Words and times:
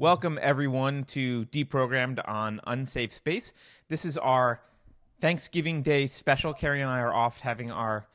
Welcome, 0.00 0.38
everyone, 0.40 1.04
to 1.08 1.44
Deprogrammed 1.52 2.26
on 2.26 2.58
Unsafe 2.66 3.12
Space. 3.12 3.52
This 3.88 4.06
is 4.06 4.16
our 4.16 4.62
Thanksgiving 5.20 5.82
Day 5.82 6.06
special. 6.06 6.54
Keri 6.54 6.80
and 6.80 6.88
I 6.88 7.00
are 7.00 7.12
off 7.12 7.38
having 7.38 7.70
our 7.70 8.06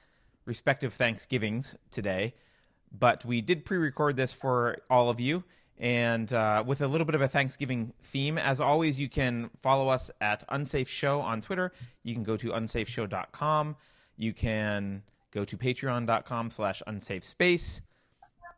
respective 0.46 0.96
Thanksgivings 0.96 1.76
today, 1.92 2.34
but 2.98 3.24
we 3.24 3.40
did 3.40 3.66
pre 3.66 3.78
record 3.78 4.16
this 4.16 4.34
for 4.34 4.80
all 4.90 5.12
of 5.12 5.20
you 5.20 5.44
and 5.78 6.34
uh, 6.34 6.64
with 6.66 6.82
a 6.82 6.88
little 6.88 7.06
bit 7.06 7.14
of 7.14 7.22
a 7.22 7.28
Thanksgiving 7.28 7.94
theme. 8.02 8.40
As 8.40 8.60
always, 8.60 9.00
you 9.00 9.08
can 9.08 9.52
follow 9.62 9.88
us 9.88 10.10
at 10.22 10.44
Unsafe 10.50 10.90
Show 10.90 11.22
on 11.22 11.40
Twitter. 11.40 11.72
You 12.02 12.16
can 12.16 12.24
go 12.24 12.36
to 12.36 12.48
unsafeshow.com. 12.48 13.76
You 14.18 14.34
can 14.34 15.04
go 15.30 15.46
to 15.46 15.56
patreon.com 15.56 16.50
slash 16.50 16.82
unsafe 16.88 17.24
space. 17.24 17.84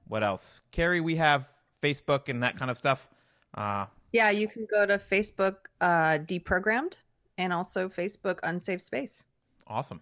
What 0.08 0.24
else? 0.24 0.62
Keri, 0.72 1.02
we 1.02 1.18
have 1.18 1.50
Facebook 1.84 2.30
and 2.30 2.42
that 2.42 2.58
kind 2.58 2.72
of 2.72 2.78
stuff. 2.78 3.10
Uh, 3.58 3.86
Yeah, 4.14 4.30
you 4.30 4.48
can 4.48 4.66
go 4.72 4.86
to 4.86 4.98
Facebook 4.98 5.56
uh, 5.82 6.20
Deprogrammed 6.20 6.94
and 7.38 7.52
also 7.52 7.90
Facebook 7.90 8.40
Unsafe 8.44 8.82
Space. 8.82 9.24
awesome. 9.68 10.02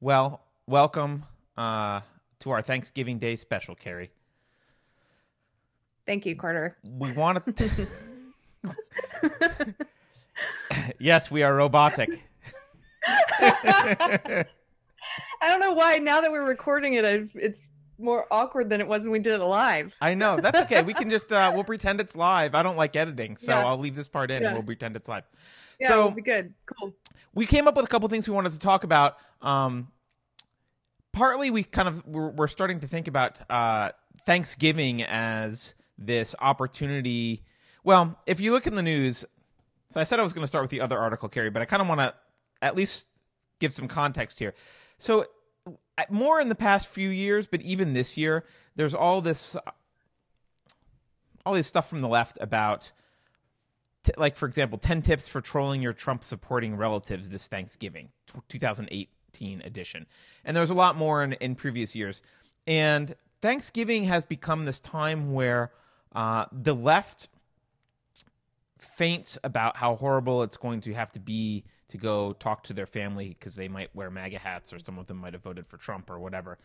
Well, 0.00 0.40
welcome 0.66 1.24
uh, 1.56 2.00
to 2.40 2.50
our 2.50 2.62
Thanksgiving 2.62 3.18
Day 3.18 3.34
special, 3.36 3.74
Keri. 3.74 4.10
Thank 6.04 6.24
you, 6.26 6.36
Carter. 6.36 6.76
We 6.84 7.12
want 7.12 7.44
to. 7.56 7.86
yes, 10.98 11.30
we 11.30 11.42
are 11.42 11.54
robotic. 11.54 12.22
I 13.40 14.44
don't 15.42 15.60
know 15.60 15.72
why 15.74 15.98
now 15.98 16.20
that 16.20 16.30
we're 16.30 16.46
recording 16.46 16.94
it, 16.94 17.04
I've, 17.04 17.30
it's 17.34 17.66
more 17.98 18.26
awkward 18.30 18.68
than 18.70 18.80
it 18.80 18.86
was 18.88 19.02
when 19.02 19.12
we 19.12 19.18
did 19.18 19.32
it 19.40 19.44
live. 19.44 19.94
I 20.00 20.14
know. 20.14 20.38
That's 20.40 20.60
okay. 20.62 20.82
We 20.82 20.94
can 20.94 21.08
just 21.10 21.32
uh 21.32 21.50
we'll 21.54 21.64
pretend 21.64 22.00
it's 22.00 22.14
live. 22.16 22.54
I 22.54 22.62
don't 22.62 22.76
like 22.76 22.94
editing, 22.96 23.36
so 23.36 23.52
Yeah. 23.52 23.66
I'll 23.66 23.78
leave 23.78 23.94
this 23.96 24.08
part 24.08 24.30
in 24.30 24.42
Yeah. 24.42 24.48
and 24.48 24.56
we'll 24.58 24.66
pretend 24.66 24.96
it's 24.96 25.08
live. 25.08 25.24
Yeah, 25.80 25.88
So- 25.88 26.10
be 26.10 26.22
good. 26.22 26.52
Cool. 26.66 26.94
We 27.34 27.46
came 27.46 27.66
up 27.68 27.76
with 27.76 27.84
a 27.84 27.88
couple 27.88 28.08
things 28.08 28.28
we 28.28 28.34
wanted 28.34 28.52
to 28.52 28.58
talk 28.58 28.84
about. 28.84 29.16
Um 29.42 29.88
partly 31.12 31.50
we 31.50 31.62
kind 31.64 31.88
of 31.88 32.04
we're, 32.06 32.30
we're 32.30 32.48
starting 32.48 32.80
to 32.80 32.88
think 32.88 33.08
about 33.08 33.40
uh 33.50 33.90
Thanksgiving 34.24 35.02
as 35.02 35.74
this 35.98 36.34
opportunity. 36.40 37.42
Well, 37.84 38.18
if 38.26 38.40
you 38.40 38.50
look 38.52 38.66
in 38.66 38.74
the 38.74 38.82
news, 38.82 39.24
so 39.92 40.00
I 40.00 40.04
said 40.04 40.18
I 40.18 40.22
was 40.24 40.32
going 40.32 40.42
to 40.42 40.48
start 40.48 40.64
with 40.64 40.70
the 40.70 40.80
other 40.80 40.98
article, 40.98 41.28
Keri, 41.28 41.48
but 41.50 41.62
I 41.62 41.64
kind 41.64 41.80
of 41.80 41.86
want 41.88 42.00
to 42.00 42.12
at 42.60 42.74
least 42.74 43.08
give 43.60 43.72
some 43.72 43.86
context 43.86 44.38
here. 44.40 44.54
So, 44.98 45.24
more 46.10 46.40
in 46.40 46.48
the 46.48 46.54
past 46.54 46.88
few 46.88 47.08
years, 47.08 47.46
but 47.46 47.60
even 47.62 47.92
this 47.92 48.16
year, 48.16 48.44
there's 48.76 48.94
all 48.94 49.20
this, 49.20 49.56
all 51.44 51.54
this 51.54 51.66
stuff 51.66 51.88
from 51.88 52.00
the 52.00 52.08
left 52.08 52.38
about, 52.40 52.92
t- 54.02 54.12
like 54.16 54.36
for 54.36 54.46
example, 54.46 54.78
ten 54.78 55.02
tips 55.02 55.28
for 55.28 55.40
trolling 55.40 55.82
your 55.82 55.92
Trump 55.92 56.22
supporting 56.24 56.76
relatives 56.76 57.30
this 57.30 57.48
Thanksgiving, 57.48 58.10
t- 58.26 58.40
2018 58.48 59.62
edition, 59.62 60.06
and 60.44 60.56
there's 60.56 60.70
a 60.70 60.74
lot 60.74 60.96
more 60.96 61.22
in, 61.22 61.32
in 61.34 61.54
previous 61.54 61.94
years, 61.94 62.22
and 62.66 63.14
Thanksgiving 63.40 64.04
has 64.04 64.24
become 64.24 64.64
this 64.64 64.80
time 64.80 65.32
where 65.32 65.70
uh, 66.14 66.46
the 66.52 66.74
left 66.74 67.28
faints 68.78 69.38
about 69.44 69.76
how 69.76 69.96
horrible 69.96 70.42
it's 70.42 70.56
going 70.56 70.80
to 70.80 70.94
have 70.94 71.12
to 71.12 71.20
be 71.20 71.64
to 71.88 71.96
go 71.96 72.32
talk 72.34 72.64
to 72.64 72.72
their 72.72 72.86
family 72.86 73.28
because 73.28 73.54
they 73.54 73.68
might 73.68 73.94
wear 73.94 74.10
MAGA 74.10 74.38
hats 74.38 74.72
or 74.72 74.78
some 74.78 74.98
of 74.98 75.06
them 75.06 75.18
might 75.18 75.32
have 75.34 75.42
voted 75.42 75.66
for 75.66 75.76
Trump 75.76 76.10
or 76.10 76.18
whatever. 76.18 76.58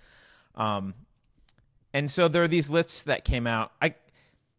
Um, 0.56 0.94
and 1.94 2.10
so 2.10 2.28
there 2.28 2.44
are 2.44 2.48
these 2.48 2.70
lists 2.70 3.04
that 3.04 3.24
came 3.26 3.46
out. 3.48 3.72
I 3.82 3.96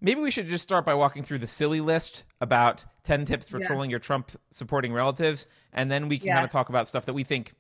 maybe 0.01 0.21
we 0.21 0.31
should 0.31 0.49
just 0.49 0.65
start 0.65 0.85
by 0.85 0.95
walking 0.95 1.23
through 1.23 1.39
the 1.39 1.47
silly 1.47 1.81
list 1.81 2.25
about 2.41 2.85
10 3.05 3.25
tips 3.25 3.49
for 3.49 3.61
Yeah. 3.61 3.67
trolling 3.67 3.91
your 3.91 3.99
Trump 4.01 4.33
supporting 4.51 4.93
relatives 4.93 5.47
and 5.73 5.91
then 5.91 6.09
we 6.09 6.19
can 6.19 6.29
Yeah. 6.29 6.35
kind 6.35 6.45
of 6.45 6.51
talk 6.51 6.69
about 6.69 6.89
stuff 6.89 7.05
that 7.07 7.15
we 7.15 7.25
think 7.25 7.55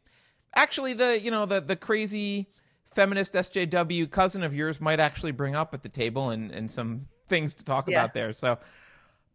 actually 0.54 0.92
the 0.92 1.20
you 1.20 1.30
know 1.30 1.46
the 1.46 1.60
the 1.60 1.76
crazy 1.76 2.48
feminist 2.92 3.32
SJW 3.34 4.10
cousin 4.10 4.42
of 4.42 4.54
yours 4.54 4.80
might 4.80 5.00
actually 5.00 5.32
bring 5.32 5.54
up 5.54 5.72
at 5.72 5.82
the 5.82 5.88
table 5.88 6.30
and 6.30 6.50
and 6.50 6.70
some 6.70 7.06
things 7.28 7.54
to 7.54 7.64
talk 7.64 7.88
Yeah. 7.88 8.00
about 8.00 8.12
there. 8.14 8.32
So 8.32 8.58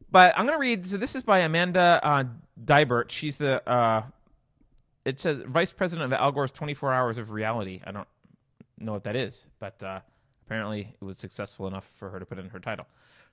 but 0.10 0.34
I'm 0.38 0.46
going 0.46 0.58
to 0.58 0.62
read. 0.62 0.88
So 0.88 0.98
this 0.98 1.16
is 1.16 1.24
by 1.24 1.40
Amanda 1.40 2.00
uh, 2.04 2.24
Deibert. 2.64 3.10
She's 3.10 3.38
the. 3.38 3.68
Uh, 3.70 4.04
it 5.06 5.20
says 5.20 5.42
vice 5.46 5.72
president 5.72 6.12
of 6.12 6.20
Al 6.20 6.32
Gore's 6.32 6.52
24 6.52 6.94
Hours 6.94 7.18
of 7.18 7.32
Reality. 7.32 7.82
I 7.86 7.92
don't 7.92 8.08
know 8.78 8.92
what 8.92 9.06
that 9.06 9.16
is, 9.16 9.46
but 9.60 9.82
uh, 9.82 10.02
apparently 10.46 10.96
it 11.02 11.04
was 11.04 11.18
successful 11.18 11.68
enough 11.68 11.86
for 11.98 12.10
her 12.10 12.20
to 12.20 12.26
put 12.26 12.40
in 12.40 12.50
her 12.50 12.60
title. 12.60 12.86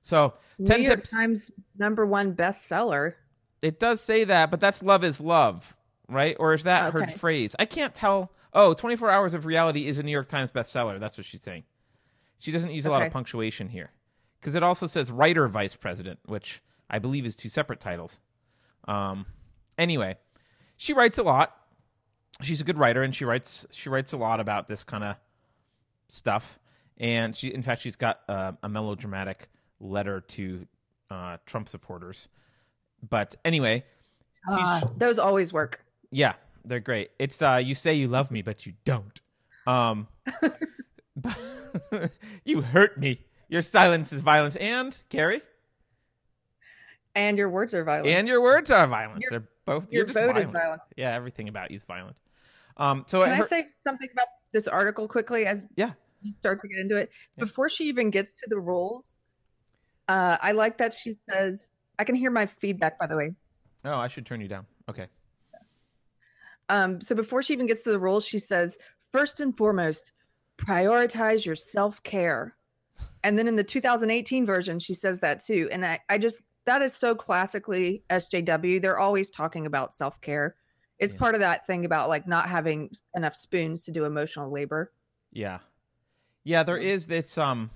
So 0.02 0.34
New 0.58 0.66
10 0.66 0.82
York 0.82 0.98
tips. 1.00 1.10
Times 1.10 1.50
number 1.78 2.06
one 2.06 2.34
bestseller. 2.34 3.14
It 3.62 3.80
does 3.80 4.00
say 4.00 4.24
that, 4.24 4.50
but 4.50 4.60
that's 4.60 4.82
love 4.82 5.04
is 5.04 5.20
love, 5.20 5.74
right? 6.08 6.36
Or 6.38 6.54
is 6.54 6.64
that 6.64 6.92
her 6.92 7.06
phrase? 7.08 7.56
I 7.58 7.64
can't 7.64 7.94
tell. 7.94 8.30
Oh, 8.52 8.74
24 8.74 9.10
Hours 9.10 9.34
of 9.34 9.46
Reality 9.46 9.88
is 9.88 9.98
a 9.98 10.02
New 10.02 10.12
York 10.12 10.28
Times 10.28 10.50
bestseller. 10.50 11.00
That's 11.00 11.16
what 11.16 11.26
she's 11.26 11.42
saying. 11.42 11.64
She 12.38 12.52
doesn't 12.52 12.70
use 12.70 12.86
a 12.86 12.90
lot 12.90 13.02
of 13.02 13.10
punctuation 13.10 13.68
here 13.68 13.90
because 14.44 14.54
it 14.54 14.62
also 14.62 14.86
says 14.86 15.10
writer 15.10 15.48
vice 15.48 15.74
president, 15.74 16.18
which 16.26 16.60
I 16.90 16.98
believe 16.98 17.24
is 17.24 17.34
two 17.34 17.48
separate 17.48 17.80
titles. 17.80 18.20
Um, 18.86 19.24
anyway, 19.78 20.18
she 20.76 20.92
writes 20.92 21.16
a 21.16 21.22
lot. 21.22 21.56
She's 22.42 22.60
a 22.60 22.64
good 22.64 22.76
writer, 22.76 23.02
and 23.02 23.14
she 23.14 23.24
writes 23.24 23.66
she 23.70 23.88
writes 23.88 24.12
a 24.12 24.18
lot 24.18 24.40
about 24.40 24.66
this 24.66 24.84
kind 24.84 25.02
of 25.02 25.16
stuff. 26.10 26.58
And 26.98 27.34
she, 27.34 27.54
in 27.54 27.62
fact, 27.62 27.80
she's 27.80 27.96
got 27.96 28.20
uh, 28.28 28.52
a 28.62 28.68
melodramatic 28.68 29.48
letter 29.80 30.20
to 30.20 30.66
uh, 31.10 31.38
Trump 31.46 31.70
supporters. 31.70 32.28
But 33.08 33.34
anyway, 33.46 33.84
Ah, 34.46 34.82
those 34.98 35.18
always 35.18 35.54
work. 35.54 35.82
yeah, 36.10 36.34
they're 36.66 36.80
great. 36.80 37.12
It's 37.18 37.40
uh 37.40 37.62
you 37.64 37.74
say 37.74 37.94
you 37.94 38.08
love 38.08 38.30
me, 38.30 38.42
but 38.42 38.66
you 38.66 38.74
don't. 38.84 39.20
Um 39.66 40.06
you 42.44 42.60
hurt 42.60 42.98
me. 42.98 43.20
Your 43.48 43.62
silence 43.62 44.12
is 44.12 44.20
violence. 44.20 44.56
And 44.56 44.96
Keri? 45.10 45.40
And 47.14 47.38
your 47.38 47.48
words 47.50 47.74
are 47.74 47.84
violent. 47.84 48.08
And 48.08 48.26
your 48.26 48.42
words 48.42 48.70
are 48.70 48.86
violence. 48.86 49.20
Your- 49.22 49.30
they're 49.40 49.48
both 49.66 49.84
your 49.84 50.00
you're 50.00 50.06
just 50.06 50.18
vote 50.18 50.26
violent. 50.26 50.44
is 50.44 50.50
violent. 50.50 50.82
Yeah, 50.96 51.14
everything 51.14 51.48
about 51.48 51.70
you 51.70 51.76
is 51.76 51.84
violent. 51.84 52.16
Um 52.76 53.04
so 53.06 53.22
Can 53.22 53.36
her- 53.36 53.44
I 53.44 53.46
say 53.46 53.68
something 53.84 54.08
about 54.12 54.26
this 54.52 54.66
article 54.68 55.06
quickly 55.08 55.46
as 55.46 55.64
Yeah. 55.76 55.92
you 56.22 56.34
start 56.34 56.60
to 56.62 56.68
get 56.68 56.78
into 56.78 56.96
it? 56.96 57.10
Yeah. 57.36 57.44
Before 57.44 57.68
she 57.68 57.84
even 57.84 58.10
gets 58.10 58.34
to 58.40 58.46
the 58.48 58.58
rules, 58.58 59.16
uh, 60.08 60.36
I 60.42 60.52
like 60.52 60.78
that 60.78 60.92
she 60.92 61.16
says, 61.30 61.68
I 61.98 62.04
can 62.04 62.14
hear 62.14 62.30
my 62.30 62.46
feedback, 62.46 62.98
by 62.98 63.06
the 63.06 63.16
way. 63.16 63.34
Oh, 63.84 63.94
I 63.96 64.08
should 64.08 64.26
turn 64.26 64.40
you 64.40 64.48
down. 64.48 64.66
Okay. 64.88 65.06
Um, 66.68 67.00
so 67.00 67.14
before 67.14 67.42
she 67.42 67.52
even 67.52 67.66
gets 67.66 67.84
to 67.84 67.90
the 67.90 67.98
rules, 67.98 68.24
she 68.26 68.38
says, 68.38 68.76
first 69.12 69.40
and 69.40 69.56
foremost, 69.56 70.12
prioritize 70.58 71.44
your 71.46 71.54
self 71.56 72.02
care. 72.02 72.56
And 73.24 73.38
then 73.38 73.48
in 73.48 73.54
the 73.54 73.64
2018 73.64 74.46
version, 74.46 74.78
she 74.78 74.94
says 74.94 75.18
that 75.20 75.44
too. 75.44 75.68
And 75.72 75.84
I, 75.84 75.98
I 76.08 76.18
just, 76.18 76.42
that 76.66 76.82
is 76.82 76.94
so 76.94 77.14
classically 77.14 78.04
SJW. 78.10 78.80
They're 78.80 78.98
always 78.98 79.30
talking 79.30 79.66
about 79.66 79.94
self 79.94 80.20
care. 80.20 80.54
It's 80.98 81.12
Yeah. 81.14 81.18
part 81.18 81.34
of 81.34 81.40
that 81.40 81.66
thing 81.66 81.84
about 81.84 82.08
like 82.08 82.28
not 82.28 82.48
having 82.48 82.90
enough 83.16 83.34
spoons 83.34 83.84
to 83.86 83.90
do 83.90 84.04
emotional 84.04 84.52
labor. 84.52 84.92
Yeah. 85.32 85.58
Yeah, 86.44 86.62
there 86.62 86.76
is 86.76 87.06
this 87.06 87.36
um 87.38 87.70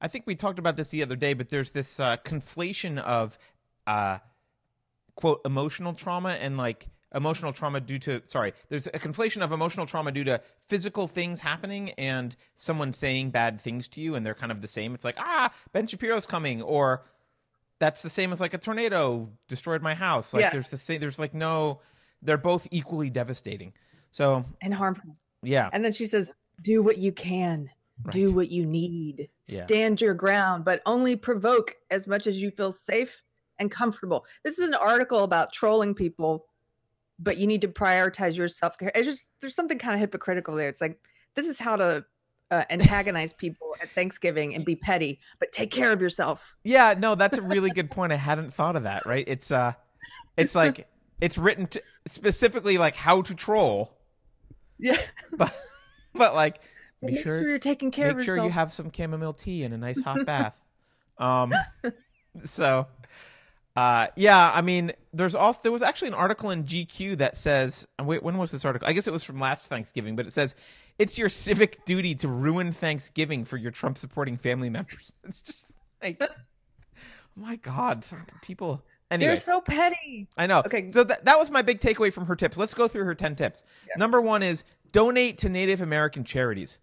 I 0.00 0.06
think 0.08 0.26
we 0.26 0.36
talked 0.36 0.60
about 0.60 0.76
this 0.76 0.88
the 0.88 1.02
other 1.02 1.16
day, 1.16 1.32
but 1.34 1.48
there's 1.48 1.72
this 1.72 1.98
uh 1.98 2.18
conflation 2.18 2.98
of 2.98 3.38
uh 3.86 4.18
quote 5.16 5.40
emotional 5.44 5.94
trauma 5.94 6.30
and 6.30 6.56
like 6.56 6.88
emotional 7.14 7.52
trauma 7.52 7.80
due 7.80 7.98
to 8.00 8.20
sorry, 8.26 8.52
there's 8.68 8.86
a 8.88 8.90
conflation 8.92 9.42
of 9.42 9.52
emotional 9.52 9.86
trauma 9.86 10.12
due 10.12 10.24
to 10.24 10.40
physical 10.66 11.08
things 11.08 11.40
happening 11.40 11.90
and 11.92 12.36
someone 12.56 12.92
saying 12.92 13.30
bad 13.30 13.60
things 13.60 13.88
to 13.88 14.00
you 14.00 14.14
and 14.14 14.24
they're 14.26 14.34
kind 14.34 14.52
of 14.52 14.60
the 14.60 14.68
same. 14.68 14.94
It's 14.94 15.04
like, 15.04 15.16
"Ah, 15.18 15.52
Ben 15.72 15.86
Shapiro's 15.86 16.26
coming," 16.26 16.60
or 16.62 17.04
that's 17.78 18.02
the 18.02 18.10
same 18.10 18.32
as 18.32 18.40
like 18.40 18.54
a 18.54 18.58
tornado 18.58 19.28
destroyed 19.48 19.82
my 19.82 19.94
house. 19.94 20.34
Like 20.34 20.42
Yeah. 20.42 20.50
there's 20.50 20.68
the 20.68 20.76
same 20.76 21.00
there's 21.00 21.18
like 21.18 21.34
no 21.34 21.80
they're 22.22 22.36
both 22.36 22.66
equally 22.70 23.10
devastating. 23.10 23.72
So, 24.10 24.44
and 24.60 24.74
harmful. 24.74 25.16
yeah. 25.42 25.70
And 25.72 25.84
then 25.84 25.92
she 25.92 26.06
says, 26.06 26.32
do 26.62 26.82
what 26.82 26.98
you 26.98 27.12
can, 27.12 27.70
do 28.10 28.32
what 28.34 28.50
you 28.50 28.66
need, 28.66 29.28
Yeah. 29.46 29.64
stand 29.64 30.00
your 30.00 30.14
ground, 30.14 30.64
but 30.64 30.82
only 30.84 31.14
provoke 31.14 31.76
as 31.90 32.08
much 32.08 32.26
as 32.26 32.36
you 32.36 32.50
feel 32.50 32.72
safe 32.72 33.22
and 33.60 33.70
comfortable. 33.70 34.24
This 34.42 34.58
is 34.58 34.66
an 34.66 34.74
article 34.74 35.22
about 35.22 35.52
trolling 35.52 35.94
people, 35.94 36.46
but 37.18 37.36
you 37.36 37.46
need 37.46 37.62
to 37.62 37.68
prioritize 37.68 38.36
your 38.36 38.48
self 38.48 38.78
care. 38.78 38.90
It's 38.94 39.06
just, 39.06 39.28
there's 39.40 39.54
something 39.54 39.78
kind 39.78 39.94
of 39.94 40.00
hypocritical 40.00 40.54
there. 40.54 40.68
It's 40.68 40.80
like, 40.80 41.00
this 41.34 41.48
is 41.48 41.58
how 41.58 41.76
to 41.76 42.04
uh, 42.50 42.64
antagonize 42.70 43.32
people 43.32 43.76
at 43.82 43.90
Thanksgiving 43.90 44.54
and 44.54 44.64
be 44.64 44.74
petty, 44.76 45.20
but 45.38 45.52
take 45.52 45.70
care 45.70 45.92
of 45.92 46.00
yourself. 46.00 46.54
Yeah, 46.64 46.94
no, 46.98 47.14
that's 47.14 47.38
a 47.38 47.42
really 47.42 47.70
good 47.70 47.90
point. 47.90 48.12
I 48.12 48.16
hadn't 48.16 48.54
thought 48.54 48.76
of 48.76 48.84
that. 48.84 49.04
Right? 49.06 49.24
It's 49.28 49.50
uh, 49.50 49.74
it's 50.36 50.54
like 50.54 50.88
it's 51.20 51.36
written 51.36 51.66
to 51.68 51.82
specifically 52.06 52.78
like 52.78 52.94
how 52.96 53.22
to 53.22 53.34
troll, 53.34 53.92
Yeah. 54.78 54.98
but 55.36 55.54
but 56.14 56.34
like 56.34 56.60
be 57.02 57.12
make 57.12 57.16
sure 57.22 57.40
sure 57.42 57.48
you're 57.48 57.58
taking 57.58 57.90
care 57.90 58.14
make 58.14 58.24
sure 58.24 58.36
yourself. 58.36 58.46
you 58.46 58.52
have 58.52 58.72
some 58.72 58.90
chamomile 58.90 59.34
tea 59.34 59.64
and 59.64 59.74
a 59.74 59.78
nice 59.78 60.00
hot 60.00 60.24
bath. 60.24 60.54
Um, 61.18 61.52
so, 62.44 62.86
uh, 63.78 64.08
yeah, 64.16 64.50
I 64.52 64.60
mean, 64.60 64.90
there's 65.12 65.36
also 65.36 65.60
there 65.62 65.70
was 65.70 65.82
actually 65.82 66.08
an 66.08 66.14
article 66.14 66.50
in 66.50 66.64
GQ 66.64 67.18
that 67.18 67.36
says, 67.36 67.86
wait, 68.02 68.24
when 68.24 68.36
was 68.36 68.50
this 68.50 68.64
article? 68.64 68.88
I 68.88 68.92
guess 68.92 69.06
it 69.06 69.12
was 69.12 69.22
from 69.22 69.38
last 69.38 69.66
Thanksgiving, 69.66 70.16
but 70.16 70.26
it 70.26 70.32
says 70.32 70.56
it's 70.98 71.16
your 71.16 71.28
civic 71.28 71.84
duty 71.84 72.16
to 72.16 72.26
ruin 72.26 72.72
Thanksgiving 72.72 73.44
for 73.44 73.56
your 73.56 73.70
Trump 73.70 73.96
supporting 73.96 74.36
family 74.36 74.68
members. 74.68 75.12
It's 75.24 75.40
just 75.40 75.70
like, 76.02 76.20
my 77.36 77.54
God, 77.54 78.04
people. 78.42 78.82
Anyway, 79.12 79.28
You're 79.28 79.36
so 79.36 79.60
petty. 79.60 80.26
I 80.36 80.48
know. 80.48 80.58
Okay. 80.66 80.90
So 80.90 81.04
that 81.04 81.24
that 81.26 81.38
was 81.38 81.48
my 81.48 81.62
big 81.62 81.80
takeaway 81.80 82.12
from 82.12 82.26
her 82.26 82.34
tips. 82.34 82.56
Let's 82.56 82.74
go 82.74 82.88
through 82.88 83.04
her 83.04 83.14
10 83.14 83.36
tips. 83.36 83.62
Number 83.96 84.20
1 84.20 84.42
is 84.42 84.64
donate 84.90 85.38
to 85.38 85.48
Native 85.48 85.82
American 85.82 86.24
charities. 86.24 86.80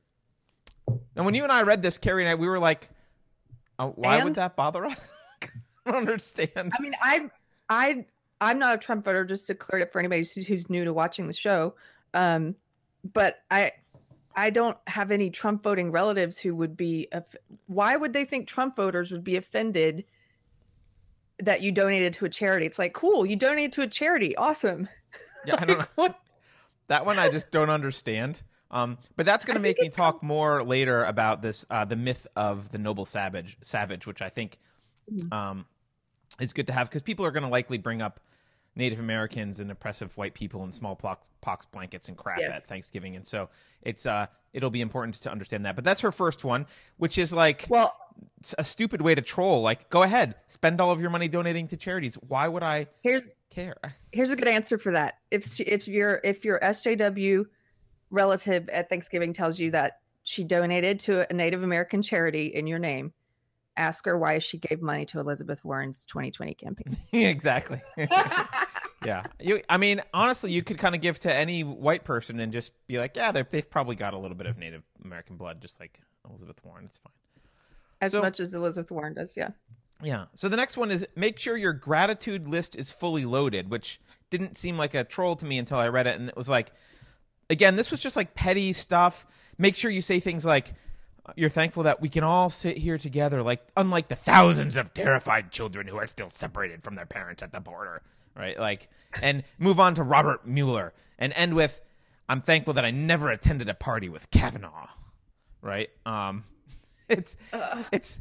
And 1.18 1.26
when 1.26 1.36
you 1.36 1.44
and 1.44 1.52
I 1.52 1.64
read 1.64 1.82
this, 1.82 1.98
Keri 1.98 2.24
and 2.24 2.30
I, 2.30 2.36
we 2.36 2.48
were 2.48 2.58
like, 2.58 2.88
oh, 3.80 3.90
why 3.98 4.24
would 4.24 4.36
that 4.36 4.56
bother 4.56 4.86
us? 4.86 5.12
I 5.86 5.92
don't 5.92 6.02
understand. 6.02 6.72
I 6.78 6.82
mean, 6.82 6.94
I, 7.02 7.30
I, 7.70 8.06
I'm 8.42 8.60
not 8.60 8.76
a 8.76 8.78
Trump 8.78 9.06
voter. 9.06 9.26
Just 9.26 9.48
to 9.48 9.56
clear 9.56 9.80
it 9.82 9.84
up 9.84 9.92
for 9.94 10.00
anybody 10.00 10.26
who's- 10.44 10.70
new 10.70 10.84
to 10.86 10.94
watching 10.94 11.28
the 11.28 11.34
show, 11.34 11.76
um, 12.14 12.56
but 13.14 13.44
I, 13.52 13.72
I 14.36 14.50
don't 14.50 14.78
have 14.88 15.12
any 15.12 15.30
Trump 15.30 15.64
voting 15.64 15.92
relatives 15.92 16.38
who 16.38 16.56
would 16.56 16.76
be. 16.76 17.08
Why 17.68 17.96
would 17.96 18.14
they 18.14 18.26
think 18.26 18.48
Trump 18.48 18.76
voters 18.76 19.12
would 19.12 19.24
be 19.24 19.36
offended 19.38 20.06
that 21.40 21.62
you 21.62 21.72
donated 21.72 22.14
to 22.16 22.26
a 22.26 22.30
charity? 22.30 22.66
It's 22.66 22.80
like, 22.80 22.94
cool, 22.94 23.26
you 23.26 23.36
donated 23.36 23.74
to 23.74 23.82
a 23.84 23.88
charity, 23.88 24.36
awesome. 24.36 24.90
Yeah, 25.46 25.56
I 25.60 25.66
don't 25.66 25.80
know. 25.80 25.86
What? 25.96 26.20
That 26.88 27.06
one 27.06 27.18
I 27.20 27.30
just 27.30 27.50
don't 27.52 27.70
understand. 27.70 28.42
Um, 28.72 28.98
but 29.16 29.26
that's 29.26 29.46
going 29.46 29.56
to 29.56 29.62
make 29.62 29.80
me 29.80 29.90
talk 29.90 30.22
more 30.22 30.64
later 30.64 31.04
about 31.06 31.42
this, 31.42 31.66
uh, 31.70 31.86
the 31.86 31.96
myth 31.96 32.28
of 32.36 32.70
the 32.72 32.78
noble 32.78 33.06
savage, 33.06 33.58
savage, 33.62 34.06
which 34.08 34.22
I 34.22 34.30
think 34.30 34.58
Mhm. 35.12 35.32
um, 35.32 35.66
is 36.40 36.54
good 36.54 36.68
to 36.68 36.74
have 36.74 36.90
because 36.90 37.02
people 37.02 37.26
are 37.26 37.32
going 37.32 37.44
to 37.44 37.50
likely 37.50 37.78
bring 37.78 38.02
up 38.02 38.20
Native 38.76 39.00
Americans 39.00 39.60
and 39.60 39.72
oppressive 39.72 40.16
white 40.18 40.34
people 40.34 40.64
and 40.64 40.74
smallpox 40.74 41.30
pox 41.42 41.66
blankets 41.66 42.10
and 42.10 42.18
crap 42.18 42.40
Yes. 42.40 42.56
at 42.56 42.64
Thanksgiving, 42.64 43.16
and 43.16 43.26
so 43.26 43.50
it's 43.82 44.06
uh, 44.06 44.28
it'll 44.54 44.70
be 44.70 44.82
important 44.82 45.16
to 45.22 45.32
understand 45.32 45.66
that. 45.66 45.76
But 45.76 45.86
that's 45.86 46.02
her 46.02 46.12
first 46.12 46.44
one, 46.44 46.66
which 46.98 47.18
is 47.18 47.32
like 47.32 47.66
Well, 47.70 47.96
a 48.58 48.64
stupid 48.66 49.02
way 49.02 49.16
to 49.16 49.22
troll. 49.22 49.62
Like, 49.62 49.90
go 49.90 50.04
ahead, 50.04 50.36
spend 50.50 50.82
all 50.82 50.92
of 50.92 51.00
your 51.00 51.10
money 51.10 51.28
donating 51.30 51.68
to 51.70 51.78
charities. 51.78 52.16
Why 52.28 52.48
would 52.50 52.64
I 52.64 52.88
here's 53.02 53.32
care? 53.50 53.78
here's 54.12 54.32
a 54.32 54.36
good 54.36 54.50
answer 54.50 54.78
for 54.78 54.92
that. 54.92 55.20
If 55.32 55.46
she, 55.46 55.64
if 55.64 55.88
your 55.88 56.20
if 56.26 56.44
your 56.44 56.60
SJW 56.60 57.46
relative 58.10 58.68
at 58.70 58.90
Thanksgiving 58.90 59.34
tells 59.34 59.60
you 59.60 59.72
that 59.72 60.00
she 60.24 60.44
donated 60.44 61.00
to 61.02 61.30
a 61.30 61.34
Native 61.34 61.64
American 61.64 62.02
charity 62.02 62.48
in 62.48 62.68
your 62.68 62.80
name, 62.80 63.14
ask 63.78 64.06
her 64.06 64.18
why 64.18 64.40
she 64.40 64.58
gave 64.58 64.82
money 64.82 65.06
to 65.08 65.20
Elizabeth 65.20 65.64
Warren's 65.66 66.06
2020 66.06 66.54
campaign. 66.54 66.98
exactly. 67.12 67.82
yeah. 69.06 69.26
You, 69.40 69.62
I 69.70 69.78
mean, 69.78 70.02
honestly, 70.14 70.52
you 70.52 70.64
could 70.64 70.78
kind 70.78 70.96
of 70.96 71.02
give 71.02 71.20
to 71.20 71.34
any 71.34 71.64
white 71.64 72.04
person 72.04 72.40
and 72.40 72.52
just 72.54 72.72
be 72.88 72.98
like, 72.98 73.16
yeah, 73.16 73.32
they've 73.32 73.70
probably 73.70 73.96
got 73.96 74.14
a 74.14 74.18
little 74.18 74.38
bit 74.38 74.48
of 74.48 74.58
Native 74.58 74.84
American 75.04 75.38
blood, 75.38 75.62
just 75.62 75.80
like 75.80 76.00
Elizabeth 76.30 76.58
Warren. 76.64 76.86
It's 76.86 76.98
fine. 76.98 77.14
as 78.02 78.12
So- 78.14 78.22
much 78.22 78.40
as 78.40 78.54
Elizabeth 78.54 78.92
Warren 78.92 79.14
does, 79.14 79.36
yeah. 79.38 79.50
Yeah. 80.04 80.26
So 80.34 80.50
the 80.50 80.58
next 80.58 80.76
one 80.78 80.92
is 80.92 81.08
make 81.16 81.40
sure 81.40 81.56
your 81.56 81.72
gratitude 81.74 82.48
list 82.50 82.76
is 82.76 82.92
fully 82.92 83.24
loaded, 83.26 83.70
which 83.70 84.00
didn't 84.30 84.58
seem 84.58 84.78
like 84.78 84.94
a 84.94 85.04
troll 85.06 85.36
to 85.38 85.46
me 85.46 85.58
until 85.58 85.78
I 85.78 85.88
read 85.88 86.06
it. 86.06 86.20
And 86.20 86.28
it 86.28 86.36
was 86.36 86.50
like, 86.50 86.72
again, 87.50 87.78
this 87.78 87.92
was 87.92 88.02
just 88.02 88.16
like 88.18 88.34
petty 88.36 88.74
stuff. 88.74 89.26
Make 89.58 89.78
sure 89.78 89.90
you 89.90 90.02
say 90.02 90.20
things 90.20 90.44
like, 90.44 90.74
you're 91.36 91.50
thankful 91.50 91.84
that 91.84 92.02
we 92.02 92.10
can 92.10 92.24
all 92.24 92.50
sit 92.50 92.78
here 92.78 92.98
together, 92.98 93.42
like 93.42 93.68
unlike 93.76 94.08
the 94.08 94.16
thousands 94.16 94.78
of 94.78 94.94
terrified 94.94 95.52
children 95.52 95.88
who 95.88 95.98
are 95.98 96.08
still 96.08 96.30
separated 96.30 96.84
from 96.84 96.96
their 96.96 97.06
parents 97.06 97.42
at 97.42 97.52
the 97.52 97.60
border, 97.60 98.02
right? 98.36 98.60
Like, 98.60 98.90
and 99.22 99.44
move 99.58 99.80
on 99.80 99.96
to 99.96 100.04
Robert 100.04 100.46
Mueller 100.48 100.94
and 101.18 101.34
end 101.36 101.56
with, 101.56 101.82
I'm 102.30 102.42
thankful 102.42 102.76
that 102.76 102.86
I 102.86 102.92
never 102.92 103.30
attended 103.30 103.70
a 103.70 103.74
party 103.74 104.10
with 104.10 104.30
Kavanaugh, 104.32 104.88
right? 105.62 105.90
Um, 106.06 106.44
it's 107.10 107.38
it's 107.92 108.20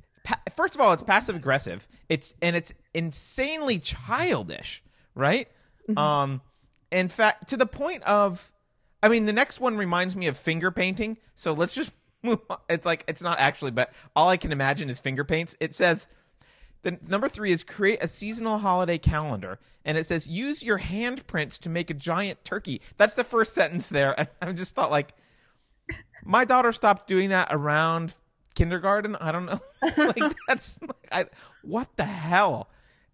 first 0.54 0.74
of 0.74 0.80
all, 0.80 0.92
it's 0.92 1.02
passive 1.02 1.36
aggressive. 1.36 1.86
It's 2.08 2.34
and 2.40 2.56
it's 2.56 2.72
insanely 2.92 3.78
childish, 3.78 4.82
right? 5.14 5.48
Um, 5.96 6.40
in 6.90 7.08
fact, 7.08 7.48
to 7.48 7.56
the 7.56 7.66
point 7.66 8.02
of, 8.04 8.52
I 9.02 9.08
mean, 9.08 9.26
the 9.26 9.32
next 9.32 9.60
one 9.60 9.76
reminds 9.76 10.16
me 10.16 10.26
of 10.28 10.36
finger 10.36 10.70
painting. 10.70 11.18
So 11.34 11.52
let's 11.52 11.74
just. 11.74 11.92
It's 12.68 12.86
like 12.86 13.04
it's 13.06 13.22
not 13.22 13.38
actually, 13.38 13.70
but 13.70 13.92
all 14.16 14.28
I 14.28 14.36
can 14.36 14.52
imagine 14.52 14.88
is 14.90 14.98
finger 14.98 15.24
paints. 15.24 15.56
It 15.60 15.74
says. 15.74 16.06
The 16.82 16.98
number 17.08 17.30
three 17.30 17.50
is 17.50 17.64
create 17.64 18.02
a 18.02 18.08
seasonal 18.08 18.58
holiday 18.58 18.98
calendar, 18.98 19.58
and 19.86 19.96
it 19.96 20.04
says 20.04 20.26
use 20.26 20.62
your 20.62 20.78
handprints 20.78 21.58
to 21.60 21.70
make 21.70 21.88
a 21.88 21.94
giant 21.94 22.44
turkey. 22.44 22.82
That's 22.98 23.14
the 23.14 23.24
first 23.24 23.54
sentence 23.54 23.88
there, 23.88 24.14
and 24.18 24.28
I 24.42 24.52
just 24.52 24.74
thought 24.74 24.90
like, 24.90 25.14
my 26.24 26.44
daughter 26.44 26.72
stopped 26.72 27.06
doing 27.06 27.30
that 27.30 27.48
around 27.50 28.12
kindergarten. 28.54 29.16
I 29.16 29.32
don't 29.32 29.46
know. 29.46 29.60
like 29.96 30.34
that's 30.48 30.78
I, 31.12 31.26
what 31.62 31.88
the 31.96 32.04
hell. 32.04 32.70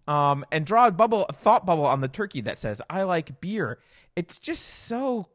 Um, 0.07 0.45
and 0.51 0.67
draw 0.67 0.89
a 0.89 0.91
bubble, 0.91 1.27
a 1.29 1.33
thought 1.33 1.65
bubble 1.67 1.85
on 1.87 2.01
the 2.01 2.09
turkey 2.09 2.41
that 2.43 2.59
says 2.59 2.83
"I 2.91 3.03
like 3.05 3.41
beer." 3.41 3.79
It's 4.17 4.39
just 4.39 4.65
so. 4.67 5.29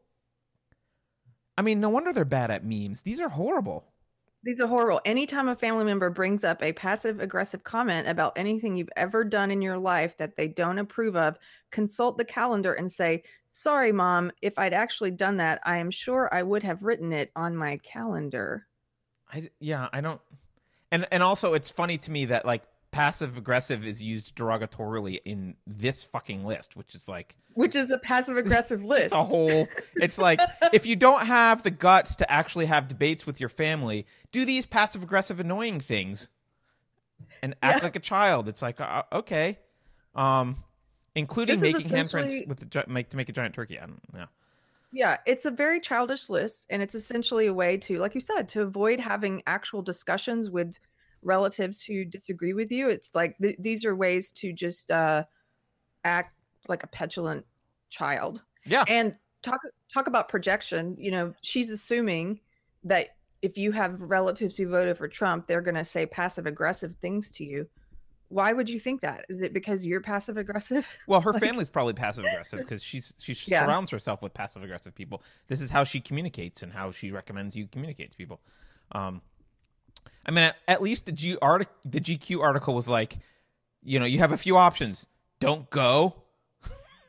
I 1.57 1.61
mean, 1.61 1.79
no 1.79 1.89
wonder 1.89 2.11
they're 2.11 2.25
bad 2.25 2.51
at 2.51 2.65
memes. 2.65 3.01
These 3.01 3.21
are 3.21 3.29
horrible. 3.29 3.85
These 4.43 4.59
are 4.59 4.67
horrible. 4.67 5.01
Anytime 5.05 5.47
a 5.47 5.55
family 5.55 5.85
member 5.85 6.09
brings 6.11 6.43
up 6.43 6.61
a 6.61 6.73
passive 6.73 7.19
aggressive 7.19 7.63
comment 7.63 8.07
about 8.07 8.37
anything 8.37 8.77
you've 8.77 8.89
ever 8.95 9.23
done 9.23 9.49
in 9.49 9.61
your 9.61 9.77
life 9.77 10.17
that 10.17 10.35
they 10.35 10.47
don't 10.47 10.77
approve 10.77 11.15
of, 11.15 11.39
consult 11.71 12.17
the 12.17 12.25
calendar 12.25 12.73
and 12.73 12.91
say, 12.91 13.23
Sorry, 13.49 13.91
mom, 13.91 14.31
if 14.41 14.59
I'd 14.59 14.73
actually 14.73 15.11
done 15.11 15.37
that, 15.37 15.61
I 15.63 15.77
am 15.77 15.89
sure 15.89 16.29
I 16.31 16.43
would 16.43 16.61
have 16.61 16.83
written 16.83 17.13
it 17.13 17.31
on 17.35 17.55
my 17.55 17.77
calendar. 17.77 18.67
I 19.31 19.49
yeah, 19.59 19.87
I 19.93 20.01
don't. 20.01 20.21
And 20.91 21.07
and 21.11 21.23
also, 21.23 21.53
it's 21.53 21.69
funny 21.71 21.97
to 21.97 22.11
me 22.11 22.25
that 22.25 22.45
like 22.45 22.63
passive 22.95 23.37
aggressive 23.37 23.85
is 23.85 24.01
used 24.01 24.37
derogatorily 24.37 25.19
in 25.25 25.53
this 25.67 26.01
fucking 26.01 26.45
list, 26.45 26.77
which 26.77 26.95
is 26.95 27.09
like 27.09 27.35
Which 27.53 27.75
is 27.75 27.91
a 27.91 27.97
passive 27.97 28.37
aggressive 28.37 28.85
list. 28.85 29.03
it's 29.07 29.13
a 29.13 29.23
whole. 29.23 29.67
It's 29.95 30.17
like 30.17 30.39
if 30.71 30.85
you 30.85 30.95
don't 30.95 31.25
have 31.25 31.61
the 31.61 31.71
guts 31.71 32.15
to 32.15 32.31
actually 32.31 32.67
have 32.67 32.87
debates 32.87 33.27
with 33.27 33.41
your 33.41 33.49
family, 33.49 34.07
do 34.31 34.45
these 34.45 34.65
passive 34.65 35.03
aggressive 35.03 35.41
annoying 35.41 35.81
things, 35.81 36.29
and 37.43 37.53
act 37.61 37.79
Yeah. 37.79 37.83
like 37.83 37.97
a 37.97 37.99
child. 37.99 38.47
It's 38.47 38.61
like 38.61 38.79
uh, 38.79 39.03
okay, 39.11 39.59
um, 40.15 40.63
including 41.15 41.59
This 41.59 41.75
is 41.75 41.91
making 41.91 41.97
handprints 41.97 42.47
with 42.47 42.59
the 42.59 42.85
make 42.87 43.09
to 43.09 43.17
make 43.17 43.27
a 43.27 43.33
giant 43.33 43.55
turkey. 43.55 43.77
I 43.77 43.87
don't, 43.87 44.01
yeah. 44.13 44.25
Yeah, 44.93 45.17
it's 45.25 45.43
a 45.43 45.51
very 45.51 45.81
childish 45.81 46.29
list, 46.29 46.65
and 46.69 46.81
it's 46.81 46.95
essentially 46.95 47.47
a 47.47 47.53
way 47.53 47.75
to, 47.79 47.99
like 47.99 48.15
you 48.15 48.21
said, 48.21 48.47
to 48.49 48.61
avoid 48.61 49.01
having 49.01 49.43
actual 49.45 49.81
discussions 49.81 50.49
with 50.49 50.79
relatives 51.25 51.81
who 51.83 52.05
disagree 52.05 52.53
with 52.53 52.71
you. 52.71 52.89
It's 52.89 53.13
like 53.13 53.35
th- 53.41 53.57
these 53.59 53.83
are 53.83 53.95
ways 53.95 54.31
to 54.33 54.53
just 54.53 54.91
uh, 54.91 55.23
act 56.03 56.33
like 56.67 56.83
a 56.83 56.87
petulant 56.87 57.45
child. 57.89 58.41
Yeah. 58.65 58.85
And 58.87 59.15
talk 59.41 59.59
talk 59.93 60.07
about 60.07 60.29
projection. 60.29 60.95
You 60.97 61.11
know, 61.11 61.33
she's 61.41 61.71
assuming 61.71 62.39
that 62.83 63.09
if 63.41 63.57
you 63.57 63.71
have 63.71 64.01
relatives 64.01 64.55
who 64.55 64.67
voted 64.67 64.97
for 64.97 65.07
Trump, 65.07 65.47
they're 65.47 65.61
going 65.61 65.75
to 65.75 65.83
say 65.83 66.05
passive 66.05 66.45
aggressive 66.45 66.95
things 67.01 67.31
to 67.31 67.43
you. 67.43 67.67
Why 68.29 68.53
would 68.53 68.67
you 68.67 68.79
think 68.79 69.01
that? 69.01 69.25
Is 69.29 69.41
it 69.41 69.53
because 69.53 69.85
you're 69.85 70.01
passive 70.01 70.37
aggressive? 70.37 70.87
Well, 71.07 71.21
her 71.21 71.31
Like- 71.31 71.41
family's 71.43 71.69
probably 71.69 71.93
passive 71.93 72.25
aggressive 72.25 72.59
because 72.59 72.81
she's 72.81 73.13
she 73.21 73.35
Yeah. 73.51 73.63
surrounds 73.65 73.91
herself 73.91 74.21
with 74.23 74.33
passive 74.33 74.63
aggressive 74.63 74.95
people. 74.95 75.21
This 75.47 75.61
is 75.61 75.69
how 75.69 75.83
she 75.83 75.99
communicates 75.99 76.63
and 76.63 76.73
how 76.73 76.91
she 76.91 77.11
recommends 77.11 77.55
you 77.55 77.67
communicate 77.67 78.11
to 78.11 78.17
people. 78.17 78.41
Um, 78.93 79.21
I 80.25 80.31
mean, 80.31 80.51
at, 80.67 80.81
least 80.81 81.05
the 81.05 81.11
G 81.11 81.37
artic- 81.41 81.69
the 81.83 81.99
GQ 81.99 82.41
article 82.41 82.73
was 82.73 82.87
like, 82.87 83.17
you 83.83 83.99
know, 83.99 84.05
you 84.05 84.19
have 84.19 84.31
a 84.31 84.37
few 84.37 84.57
options. 84.57 85.05
Don't 85.39 85.69
go. 85.69 86.15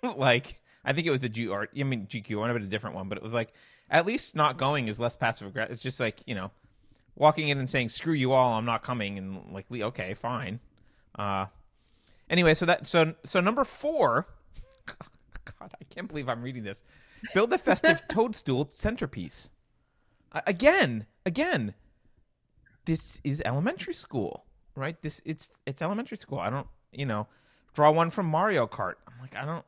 like, 0.17 0.61
I 0.85 0.93
think 0.93 1.07
it 1.07 1.11
was 1.11 1.21
the 1.21 1.29
G 1.29 1.49
art. 1.49 1.71
I 1.79 1.83
mean, 1.83 2.07
GQ. 2.07 2.43
I 2.43 2.47
have 2.47 2.57
a 2.57 2.61
different 2.61 2.97
one, 2.97 3.09
but 3.09 3.17
it 3.19 3.25
was 3.25 3.33
like, 3.33 3.53
at 3.91 4.07
least 4.07 4.35
not 4.35 4.59
going 4.59 4.89
is 4.89 5.01
less 5.01 5.17
passive 5.17 5.49
aggressive. 5.49 5.73
It's 5.73 5.83
just 5.83 6.01
like 6.01 6.23
you 6.27 6.35
know, 6.35 6.51
walking 7.15 7.49
in 7.49 7.59
and 7.59 7.69
saying 7.69 7.89
"screw 7.89 8.13
you 8.13 8.33
all," 8.33 8.55
I'm 8.55 8.65
not 8.65 8.83
coming, 8.83 9.19
and 9.19 9.53
like, 9.53 9.67
okay, 9.71 10.15
fine. 10.15 10.61
Uh, 11.19 11.47
anyway, 12.29 12.55
so 12.55 12.67
that 12.67 12.87
so 12.87 13.15
so 13.25 13.41
number 13.41 13.65
four. 13.65 14.27
God, 14.87 15.73
I 15.81 15.85
can't 15.91 16.09
believe 16.09 16.29
I'm 16.29 16.43
reading 16.43 16.65
this. 16.65 16.83
Build 17.33 17.53
a 17.53 17.59
festive 17.59 18.03
toadstool 18.09 18.69
centerpiece. 18.75 19.51
Again, 20.47 21.07
again. 21.25 21.75
This 22.87 23.21
is 23.25 23.43
elementary 23.45 23.95
school, 23.95 24.45
right? 24.75 25.01
This 25.03 25.21
it's 25.25 25.51
it's 25.67 25.83
elementary 25.83 26.17
school. 26.17 26.39
I 26.39 26.49
don't, 26.51 26.67
you 26.93 27.05
know, 27.05 27.27
draw 27.75 27.91
one 27.91 28.11
from 28.11 28.27
Mario 28.27 28.67
Kart. 28.67 28.95
I'm 29.07 29.21
like, 29.21 29.37
I 29.37 29.45
don't. 29.45 29.65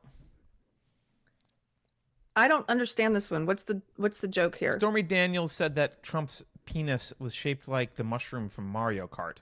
I 2.37 2.47
don't 2.47 2.69
understand 2.69 3.17
this 3.17 3.31
one. 3.31 3.45
What's 3.47 3.65
the 3.65 3.83
what's 3.97 4.21
the 4.21 4.29
joke 4.29 4.57
here? 4.57 4.73
Stormy 4.79 5.03
Daniels 5.03 5.53
said 5.53 5.75
that 5.75 6.03
Trump's 6.03 6.43
penis 6.65 7.13
was 7.19 7.35
shaped 7.35 7.67
like 7.67 7.97
the 7.97 8.05
mushroom 8.05 8.49
from 8.49 8.69
Mario 8.69 9.09
Kart. 9.09 9.39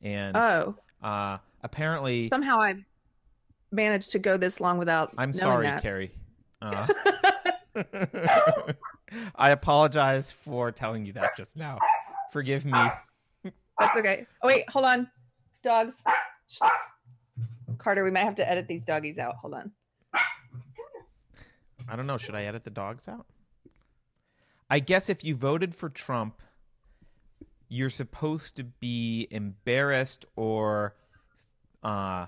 and 0.00 0.36
Oh, 0.36 0.74
uh, 1.02 1.36
apparently, 1.62 2.30
somehow 2.30 2.58
I 2.58 2.76
managed 3.70 4.12
to 4.12 4.18
go 4.18 4.38
this 4.38 4.60
long 4.60 4.78
without. 4.78 5.12
I'm 5.18 5.34
sorry, 5.34 5.66
that. 5.66 5.82
Keri. 5.82 6.12
Uh, 6.62 6.86
I 9.34 9.50
apologize 9.50 10.30
for 10.30 10.72
telling 10.72 11.04
you 11.04 11.12
that 11.14 11.36
just 11.36 11.56
now. 11.56 11.78
Forgive 12.32 12.64
me. 12.64 12.78
That's 13.80 13.96
okay. 13.96 14.26
Oh 14.42 14.48
wait, 14.48 14.68
hold 14.68 14.84
on, 14.84 15.10
dogs. 15.62 16.04
Carter, 17.78 18.04
we 18.04 18.10
might 18.10 18.20
have 18.20 18.36
to 18.36 18.48
edit 18.48 18.68
these 18.68 18.84
doggies 18.84 19.18
out. 19.18 19.36
Hold 19.36 19.54
on. 19.54 19.72
I 21.88 21.96
don't 21.96 22.06
know. 22.06 22.18
Should 22.18 22.34
I 22.34 22.44
edit 22.44 22.62
the 22.62 22.70
dogs 22.70 23.08
out? 23.08 23.26
I 24.68 24.78
guess 24.78 25.08
if 25.08 25.24
you 25.24 25.34
voted 25.34 25.74
for 25.74 25.88
Trump, 25.88 26.42
you're 27.68 27.90
supposed 27.90 28.54
to 28.56 28.64
be 28.64 29.26
embarrassed 29.30 30.26
or, 30.36 30.94
uh, 31.82 32.26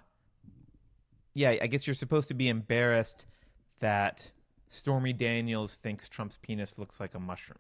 yeah, 1.35 1.51
I 1.51 1.67
guess 1.67 1.87
you're 1.87 1.95
supposed 1.95 2.29
to 2.29 2.35
be 2.35 2.49
embarrassed 2.49 3.27
that 3.79 4.33
Stormy 4.69 5.13
Daniels 5.13 5.77
thinks 5.77 6.09
Trump's 6.09 6.39
penis 6.41 6.79
looks 6.79 6.99
like 6.99 7.15
a 7.15 7.21
mushroom. 7.21 7.59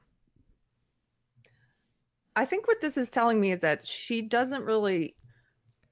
I 2.35 2.45
think 2.45 2.67
what 2.67 2.81
this 2.81 2.97
is 2.97 3.11
telling 3.11 3.41
me 3.41 3.53
is 3.53 3.61
that 3.61 3.87
she 3.87 4.23
doesn't 4.23 4.65
really 4.65 5.15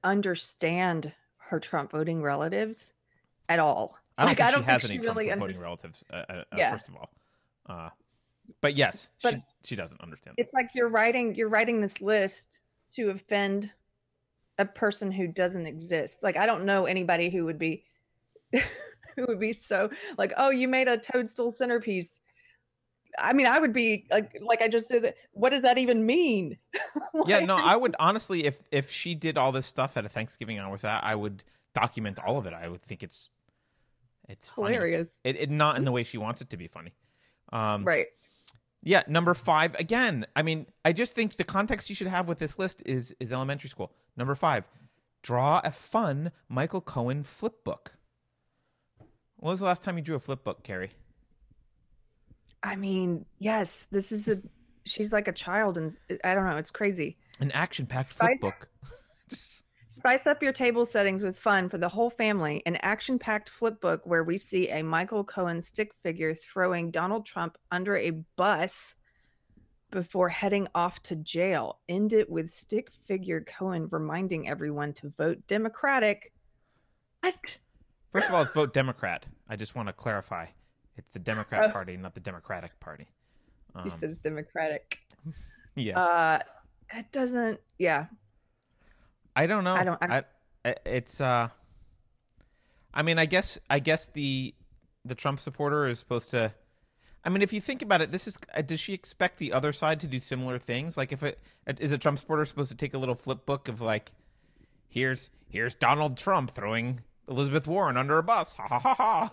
understand 0.04 1.12
her 1.36 1.60
Trump 1.60 1.92
voting 1.92 2.22
relatives 2.22 2.92
at 3.48 3.58
all. 3.58 3.96
I 4.16 4.22
don't 4.22 4.28
Like, 4.30 4.36
think 4.38 4.46
I 4.46 4.50
she 4.50 4.54
don't 4.56 4.64
has 4.64 4.82
think 4.82 4.90
any 4.92 4.98
she 4.98 5.02
Trump 5.04 5.18
really 5.18 5.30
under- 5.32 5.44
voting 5.46 5.60
relatives. 5.60 6.04
Uh, 6.12 6.16
uh, 6.16 6.32
uh, 6.32 6.44
Yeah. 6.56 6.72
First 6.76 6.88
of 6.88 6.96
all, 6.96 7.10
uh, 7.66 7.90
but 8.60 8.76
yes, 8.76 9.10
But- 9.22 9.34
she 9.34 9.40
she 9.64 9.76
doesn't 9.76 10.00
understand. 10.00 10.34
It's 10.38 10.52
like 10.52 10.70
you're 10.74 10.88
writing 10.88 11.34
you're 11.34 11.48
writing 11.48 11.80
this 11.80 12.00
list 12.00 12.60
to 12.96 13.10
offend 13.10 13.72
a 14.58 14.64
person 14.64 15.10
who 15.10 15.26
doesn't 15.26 15.66
exist. 15.66 16.22
Like 16.22 16.36
I 16.36 16.46
don't 16.46 16.64
know 16.64 16.86
anybody 16.86 17.30
who 17.30 17.44
would 17.44 17.58
be 17.58 17.84
who 18.52 19.26
would 19.28 19.40
be 19.40 19.52
so 19.52 19.90
like, 20.18 20.32
oh, 20.36 20.50
you 20.50 20.68
made 20.68 20.88
a 20.88 20.96
toadstool 20.96 21.50
centerpiece. 21.50 22.20
I 23.18 23.32
mean, 23.32 23.46
I 23.46 23.58
would 23.58 23.72
be 23.72 24.06
like, 24.10 24.40
like 24.40 24.62
I 24.62 24.68
just 24.68 24.88
said, 24.88 25.14
what 25.32 25.50
does 25.50 25.62
that 25.62 25.78
even 25.78 26.06
mean? 26.06 26.56
yeah, 27.26 27.40
no, 27.40 27.56
I 27.56 27.76
would 27.76 27.96
honestly, 27.98 28.44
if 28.44 28.62
if 28.70 28.90
she 28.90 29.14
did 29.14 29.38
all 29.38 29.52
this 29.52 29.66
stuff 29.66 29.96
at 29.96 30.04
a 30.04 30.08
Thanksgiving 30.08 30.58
hour, 30.58 30.78
I, 30.84 31.00
I 31.02 31.14
would 31.14 31.44
document 31.74 32.18
all 32.24 32.38
of 32.38 32.46
it. 32.46 32.52
I 32.52 32.68
would 32.68 32.82
think 32.82 33.02
it's 33.02 33.30
it's 34.28 34.48
funny. 34.48 34.74
hilarious, 34.74 35.20
It, 35.24 35.36
it 35.36 35.50
not 35.50 35.76
in 35.76 35.84
the 35.84 35.92
way 35.92 36.02
she 36.02 36.18
wants 36.18 36.40
it 36.40 36.50
to 36.50 36.56
be 36.56 36.68
funny. 36.68 36.92
Um, 37.52 37.84
right? 37.84 38.06
Yeah, 38.82 39.02
number 39.08 39.34
five 39.34 39.74
again. 39.74 40.26
I 40.36 40.42
mean, 40.42 40.66
I 40.84 40.92
just 40.92 41.14
think 41.14 41.36
the 41.36 41.44
context 41.44 41.88
you 41.88 41.94
should 41.94 42.06
have 42.06 42.28
with 42.28 42.38
this 42.38 42.58
list 42.58 42.82
is 42.86 43.14
is 43.20 43.32
elementary 43.32 43.68
school. 43.68 43.92
Number 44.16 44.34
five, 44.34 44.64
draw 45.22 45.60
a 45.64 45.70
fun 45.70 46.32
Michael 46.48 46.80
Cohen 46.80 47.22
flip 47.22 47.64
book. 47.64 47.94
When 49.36 49.50
was 49.50 49.60
the 49.60 49.66
last 49.66 49.82
time 49.82 49.96
you 49.96 50.02
drew 50.02 50.16
a 50.16 50.20
flip 50.20 50.44
book, 50.44 50.62
Keri? 50.62 50.90
I 52.62 52.76
mean, 52.76 53.24
yes, 53.38 53.86
this 53.90 54.12
is 54.12 54.28
a. 54.28 54.40
She's 54.84 55.12
like 55.12 55.28
a 55.28 55.32
child, 55.32 55.78
and 55.78 55.96
I 56.24 56.34
don't 56.34 56.46
know. 56.46 56.56
It's 56.56 56.70
crazy. 56.70 57.16
An 57.38 57.50
action 57.52 57.86
packed 57.86 58.12
flip 58.12 58.38
Spice- 58.38 58.40
book. 58.40 58.68
Spice 59.88 60.28
up 60.28 60.40
your 60.40 60.52
table 60.52 60.86
settings 60.86 61.22
with 61.22 61.36
fun 61.36 61.68
for 61.68 61.76
the 61.76 61.88
whole 61.88 62.10
family. 62.10 62.62
An 62.64 62.76
action 62.76 63.18
packed 63.18 63.48
flip 63.48 63.80
book 63.80 64.02
where 64.04 64.22
we 64.22 64.38
see 64.38 64.68
a 64.68 64.82
Michael 64.82 65.24
Cohen 65.24 65.60
stick 65.60 65.92
figure 66.04 66.32
throwing 66.32 66.92
Donald 66.92 67.26
Trump 67.26 67.58
under 67.72 67.96
a 67.96 68.12
bus 68.36 68.94
before 69.90 70.28
heading 70.28 70.68
off 70.76 71.02
to 71.02 71.16
jail. 71.16 71.80
End 71.88 72.12
it 72.12 72.30
with 72.30 72.52
stick 72.52 72.90
figure 73.06 73.40
Cohen 73.40 73.88
reminding 73.90 74.48
everyone 74.48 74.92
to 74.94 75.12
vote 75.18 75.38
Democratic. 75.48 76.32
What? 77.20 77.58
First 78.12 78.28
of 78.28 78.34
all, 78.34 78.42
it's 78.42 78.52
vote 78.52 78.72
Democrat. 78.72 79.26
I 79.48 79.56
just 79.56 79.74
want 79.74 79.88
to 79.88 79.92
clarify. 79.92 80.46
It's 81.00 81.08
the 81.12 81.18
Democrat 81.18 81.64
Oh. 81.64 81.72
Party, 81.72 81.96
not 81.96 82.12
the 82.14 82.20
Democratic 82.20 82.78
Party. 82.78 83.06
Um, 83.74 83.84
He 83.84 83.90
says 83.90 84.18
Democratic. 84.18 84.98
yes. 85.74 85.96
Uh, 85.96 86.40
it 86.94 87.10
doesn't. 87.10 87.58
Yeah. 87.78 88.06
I 89.34 89.46
don't 89.46 89.64
know. 89.64 89.74
I 89.74 89.84
don't- 89.84 90.02
I 90.02 90.24
I, 90.64 90.74
it's 90.84 91.20
uh. 91.22 91.48
I 92.92 93.02
mean, 93.02 93.18
I 93.18 93.24
guess 93.26 93.58
I 93.70 93.78
guess 93.78 94.08
the 94.08 94.54
the 95.06 95.14
Trump 95.14 95.40
supporter 95.40 95.88
is 95.88 95.98
supposed 95.98 96.28
to. 96.30 96.52
I 97.24 97.28
mean, 97.30 97.40
if 97.40 97.52
you 97.52 97.60
think 97.62 97.80
about 97.82 98.02
it, 98.02 98.10
this 98.10 98.26
is. 98.28 98.38
uh, 98.54 98.60
Does 98.62 98.78
she 98.80 98.92
expect 98.92 99.38
the 99.38 99.52
other 99.54 99.72
side 99.72 100.00
to 100.00 100.06
do 100.06 100.18
similar 100.18 100.58
things? 100.58 100.96
Like, 100.98 101.12
if 101.12 101.22
it 101.22 101.38
is 101.78 101.92
a 101.92 101.98
Trump 101.98 102.18
supporter 102.18 102.44
supposed 102.44 102.70
to 102.70 102.76
take 102.76 102.92
a 102.92 102.98
little 102.98 103.14
flip 103.14 103.46
book 103.46 103.68
of 103.68 103.80
like, 103.80 104.12
here's 104.88 105.30
here's 105.48 105.74
Donald 105.74 106.16
Trump 106.18 106.50
throwing 106.54 107.00
Elizabeth 107.28 107.66
Warren 107.66 107.96
under 107.96 108.18
a 108.18 108.22
bus. 108.22 108.52
Ha 108.54 108.66
ha 108.68 108.78
ha 108.80 108.94
ha. 108.94 109.30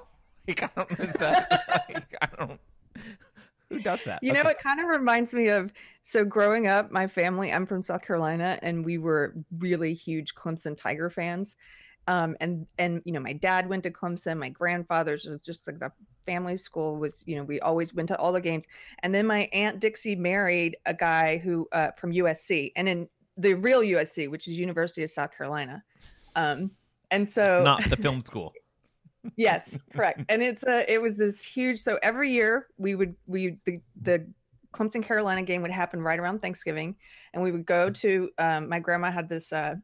Like, 0.48 0.64
I 0.64 0.70
don't. 0.76 1.00
miss 1.00 1.14
that? 1.18 1.84
like, 1.90 2.16
I 2.22 2.28
don't. 2.38 2.60
Who 3.70 3.80
does 3.82 4.04
that? 4.06 4.24
You 4.24 4.32
know, 4.32 4.44
it 4.44 4.60
kind 4.60 4.80
of 4.80 4.88
reminds 4.88 5.34
me 5.34 5.50
of 5.50 5.74
so 6.02 6.24
growing 6.24 6.68
up, 6.68 6.90
my 6.90 7.06
family, 7.06 7.52
I'm 7.52 7.66
from 7.66 7.84
South 7.84 8.06
Carolina, 8.06 8.58
and 8.62 8.86
we 8.86 8.98
were 8.98 9.36
really 9.58 9.94
huge 9.94 10.36
Clemson 10.36 10.78
Tiger 10.78 11.10
fans. 11.10 11.58
Um, 12.08 12.38
and 12.40 12.66
and 12.78 13.02
you 13.04 13.12
know, 13.12 13.20
my 13.20 13.34
dad 13.34 13.68
went 13.68 13.84
to 13.84 13.92
Clemson, 13.92 14.38
my 14.38 14.50
grandfather's 14.50 15.26
was 15.26 15.42
just 15.42 15.68
like 15.68 15.80
the 15.80 15.92
family 16.26 16.56
school 16.56 16.96
was, 16.96 17.24
you 17.28 17.36
know, 17.36 17.44
we 17.44 17.60
always 17.60 17.94
went 17.94 18.08
to 18.10 18.18
all 18.18 18.32
the 18.32 18.40
games. 18.40 18.66
And 19.04 19.14
then 19.14 19.28
my 19.28 19.50
aunt 19.52 19.82
Dixie 19.82 20.16
married 20.16 20.78
a 20.86 20.94
guy 20.94 21.38
who 21.38 21.68
uh, 21.74 21.92
from 21.98 22.14
USC, 22.14 22.72
and 22.78 22.88
in 22.88 23.10
the 23.36 23.54
real 23.54 23.82
USC, 23.82 24.32
which 24.32 24.48
is 24.48 24.54
University 24.54 25.04
of 25.04 25.10
South 25.10 25.36
Carolina. 25.36 25.84
Um, 26.36 26.72
and 27.12 27.28
so 27.28 27.64
not 27.64 27.84
the 27.90 27.98
film 27.98 28.22
school. 28.22 28.54
yes 29.36 29.78
correct. 29.94 30.22
And 30.30 30.42
it's 30.42 30.64
a 30.64 30.92
it 30.92 31.02
was 31.02 31.16
this 31.16 31.44
huge 31.44 31.80
so 31.80 32.00
every 32.02 32.32
year 32.32 32.68
we 32.78 32.96
would 32.96 33.16
we 33.26 33.58
the 33.66 33.82
the 34.02 34.28
clemson 34.74 35.04
carolina 35.04 35.44
game 35.44 35.62
would 35.62 35.72
happen 35.72 36.02
right 36.02 36.20
around 36.20 36.40
thanksgiving 36.40 36.96
and 37.34 37.42
we 37.42 37.52
would 37.52 37.66
go 37.66 37.90
to 37.90 38.30
um, 38.38 38.70
my 38.70 38.80
grandma 38.80 39.12
had 39.12 39.30
this 39.30 39.52
uh, 39.54 39.76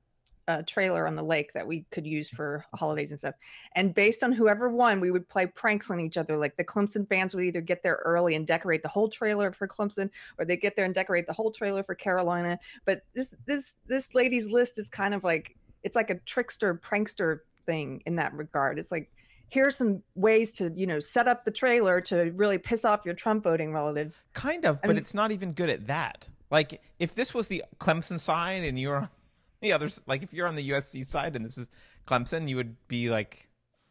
uh, 0.48 0.62
trailer 0.68 1.08
on 1.08 1.16
the 1.16 1.24
lake 1.24 1.54
that 1.54 1.66
we 1.66 1.86
could 1.92 2.06
use 2.06 2.30
for 2.30 2.66
holidays 2.76 3.12
and 3.12 3.20
stuff. 3.20 3.36
And 3.76 3.94
based 3.94 4.24
on 4.24 4.32
whoever 4.32 4.70
won 4.70 5.00
we 5.00 5.12
would 5.12 5.28
play 5.30 5.46
pranks 5.46 5.90
on 5.90 6.00
each 6.00 6.18
other. 6.18 6.36
Like 6.36 6.58
the 6.58 6.64
clemson 6.64 7.08
fans 7.08 7.34
would 7.34 7.46
either 7.46 7.62
get 7.62 7.82
there 7.82 8.02
early 8.04 8.36
and 8.36 8.46
decorate 8.46 8.84
the 8.84 8.90
whole 8.90 9.08
trailer 9.08 9.52
for 9.52 9.68
clemson 9.68 10.10
or 10.38 10.46
they 10.46 10.58
get 10.58 10.76
there 10.76 10.86
and 10.86 10.94
decorate 10.94 11.28
the 11.28 11.34
whole 11.34 11.52
trailer 11.52 11.84
for 11.84 11.96
carolina. 11.96 12.60
But 12.86 13.04
this 13.14 13.34
this 13.46 13.76
this 13.88 14.14
lady's 14.14 14.52
list 14.52 14.78
is 14.78 14.90
kind 14.90 15.14
of 15.14 15.24
like 15.24 15.56
it's 15.84 15.96
like 15.96 16.10
a 16.10 16.20
trickster 16.20 16.76
prankster 16.76 17.40
thing 17.66 18.04
in 18.06 18.18
that 18.18 18.34
regard. 18.34 18.80
It's 18.80 18.92
like 18.92 19.10
here's 19.50 19.76
some 19.78 20.02
ways 20.16 20.52
to 20.58 20.72
you 20.76 20.88
know 20.88 21.00
set 21.00 21.28
up 21.28 21.46
the 21.46 21.52
trailer 21.52 22.02
to 22.02 22.32
really 22.36 22.58
piss 22.58 22.84
off 22.86 23.02
your 23.06 23.14
trump 23.14 23.44
voting 23.44 23.72
relatives 23.74 24.24
Kind 24.34 24.66
of, 24.66 24.78
I 24.78 24.88
but 24.88 24.90
mean- 24.90 24.98
it's 24.98 25.14
not 25.14 25.32
even 25.32 25.52
good 25.54 25.70
at 25.70 25.88
that. 25.88 26.28
Like, 26.52 26.82
if 27.00 27.16
this 27.16 27.34
was 27.34 27.48
the 27.48 27.64
Clemson 27.80 28.20
side 28.20 28.64
and 28.64 28.80
you're 28.80 28.98
on 28.98 29.10
the 29.62 29.72
other, 29.74 29.90
like 30.06 30.22
if 30.22 30.34
you're 30.34 30.48
on 30.48 30.56
the 30.56 30.70
USC 30.70 31.04
side 31.06 31.36
and 31.36 31.44
this 31.44 31.58
is 31.58 31.68
Clemson, 32.06 32.48
you 32.48 32.58
would 32.58 32.76
be 32.88 33.10
like, 33.10 33.50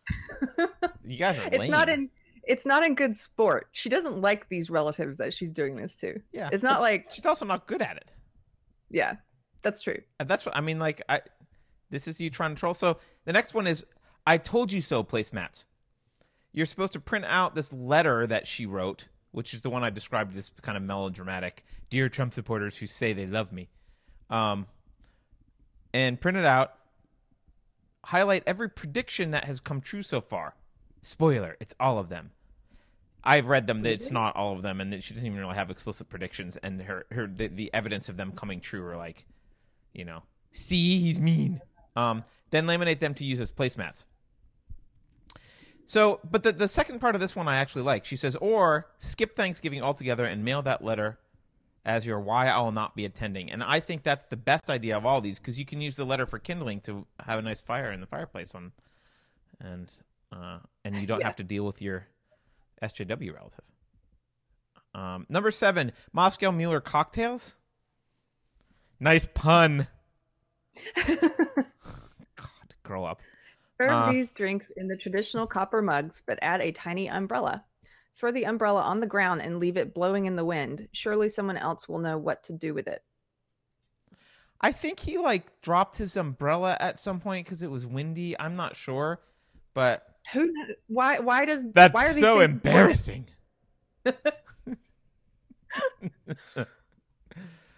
you 1.04 1.16
guys 1.18 1.38
are. 1.38 1.42
Lame. 1.50 1.61
it's 1.62 1.68
not 1.71 1.88
in 1.88 2.11
it's 2.44 2.66
not 2.66 2.82
in 2.85 2.94
good 2.97 3.16
sport 3.16 3.68
she 3.71 3.88
doesn't 3.88 4.21
like 4.21 4.49
these 4.49 4.68
relatives 4.68 5.16
that 5.18 5.32
she's 5.32 5.52
doing 5.52 5.76
this 5.76 5.94
to 5.97 6.21
Yeah, 6.32 6.49
it's 6.52 6.62
not 6.64 6.80
like 6.80 7.06
she's 7.11 7.25
also 7.26 7.44
not 7.44 7.66
good 7.68 7.80
at 7.82 7.97
it. 7.97 8.11
yeah 8.90 9.14
that's 9.62 9.80
true 9.82 10.00
that's 10.25 10.44
what 10.44 10.56
I 10.56 10.61
mean. 10.61 10.78
Like, 10.80 11.02
I 11.09 11.21
this 11.90 12.09
is 12.09 12.21
you 12.21 12.30
trying 12.30 12.54
to 12.54 12.59
troll. 12.59 12.75
So 12.75 12.99
the 13.26 13.32
next 13.32 13.54
one 13.54 13.66
is 13.66 13.85
I 14.26 14.38
told 14.38 14.73
you 14.73 14.81
so 14.81 15.02
placemats. 15.02 15.64
You're 16.52 16.67
supposed 16.67 16.93
to 16.93 17.00
print 17.00 17.25
out 17.25 17.55
this 17.55 17.73
letter 17.73 18.26
that 18.26 18.47
she 18.47 18.67
wrote, 18.67 19.09
which 19.33 19.55
is 19.55 19.62
the 19.62 19.71
one 19.71 19.83
I 19.83 19.91
described 19.91 20.35
this 20.35 20.50
kind 20.61 20.76
of 20.76 20.83
melodramatic, 20.83 21.64
dear 21.91 22.09
Trump 22.09 22.35
supporters 22.35 22.76
who 22.76 22.87
say 22.87 23.12
they 23.12 23.26
love 23.26 23.52
me, 23.52 23.69
um, 24.31 24.67
and 25.95 26.21
print 26.21 26.38
it 26.38 26.45
out. 26.45 26.75
Highlight 28.05 28.43
every 28.47 28.69
prediction 28.69 29.31
that 29.31 29.45
has 29.45 29.61
come 29.61 29.81
true 29.81 30.02
so 30.02 30.21
far. 30.21 30.55
Spoiler: 31.02 31.57
it's 31.61 31.75
all 31.81 31.99
of 31.99 32.09
them. 32.09 32.33
I've 33.25 33.47
read 33.47 33.67
them. 33.67 33.83
That 33.83 33.93
it's 33.93 34.11
not 34.11 34.37
all 34.37 34.55
of 34.55 34.62
them, 34.62 34.81
and 34.81 34.93
that 34.93 35.02
she 35.02 35.14
doesn't 35.14 35.26
even 35.26 35.38
really 35.38 35.55
have 35.55 35.71
explicit 35.71 36.09
predictions. 36.09 36.57
And 36.57 36.83
her, 36.83 37.07
her, 37.12 37.26
the, 37.26 37.47
the 37.49 37.73
evidence 37.73 38.09
of 38.09 38.17
them 38.17 38.33
coming 38.33 38.61
true 38.61 38.85
are 38.85 38.97
like, 38.97 39.25
you 39.95 40.05
know, 40.05 40.23
see, 40.52 40.99
he's 40.99 41.21
mean. 41.21 41.61
Um, 41.95 42.25
then 42.50 42.67
laminate 42.67 42.99
them 42.99 43.14
to 43.14 43.25
use 43.25 43.41
as 43.41 43.52
placemats. 43.52 44.05
So, 45.87 46.21
but 46.29 46.43
the, 46.43 46.53
the 46.53 46.69
second 46.69 47.01
part 47.01 47.15
of 47.15 47.21
this 47.21 47.37
one 47.37 47.49
I 47.49 47.57
actually 47.57 47.83
like. 47.83 48.05
She 48.05 48.17
says, 48.17 48.37
or 48.37 48.87
skip 48.99 49.37
Thanksgiving 49.37 49.83
altogether 49.83 50.25
and 50.25 50.45
mail 50.45 50.62
that 50.62 50.83
letter 50.83 51.19
as 51.85 52.07
your 52.07 52.21
why 52.21 52.47
I 52.49 52.61
will 52.61 52.73
not 52.73 52.95
be 52.95 53.05
attending. 53.05 53.51
And 53.51 53.62
I 53.62 53.81
think 53.81 54.03
that's 54.05 54.27
the 54.27 54.37
best 54.37 54.71
idea 54.71 54.97
of 54.97 55.05
all 55.05 55.21
these 55.21 55.39
because 55.39 55.59
you 55.59 55.65
can 55.67 55.81
use 55.81 55.97
the 55.97 56.05
letter 56.05 56.25
for 56.27 56.39
kindling 56.39 56.81
to 56.83 57.07
have 57.21 57.39
a 57.39 57.43
nice 57.43 57.61
fire 57.61 57.91
in 57.93 58.01
the 58.01 58.07
fireplace 58.07 58.55
on, 58.55 58.73
and 59.61 59.89
uh, 60.33 60.59
and 60.85 60.95
you 60.95 61.07
don't 61.07 61.21
Yeah. 61.21 61.27
have 61.27 61.37
to 61.37 61.43
deal 61.45 61.65
with 61.67 61.83
your 61.83 62.07
SJW 62.83 63.35
relative. 63.35 63.65
Um, 64.95 65.27
number 65.29 65.51
seven, 65.51 65.93
Moscow 66.12 66.53
Mueller 66.53 66.81
cocktails. 66.81 67.57
Nice 69.01 69.27
pun. 69.35 69.89
God, 70.97 71.67
grow 72.83 73.05
up. 73.05 73.21
Serve 73.83 73.91
Uh. 73.93 74.12
these 74.12 74.33
drinks 74.33 74.71
in 74.77 74.89
the 74.89 74.97
traditional 74.97 75.47
copper 75.47 75.83
mugs, 75.83 76.23
but 76.27 76.39
add 76.43 76.61
a 76.61 76.73
tiny 76.73 77.09
umbrella. 77.09 77.65
Throw 78.15 78.31
the 78.31 78.45
umbrella 78.47 78.83
on 78.83 78.99
the 79.01 79.07
ground 79.07 79.43
and 79.43 79.59
leave 79.59 79.77
it 79.77 79.95
blowing 79.95 80.27
in 80.27 80.37
the 80.37 80.45
wind. 80.45 80.89
Surely 80.93 81.29
someone 81.29 81.57
else 81.57 81.89
will 81.89 81.99
know 81.99 82.19
what 82.19 82.45
to 82.45 82.53
do 82.53 82.75
with 82.75 82.87
it. 82.87 83.03
I 84.61 84.71
think 84.71 85.01
he 85.01 85.19
like 85.19 85.61
dropped 85.62 85.97
his 85.97 86.17
umbrella 86.17 86.77
at 86.79 87.01
some 87.01 87.19
point 87.21 87.47
because 87.47 87.62
it 87.65 87.71
was 87.71 87.85
windy. 87.87 88.39
I'm 88.39 88.55
not 88.55 88.77
sure, 88.77 89.21
but 89.75 90.07
Who? 90.33 90.53
Why? 90.87 91.19
Why 91.19 91.45
does? 91.47 91.65
that's 91.73 91.93
why 91.95 92.07
are 92.07 92.12
these 92.12 92.23
so 92.23 92.39
things- 92.39 92.51
embarrassing. 92.53 93.27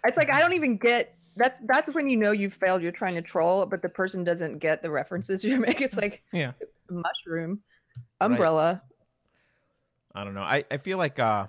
It's 0.07 0.17
like 0.17 0.31
I 0.31 0.39
don't 0.39 0.53
even 0.53 0.77
get. 0.77 1.14
That's 1.35 1.57
that's 1.65 1.93
when 1.93 2.09
you 2.09 2.17
know 2.17 2.31
you've 2.31 2.53
failed. 2.53 2.81
You're 2.81 2.91
trying 2.91 3.15
to 3.15 3.21
troll, 3.21 3.65
but 3.65 3.81
the 3.81 3.89
person 3.89 4.23
doesn't 4.23 4.59
get 4.59 4.81
the 4.81 4.89
references 4.89 5.43
you 5.43 5.59
make. 5.59 5.81
It's 5.81 5.97
like 5.97 6.23
Yeah. 6.31 6.53
mushroom, 6.89 7.61
umbrella. 8.21 8.81
I 10.13 10.23
don't 10.23 10.33
know. 10.33 10.41
I, 10.41 10.63
I 10.71 10.77
feel 10.77 10.97
like 10.97 11.19
uh 11.19 11.47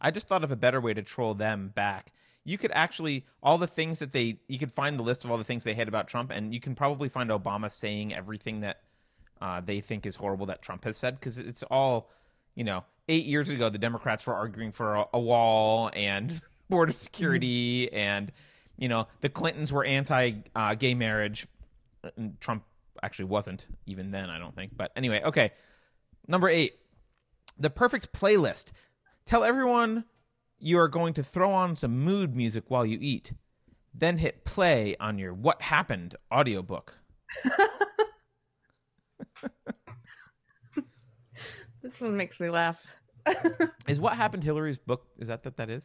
I 0.00 0.10
just 0.10 0.26
thought 0.26 0.42
of 0.42 0.50
a 0.50 0.56
better 0.56 0.80
way 0.80 0.94
to 0.94 1.02
troll 1.02 1.34
them 1.34 1.70
back. 1.72 2.12
You 2.44 2.58
could 2.58 2.72
actually 2.72 3.24
all 3.40 3.56
the 3.56 3.68
things 3.68 4.00
that 4.00 4.10
they 4.10 4.40
you 4.48 4.58
could 4.58 4.72
find 4.72 4.98
the 4.98 5.04
list 5.04 5.24
of 5.24 5.30
all 5.30 5.38
the 5.38 5.44
things 5.44 5.62
they 5.62 5.74
hate 5.74 5.86
about 5.86 6.08
Trump 6.08 6.32
and 6.32 6.52
you 6.52 6.60
can 6.60 6.74
probably 6.74 7.08
find 7.08 7.30
Obama 7.30 7.70
saying 7.70 8.12
everything 8.12 8.60
that 8.60 8.80
uh, 9.40 9.60
they 9.60 9.80
think 9.80 10.06
is 10.06 10.16
horrible 10.16 10.46
that 10.46 10.62
Trump 10.62 10.84
has 10.84 10.96
said 10.96 11.18
because 11.18 11.38
it's 11.38 11.62
all, 11.64 12.10
you 12.54 12.64
know, 12.64 12.84
eight 13.08 13.26
years 13.26 13.48
ago 13.48 13.68
the 13.68 13.78
Democrats 13.78 14.26
were 14.26 14.34
arguing 14.34 14.72
for 14.72 14.94
a, 14.94 15.04
a 15.14 15.20
wall 15.20 15.90
and 15.94 16.40
border 16.68 16.92
security 16.92 17.92
and 17.92 18.32
you 18.78 18.88
know 18.88 19.06
the 19.20 19.28
Clintons 19.28 19.72
were 19.72 19.84
anti 19.84 20.32
uh, 20.54 20.74
gay 20.74 20.94
marriage 20.94 21.46
and 22.16 22.40
Trump 22.40 22.64
actually 23.02 23.26
wasn't 23.26 23.66
even 23.86 24.10
then, 24.10 24.30
I 24.30 24.38
don't 24.38 24.54
think. 24.54 24.76
But 24.76 24.92
anyway, 24.96 25.22
okay. 25.24 25.52
Number 26.28 26.48
eight, 26.48 26.74
the 27.58 27.70
perfect 27.70 28.12
playlist. 28.12 28.70
Tell 29.24 29.44
everyone 29.44 30.04
you 30.58 30.78
are 30.78 30.88
going 30.88 31.14
to 31.14 31.22
throw 31.22 31.50
on 31.50 31.76
some 31.76 32.00
mood 32.00 32.34
music 32.34 32.64
while 32.68 32.86
you 32.86 32.98
eat. 33.00 33.32
Then 33.94 34.18
hit 34.18 34.44
play 34.44 34.96
on 34.98 35.18
your 35.18 35.34
What 35.34 35.62
Happened 35.62 36.14
audiobook. 36.32 36.94
This 41.92 42.00
one 42.00 42.16
makes 42.16 42.40
me 42.40 42.48
laugh. 42.48 42.86
Is 43.86 44.00
What 44.00 44.16
Happened 44.16 44.42
Hillary's 44.42 44.78
book? 44.78 45.04
Is 45.18 45.28
that 45.28 45.44
what 45.44 45.58
that 45.58 45.68
is? 45.68 45.84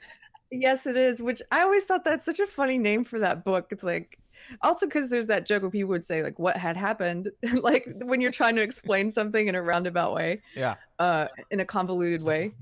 Yes, 0.49 0.87
it 0.87 0.95
is. 0.95 1.21
Which 1.21 1.41
I 1.51 1.63
always 1.63 1.83
thought 1.83 2.05
that's 2.05 2.23
such 2.23 2.39
a 2.39 2.47
funny 2.47 2.77
name 2.77 3.03
for 3.03 3.19
that 3.19 3.43
book. 3.43 3.67
It's 3.71 3.83
like 3.83 4.17
also 4.61 4.85
because 4.85 5.09
there's 5.09 5.27
that 5.27 5.45
joke 5.45 5.63
where 5.63 5.69
people 5.71 5.89
would 5.89 6.05
say 6.05 6.23
like 6.23 6.39
what 6.39 6.55
had 6.55 6.77
happened, 6.77 7.29
like 7.61 7.85
when 8.05 8.21
you're 8.21 8.31
trying 8.31 8.55
to 8.55 8.61
explain 8.61 9.11
something 9.11 9.49
in 9.49 9.55
a 9.55 9.61
roundabout 9.61 10.13
way, 10.15 10.41
Yeah. 10.55 10.75
uh, 10.97 11.27
in 11.51 11.59
a 11.59 11.65
convoluted 11.65 12.21
way. 12.23 12.53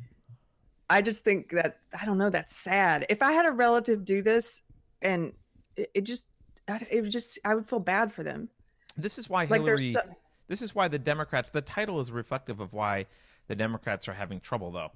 I 0.90 1.04
just 1.04 1.24
think 1.24 1.52
that 1.52 1.78
I 2.00 2.06
don't 2.06 2.18
know. 2.18 2.32
That's 2.32 2.56
sad. 2.56 3.06
If 3.10 3.22
I 3.22 3.32
had 3.32 3.46
a 3.46 3.52
relative 3.52 4.06
do 4.06 4.24
this, 4.24 4.62
and 5.04 5.34
it, 5.76 5.92
it 5.94 6.02
just, 6.02 6.26
I- 6.68 6.88
it 6.90 7.02
would 7.02 7.12
just, 7.12 7.38
I 7.46 7.54
would 7.54 7.70
feel 7.70 7.80
bad 7.80 8.12
for 8.12 8.24
them. 8.24 8.50
This 8.98 9.20
is 9.20 9.30
why 9.30 9.44
Like 9.46 9.62
Hillary. 9.62 9.94
so, 9.94 10.02
This 10.48 10.64
is 10.64 10.74
why 10.74 10.88
the 10.88 10.98
Democrats. 11.00 11.52
The 11.52 11.62
title 11.62 12.00
is 12.00 12.12
reflective 12.12 12.60
of 12.60 12.74
why 12.74 13.06
the 13.48 13.56
Democrats 13.56 14.08
are 14.08 14.14
having 14.14 14.40
trouble, 14.40 14.72
though. 14.72 14.92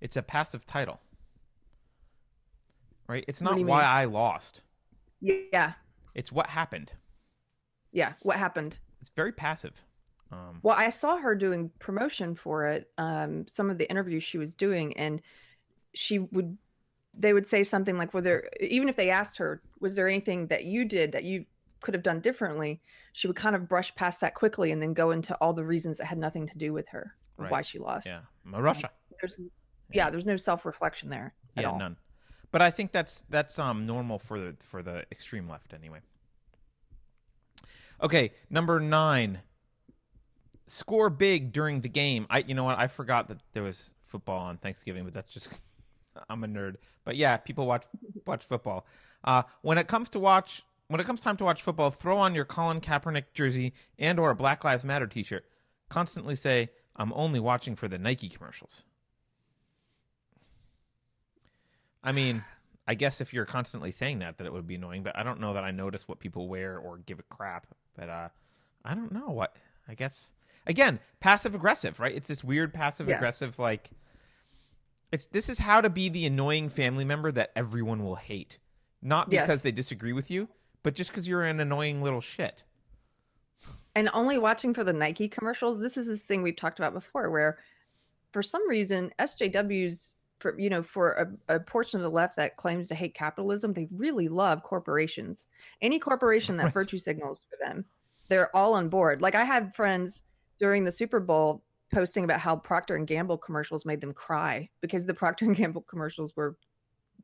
It's 0.00 0.16
a 0.16 0.22
passive 0.22 0.66
title, 0.66 1.00
right? 3.08 3.24
It's 3.28 3.40
not 3.40 3.52
why 3.52 3.58
mean? 3.58 3.70
I 3.70 4.04
lost. 4.04 4.62
yeah, 5.20 5.72
It's 6.14 6.30
what 6.32 6.46
happened. 6.48 6.92
yeah. 7.92 8.12
What 8.22 8.36
happened? 8.36 8.76
It's 9.00 9.10
very 9.10 9.32
passive. 9.32 9.84
Um, 10.32 10.60
Well, 10.62 10.76
I 10.76 10.88
saw 10.88 11.18
her 11.18 11.34
doing 11.34 11.70
promotion 11.78 12.34
for 12.34 12.66
it. 12.66 12.90
Um, 12.98 13.46
some 13.48 13.70
of 13.70 13.78
the 13.78 13.88
interviews 13.90 14.22
she 14.22 14.38
was 14.38 14.54
doing, 14.54 14.96
and 14.96 15.20
she 15.94 16.18
would, 16.18 16.56
they 17.12 17.32
would 17.32 17.46
say 17.46 17.62
something 17.62 17.96
like, 17.98 18.12
"Were 18.14 18.20
there?" 18.22 18.48
Even 18.60 18.88
if 18.88 18.96
they 18.96 19.10
asked 19.10 19.38
her, 19.38 19.62
"Was 19.80 19.94
there 19.94 20.08
anything 20.08 20.48
that 20.48 20.64
you 20.64 20.84
did 20.84 21.12
that 21.12 21.24
you 21.24 21.44
could 21.80 21.94
have 21.94 22.02
done 22.02 22.20
differently?" 22.20 22.80
She 23.12 23.26
would 23.28 23.36
kind 23.36 23.54
of 23.54 23.68
brush 23.68 23.94
past 23.94 24.20
that 24.22 24.34
quickly 24.34 24.72
and 24.72 24.82
then 24.82 24.92
go 24.94 25.10
into 25.12 25.34
all 25.36 25.52
the 25.52 25.64
reasons 25.64 25.98
that 25.98 26.06
had 26.06 26.18
nothing 26.18 26.48
to 26.48 26.58
do 26.58 26.72
with 26.72 26.88
her, 26.88 27.14
Right. 27.36 27.50
why 27.50 27.62
she 27.62 27.78
lost. 27.78 28.06
yeah, 28.06 28.20
Russia. 28.44 28.90
There's, 29.20 29.34
yeah, 29.92 30.10
there's 30.10 30.26
no 30.26 30.36
self 30.36 30.64
reflection 30.64 31.08
there 31.08 31.34
at 31.56 31.62
Yeah, 31.62 31.70
all. 31.70 31.78
none. 31.78 31.96
But 32.50 32.62
I 32.62 32.70
think 32.70 32.92
that's 32.92 33.24
that's 33.28 33.58
um 33.58 33.86
normal 33.86 34.18
for 34.18 34.38
the 34.38 34.56
for 34.60 34.82
the 34.82 35.04
extreme 35.10 35.48
left 35.48 35.74
anyway. 35.74 35.98
Okay, 38.02 38.32
number 38.50 38.80
nine. 38.80 39.40
Score 40.66 41.10
big 41.10 41.52
during 41.52 41.80
the 41.80 41.88
game. 41.88 42.26
I 42.30 42.38
you 42.38 42.54
know 42.54 42.64
what 42.64 42.78
I 42.78 42.86
forgot 42.86 43.28
that 43.28 43.38
there 43.52 43.62
was 43.62 43.94
football 44.06 44.38
on 44.38 44.56
Thanksgiving, 44.58 45.04
but 45.04 45.12
that's 45.12 45.32
just 45.32 45.48
I'm 46.28 46.44
a 46.44 46.46
nerd. 46.46 46.76
But 47.04 47.16
yeah, 47.16 47.36
people 47.36 47.66
watch 47.66 47.84
watch 48.26 48.44
football. 48.44 48.86
Uh, 49.24 49.42
when 49.62 49.78
it 49.78 49.88
comes 49.88 50.08
to 50.10 50.18
watch 50.18 50.62
when 50.88 51.00
it 51.00 51.06
comes 51.06 51.20
time 51.20 51.36
to 51.38 51.44
watch 51.44 51.62
football, 51.62 51.90
throw 51.90 52.16
on 52.18 52.34
your 52.34 52.44
Colin 52.44 52.80
Kaepernick 52.80 53.24
jersey 53.34 53.72
and 53.98 54.18
or 54.18 54.30
a 54.30 54.34
Black 54.34 54.64
Lives 54.64 54.84
Matter 54.84 55.06
T-shirt. 55.06 55.44
Constantly 55.88 56.34
say, 56.36 56.70
"I'm 56.96 57.12
only 57.14 57.40
watching 57.40 57.76
for 57.76 57.88
the 57.88 57.98
Nike 57.98 58.28
commercials." 58.28 58.84
I 62.02 62.12
mean, 62.12 62.44
I 62.86 62.94
guess 62.94 63.20
if 63.20 63.32
you're 63.32 63.46
constantly 63.46 63.90
saying 63.92 64.18
that, 64.18 64.36
that 64.38 64.46
it 64.46 64.52
would 64.52 64.66
be 64.66 64.74
annoying. 64.74 65.02
But 65.02 65.16
I 65.16 65.22
don't 65.22 65.40
know 65.40 65.54
that 65.54 65.64
I 65.64 65.70
notice 65.70 66.06
what 66.06 66.18
people 66.20 66.48
wear 66.48 66.78
or 66.78 66.98
give 66.98 67.18
a 67.18 67.22
crap. 67.22 67.66
But 67.96 68.08
uh, 68.08 68.28
I 68.84 68.94
don't 68.94 69.12
know 69.12 69.30
what. 69.30 69.56
I 69.88 69.94
guess 69.94 70.32
again, 70.66 70.98
passive 71.20 71.54
aggressive, 71.54 72.00
right? 72.00 72.14
It's 72.14 72.28
this 72.28 72.44
weird 72.44 72.72
passive 72.74 73.08
aggressive 73.16 73.58
like. 73.58 73.90
It's 75.12 75.26
this 75.26 75.48
is 75.48 75.58
how 75.58 75.80
to 75.80 75.88
be 75.90 76.08
the 76.08 76.26
annoying 76.26 76.68
family 76.68 77.04
member 77.04 77.30
that 77.32 77.52
everyone 77.54 78.02
will 78.04 78.16
hate, 78.16 78.58
not 79.00 79.30
Yes. 79.30 79.44
because 79.46 79.62
they 79.62 79.70
disagree 79.72 80.12
with 80.12 80.30
you, 80.30 80.48
but 80.82 80.94
just 80.94 81.10
because 81.10 81.28
you're 81.28 81.44
an 81.44 81.60
annoying 81.60 82.02
little 82.02 82.20
shit. 82.20 82.64
And 83.94 84.10
only 84.12 84.38
watching 84.38 84.74
for 84.74 84.84
the 84.84 84.92
Nike 84.92 85.28
commercials. 85.28 85.78
This 85.80 85.96
is 85.96 86.06
this 86.06 86.22
thing 86.22 86.42
we've 86.42 86.56
talked 86.56 86.78
about 86.78 86.94
before, 86.94 87.30
where 87.30 87.58
for 88.32 88.42
some 88.42 88.68
reason 88.68 89.12
SJWs, 89.18 90.14
for 90.38 90.58
you 90.58 90.68
know, 90.70 90.82
for 90.82 91.12
a, 91.48 91.56
a 91.56 91.60
portion 91.60 91.98
of 91.98 92.02
the 92.02 92.10
left 92.10 92.36
that 92.36 92.56
claims 92.56 92.88
to 92.88 92.94
hate 92.94 93.14
capitalism, 93.14 93.72
they 93.72 93.88
really 93.92 94.28
love 94.28 94.62
corporations. 94.62 95.46
Any 95.80 95.98
corporation 95.98 96.56
that 96.56 96.64
Right. 96.64 96.74
virtue 96.74 96.98
signals 96.98 97.46
for 97.48 97.56
them, 97.64 97.84
they're 98.28 98.54
all 98.54 98.74
on 98.74 98.88
board. 98.88 99.22
Like 99.22 99.34
I 99.34 99.44
had 99.44 99.74
friends 99.74 100.22
during 100.58 100.84
the 100.84 100.92
Super 100.92 101.20
Bowl 101.20 101.62
posting 101.92 102.24
about 102.24 102.40
how 102.40 102.56
Procter 102.56 102.96
and 102.96 103.06
Gamble 103.06 103.38
commercials 103.38 103.86
made 103.86 104.00
them 104.00 104.12
cry 104.12 104.68
because 104.80 105.06
the 105.06 105.14
Procter 105.14 105.44
and 105.44 105.56
Gamble 105.56 105.82
commercials 105.82 106.34
were 106.36 106.56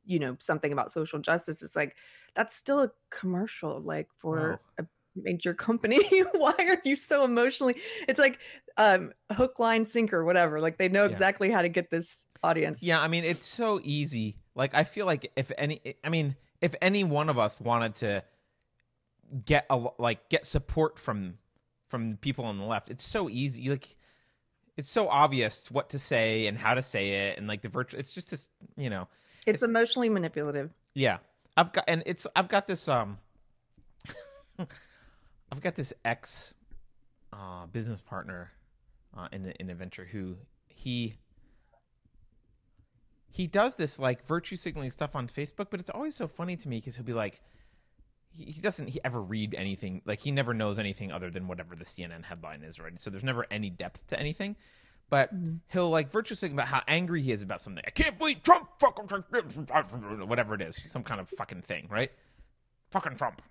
you 0.07 0.19
know 0.19 0.37
something 0.41 0.73
about 0.73 0.91
social 0.91 1.19
justice 1.19 1.63
it's 1.63 1.77
like 1.77 1.95
that's 2.35 2.57
still 2.57 2.81
a 2.81 2.91
commercial 3.11 3.81
like 3.83 4.09
for 4.17 4.59
a 4.79 4.85
major 5.17 5.53
company 5.55 5.99
why 6.35 6.55
are 6.59 6.81
you 6.85 6.95
so 6.97 7.25
emotionally 7.25 7.75
it's 8.09 8.19
like 8.19 8.39
um 8.77 9.13
hook 9.33 9.59
line 9.59 9.85
sinker 9.85 10.25
whatever 10.25 10.61
like 10.61 10.79
they 10.79 10.89
know 10.89 11.05
Yeah. 11.05 11.11
exactly 11.11 11.51
how 11.51 11.63
to 11.63 11.69
get 11.69 11.91
this 11.91 12.25
audience 12.43 12.83
Yeah, 12.83 13.01
I 13.01 13.09
mean, 13.09 13.25
it's 13.25 13.45
so 13.47 13.81
easy. 13.85 14.39
Like, 14.55 14.75
I 14.75 14.85
feel 14.85 15.05
like 15.05 15.31
if 15.37 15.53
any, 15.59 15.97
I 16.03 16.09
mean, 16.09 16.37
if 16.63 16.75
any 16.81 17.05
one 17.05 17.29
of 17.29 17.39
us 17.39 17.61
wanted 17.61 17.95
to 17.97 18.25
get 19.45 19.67
a 19.69 19.77
like 19.99 20.27
get 20.31 20.47
support 20.47 20.99
from 20.99 21.35
from 21.89 22.17
people 22.17 22.47
on 22.47 22.57
the 22.57 22.65
left, 22.65 22.89
it's 22.89 23.05
so 23.05 23.29
easy. 23.29 23.69
Like, 23.69 23.95
it's 24.79 24.91
so 24.91 25.07
obvious 25.09 25.71
what 25.71 25.91
to 25.91 25.99
say 25.99 26.47
and 26.47 26.57
how 26.57 26.73
to 26.73 26.83
say 26.83 27.11
it, 27.29 27.37
and 27.39 27.47
like 27.47 27.61
the 27.61 27.69
virtual. 27.69 28.01
It's 28.01 28.15
just 28.15 28.31
this, 28.31 28.49
you 28.79 28.89
know, 28.89 29.07
it's 29.47 29.63
it's- 29.63 29.63
emotionally 29.63 30.09
manipulative 30.09 30.71
yeah. 30.95 31.19
I've 31.59 31.73
got 31.75 31.85
and 31.89 32.03
it's 32.07 32.27
I've 32.35 32.49
got 32.49 32.67
this 32.67 32.89
um, 32.89 33.19
I've 35.53 35.61
got 35.61 35.75
this 35.75 35.93
ex 36.05 36.55
uh, 37.33 37.67
business 37.67 38.01
partner 38.01 38.53
uh, 39.17 39.29
in 39.33 39.53
in 39.61 39.71
a 39.71 39.75
venture 39.75 40.05
who 40.05 40.37
he 40.67 41.17
he 43.31 43.47
does 43.47 43.77
this 43.77 43.99
like 43.99 44.25
virtue 44.25 44.57
signaling 44.57 44.91
stuff 44.91 45.15
on 45.15 45.29
Facebook, 45.29 45.69
but 45.71 45.81
it's 45.81 45.91
always 45.91 46.17
so 46.17 46.27
funny 46.27 46.57
to 46.57 46.69
me 46.69 46.79
because 46.79 46.97
he'll 46.97 47.05
be 47.05 47.13
like, 47.13 47.41
he, 48.31 48.45
he 48.45 48.61
doesn't 48.61 48.89
he 48.89 49.01
ever 49.05 49.21
read 49.23 49.55
anything 49.55 50.03
like 50.05 50.21
he 50.21 50.31
never 50.31 50.53
knows 50.53 50.79
anything 50.79 51.13
other 51.13 51.31
than 51.31 51.47
whatever 51.47 51.77
the 51.77 51.85
CNN 51.85 52.25
headline 52.25 52.63
is, 52.63 52.81
right? 52.81 53.01
So 53.01 53.11
there's 53.11 53.25
never 53.25 53.47
any 53.51 53.71
depth 53.71 54.07
to 54.09 54.19
anything. 54.19 54.57
But 55.09 55.31
he'll 55.69 55.91
like 55.91 56.13
virtue 56.13 56.37
signal 56.37 56.61
about 56.61 56.69
how 56.69 56.83
angry 56.87 57.21
he 57.21 57.33
is 57.33 57.43
about 57.43 57.61
something. 57.61 57.83
I 57.85 57.91
can't 57.91 58.17
believe 58.17 58.45
Trump 58.45 58.69
fucking 58.79 59.09
Trump 59.09 59.27
whatever 60.29 60.55
it 60.55 60.63
is, 60.63 60.77
some 60.91 61.03
kind 61.03 61.21
of 61.21 61.29
fucking 61.31 61.63
thing, 61.63 61.89
right? 61.91 62.13
Fucking 62.93 63.17
Trump. 63.17 63.43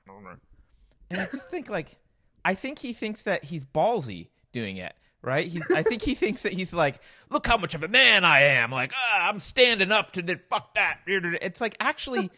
And 1.10 1.22
I 1.22 1.26
just 1.32 1.50
think 1.50 1.70
like 1.70 1.98
I 2.46 2.54
think 2.56 2.80
he 2.80 2.94
thinks 2.94 3.24
that 3.24 3.44
he's 3.44 3.64
ballsy 3.64 4.28
doing 4.52 4.78
it, 4.78 4.94
right? 5.22 5.48
He's 5.48 5.70
I 5.72 5.84
think 5.84 6.02
he 6.02 6.14
thinks 6.16 6.44
that 6.44 6.54
he's 6.54 6.74
like, 6.74 7.00
look 7.30 7.46
how 7.48 7.58
much 7.58 7.74
of 7.74 7.84
a 7.84 7.88
man 7.88 8.24
I 8.24 8.42
am. 8.42 8.72
Like, 8.72 8.94
ah, 8.96 9.30
I'm 9.30 9.40
standing 9.40 9.92
up 9.92 10.12
to 10.12 10.22
the 10.22 10.40
fuck 10.50 10.76
that. 10.76 11.00
It's 11.08 11.62
like 11.62 11.76
actually 11.80 12.30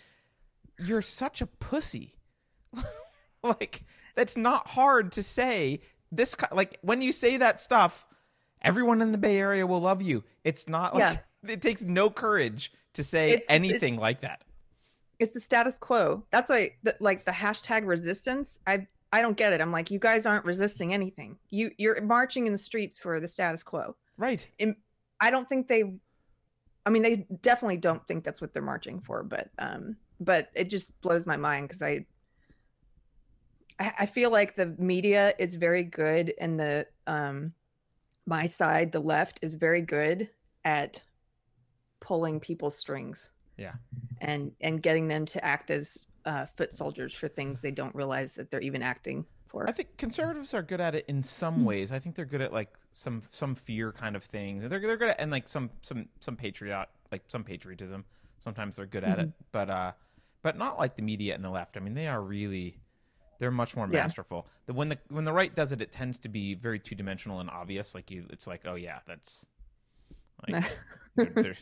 you're 0.80 1.02
such 1.02 1.42
a 1.42 1.48
pussy. 1.48 2.16
like 3.44 3.84
that's 4.16 4.38
not 4.38 4.68
hard 4.68 5.12
to 5.14 5.24
say. 5.24 5.82
This 6.12 6.36
like 6.52 6.78
when 6.82 7.02
you 7.02 7.12
say 7.12 7.38
that 7.38 7.60
stuff, 7.60 8.08
everyone 8.62 9.02
in 9.02 9.12
the 9.12 9.18
Bay 9.18 9.38
Area 9.38 9.66
will 9.66 9.82
love 9.82 10.02
you. 10.02 10.24
It's 10.44 10.68
not 10.68 10.96
like 10.96 11.20
it 11.48 11.62
takes 11.62 11.82
no 11.82 12.10
courage 12.10 12.72
to 12.94 13.04
say 13.04 13.30
It's- 13.32 13.46
anything 13.50 13.98
like 13.98 14.22
that. 14.22 14.44
It's 15.22 15.36
the 15.36 15.40
status 15.40 15.78
quo. 15.78 16.26
That's 16.32 16.50
why, 16.50 16.72
the, 16.82 16.96
like 17.00 17.26
the 17.26 17.32
hashtag 17.32 17.86
resistance. 17.86 18.60
I 18.66 18.88
I 19.14 19.22
don't 19.22 19.38
get 19.38 19.54
it. 19.54 19.62
I'm 19.62 19.72
like, 19.72 19.92
you 19.92 20.00
guys 20.00 20.26
aren't 20.26 20.46
resisting 20.46 20.94
anything. 20.94 21.38
You 21.52 21.70
you're 21.78 22.02
marching 22.02 22.48
in 22.48 22.52
the 22.52 22.58
streets 22.58 22.98
for 22.98 23.20
the 23.20 23.28
status 23.28 23.62
quo. 23.62 23.96
Right. 24.18 24.48
I 25.20 25.30
don't 25.30 25.48
think 25.48 25.68
they. 25.68 26.00
I 26.86 26.90
mean, 26.90 27.04
they 27.04 27.28
definitely 27.42 27.78
don't 27.78 28.06
think 28.08 28.24
that's 28.24 28.42
what 28.42 28.52
they're 28.52 28.64
marching 28.64 29.00
for. 29.00 29.22
But 29.22 29.52
um, 29.60 29.96
but 30.20 30.50
it 30.56 30.70
just 30.70 31.00
blows 31.02 31.26
my 31.26 31.38
mind 31.38 31.68
because 31.68 31.84
I. 31.84 32.06
I 33.80 33.94
I 34.00 34.06
feel 34.08 34.32
like 34.32 34.56
the 34.56 34.76
media 34.80 35.36
is 35.38 35.56
very 35.56 35.84
good, 35.84 36.34
and 36.40 36.58
the 36.58 36.88
um, 37.06 37.54
my 38.26 38.48
side, 38.48 38.92
the 38.92 39.00
left, 39.00 39.38
is 39.44 39.54
very 39.54 39.82
good 39.82 40.30
at 40.66 41.04
pulling 42.00 42.40
people's 42.40 42.78
strings. 42.78 43.30
Yeah. 43.62 43.74
And 44.20 44.52
and 44.62 44.82
getting 44.82 45.08
them 45.08 45.26
to 45.28 45.44
act 45.44 45.72
as 45.72 46.06
uh, 46.26 46.46
foot 46.58 46.74
soldiers 46.74 47.14
for 47.14 47.28
things 47.28 47.62
they 47.62 47.72
don't 47.72 47.96
realize 47.96 48.36
that 48.36 48.52
they're 48.52 48.62
even 48.62 48.82
acting 48.84 49.26
for. 49.48 49.68
I 49.68 49.72
think 49.72 49.98
conservatives 49.98 50.54
are 50.54 50.62
good 50.62 50.80
at 50.82 50.94
it 50.96 51.06
in 51.08 51.24
some 51.24 51.56
Hmm. 51.56 51.66
ways. 51.66 51.92
I 51.92 52.00
think 52.00 52.16
they're 52.16 52.26
good 52.26 52.42
at 52.42 52.54
like 52.54 52.78
some 52.92 53.24
some 53.30 53.56
fear 53.56 53.92
kind 53.92 54.16
of 54.16 54.24
things. 54.24 54.62
They're 54.70 54.80
they're 54.80 54.98
good 54.98 55.10
at 55.10 55.20
and 55.20 55.32
like 55.32 55.48
some 55.48 55.70
some 55.82 56.08
some 56.20 56.36
patriot 56.36 56.88
like 57.12 57.24
some 57.28 57.44
patriotism. 57.44 58.06
Sometimes 58.40 58.76
they're 58.76 58.86
good 58.88 59.04
at 59.04 59.20
it, 59.20 59.28
Mm-hmm. 59.30 59.44
but 59.52 59.70
uh, 59.70 59.92
but 60.42 60.58
not 60.58 60.80
like 60.80 60.96
the 60.96 61.02
media 61.04 61.36
and 61.36 61.44
the 61.44 61.50
left. 61.50 61.78
I 61.78 61.80
mean, 61.80 61.94
they 61.94 62.08
are 62.08 62.22
really 62.22 62.80
they're 63.40 63.52
much 63.52 63.76
more 63.76 63.88
Yeah. 63.92 64.02
masterful. 64.04 64.48
The 64.68 64.74
when 64.74 64.90
the 64.90 64.98
when 65.10 65.24
the 65.26 65.34
right 65.34 65.54
does 65.56 65.72
it, 65.72 65.82
it 65.82 65.92
tends 65.92 66.18
to 66.20 66.30
be 66.30 66.54
very 66.56 66.80
two 66.80 66.96
dimensional 66.96 67.40
and 67.40 67.50
obvious. 67.50 67.94
Like 67.96 68.10
you, 68.12 68.26
it's 68.30 68.46
like 68.48 68.62
oh 68.66 68.76
yeah, 68.76 69.00
that's 69.08 69.46
like 70.48 70.64
they're, 71.16 71.26
they're- 71.36 71.56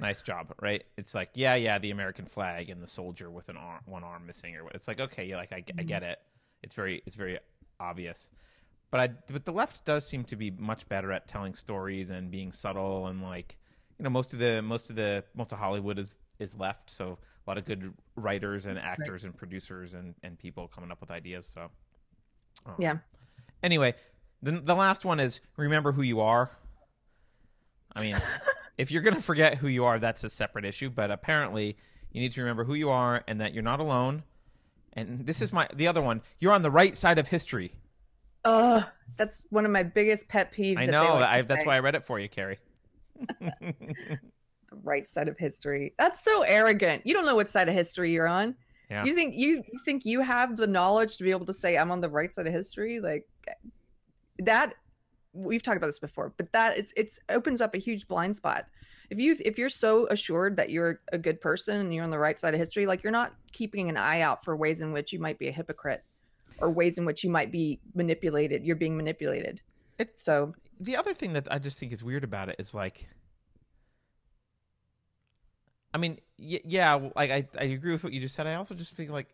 nice 0.00 0.22
job, 0.22 0.54
right? 0.60 0.84
It's 0.96 1.14
like 1.14 1.30
yeah, 1.34 1.54
yeah, 1.54 1.78
the 1.78 1.90
American 1.90 2.26
flag 2.26 2.70
and 2.70 2.82
the 2.82 2.86
soldier 2.86 3.30
with 3.30 3.48
an 3.48 3.56
arm, 3.56 3.80
one 3.86 4.04
arm 4.04 4.26
missing, 4.26 4.54
or 4.56 4.64
what. 4.64 4.74
It's 4.74 4.88
like 4.88 5.00
okay, 5.00 5.24
yeah, 5.24 5.36
like 5.36 5.52
I, 5.52 5.62
I 5.78 5.82
get 5.82 6.02
it. 6.02 6.18
It's 6.62 6.74
very, 6.74 7.02
it's 7.06 7.16
very 7.16 7.38
obvious. 7.80 8.30
But 8.90 9.00
I, 9.00 9.08
but 9.32 9.44
the 9.44 9.52
left 9.52 9.84
does 9.84 10.06
seem 10.06 10.24
to 10.24 10.36
be 10.36 10.50
much 10.52 10.88
better 10.88 11.12
at 11.12 11.28
telling 11.28 11.54
stories 11.54 12.10
and 12.10 12.30
being 12.30 12.52
subtle 12.52 13.08
and 13.08 13.22
like, 13.22 13.56
you 13.98 14.04
know, 14.04 14.10
most 14.10 14.32
of 14.32 14.38
the, 14.38 14.62
most 14.62 14.90
of 14.90 14.96
the, 14.96 15.24
most 15.34 15.52
of 15.52 15.58
Hollywood 15.58 15.98
is 15.98 16.18
is 16.38 16.56
left, 16.56 16.90
so 16.90 17.18
a 17.46 17.50
lot 17.50 17.58
of 17.58 17.64
good 17.64 17.92
writers 18.16 18.66
and 18.66 18.78
actors 18.78 19.24
and 19.24 19.36
producers 19.36 19.94
and 19.94 20.14
and 20.22 20.38
people 20.38 20.68
coming 20.68 20.90
up 20.90 21.00
with 21.00 21.10
ideas. 21.10 21.50
So 21.52 21.70
um, 22.66 22.74
yeah. 22.78 22.96
Anyway, 23.62 23.94
the 24.42 24.52
the 24.52 24.74
last 24.74 25.04
one 25.04 25.20
is 25.20 25.40
remember 25.56 25.92
who 25.92 26.02
you 26.02 26.20
are. 26.20 26.50
I 27.94 28.02
mean, 28.02 28.16
if 28.78 28.90
you're 28.90 29.02
gonna 29.02 29.20
forget 29.20 29.56
who 29.56 29.68
you 29.68 29.84
are, 29.84 29.98
that's 29.98 30.24
a 30.24 30.30
separate 30.30 30.64
issue. 30.64 30.90
But 30.90 31.10
apparently, 31.10 31.76
you 32.12 32.20
need 32.20 32.32
to 32.32 32.40
remember 32.40 32.64
who 32.64 32.74
you 32.74 32.90
are 32.90 33.24
and 33.26 33.40
that 33.40 33.54
you're 33.54 33.62
not 33.62 33.80
alone. 33.80 34.22
And 34.92 35.26
this 35.26 35.42
is 35.42 35.52
my 35.52 35.68
the 35.74 35.86
other 35.86 36.02
one. 36.02 36.22
You're 36.38 36.52
on 36.52 36.62
the 36.62 36.70
right 36.70 36.96
side 36.96 37.18
of 37.18 37.28
history. 37.28 37.72
Ugh, 38.44 38.84
that's 39.16 39.44
one 39.50 39.64
of 39.64 39.72
my 39.72 39.82
biggest 39.82 40.28
pet 40.28 40.54
peeves. 40.54 40.78
I 40.78 40.86
that 40.86 40.92
know. 40.92 41.14
like 41.16 41.28
I, 41.28 41.42
that's 41.42 41.62
say. 41.62 41.66
why 41.66 41.76
I 41.76 41.80
read 41.80 41.94
it 41.94 42.04
for 42.04 42.20
you, 42.20 42.28
Keri. 42.28 42.58
the 43.40 44.76
right 44.82 45.06
side 45.06 45.28
of 45.28 45.38
history. 45.38 45.94
That's 45.98 46.22
so 46.22 46.42
arrogant. 46.42 47.02
You 47.04 47.14
don't 47.14 47.26
know 47.26 47.34
what 47.34 47.48
side 47.48 47.68
of 47.68 47.74
history 47.74 48.12
you're 48.12 48.28
on. 48.28 48.54
Yeah. 48.90 49.04
You 49.04 49.14
think 49.14 49.34
you, 49.36 49.64
you 49.70 49.78
think 49.84 50.04
you 50.04 50.20
have 50.20 50.56
the 50.56 50.66
knowledge 50.66 51.16
to 51.16 51.24
be 51.24 51.32
able 51.32 51.46
to 51.46 51.54
say 51.54 51.76
I'm 51.76 51.90
on 51.90 52.00
the 52.00 52.08
right 52.08 52.32
side 52.32 52.46
of 52.46 52.52
history? 52.52 53.00
Like 53.00 53.26
that 54.38 54.74
we've 55.36 55.62
talked 55.62 55.76
about 55.76 55.86
this 55.88 55.98
before, 55.98 56.32
but 56.36 56.52
that 56.52 56.76
it's 56.78 56.92
it's 56.96 57.18
opens 57.28 57.60
up 57.60 57.74
a 57.74 57.78
huge 57.78 58.08
blind 58.08 58.36
spot. 58.36 58.66
If 59.10 59.18
you 59.20 59.36
if 59.44 59.58
you're 59.58 59.68
so 59.68 60.06
assured 60.08 60.56
that 60.56 60.70
you're 60.70 61.00
a 61.12 61.18
good 61.18 61.40
person 61.40 61.80
and 61.80 61.94
you're 61.94 62.04
on 62.04 62.10
the 62.10 62.18
right 62.18 62.38
side 62.40 62.54
of 62.54 62.60
history, 62.60 62.86
like 62.86 63.02
you're 63.02 63.12
not 63.12 63.34
keeping 63.52 63.88
an 63.88 63.96
eye 63.96 64.20
out 64.22 64.44
for 64.44 64.56
ways 64.56 64.80
in 64.82 64.92
which 64.92 65.12
you 65.12 65.18
might 65.20 65.38
be 65.38 65.48
a 65.48 65.52
hypocrite 65.52 66.02
or 66.58 66.70
ways 66.70 66.98
in 66.98 67.04
which 67.04 67.22
you 67.22 67.30
might 67.30 67.52
be 67.52 67.78
manipulated. 67.94 68.64
You're 68.64 68.76
being 68.76 68.96
manipulated. 68.96 69.60
It- 69.98 70.18
So 70.18 70.54
the 70.80 70.96
other 70.96 71.14
thing 71.14 71.34
that 71.34 71.46
I 71.50 71.58
just 71.58 71.78
think 71.78 71.92
is 71.92 72.02
weird 72.02 72.24
about 72.24 72.48
it 72.48 72.56
is 72.58 72.74
like, 72.74 73.08
I 75.94 75.98
mean, 75.98 76.18
y- 76.38 76.60
yeah, 76.64 76.94
like 77.14 77.30
I, 77.30 77.48
I 77.58 77.64
agree 77.64 77.92
with 77.92 78.04
what 78.04 78.12
you 78.12 78.20
just 78.20 78.34
said. 78.34 78.46
I 78.46 78.54
also 78.54 78.74
just 78.74 78.94
think 78.94 79.10
like, 79.10 79.28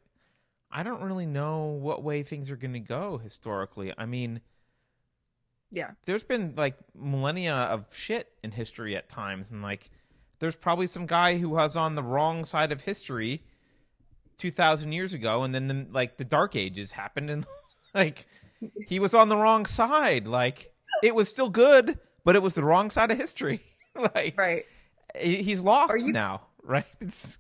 I 0.71 0.83
don't 0.83 1.03
really 1.03 1.27
know 1.27 1.67
what 1.67 2.03
way 2.03 2.23
things 2.23 2.51
are 2.51 2.57
going 2.57 2.73
to 2.75 2.81
go 2.81 3.19
historically. 3.19 3.93
I 3.97 4.07
mean, 4.07 4.41
yeah. 5.73 5.91
there's 6.07 6.23
been 6.23 6.55
like 6.57 6.77
millennia 6.95 7.55
of 7.55 7.87
shit 7.93 8.29
in 8.45 8.53
history 8.53 8.95
at 8.97 9.09
times, 9.09 9.51
and 9.51 9.63
like, 9.63 9.91
there's 10.39 10.55
probably 10.55 10.87
some 10.87 11.07
guy 11.07 11.39
who 11.39 11.49
was 11.49 11.77
on 11.77 11.95
the 11.97 12.03
wrong 12.03 12.45
side 12.45 12.71
of 12.71 12.83
history 12.83 13.43
two 14.39 14.51
thousand 14.51 14.93
years 14.93 15.13
ago, 15.15 15.43
and 15.43 15.55
then 15.55 15.67
the, 15.69 15.87
like 15.91 16.17
the 16.19 16.25
Dark 16.25 16.55
Ages 16.57 16.93
happened, 16.93 17.31
and 17.31 17.47
like 17.95 18.27
he 18.87 18.99
was 19.01 19.15
on 19.15 19.29
the 19.29 19.37
wrong 19.37 19.67
side. 19.67 20.27
Like 20.29 20.73
it 21.03 21.15
was 21.15 21.29
still 21.29 21.49
good, 21.49 21.99
but 22.25 22.37
it 22.37 22.43
was 22.43 22.55
the 22.55 22.65
wrong 22.65 22.91
side 22.91 23.11
of 23.11 23.19
history. 23.19 23.61
like 24.15 24.35
Right. 24.39 24.65
he's 25.19 25.61
lost 25.61 25.99
you- 25.99 26.13
now, 26.13 26.43
right? 26.63 26.87
It's 27.01 27.39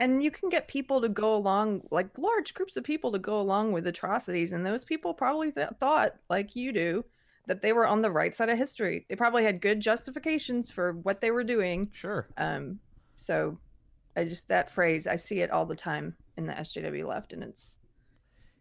and 0.00 0.22
you 0.22 0.30
can 0.30 0.48
get 0.48 0.68
people 0.68 1.00
to 1.00 1.08
go 1.08 1.34
along 1.34 1.82
like 1.90 2.16
large 2.16 2.54
groups 2.54 2.76
of 2.76 2.84
people 2.84 3.10
to 3.12 3.18
go 3.18 3.40
along 3.40 3.72
with 3.72 3.84
atrocities 3.88 4.52
and 4.52 4.64
those 4.64 4.84
people 4.84 5.12
probably 5.12 5.50
th- 5.50 5.70
thought 5.80 6.14
like 6.30 6.54
you 6.54 6.72
do 6.72 7.04
that 7.48 7.60
they 7.62 7.72
were 7.72 7.86
on 7.86 8.02
the 8.02 8.10
right 8.10 8.34
side 8.36 8.48
of 8.50 8.56
history. 8.58 9.04
They 9.08 9.16
probably 9.16 9.42
had 9.44 9.60
good 9.60 9.80
justifications 9.80 10.70
for 10.70 10.92
what 10.92 11.20
they 11.20 11.30
were 11.32 11.44
doing. 11.44 11.90
Sure. 11.92 12.28
um 12.36 12.78
so 13.16 13.58
i 14.16 14.22
just 14.24 14.46
that 14.48 14.70
phrase 14.70 15.08
i 15.08 15.16
see 15.16 15.40
it 15.40 15.50
all 15.50 15.66
the 15.66 15.74
time 15.74 16.14
in 16.36 16.46
the 16.46 16.52
sjw 16.52 17.04
left 17.06 17.32
and 17.32 17.42
it's 17.42 17.78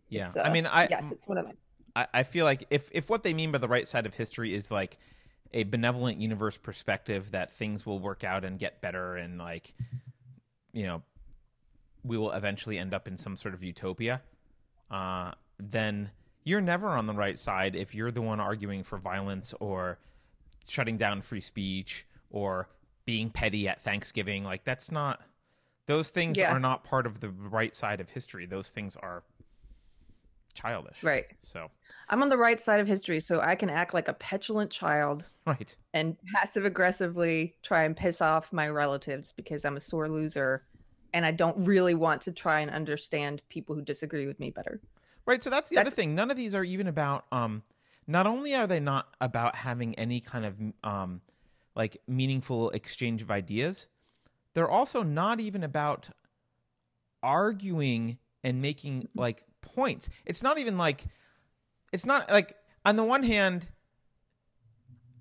Yeah, 0.09 0.25
it's, 0.25 0.35
I 0.37 0.49
uh, 0.49 0.51
mean, 0.51 0.65
I 0.65 0.87
yes 0.89 1.11
it's 1.11 1.27
one 1.27 1.37
of 1.37 1.45
my 1.45 1.51
I, 1.95 2.07
I 2.13 2.23
feel 2.23 2.45
like 2.45 2.65
if 2.69 2.89
if 2.91 3.09
what 3.09 3.21
they 3.23 3.33
mean 3.33 3.51
by 3.51 3.59
the 3.59 3.67
right 3.67 3.87
side 3.87 4.05
of 4.07 4.13
history 4.15 4.55
is 4.55 4.71
like 4.71 4.97
a 5.53 5.63
benevolent 5.63 6.19
universe 6.19 6.57
perspective 6.57 7.31
that 7.31 7.51
things 7.51 7.85
will 7.85 7.99
work 7.99 8.23
out 8.23 8.43
and 8.45 8.57
get 8.59 8.81
better 8.81 9.15
and 9.15 9.37
like 9.37 9.73
you 10.73 10.85
know 10.85 11.01
we 12.03 12.17
will 12.17 12.31
eventually 12.31 12.77
end 12.77 12.93
up 12.93 13.07
in 13.07 13.17
some 13.17 13.37
sort 13.37 13.53
of 13.53 13.63
utopia 13.63 14.21
uh 14.91 15.31
then 15.59 16.09
you're 16.47 16.61
never 16.61 16.87
on 16.87 17.05
the 17.05 17.13
right 17.13 17.37
side 17.37 17.75
if 17.75 17.93
you're 17.93 18.09
the 18.09 18.21
one 18.21 18.39
arguing 18.39 18.81
for 18.81 18.97
violence 18.97 19.53
or 19.59 19.99
shutting 20.67 20.95
down 20.95 21.21
free 21.21 21.41
speech 21.41 22.05
or 22.29 22.69
being 23.05 23.29
petty 23.29 23.67
at 23.67 23.81
Thanksgiving. 23.81 24.45
Like 24.45 24.63
that's 24.63 24.89
not 24.89 25.21
those 25.87 26.09
things 26.09 26.37
Yeah. 26.37 26.53
are 26.53 26.59
not 26.59 26.85
part 26.85 27.05
of 27.05 27.19
the 27.19 27.29
right 27.29 27.75
side 27.75 27.99
of 27.99 28.09
history. 28.09 28.45
Those 28.45 28.69
things 28.69 28.95
are 28.95 29.23
childish. 30.53 31.03
Right. 31.03 31.25
So. 31.43 31.69
I'm 32.09 32.23
on 32.23 32.29
the 32.29 32.37
right 32.37 32.61
side 32.61 32.79
of 32.79 32.87
history 32.87 33.19
so 33.19 33.41
i 33.41 33.53
can 33.53 33.69
act 33.69 33.93
like 33.93 34.07
a 34.07 34.13
petulant 34.13 34.71
child 34.71 35.25
right. 35.45 35.75
and 35.93 36.15
passive 36.33 36.63
aggressively 36.63 37.55
try 37.61 37.83
and 37.83 37.97
piss 37.97 38.21
off 38.21 38.53
my 38.53 38.69
relatives 38.69 39.33
because 39.35 39.65
I'm 39.65 39.75
a 39.75 39.81
sore 39.81 40.07
loser 40.07 40.63
and 41.13 41.25
I 41.25 41.31
don't 41.31 41.57
really 41.57 41.95
want 41.95 42.21
to 42.21 42.31
try 42.31 42.61
and 42.61 42.71
understand 42.71 43.41
people 43.49 43.75
who 43.75 43.81
disagree 43.81 44.27
with 44.27 44.39
me 44.39 44.49
better. 44.51 44.79
Right. 45.27 45.43
So 45.43 45.49
that's 45.49 45.69
the 45.69 45.77
other 45.77 45.91
thing. 45.91 46.15
None 46.15 46.31
of 46.31 46.37
these 46.37 46.55
are 46.55 46.63
even 46.63 46.87
about. 46.87 47.25
Um, 47.33 47.61
not 48.07 48.25
only 48.25 48.55
are 48.55 48.65
they 48.65 48.79
not 48.79 49.09
about 49.19 49.55
having 49.55 49.93
any 49.95 50.21
kind 50.21 50.45
of 50.45 50.55
um, 50.89 51.21
like 51.75 51.97
meaningful 52.07 52.69
exchange 52.69 53.21
of 53.21 53.29
ideas, 53.29 53.89
they're 54.53 54.69
also 54.69 55.03
not 55.03 55.41
even 55.41 55.63
about 55.63 56.09
arguing 57.21 58.17
and 58.41 58.61
making 58.61 59.09
like 59.13 59.43
points. 59.61 60.07
It's 60.25 60.41
not 60.41 60.57
even 60.57 60.77
like. 60.77 61.03
It's 61.91 62.05
not 62.05 62.31
like 62.31 62.55
on 62.85 62.95
the 62.95 63.03
one 63.03 63.23
hand. 63.23 63.67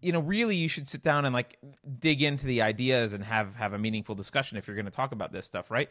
You 0.02 0.12
know, 0.12 0.20
really, 0.20 0.54
you 0.54 0.68
should 0.68 0.86
sit 0.86 1.02
down 1.02 1.24
and 1.24 1.34
like 1.34 1.58
dig 1.98 2.22
into 2.22 2.46
the 2.46 2.62
ideas 2.62 3.12
and 3.12 3.24
have 3.24 3.56
have 3.56 3.72
a 3.72 3.78
meaningful 3.78 4.14
discussion 4.14 4.56
if 4.56 4.68
you're 4.68 4.76
going 4.76 4.84
to 4.84 4.92
talk 4.92 5.10
about 5.10 5.32
this 5.32 5.46
stuff, 5.46 5.68
right? 5.68 5.90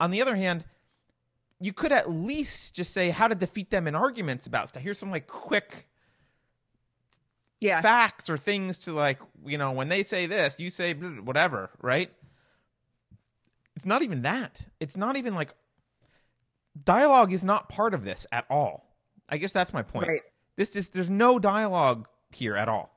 On 0.00 0.10
the 0.10 0.20
other 0.20 0.34
hand, 0.34 0.64
you 1.60 1.72
could 1.72 1.92
at 1.92 2.10
least 2.10 2.74
just 2.74 2.92
say 2.92 3.10
how 3.10 3.28
to 3.28 3.34
defeat 3.34 3.70
them 3.70 3.86
in 3.86 3.94
arguments 3.94 4.46
about 4.46 4.68
stuff. 4.68 4.82
Here's 4.82 4.98
some 4.98 5.10
like 5.10 5.26
quick 5.26 5.86
Yeah. 7.60 7.80
facts 7.82 8.30
or 8.30 8.38
things 8.38 8.78
to 8.80 8.92
like, 8.92 9.20
you 9.44 9.58
know, 9.58 9.72
when 9.72 9.88
they 9.88 10.02
say 10.02 10.26
this, 10.26 10.58
you 10.58 10.70
say 10.70 10.94
whatever, 10.94 11.70
right? 11.82 12.10
It's 13.76 13.84
not 13.84 14.02
even 14.02 14.22
that. 14.22 14.60
It's 14.80 14.96
not 14.96 15.16
even 15.16 15.34
like 15.34 15.50
dialogue 16.84 17.32
is 17.32 17.44
not 17.44 17.68
part 17.68 17.94
of 17.94 18.04
this 18.04 18.26
at 18.32 18.46
all. 18.50 18.86
I 19.28 19.36
guess 19.38 19.52
that's 19.52 19.72
my 19.72 19.82
point. 19.82 20.08
Right. 20.08 20.22
This 20.56 20.76
is 20.76 20.88
there's 20.88 21.10
no 21.10 21.38
dialogue 21.38 22.08
here 22.30 22.56
at 22.56 22.68
all. 22.68 22.90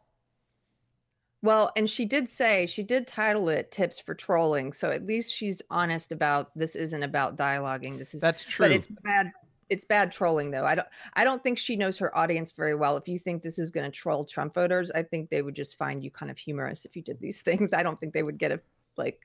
Well, 1.44 1.74
and 1.76 1.90
she 1.90 2.06
did 2.06 2.30
say 2.30 2.66
she 2.66 2.84
did 2.84 3.06
title 3.06 3.50
it 3.50 3.70
"Tips 3.70 4.00
for 4.00 4.16
Trolling," 4.16 4.72
so 4.72 4.92
at 4.92 5.06
least 5.06 5.36
she's 5.36 5.62
honest 5.70 6.14
about 6.14 6.58
this. 6.58 6.74
Isn't 6.74 7.04
about 7.04 7.36
dialoguing. 7.36 8.00
This 8.00 8.14
is 8.14 8.22
That's 8.22 8.46
true. 8.46 8.64
but 8.64 8.72
it's 8.72 8.88
bad. 9.04 9.30
It's 9.70 9.84
bad 9.84 10.12
trolling 10.12 10.52
though. 10.52 10.66
I 10.66 10.74
don't. 10.74 10.88
I 11.16 11.26
don't 11.26 11.44
think 11.44 11.58
she 11.58 11.76
knows 11.76 11.98
her 11.98 12.16
audience 12.18 12.54
very 12.54 12.76
well. 12.76 12.96
If 12.96 13.10
you 13.10 13.20
think 13.20 13.44
this 13.44 13.60
is 13.60 13.72
going 13.72 13.84
to 13.84 13.92
troll 13.92 14.24
Trump 14.24 14.54
voters, 14.54 14.90
I 14.92 15.04
think 15.04 15.30
they 15.30 15.42
would 15.42 15.54
just 15.54 15.78
find 15.78 16.02
you 16.02 16.10
kind 16.10 16.32
of 16.32 16.38
humorous 16.38 16.86
if 16.86 16.96
you 16.96 17.02
did 17.02 17.20
these 17.20 17.42
things. 17.44 17.74
I 17.74 17.84
don't 17.84 18.00
think 18.00 18.14
they 18.14 18.24
would 18.24 18.38
get 18.38 18.54
a 18.54 18.62
like 18.96 19.20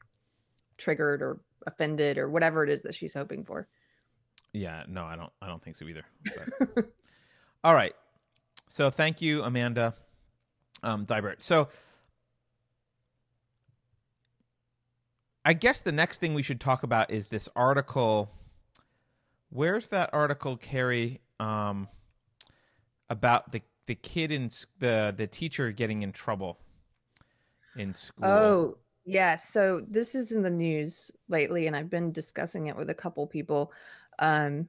triggered 0.76 1.22
or 1.22 1.38
offended 1.68 2.18
or 2.18 2.28
whatever 2.28 2.64
it 2.64 2.70
is 2.70 2.82
that 2.82 2.96
she's 2.96 3.14
hoping 3.14 3.44
for. 3.44 3.68
Yeah, 4.52 4.82
no, 4.88 5.04
I 5.04 5.14
don't. 5.14 5.32
I 5.40 5.46
don't 5.46 5.62
think 5.62 5.76
so 5.76 5.86
either. 5.86 6.04
All 7.62 7.74
right. 7.74 7.94
So 8.66 8.90
thank 8.90 9.22
you, 9.22 9.44
Amanda 9.44 9.94
um, 10.82 11.06
Deibert. 11.06 11.42
So 11.42 11.68
I 15.44 15.52
guess 15.54 15.80
the 15.80 15.92
next 15.92 16.18
thing 16.18 16.34
we 16.34 16.42
should 16.42 16.60
talk 16.60 16.82
about 16.82 17.10
is 17.10 17.28
this 17.28 17.48
article. 17.56 18.30
Where's 19.50 19.88
that 19.88 20.10
article, 20.12 20.56
Keri, 20.56 21.20
um, 21.40 21.88
about 23.08 23.52
the 23.52 23.62
the 23.86 23.94
kid 23.94 24.30
in 24.30 24.50
the 24.78 25.14
the 25.16 25.26
teacher 25.26 25.72
getting 25.72 26.02
in 26.02 26.12
trouble 26.12 26.58
in 27.76 27.94
school? 27.94 28.26
Oh, 28.26 28.74
yeah. 29.06 29.36
So 29.36 29.82
this 29.88 30.14
is 30.14 30.32
in 30.32 30.42
the 30.42 30.50
news 30.50 31.10
lately, 31.28 31.66
and 31.66 31.74
I've 31.74 31.90
been 31.90 32.12
discussing 32.12 32.66
it 32.66 32.76
with 32.76 32.90
a 32.90 32.94
couple 32.94 33.26
people. 33.26 33.72
Um, 34.18 34.68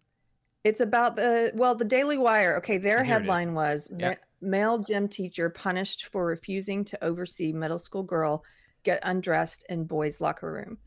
it's 0.63 0.81
about 0.81 1.15
the 1.15 1.51
well, 1.55 1.75
the 1.75 1.85
Daily 1.85 2.17
Wire. 2.17 2.57
Okay, 2.57 2.77
their 2.77 3.03
Here 3.03 3.15
headline 3.15 3.53
was. 3.53 3.89
"Ma- 3.91 4.15
"Male 4.41 4.79
gym 4.79 5.09
teacher 5.09 5.49
punished 5.49 6.05
for 6.05 6.25
refusing 6.25 6.85
to 6.85 7.03
oversee 7.03 7.51
middle 7.51 7.79
school 7.79 8.03
girl 8.03 8.43
get 8.83 8.99
undressed 9.03 9.65
in 9.69 9.85
boys' 9.85 10.21
locker 10.21 10.51
room." 10.51 10.77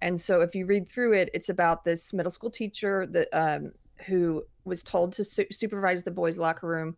And 0.00 0.20
so, 0.20 0.40
if 0.40 0.54
you 0.54 0.66
read 0.66 0.88
through 0.88 1.14
it, 1.14 1.30
it's 1.32 1.48
about 1.48 1.84
this 1.84 2.12
middle 2.12 2.30
school 2.32 2.50
teacher 2.50 3.06
that 3.12 3.28
um, 3.32 3.72
who 4.06 4.42
was 4.64 4.82
told 4.82 5.12
to 5.14 5.24
su- 5.24 5.46
supervise 5.50 6.02
the 6.02 6.10
boys' 6.10 6.38
locker 6.38 6.66
room, 6.66 6.96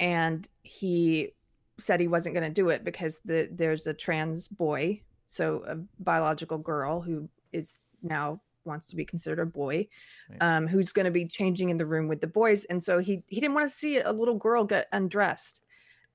and 0.00 0.46
he 0.62 1.32
said 1.78 2.00
he 2.00 2.08
wasn't 2.08 2.34
going 2.34 2.46
to 2.48 2.52
do 2.62 2.70
it 2.70 2.84
because 2.84 3.20
the 3.24 3.48
there's 3.52 3.86
a 3.86 3.94
trans 3.94 4.48
boy, 4.48 5.00
so 5.28 5.62
a 5.66 5.76
biological 6.02 6.58
girl 6.58 7.00
who 7.00 7.28
is 7.52 7.82
now 8.02 8.40
wants 8.64 8.86
to 8.86 8.96
be 8.96 9.04
considered 9.04 9.40
a 9.40 9.46
boy, 9.46 9.86
Right. 10.28 10.42
um, 10.42 10.66
who's 10.66 10.92
going 10.92 11.06
to 11.06 11.10
be 11.10 11.26
changing 11.26 11.70
in 11.70 11.78
the 11.78 11.86
room 11.86 12.06
with 12.08 12.20
the 12.20 12.26
boys, 12.26 12.64
and 12.66 12.82
so 12.82 12.98
he 12.98 13.22
he 13.28 13.40
didn't 13.40 13.54
want 13.54 13.68
to 13.68 13.74
see 13.74 13.98
a 13.98 14.12
little 14.12 14.36
girl 14.36 14.64
get 14.64 14.88
undressed, 14.92 15.60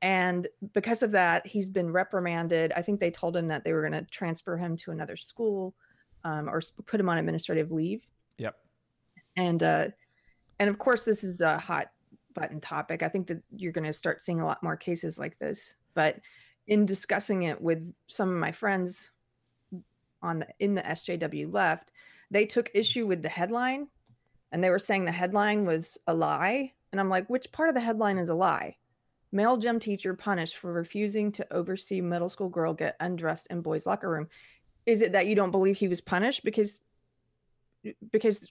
and 0.03 0.49
because 0.73 1.01
of 1.01 1.11
that, 1.11 1.47
he's 1.47 1.69
been 1.69 1.89
reprimanded. 1.89 2.73
I 2.75 2.81
think 2.81 2.99
they 2.99 3.09
told 3.09 3.37
him 3.37 3.47
that 3.47 3.63
they 3.63 3.71
were 3.71 3.87
going 3.87 3.93
to 3.93 4.09
transfer 4.11 4.57
him 4.57 4.75
to 4.77 4.91
another 4.91 5.15
school, 5.15 5.73
um, 6.25 6.49
or 6.49 6.61
put 6.85 6.99
him 6.99 7.07
on 7.07 7.17
administrative 7.17 7.71
leave. 7.71 8.05
Yep. 8.37 8.55
and 9.37 9.63
uh 9.63 9.87
and 10.59 10.69
of 10.69 10.77
course 10.77 11.05
this 11.05 11.23
is 11.23 11.39
a 11.39 11.57
hot 11.57 11.87
button 12.33 12.59
topic. 12.59 13.01
I 13.01 13.09
think 13.09 13.27
that 13.27 13.41
you're 13.55 13.71
going 13.71 13.85
to 13.85 13.93
start 13.93 14.21
seeing 14.21 14.41
a 14.41 14.45
lot 14.45 14.61
more 14.61 14.75
cases 14.75 15.17
like 15.17 15.39
this. 15.39 15.75
But 15.93 16.19
in 16.67 16.85
discussing 16.85 17.43
it 17.43 17.61
with 17.61 17.95
some 18.07 18.29
of 18.29 18.35
my 18.35 18.51
friends 18.51 19.09
on 20.21 20.39
the 20.39 20.47
in 20.59 20.75
the 20.75 20.81
sjw 20.81 21.53
left 21.53 21.91
they 22.31 22.45
took 22.45 22.69
issue 22.73 23.05
with 23.05 23.21
the 23.21 23.29
headline 23.29 23.87
and 24.51 24.63
they 24.63 24.69
were 24.69 24.79
saying 24.79 25.03
the 25.03 25.11
headline 25.11 25.65
was 25.65 25.97
a 26.07 26.13
lie. 26.13 26.73
And 26.91 26.99
i'm 26.99 27.09
like 27.09 27.29
which 27.29 27.51
part 27.51 27.69
of 27.69 27.75
the 27.75 27.81
headline 27.81 28.17
is 28.17 28.29
a 28.29 28.35
lie 28.35 28.77
male 29.33 29.57
gym 29.57 29.79
teacher 29.79 30.13
punished 30.13 30.57
for 30.57 30.71
refusing 30.71 31.31
to 31.33 31.53
oversee 31.53 31.99
middle 31.99 32.29
school 32.29 32.47
girl 32.49 32.73
get 32.73 32.95
undressed 33.01 33.47
in 33.49 33.61
boys 33.61 33.85
locker 33.85 34.09
room. 34.09 34.27
Is 34.85 35.01
it 35.01 35.11
that 35.13 35.27
you 35.27 35.35
don't 35.35 35.51
believe 35.51 35.75
he 35.77 35.87
was 35.89 35.99
punished 35.99 36.43
because 36.45 36.79
because 38.11 38.49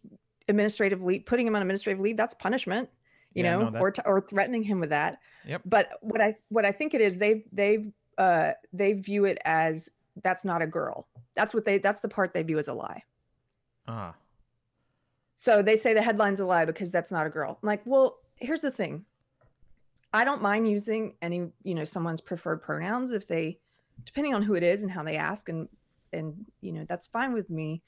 administrative 0.48 1.00
leave 1.02 1.24
putting 1.24 1.46
him 1.46 1.54
on 1.56 1.62
administrative 1.62 2.00
leave 2.00 2.16
that's 2.16 2.34
punishment 2.34 2.88
you 3.32 3.44
Yeah, 3.44 3.52
know 3.52 3.64
no, 3.64 3.70
that- 3.70 3.80
or 3.80 3.90
t- 3.92 4.02
or 4.04 4.20
threatening 4.20 4.62
him 4.62 4.80
with 4.80 4.90
that. 4.90 5.18
Yep. 5.46 5.62
but 5.64 5.88
what 6.02 6.20
i 6.20 6.36
what 6.48 6.66
i 6.66 6.72
think 6.72 6.92
it 6.94 7.00
is 7.00 7.16
they 7.18 7.44
they 7.52 7.92
uh 8.18 8.52
they 8.72 8.92
view 8.92 9.24
it 9.24 9.38
as 9.44 9.88
that's 10.22 10.44
not 10.44 10.60
a 10.60 10.66
girl. 10.66 11.08
That's 11.34 11.54
what 11.54 11.64
they 11.64 11.78
that's 11.78 12.00
the 12.00 12.08
part 12.08 12.34
they 12.34 12.42
view 12.42 12.58
as 12.58 12.68
a 12.68 12.74
lie. 12.74 13.02
Ah. 13.88 14.14
so 15.32 15.62
they 15.62 15.76
say 15.76 15.94
the 15.94 16.02
headline's 16.02 16.40
a 16.40 16.44
lie 16.46 16.66
because 16.66 16.92
that's 16.92 17.10
not 17.10 17.26
a 17.26 17.30
girl. 17.30 17.58
I'm 17.62 17.66
like 17.66 17.80
well 17.86 18.18
here's 18.36 18.60
the 18.60 18.70
thing 18.70 19.04
i 20.12 20.24
don't 20.24 20.42
mind 20.42 20.68
using 20.68 21.14
any 21.22 21.46
you 21.62 21.74
know 21.74 21.84
someone's 21.84 22.20
preferred 22.20 22.62
pronouns 22.62 23.10
if 23.12 23.26
they 23.26 23.58
depending 24.04 24.34
on 24.34 24.42
who 24.42 24.54
it 24.54 24.62
is 24.62 24.82
and 24.82 24.90
how 24.92 25.02
they 25.02 25.16
ask 25.16 25.48
and 25.48 25.68
and 26.12 26.34
you 26.60 26.72
know 26.72 26.84
that's 26.88 27.06
fine 27.06 27.32
with 27.32 27.48
me 27.50 27.82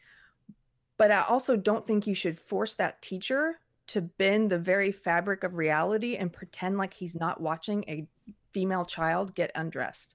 but 0.96 1.10
i 1.10 1.22
also 1.22 1.56
don't 1.56 1.86
think 1.86 2.06
you 2.06 2.14
should 2.14 2.38
force 2.38 2.74
that 2.74 3.00
teacher 3.02 3.58
to 3.86 4.00
bend 4.00 4.50
the 4.50 4.58
very 4.58 4.90
fabric 4.92 5.44
of 5.44 5.54
reality 5.54 6.16
and 6.16 6.32
pretend 6.32 6.78
like 6.78 6.94
he's 6.94 7.14
not 7.16 7.40
watching 7.40 7.84
a 7.88 8.06
female 8.52 8.84
child 8.84 9.34
get 9.34 9.50
undressed 9.54 10.14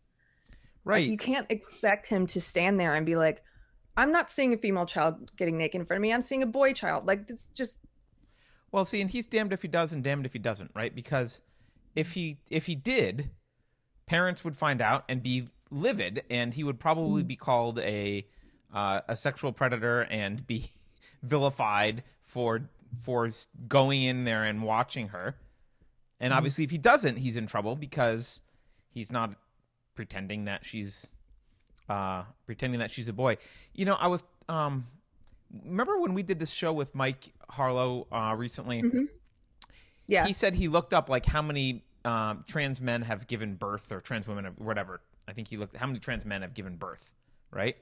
Like, 0.49 0.57
Right. 0.85 1.07
you 1.07 1.17
can't 1.17 1.45
expect 1.49 2.07
him 2.07 2.25
to 2.27 2.41
stand 2.41 2.79
there 2.79 2.95
and 2.95 3.05
be 3.05 3.15
like 3.15 3.43
i'm 3.97 4.11
not 4.11 4.31
seeing 4.31 4.53
a 4.53 4.57
female 4.57 4.85
child 4.85 5.31
getting 5.35 5.57
naked 5.57 5.81
in 5.81 5.85
front 5.85 5.99
of 5.99 6.01
me 6.01 6.13
i'm 6.13 6.21
seeing 6.23 6.41
a 6.41 6.47
boy 6.47 6.73
child 6.73 7.05
like 7.05 7.25
it's 7.27 7.49
just 7.49 7.81
Well, 8.71 8.85
see, 8.85 9.01
and 9.01 9.09
he's 9.09 9.25
damned 9.27 9.51
if 9.53 9.61
he 9.61 9.67
does 9.67 9.93
and 9.93 10.03
damned 10.03 10.25
if 10.25 10.33
he 10.33 10.39
doesn't, 10.39 10.69
right? 10.75 10.93
Because 10.93 11.41
if 11.95 12.13
he 12.13 12.38
if 12.49 12.65
he 12.65 12.75
did, 12.75 13.30
parents 14.06 14.43
would 14.43 14.56
find 14.56 14.82
out 14.82 15.04
and 15.10 15.21
be 15.21 15.49
livid, 15.71 16.23
and 16.30 16.54
he 16.54 16.63
would 16.63 16.80
probably 16.80 17.23
be 17.23 17.36
called 17.36 17.80
a 17.80 18.25
uh, 18.73 19.02
a 19.08 19.15
sexual 19.15 19.52
predator 19.52 20.02
and 20.02 20.45
be 20.45 20.71
vilified 21.23 22.04
for 22.21 22.62
for 23.02 23.32
going 23.67 24.04
in 24.04 24.23
there 24.23 24.43
and 24.43 24.63
watching 24.63 25.10
her. 25.10 25.36
And 26.19 26.34
obviously, 26.34 26.63
if 26.65 26.71
he 26.71 26.78
doesn't, 26.78 27.17
he's 27.17 27.38
in 27.38 27.47
trouble 27.47 27.75
because 27.75 28.41
he's 28.91 29.12
not 29.12 29.36
pretending 29.95 30.45
that 30.45 30.65
she's 30.65 31.08
uh, 31.88 32.23
pretending 32.45 32.80
that 32.80 32.91
she's 32.91 33.08
a 33.08 33.13
boy. 33.13 33.38
You 33.73 33.86
know, 33.86 33.95
I 33.95 34.08
was 34.08 34.23
um, 34.49 34.88
remember 35.65 35.99
when 35.99 36.13
we 36.13 36.23
did 36.23 36.39
this 36.39 36.52
show 36.52 36.73
with 36.73 36.93
Mike 36.93 37.32
Harlow 37.49 38.08
uh, 38.12 38.36
recently. 38.38 38.82
Yeah 40.09 40.25
He 40.27 40.33
said 40.33 40.55
he 40.55 40.67
looked 40.67 40.93
up 40.93 41.09
like 41.09 41.25
how 41.25 41.41
many 41.41 41.83
um, 42.03 42.43
trans 42.47 42.81
men 42.81 43.01
have 43.03 43.27
given 43.27 43.55
birth 43.55 43.91
or 43.91 44.01
trans 44.01 44.27
women 44.27 44.45
or 44.45 44.51
whatever. 44.57 45.01
I 45.27 45.33
think 45.33 45.47
he 45.47 45.57
looked 45.57 45.75
how 45.75 45.87
many 45.87 45.99
trans 45.99 46.25
men 46.25 46.41
have 46.41 46.53
given 46.53 46.75
birth, 46.75 47.11
right? 47.51 47.77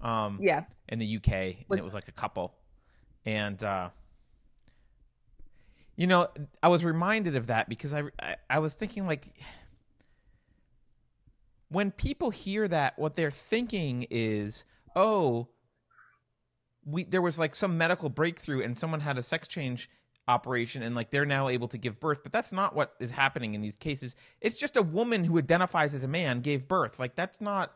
Um, 0.00 0.38
yeah 0.40 0.64
in 0.88 0.98
the 0.98 1.16
UK, 1.16 1.32
and 1.32 1.78
it 1.78 1.84
was 1.84 1.94
like 1.94 2.08
a 2.08 2.12
couple. 2.12 2.54
And 3.24 3.62
uh, 3.62 3.90
you 5.96 6.06
know, 6.06 6.28
I 6.62 6.68
was 6.68 6.84
reminded 6.84 7.36
of 7.36 7.46
that 7.48 7.68
because 7.68 7.94
I, 7.94 8.02
I 8.20 8.36
I 8.50 8.58
was 8.58 8.74
thinking 8.74 9.06
like 9.06 9.28
when 11.68 11.90
people 11.90 12.30
hear 12.30 12.68
that, 12.68 12.98
what 12.98 13.14
they're 13.14 13.30
thinking 13.30 14.06
is, 14.10 14.64
oh, 14.96 15.48
we 16.84 17.04
there 17.04 17.22
was 17.22 17.38
like 17.38 17.54
some 17.54 17.78
medical 17.78 18.08
breakthrough 18.08 18.62
and 18.62 18.76
someone 18.76 19.00
had 19.00 19.18
a 19.18 19.22
sex 19.22 19.48
change 19.48 19.88
operation 20.28 20.82
and 20.82 20.94
like 20.94 21.10
they're 21.10 21.26
now 21.26 21.48
able 21.48 21.66
to 21.66 21.76
give 21.76 21.98
birth 21.98 22.20
but 22.22 22.30
that's 22.30 22.52
not 22.52 22.76
what 22.76 22.94
is 23.00 23.10
happening 23.10 23.54
in 23.54 23.60
these 23.60 23.76
cases. 23.76 24.14
It's 24.40 24.56
just 24.56 24.76
a 24.76 24.82
woman 24.82 25.24
who 25.24 25.36
identifies 25.38 25.94
as 25.94 26.04
a 26.04 26.08
man 26.08 26.40
gave 26.40 26.68
birth. 26.68 26.98
Like 27.00 27.16
that's 27.16 27.40
not 27.40 27.72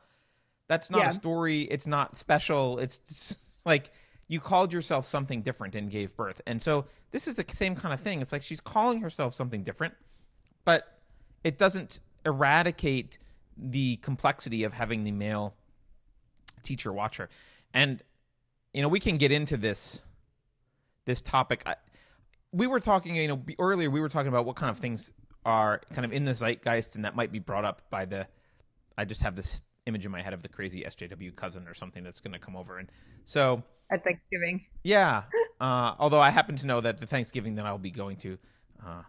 that's 0.68 0.90
not 0.90 1.00
Yeah. 1.00 1.11
a 1.11 1.12
story. 1.12 1.62
It's 1.62 1.87
not 1.87 2.16
special. 2.16 2.78
It's 2.78 2.98
just 2.98 3.38
like 3.64 3.90
you 4.28 4.40
called 4.40 4.72
yourself 4.72 5.06
something 5.06 5.42
different 5.42 5.74
and 5.74 5.90
gave 5.90 6.16
birth. 6.16 6.40
And 6.46 6.61
so 6.61 6.87
this 7.12 7.28
is 7.28 7.37
the 7.37 7.44
same 7.52 7.74
kind 7.74 7.92
of 7.94 8.00
thing. 8.00 8.20
It's 8.20 8.32
like 8.32 8.42
she's 8.42 8.61
calling 8.61 9.00
herself 9.00 9.35
something 9.35 9.62
different 9.62 9.94
but 10.64 10.98
it 11.44 11.59
doesn't 11.59 12.00
eradicate 12.24 13.18
the 13.56 13.96
complexity 13.96 14.64
of 14.64 14.72
having 14.72 15.04
the 15.04 15.12
male 15.12 15.54
teacher 16.62 16.92
watch 16.92 17.16
her. 17.16 17.28
And 17.74 18.02
you 18.72 18.82
know 18.82 18.88
we 18.88 19.00
can 19.00 19.16
get 19.16 19.32
into 19.32 19.56
this 19.56 20.02
this 21.06 21.20
topic. 21.22 21.62
I, 21.64 21.76
we 22.52 22.66
were 22.66 22.80
talking 22.80 23.16
you 23.16 23.28
know 23.28 23.42
earlier 23.59 23.90
we 23.90 24.00
were 24.00 24.09
talking 24.09 24.28
about 24.28 24.44
what 24.44 24.56
kind 24.56 24.70
of 24.70 24.78
things 24.78 25.12
are 25.44 25.80
kind 25.92 26.04
of 26.04 26.12
in 26.12 26.24
the 26.24 26.32
zeitgeist 26.32 26.96
and 26.96 27.04
that 27.04 27.14
might 27.14 27.30
be 27.32 27.38
brought 27.38 27.64
up 27.64 27.82
by 27.90 28.04
the 28.04 28.26
i 28.98 29.04
just 29.04 29.22
have 29.22 29.37
this 29.37 29.62
image 29.87 30.04
in 30.04 30.11
my 30.11 30.20
head 30.20 30.32
of 30.32 30.42
the 30.42 30.48
crazy 30.48 30.85
sjw 30.88 31.35
cousin 31.37 31.66
or 31.68 31.74
something 31.74 32.02
that's 32.02 32.20
going 32.20 32.32
to 32.32 32.38
come 32.38 32.56
over 32.56 32.78
and 32.78 32.90
so 33.24 33.62
at 33.90 34.02
thanksgiving. 34.02 34.64
Yeah 34.82 35.22
uh, 35.61 35.94
although 35.98 36.20
i 36.20 36.30
happen 36.30 36.56
to 36.56 36.66
know 36.66 36.80
that 36.80 36.98
the 36.98 37.06
thanksgiving 37.06 37.54
that 37.56 37.66
i'll 37.66 37.78
be 37.78 37.90
going 37.90 38.16
to 38.16 38.38
uh, 38.85 39.02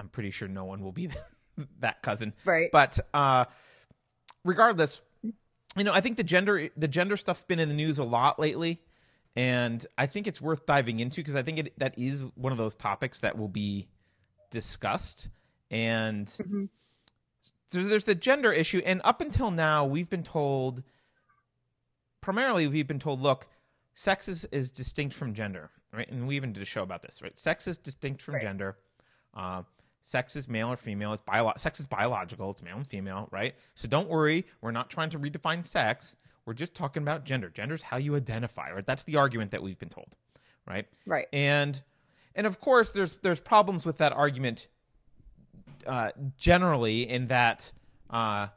i'm 0.00 0.08
pretty 0.08 0.30
sure 0.30 0.48
no 0.48 0.64
one 0.64 0.82
will 0.82 0.92
be 0.92 1.08
that 1.80 2.02
cousin. 2.02 2.32
Right. 2.44 2.70
But 2.72 2.98
uh, 3.12 3.46
regardless, 4.44 5.00
you 5.22 5.84
know, 5.84 5.92
I 5.92 6.00
think 6.00 6.16
the 6.16 6.24
gender 6.24 6.68
the 6.76 6.88
gender 6.88 7.16
stuff's 7.16 7.44
been 7.44 7.58
in 7.58 7.68
the 7.68 7.74
news 7.74 7.98
a 7.98 8.04
lot 8.04 8.38
lately, 8.38 8.80
and 9.36 9.86
I 9.96 10.06
think 10.06 10.26
it's 10.26 10.40
worth 10.40 10.66
diving 10.66 11.00
into 11.00 11.20
because 11.20 11.36
I 11.36 11.42
think 11.42 11.58
it, 11.58 11.78
that 11.78 11.98
is 11.98 12.24
one 12.34 12.52
of 12.52 12.58
those 12.58 12.74
topics 12.74 13.20
that 13.20 13.36
will 13.38 13.48
be 13.48 13.88
discussed. 14.50 15.28
And 15.70 16.26
Mhm. 16.26 16.68
so 17.70 17.82
there's 17.82 18.04
the 18.04 18.14
gender 18.14 18.52
issue, 18.52 18.82
and 18.84 19.00
up 19.04 19.20
until 19.20 19.50
now, 19.50 19.84
we've 19.84 20.10
been 20.10 20.24
told 20.24 20.82
primarily 22.20 22.66
we've 22.66 22.86
been 22.86 22.98
told, 22.98 23.20
look, 23.20 23.46
sex 23.94 24.28
is, 24.28 24.44
is 24.52 24.70
distinct 24.70 25.14
from 25.14 25.32
gender, 25.34 25.70
right? 25.92 26.08
And 26.10 26.26
we 26.26 26.36
even 26.36 26.52
did 26.52 26.62
a 26.62 26.66
show 26.66 26.82
about 26.82 27.02
this, 27.02 27.22
right? 27.22 27.38
Sex 27.38 27.66
is 27.66 27.78
distinct 27.78 28.20
from 28.22 28.34
Right. 28.34 28.42
gender. 28.42 28.78
Uh, 29.34 29.62
sex 30.02 30.36
is 30.36 30.48
male 30.48 30.68
or 30.68 30.76
female. 30.76 31.12
It's 31.12 31.22
bio- 31.22 31.52
sex 31.56 31.80
is 31.80 31.86
biological. 31.86 32.50
It's 32.50 32.62
male 32.62 32.76
and 32.76 32.86
female, 32.86 33.28
right? 33.30 33.54
So 33.74 33.88
don't 33.88 34.08
worry. 34.08 34.46
We're 34.60 34.70
not 34.70 34.90
trying 34.90 35.10
to 35.10 35.18
redefine 35.18 35.66
sex. 35.66 36.16
We're 36.50 36.54
just 36.54 36.74
talking 36.74 37.04
about 37.04 37.22
gender. 37.24 37.48
Gender 37.48 37.76
is 37.76 37.82
how 37.82 37.96
you 37.96 38.16
identify, 38.16 38.72
right? 38.72 38.84
That's 38.84 39.04
the 39.04 39.14
argument 39.14 39.52
that 39.52 39.62
we've 39.62 39.78
been 39.78 39.88
told, 39.88 40.16
right? 40.66 40.84
Right. 41.06 41.28
and 41.32 41.80
and 42.34 42.44
of 42.44 42.58
course 42.60 42.90
there's 42.90 43.12
there's 43.22 43.38
problems 43.38 43.86
with 43.86 43.98
that 43.98 44.12
argument 44.12 44.66
uh, 45.86 46.10
generally 46.36 47.08
in 47.08 47.28
that 47.28 47.70
uh, 48.10 48.48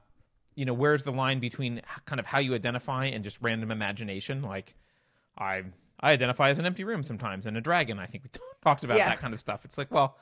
you 0.55 0.65
know 0.65 0.73
where's 0.73 1.03
the 1.03 1.11
line 1.11 1.39
between 1.39 1.83
kind 2.05 2.19
of 2.19 2.25
how 2.25 2.39
you 2.39 2.55
identify 2.55 3.05
and 3.05 3.23
just 3.23 3.37
random 3.43 3.69
imagination 3.69 4.41
like 4.41 4.75
i 5.37 5.61
i 5.99 6.11
identify 6.11 6.49
as 6.49 6.57
an 6.59 6.65
empty 6.65 6.83
room 6.83 7.01
sometimes 7.03 7.45
and 7.45 7.57
a 7.57 7.61
dragon 7.61 7.99
i 7.99 8.05
think 8.07 8.23
we 8.23 8.29
talked 8.63 8.83
about 8.83 8.97
Yeah. 8.97 9.09
that 9.09 9.19
kind 9.19 9.33
of 9.35 9.39
stuff 9.39 9.65
it's 9.65 9.77
like 9.77 9.91
well 9.91 10.17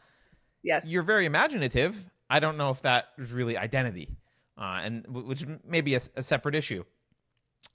Yes. 0.63 0.85
you're 0.87 1.03
very 1.03 1.25
imaginative 1.25 2.09
i 2.29 2.39
don't 2.41 2.57
know 2.57 2.69
if 2.69 2.81
that 2.81 3.09
is 3.17 3.31
really 3.33 3.57
identity 3.57 4.09
uh, 4.57 4.79
and 4.83 5.03
w- 5.03 5.25
which 5.27 5.45
may 5.65 5.81
be 5.81 5.95
a 5.95 6.21
separate 6.21 6.55
issue 6.55 6.83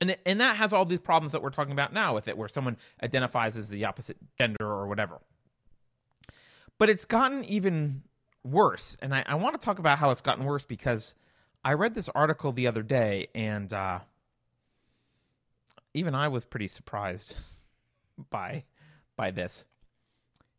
and, 0.01 0.17
and 0.27 0.41
that 0.41 0.57
has 0.57 0.73
all 0.73 0.85
these 0.85 1.01
problems 1.01 1.33
that 1.33 1.43
we're 1.43 1.51
talking 1.51 1.73
about 1.73 1.93
now 1.93 2.15
with 2.15 2.29
it 2.29 2.37
where 2.37 2.49
someone 2.49 2.77
identifies 3.03 3.57
as 3.57 3.69
the 3.69 3.85
opposite 3.85 4.17
gender 4.39 4.65
or 4.65 4.87
whatever. 4.87 5.21
But 6.79 6.91
it's 6.91 7.05
gotten 7.05 7.45
even 7.45 8.03
worse. 8.45 8.97
And 9.01 9.15
i, 9.15 9.25
I 9.27 9.35
want 9.35 9.55
to 9.55 9.65
talk 9.65 9.79
about 9.79 9.99
how 9.99 10.11
it's 10.11 10.21
gotten 10.21 10.45
worse 10.45 10.65
because 10.65 11.15
i 11.65 11.73
read 11.73 11.95
this 11.95 12.09
article 12.11 12.53
the 12.53 12.67
other 12.67 12.83
day 12.83 13.29
and 13.35 13.73
uh, 13.73 13.99
even 15.95 16.15
i 16.15 16.29
was 16.29 16.45
pretty 16.45 16.69
surprised 16.69 17.37
by 18.31 18.65
by 19.17 19.31
this. 19.31 19.65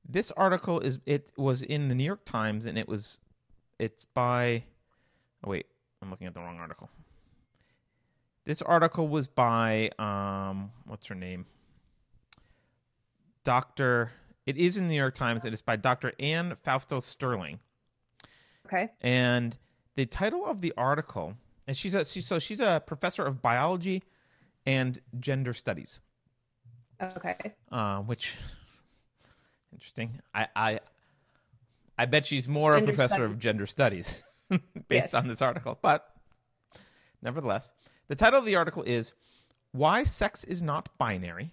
This 0.10 0.32
article 0.32 0.80
is 0.80 1.00
it 1.06 1.32
was 1.38 1.62
in 1.62 1.90
the 1.90 1.96
new 1.96 2.04
york 2.04 2.26
times 2.26 2.66
and 2.66 2.78
it 2.78 2.88
was 2.88 3.20
it's 3.78 4.06
by 4.06 4.64
oh 5.44 5.50
wait 5.50 5.66
i'm 6.02 6.10
looking 6.10 6.28
at 6.28 6.34
the 6.34 6.40
wrong 6.40 6.58
article 6.58 6.90
this 8.48 8.62
article 8.62 9.08
was 9.10 9.28
by 9.28 9.90
um 10.00 10.72
what's 10.86 11.06
her 11.08 11.16
name 11.16 11.46
dr 13.44 14.12
it 14.46 14.58
is 14.58 14.78
in 14.78 14.84
the 14.86 14.90
new 14.90 14.98
york 14.98 15.16
times 15.16 15.46
it 15.46 15.54
is 15.54 15.62
by 15.62 15.76
dr 15.76 16.12
anne 16.20 16.56
fausto 16.64 17.00
sterling 17.00 17.60
okay. 18.66 18.90
and 19.02 19.58
the 19.96 20.06
title 20.06 20.46
of 20.46 20.62
the 20.62 20.74
article 20.78 21.34
and 21.68 21.78
she's 21.78 21.94
a 21.96 22.04
she's, 22.06 22.26
so 22.26 22.40
she's 22.40 22.60
a 22.60 22.82
professor 22.86 23.26
of 23.26 23.42
biology 23.42 24.02
and 24.66 25.00
gender 25.20 25.54
studies 25.54 26.00
Okay. 27.16 27.36
uh, 27.72 28.00
which 28.00 28.36
interesting. 29.72 30.20
I, 30.34 30.48
I 30.56 30.80
I 31.96 32.06
bet 32.06 32.26
she's 32.26 32.48
more 32.48 32.74
Gender 32.74 32.92
a 32.92 32.96
professor 32.96 33.24
of 33.24 33.40
gender 33.40 33.68
studies 33.68 34.24
based 34.50 34.60
Yes. 34.90 35.14
on 35.14 35.28
this 35.28 35.42
article. 35.44 35.78
But 35.80 36.10
nevertheless, 37.22 37.74
the 38.08 38.16
title 38.16 38.40
of 38.40 38.46
the 38.46 38.56
article 38.56 38.84
is 38.84 39.14
"Why 39.72 40.04
Sex 40.04 40.44
Is 40.44 40.64
Not 40.64 40.90
Binary." 40.98 41.52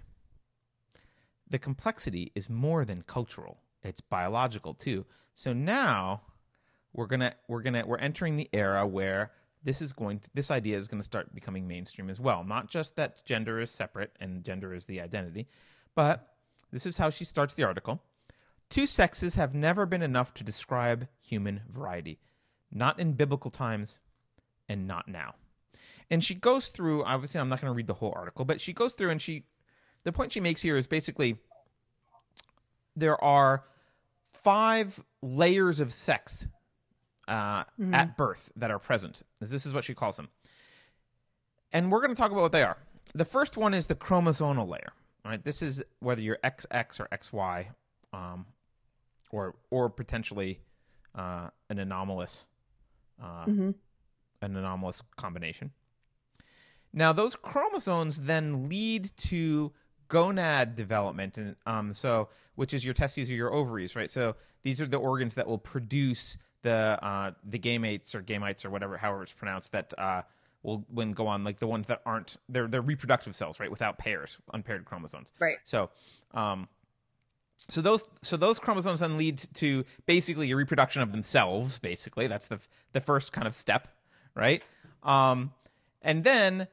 The 1.49 1.59
complexity 1.59 2.33
is 2.35 2.49
more 2.49 2.85
than 2.85 3.03
cultural; 3.03 3.59
it's 3.83 4.01
biological 4.01 4.75
too. 4.75 5.05
So 5.35 5.53
now 5.53 6.23
we're 6.93 7.07
gonna 7.07 7.35
we're 7.49 7.63
gonna 7.63 7.85
we're 7.87 7.99
entering 7.99 8.37
the 8.37 8.49
era 8.53 8.87
where 8.87 9.33
this 9.65 9.81
is 9.81 9.93
going 9.93 10.21
to, 10.21 10.29
this 10.35 10.51
idea 10.51 10.77
is 10.77 10.89
going 10.89 11.01
to 11.01 11.05
start 11.05 11.35
becoming 11.35 11.67
mainstream 11.67 12.11
as 12.11 12.21
well. 12.21 12.45
Not 12.45 12.71
just 12.71 12.97
that 12.97 13.25
gender 13.25 13.61
is 13.61 13.71
separate 13.71 14.13
and 14.21 14.45
gender 14.45 14.75
is 14.75 14.87
the 14.87 15.01
identity, 15.01 15.49
but 15.95 16.35
this 16.71 16.87
is 16.87 16.97
how 16.97 17.11
she 17.11 17.25
starts 17.25 17.55
the 17.55 17.65
article. 17.65 18.03
Two 18.69 18.87
sexes 18.87 19.35
have 19.35 19.55
never 19.55 19.87
been 19.87 20.03
enough 20.03 20.35
to 20.35 20.45
describe 20.45 21.09
human 21.19 21.63
variety, 21.69 22.19
not 22.71 22.99
in 22.99 23.13
biblical 23.13 23.51
times 23.51 23.99
and 24.69 24.87
not 24.87 25.09
now. 25.09 25.35
And 26.11 26.23
she 26.23 26.35
goes 26.35 26.69
through, 26.69 27.05
obviously, 27.05 27.41
I'm 27.41 27.49
not 27.49 27.61
going 27.61 27.73
to 27.73 27.77
read 27.77 27.87
the 27.87 27.95
whole 27.95 28.13
article, 28.15 28.45
but 28.45 28.61
she 28.61 28.73
goes 28.73 28.93
through 28.93 29.11
and 29.11 29.21
she, 29.21 29.45
the 30.05 30.13
point 30.13 30.33
she 30.33 30.41
makes 30.41 30.61
here 30.61 30.77
is 30.77 30.87
basically 30.87 31.37
there 32.95 33.23
are 33.23 33.65
five 34.33 35.03
layers 35.23 35.81
of 35.81 35.93
sex 35.93 36.47
uh, 37.29 37.65
at 37.93 38.17
birth 38.17 38.53
that 38.57 38.71
are 38.71 38.79
present. 38.79 39.23
This 39.41 39.65
is 39.65 39.73
what 39.73 39.85
she 39.85 39.95
calls 39.95 40.17
them. 40.17 40.29
And 41.73 41.91
we're 41.91 42.01
going 42.01 42.15
to 42.15 42.17
talk 42.17 42.31
about 42.31 42.43
what 42.43 42.53
they 42.53 42.63
are. 42.63 42.77
The 43.15 43.25
first 43.25 43.57
one 43.57 43.75
is 43.75 43.87
the 43.87 43.95
chromosomal 43.95 44.69
layer. 44.69 44.93
Right. 45.25 45.43
This 45.43 45.63
is 45.63 45.83
whether 46.01 46.21
you're 46.21 46.39
XX 46.45 47.01
or 47.01 47.09
XY, 47.11 47.67
um, 48.13 48.45
or 49.33 49.55
or 49.71 49.89
potentially 49.89 50.61
uh, 51.15 51.49
an 51.71 51.79
anomalous, 51.79 52.47
uh, 53.23 53.45
hmm 53.45 53.71
an 54.43 54.57
anomalous 54.57 55.03
combination. 55.17 55.71
Now, 56.95 57.13
those 57.13 57.35
chromosomes 57.35 58.21
then 58.21 58.69
lead 58.69 59.11
to 59.17 59.73
gonad 60.09 60.77
development, 60.77 61.37
and 61.37 61.57
um, 61.67 61.93
so 61.93 62.29
which 62.55 62.73
is 62.73 62.85
your 62.85 62.95
testes 62.95 63.29
or 63.31 63.35
your 63.35 63.53
ovaries, 63.53 63.97
right? 63.97 64.11
So 64.11 64.37
these 64.63 64.81
are 64.81 64.87
the 64.87 64.97
organs 64.97 65.35
that 65.35 65.47
will 65.47 65.59
produce 65.59 66.37
the 66.63 66.99
uh, 67.03 67.33
the 67.45 67.59
gametes 67.59 68.15
or 68.15 68.23
gametes 68.23 68.65
or 68.65 68.71
whatever, 68.71 68.97
however 68.97 69.25
it's 69.25 69.33
pronounced, 69.33 69.73
that 69.73 69.93
uh, 69.99 70.23
will 70.63 70.85
when 70.89 71.13
go 71.13 71.27
on 71.27 71.43
like 71.43 71.59
the 71.59 71.67
ones 71.67 71.89
that 71.89 72.01
aren't 72.07 72.37
they're 72.49 72.69
they're 72.69 72.81
reproductive 72.81 73.35
cells, 73.35 73.59
right, 73.59 73.71
without 73.71 73.99
pairs, 73.99 74.39
unpaired 74.53 74.85
chromosomes. 74.85 75.33
Right. 75.41 75.57
So, 75.65 75.91
um, 76.33 76.69
so 77.57 77.81
those 77.81 78.09
so 78.23 78.37
those 78.37 78.61
chromosomes 78.61 79.01
then 79.01 79.17
lead 79.17 79.43
to 79.55 79.85
basically 80.07 80.51
a 80.53 80.57
reproduction 80.57 81.03
of 81.03 81.11
themselves. 81.11 81.79
Basically, 81.79 82.29
that's 82.29 82.49
the 82.49 82.61
the 82.93 83.01
first 83.01 83.33
kind 83.33 83.49
of 83.49 83.55
step, 83.55 83.89
right? 84.35 84.63
Um, 85.03 85.53
and 86.03 86.23
then 86.23 86.69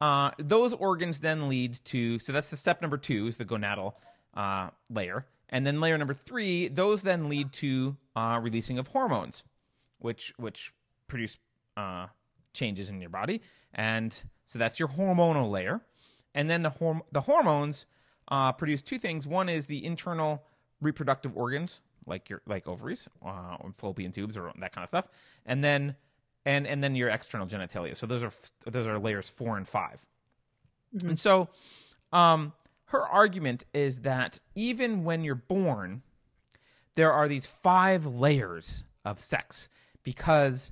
uh, 0.00 0.30
those 0.38 0.72
organs 0.74 1.20
then 1.20 1.48
lead 1.48 1.78
to 1.84 2.18
so 2.18 2.32
that's 2.32 2.50
the 2.50 2.56
step 2.56 2.82
number 2.82 2.98
two 2.98 3.26
is 3.26 3.36
the 3.36 3.44
gonadal 3.44 3.94
uh, 4.34 4.68
layer, 4.90 5.26
and 5.48 5.66
then 5.66 5.80
layer 5.80 5.96
number 5.96 6.14
three 6.14 6.68
those 6.68 7.02
then 7.02 7.28
lead 7.28 7.52
to 7.52 7.96
uh, 8.14 8.38
releasing 8.42 8.78
of 8.78 8.88
hormones, 8.88 9.42
which 9.98 10.34
which 10.36 10.72
produce 11.08 11.38
uh, 11.76 12.06
changes 12.52 12.88
in 12.88 13.00
your 13.00 13.10
body, 13.10 13.40
and 13.74 14.22
so 14.44 14.58
that's 14.58 14.78
your 14.78 14.88
hormonal 14.88 15.50
layer, 15.50 15.80
and 16.34 16.50
then 16.50 16.62
the 16.62 16.70
horm- 16.70 17.02
the 17.12 17.20
hormones 17.20 17.86
uh, 18.28 18.52
produce 18.52 18.82
two 18.82 18.98
things. 18.98 19.26
One 19.26 19.48
is 19.48 19.66
the 19.66 19.84
internal 19.84 20.44
reproductive 20.82 21.34
organs, 21.34 21.80
like 22.06 22.28
your 22.28 22.42
like 22.46 22.68
ovaries, 22.68 23.08
uh, 23.24 23.56
or 23.60 23.72
fallopian 23.78 24.12
tubes, 24.12 24.36
or 24.36 24.52
that 24.60 24.72
kind 24.74 24.82
of 24.82 24.88
stuff, 24.88 25.08
and 25.46 25.64
then 25.64 25.96
and 26.46 26.66
and 26.66 26.82
then 26.82 26.94
your 26.94 27.10
external 27.10 27.46
genitalia. 27.46 27.94
So 27.94 28.06
those 28.06 28.22
are 28.22 28.32
those 28.64 28.86
are 28.86 28.98
layers 28.98 29.28
four 29.28 29.58
and 29.58 29.68
5 29.68 30.06
And 31.02 31.18
so, 31.18 31.48
um, 32.12 32.54
her 32.86 33.06
argument 33.06 33.64
is 33.74 34.00
that 34.00 34.38
even 34.54 35.04
when 35.04 35.24
you're 35.24 35.34
born, 35.34 36.02
there 36.94 37.12
are 37.12 37.28
these 37.28 37.44
five 37.44 38.06
layers 38.06 38.84
of 39.04 39.20
sex 39.20 39.68
because 40.04 40.70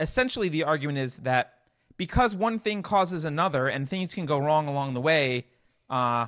essentially 0.00 0.48
the 0.48 0.64
argument 0.64 0.98
is 0.98 1.18
that 1.18 1.52
because 1.98 2.34
one 2.34 2.58
thing 2.58 2.82
causes 2.82 3.24
another 3.24 3.68
and 3.68 3.88
things 3.88 4.14
can 4.14 4.26
go 4.26 4.38
wrong 4.38 4.68
along 4.68 4.94
the 4.94 5.00
way, 5.00 5.46
uh, 5.90 6.26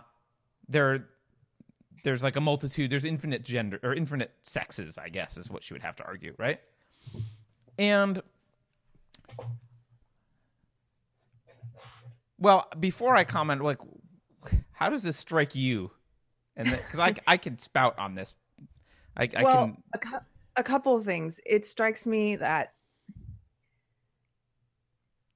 there 0.69 1.09
there's 2.05 2.23
like 2.23 2.37
a 2.37 2.41
multitude, 2.41 2.91
there's 2.91 3.05
infinite 3.07 3.43
gender 3.43 3.81
or 3.83 3.95
infinite 3.95 4.31
sexes, 4.43 4.99
I 4.99 5.09
guess, 5.09 5.37
is 5.37 5.51
what 5.51 5.65
she 5.65 5.73
would 5.75 5.83
have 5.83 5.97
to 5.97 6.05
argue, 6.05 6.35
right? 6.39 6.61
And 7.79 8.21
well, 12.39 12.69
before 12.79 13.17
I 13.17 13.25
comment, 13.25 13.63
like, 13.63 13.79
how 14.73 14.89
does 14.91 15.03
this 15.03 15.17
strike 15.17 15.55
you? 15.55 15.91
And 16.57 16.69
because 16.71 16.99
I 16.99 17.15
I 17.27 17.37
could 17.37 17.61
spout 17.61 17.99
on 17.99 18.15
this, 18.15 18.35
I, 19.17 19.29
I 19.37 19.43
well, 19.43 19.67
can. 19.67 19.83
a, 19.95 19.99
cou- 19.99 20.27
a 20.57 20.63
couple 20.63 20.97
of 20.97 21.05
things. 21.05 21.41
It 21.47 21.65
strikes 21.65 22.07
me 22.07 22.37
that 22.37 22.75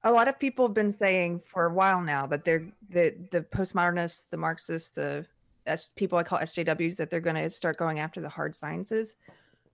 a 0.03 0.11
lot 0.11 0.27
of 0.27 0.37
people 0.37 0.67
have 0.67 0.73
been 0.73 0.91
saying 0.91 1.41
for 1.45 1.65
a 1.65 1.73
while 1.73 2.01
now 2.01 2.27
that 2.27 2.43
they're 2.43 2.67
the 2.89 3.15
the 3.31 3.41
postmodernists, 3.41 4.23
the 4.29 4.37
Marxists, 4.37 4.89
the 4.89 5.25
S, 5.65 5.91
people 5.95 6.17
I 6.17 6.23
call 6.23 6.39
SJWs 6.39 6.97
that 6.97 7.09
they're 7.09 7.21
going 7.21 7.37
to 7.37 7.49
start 7.49 7.77
going 7.77 7.99
after 7.99 8.19
the 8.19 8.29
hard 8.29 8.53
sciences. 8.53 9.15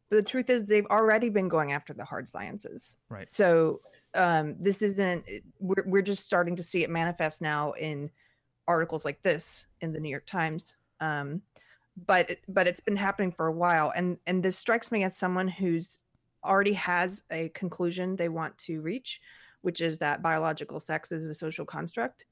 But 0.10 0.18
the 0.18 0.24
truth 0.24 0.50
is, 0.50 0.68
they've 0.68 0.86
already 0.88 1.30
been 1.30 1.48
going 1.50 1.72
after 1.72 1.94
the 1.94 2.04
hard 2.06 2.28
sciences. 2.28 2.96
Right. 3.10 3.28
So 3.30 3.82
um, 4.16 4.56
this 4.60 4.82
isn't. 4.82 5.24
We're 5.60 5.84
we're 5.86 6.02
just 6.02 6.26
starting 6.26 6.56
to 6.56 6.64
see 6.64 6.84
it 6.84 6.90
manifest 6.90 7.42
now 7.42 7.72
in 7.74 8.10
articles 8.68 9.06
like 9.06 9.22
this 9.22 9.66
in 9.82 9.94
the 9.94 10.00
New 10.00 10.10
York 10.10 10.26
Times. 10.26 10.76
Um, 11.00 11.42
but 12.08 12.30
it- 12.32 12.44
but 12.48 12.68
it's 12.68 12.80
been 12.80 12.96
happening 12.96 13.32
for 13.32 13.48
a 13.48 13.52
while, 13.54 13.92
and 13.96 14.18
and 14.26 14.42
this 14.42 14.58
strikes 14.58 14.92
me 14.92 15.04
as 15.04 15.16
someone 15.16 15.48
who's 15.48 16.00
already 16.44 16.74
has 16.74 17.22
a 17.32 17.50
conclusion 17.50 18.16
they 18.16 18.30
want 18.30 18.58
to 18.58 18.80
reach, 18.82 19.22
which 19.62 19.82
is 19.82 20.00
that 20.00 20.22
biological 20.24 20.80
sex 20.80 21.12
is 21.12 21.30
a 21.30 21.34
social 21.34 21.66
construct. 21.66 22.26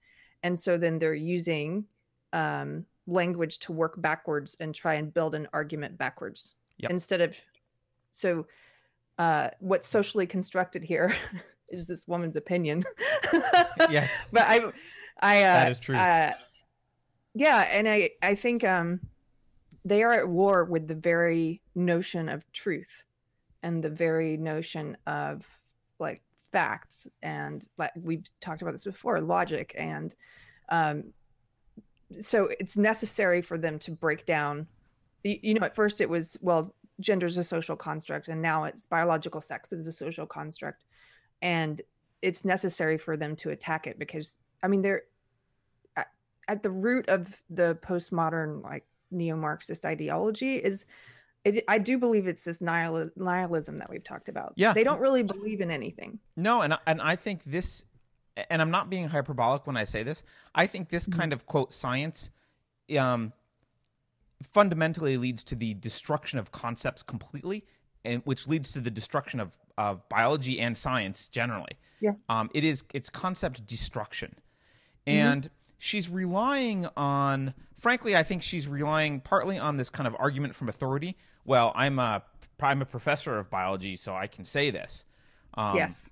And 0.43 0.57
so 0.57 0.77
then 0.77 0.97
they're 0.97 1.13
using 1.13 1.85
um, 2.31 2.85
language 3.05 3.59
to 3.59 3.71
work 3.73 4.01
backwards 4.01 4.55
and 4.61 4.73
try 4.73 4.93
and 4.95 5.13
build 5.13 5.35
an 5.35 5.47
argument 5.53 5.97
backwards 5.97 6.55
Yep. 6.77 6.91
instead 6.91 7.21
of. 7.21 7.35
So, 8.17 8.47
uh, 9.17 9.49
what's 9.59 9.87
socially 9.87 10.27
constructed 10.27 10.83
here 10.83 11.15
is 11.69 11.85
this 11.85 12.07
woman's 12.07 12.35
opinion. 12.35 12.83
Yes. 13.89 14.09
but 14.33 14.41
I, 14.43 14.71
I, 15.21 15.43
uh, 15.43 15.53
That 15.53 15.71
is 15.71 15.79
true. 15.79 15.95
Uh, 15.95 16.31
yeah, 17.35 17.67
and 17.71 17.87
I, 17.87 18.09
I 18.23 18.33
think 18.35 18.63
um, 18.63 18.99
they 19.85 20.03
are 20.03 20.13
at 20.13 20.27
war 20.27 20.65
with 20.65 20.87
the 20.87 20.95
very 20.95 21.61
notion 21.75 22.27
of 22.27 22.49
truth 22.51 23.05
and 23.63 23.83
the 23.83 23.89
very 23.89 24.35
notion 24.35 24.97
of 25.05 25.45
like 25.99 26.21
facts 26.51 27.07
and 27.21 27.67
like 27.77 27.91
we've 28.01 28.25
talked 28.41 28.61
about 28.61 28.71
this 28.71 28.83
before 28.83 29.19
logic 29.21 29.73
and 29.77 30.15
um 30.69 31.03
so 32.19 32.49
it's 32.59 32.77
necessary 32.77 33.41
for 33.41 33.57
them 33.57 33.77
to 33.79 33.91
break 33.91 34.25
down 34.25 34.67
you, 35.23 35.37
you 35.41 35.53
know 35.53 35.65
at 35.65 35.75
first 35.75 35.99
it 36.01 36.09
was 36.09 36.37
well 36.41 36.73
gender 36.99 37.25
is 37.25 37.37
a 37.37 37.43
social 37.43 37.75
construct 37.75 38.27
and 38.27 38.41
now 38.41 38.63
it's 38.63 38.85
biological 38.85 39.41
sex 39.41 39.71
is 39.71 39.87
a 39.87 39.91
social 39.91 40.25
construct 40.25 40.83
and 41.41 41.81
it's 42.21 42.43
necessary 42.43 42.97
for 42.97 43.15
them 43.15 43.35
to 43.35 43.51
attack 43.51 43.85
it 43.87 43.99
because 43.99 44.37
i 44.63 44.67
mean 44.67 44.81
they're 44.81 45.03
at, 45.95 46.07
at 46.47 46.63
the 46.63 46.71
root 46.71 47.07
of 47.09 47.41
the 47.49 47.77
postmodern 47.81 48.63
like 48.63 48.85
neo-marxist 49.11 49.85
ideology 49.85 50.55
is 50.55 50.85
it, 51.43 51.63
I 51.67 51.77
do 51.77 51.97
believe 51.97 52.27
it's 52.27 52.43
this 52.43 52.59
nihil- 52.61 53.11
nihilism 53.15 53.77
that 53.77 53.89
we've 53.89 54.03
talked 54.03 54.27
about. 54.27 54.51
Yeah. 54.57 54.73
They 54.73 54.83
don't 54.83 54.99
really 54.99 55.23
believe 55.23 55.61
in 55.61 55.71
anything. 55.71 56.19
No, 56.35 56.59
and 56.61 56.73
I- 56.73 56.79
and 56.85 57.01
I 57.01 57.15
think 57.15 57.43
this, 57.45 57.85
and 58.49 58.61
I'm 58.61 58.71
not 58.71 58.89
being 58.89 59.07
hyperbolic 59.07 59.65
when 59.65 59.77
I 59.77 59.85
say 59.85 60.03
this. 60.03 60.23
I 60.53 60.67
think 60.67 60.89
this 60.89 61.07
kind 61.07 61.31
of 61.31 61.45
quote 61.45 61.73
science, 61.73 62.31
um, 62.99 63.31
fundamentally 64.41 65.17
leads 65.17 65.43
to 65.45 65.55
the 65.55 65.73
destruction 65.75 66.39
of 66.39 66.51
concepts 66.51 67.03
completely, 67.03 67.65
and 68.05 68.21
which 68.25 68.47
leads 68.47 68.71
to 68.71 68.79
the 68.79 68.91
destruction 68.91 69.39
of 69.39 69.57
of 69.77 70.07
biology 70.09 70.59
and 70.59 70.75
science 70.75 71.27
generally. 71.27 71.77
Yeah. 71.99 72.13
Um, 72.29 72.49
it 72.53 72.63
is 72.63 72.83
it's 72.93 73.09
concept 73.09 73.65
destruction, 73.65 74.35
and 75.05 75.49
she's 75.77 76.09
relying 76.09 76.87
on. 76.95 77.53
Frankly, 77.73 78.15
I 78.15 78.23
think 78.23 78.41
she's 78.41 78.67
relying 78.67 79.21
partly 79.21 79.59
on 79.59 79.77
this 79.77 79.89
kind 79.89 80.07
of 80.07 80.15
argument 80.17 80.55
from 80.55 80.69
authority. 80.69 81.17
Well, 81.45 81.71
I'm 81.75 81.99
a 81.99 82.23
I'm 82.61 82.81
a 82.81 82.85
professor 82.85 83.37
of 83.37 83.49
biology, 83.49 83.95
so 83.97 84.15
I 84.15 84.27
can 84.27 84.45
say 84.45 84.71
this. 84.71 85.05
Um, 85.53 85.75
yes. 85.75 86.09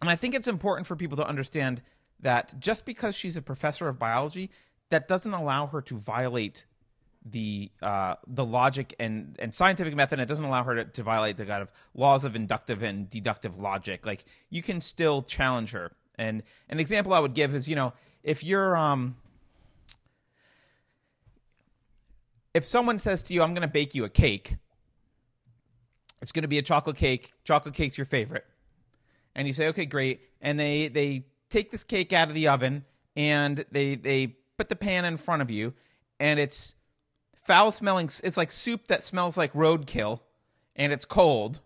and 0.00 0.10
I 0.10 0.16
think 0.16 0.34
it's 0.34 0.48
important 0.48 0.86
for 0.86 0.96
people 0.96 1.16
to 1.18 1.26
understand 1.26 1.82
that 2.20 2.58
just 2.58 2.84
because 2.84 3.14
she's 3.14 3.36
a 3.36 3.42
professor 3.42 3.88
of 3.88 3.98
biology, 3.98 4.50
that 4.90 5.06
doesn't 5.06 5.32
allow 5.32 5.66
her 5.66 5.80
to 5.82 5.96
violate 5.96 6.66
the 7.30 7.70
uh, 7.82 8.14
the 8.26 8.44
logic 8.44 8.94
and, 8.98 9.36
and 9.38 9.54
scientific 9.54 9.94
method. 9.94 10.20
It 10.20 10.26
doesn't 10.26 10.44
allow 10.44 10.64
her 10.64 10.76
to, 10.76 10.84
to 10.84 11.02
violate 11.02 11.36
the 11.36 11.46
kind 11.46 11.62
of 11.62 11.70
laws 11.94 12.24
of 12.24 12.36
inductive 12.36 12.82
and 12.82 13.08
deductive 13.08 13.58
logic. 13.58 14.06
Like 14.06 14.24
you 14.50 14.62
can 14.62 14.80
still 14.80 15.22
challenge 15.22 15.72
her. 15.72 15.92
And 16.18 16.42
an 16.68 16.80
example 16.80 17.12
I 17.12 17.20
would 17.20 17.34
give 17.34 17.54
is, 17.54 17.68
you 17.68 17.76
know, 17.76 17.92
if 18.22 18.42
you're 18.42 18.76
um, 18.76 19.16
if 22.54 22.64
someone 22.64 22.98
says 22.98 23.22
to 23.24 23.34
you, 23.34 23.42
"I'm 23.42 23.54
going 23.54 23.62
to 23.62 23.68
bake 23.68 23.94
you 23.94 24.04
a 24.04 24.08
cake," 24.08 24.56
it's 26.22 26.32
going 26.32 26.42
to 26.42 26.48
be 26.48 26.58
a 26.58 26.62
chocolate 26.62 26.96
cake. 26.96 27.32
Chocolate 27.44 27.74
cake's 27.74 27.98
your 27.98 28.06
favorite 28.06 28.46
and 29.36 29.46
you 29.46 29.52
say, 29.52 29.68
"Okay, 29.68 29.86
great." 29.86 30.22
And 30.40 30.58
they 30.58 30.88
they 30.88 31.26
take 31.50 31.70
this 31.70 31.84
cake 31.84 32.12
out 32.12 32.28
of 32.28 32.34
the 32.34 32.48
oven 32.48 32.84
and 33.14 33.64
they 33.70 33.94
they 33.94 34.36
put 34.56 34.68
the 34.68 34.76
pan 34.76 35.04
in 35.04 35.16
front 35.16 35.42
of 35.42 35.50
you, 35.50 35.74
and 36.18 36.40
it's 36.40 36.74
foul 37.46 37.72
smelling. 37.72 38.10
It's 38.24 38.36
like 38.36 38.52
soup 38.52 38.86
that 38.88 39.02
smells 39.04 39.36
like 39.36 39.52
roadkill, 39.52 40.20
and 40.74 40.92
it's 40.92 41.04
cold. 41.04 41.60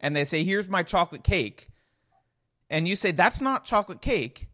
And 0.00 0.14
they 0.14 0.24
say, 0.24 0.44
"Here's 0.44 0.68
my 0.68 0.82
chocolate 0.82 1.24
cake," 1.24 1.68
and 2.70 2.86
you 2.86 2.96
say, 2.96 3.12
"That's 3.12 3.40
not 3.40 3.64
chocolate 3.64 4.00
cake." 4.00 4.48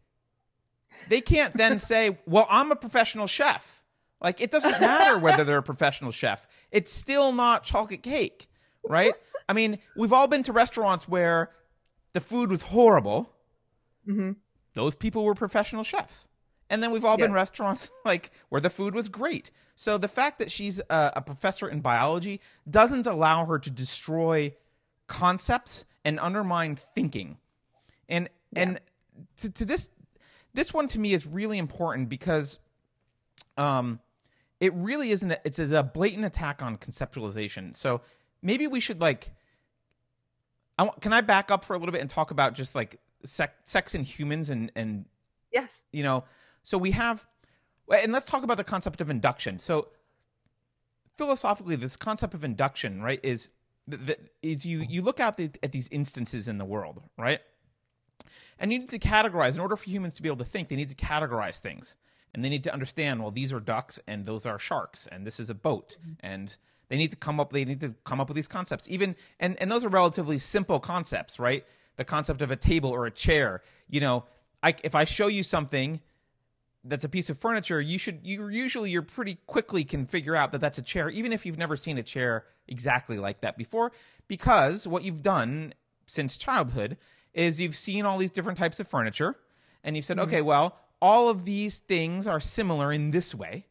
They 1.08 1.20
can't 1.20 1.52
then 1.54 1.78
say, 1.90 2.18
"Well, 2.26 2.46
I'm 2.48 2.70
a 2.72 2.76
professional 2.76 3.26
chef." 3.26 3.82
Like 4.20 4.40
it 4.40 4.50
doesn't 4.52 4.80
matter 4.80 5.18
whether 5.18 5.42
they're 5.42 5.58
a 5.58 5.62
professional 5.62 6.12
chef. 6.12 6.46
It's 6.70 6.92
still 6.92 7.32
not 7.32 7.64
chocolate 7.64 8.02
cake, 8.04 8.48
right? 8.84 9.14
I 9.48 9.52
mean, 9.52 9.80
we've 9.96 10.12
all 10.12 10.28
been 10.28 10.44
to 10.44 10.52
restaurants 10.52 11.08
where 11.08 11.50
the 12.12 12.20
food 12.20 12.50
was 12.50 12.62
horrible. 12.62 13.32
hmm 14.04 14.32
Those 14.74 14.94
people 14.94 15.24
were 15.24 15.34
professional 15.34 15.82
chefs. 15.82 16.28
And 16.72 16.82
then 16.82 16.90
we've 16.90 17.04
all 17.04 17.18
been 17.18 17.34
restaurants 17.34 17.90
like 18.06 18.30
where 18.48 18.60
the 18.60 18.70
food 18.70 18.94
was 18.94 19.10
great. 19.10 19.50
So 19.76 19.98
the 19.98 20.08
fact 20.08 20.38
that 20.38 20.50
she's 20.50 20.80
a, 20.80 21.12
a 21.16 21.20
professor 21.20 21.68
in 21.68 21.82
biology 21.82 22.40
doesn't 22.68 23.06
allow 23.06 23.44
her 23.44 23.58
to 23.58 23.70
destroy 23.70 24.54
concepts 25.06 25.84
and 26.02 26.18
undermine 26.18 26.78
thinking. 26.94 27.36
And 28.08 28.30
and 28.56 28.80
to, 29.36 29.50
to 29.50 29.66
this 29.66 29.90
this 30.54 30.72
one 30.72 30.88
to 30.88 30.98
me 30.98 31.12
is 31.12 31.26
really 31.26 31.58
important 31.58 32.08
because 32.08 32.58
um 33.58 34.00
it 34.58 34.72
really 34.72 35.10
isn't 35.10 35.30
a, 35.30 35.40
it's 35.44 35.58
a 35.58 35.82
blatant 35.82 36.24
attack 36.24 36.62
on 36.62 36.78
conceptualization. 36.78 37.76
So 37.76 38.00
maybe 38.40 38.66
we 38.66 38.80
should 38.80 38.98
like 38.98 39.30
I 40.78 40.84
want, 40.84 41.02
can 41.02 41.12
I 41.12 41.20
back 41.20 41.50
up 41.50 41.66
for 41.66 41.74
a 41.74 41.78
little 41.78 41.92
bit 41.92 42.00
and 42.00 42.08
talk 42.08 42.30
about 42.30 42.54
just 42.54 42.74
like 42.74 42.98
sex, 43.24 43.52
sex 43.64 43.94
in 43.94 44.04
humans 44.04 44.48
and 44.48 44.72
and 44.74 45.04
Yes. 45.52 45.82
you 45.92 46.02
know 46.02 46.24
so 46.62 46.78
we 46.78 46.92
have 46.92 47.24
and 47.90 48.12
let's 48.12 48.26
talk 48.26 48.42
about 48.42 48.56
the 48.56 48.64
concept 48.64 49.00
of 49.00 49.10
induction. 49.10 49.58
So 49.58 49.88
philosophically 51.16 51.76
this 51.76 51.96
concept 51.96 52.34
of 52.34 52.44
induction 52.44 53.02
right 53.02 53.20
is 53.22 53.50
th- 53.90 54.06
th- 54.06 54.20
is 54.42 54.64
you 54.64 54.80
you 54.88 55.02
look 55.02 55.20
out 55.20 55.36
the, 55.36 55.50
at 55.62 55.72
these 55.72 55.88
instances 55.90 56.48
in 56.48 56.58
the 56.58 56.64
world 56.64 57.02
right? 57.18 57.40
And 58.58 58.72
you 58.72 58.78
need 58.78 58.88
to 58.90 58.98
categorize 58.98 59.54
in 59.54 59.60
order 59.60 59.76
for 59.76 59.88
humans 59.90 60.14
to 60.14 60.22
be 60.22 60.28
able 60.28 60.38
to 60.38 60.44
think 60.44 60.68
they 60.68 60.76
need 60.76 60.88
to 60.88 60.94
categorize 60.94 61.58
things. 61.58 61.96
And 62.34 62.42
they 62.44 62.48
need 62.48 62.64
to 62.64 62.72
understand 62.72 63.20
well 63.20 63.30
these 63.30 63.52
are 63.52 63.60
ducks 63.60 63.98
and 64.06 64.24
those 64.24 64.46
are 64.46 64.58
sharks 64.58 65.06
and 65.08 65.26
this 65.26 65.38
is 65.38 65.50
a 65.50 65.54
boat. 65.54 65.96
Mm-hmm. 66.00 66.12
And 66.20 66.56
they 66.88 66.96
need 66.96 67.10
to 67.10 67.16
come 67.16 67.40
up 67.40 67.52
they 67.52 67.64
need 67.64 67.80
to 67.80 67.94
come 68.04 68.20
up 68.20 68.28
with 68.28 68.36
these 68.36 68.48
concepts. 68.48 68.86
Even 68.88 69.16
and 69.40 69.60
and 69.60 69.70
those 69.70 69.84
are 69.84 69.90
relatively 69.90 70.38
simple 70.38 70.80
concepts 70.80 71.38
right? 71.38 71.66
The 71.96 72.04
concept 72.04 72.40
of 72.40 72.50
a 72.50 72.56
table 72.56 72.90
or 72.90 73.04
a 73.06 73.10
chair. 73.10 73.62
You 73.88 74.00
know 74.00 74.24
I, 74.62 74.74
if 74.84 74.94
i 74.94 75.04
show 75.04 75.26
you 75.26 75.42
something 75.42 76.00
that's 76.84 77.04
a 77.04 77.08
piece 77.08 77.30
of 77.30 77.38
furniture 77.38 77.80
you 77.80 77.98
should 77.98 78.20
you 78.22 78.48
usually 78.48 78.90
you're 78.90 79.02
pretty 79.02 79.38
quickly 79.46 79.84
can 79.84 80.06
figure 80.06 80.34
out 80.34 80.52
that 80.52 80.60
that's 80.60 80.78
a 80.78 80.82
chair 80.82 81.08
even 81.10 81.32
if 81.32 81.46
you've 81.46 81.58
never 81.58 81.76
seen 81.76 81.98
a 81.98 82.02
chair 82.02 82.44
exactly 82.68 83.18
like 83.18 83.40
that 83.40 83.56
before 83.56 83.92
because 84.28 84.86
what 84.88 85.04
you've 85.04 85.22
done 85.22 85.72
since 86.06 86.36
childhood 86.36 86.96
is 87.34 87.60
you've 87.60 87.76
seen 87.76 88.04
all 88.04 88.18
these 88.18 88.30
different 88.30 88.58
types 88.58 88.80
of 88.80 88.88
furniture 88.88 89.36
and 89.84 89.96
you've 89.96 90.04
said 90.04 90.16
mm-hmm. 90.16 90.28
okay 90.28 90.42
well 90.42 90.78
all 91.00 91.28
of 91.28 91.44
these 91.44 91.78
things 91.78 92.26
are 92.26 92.40
similar 92.40 92.92
in 92.92 93.10
this 93.10 93.34
way 93.34 93.66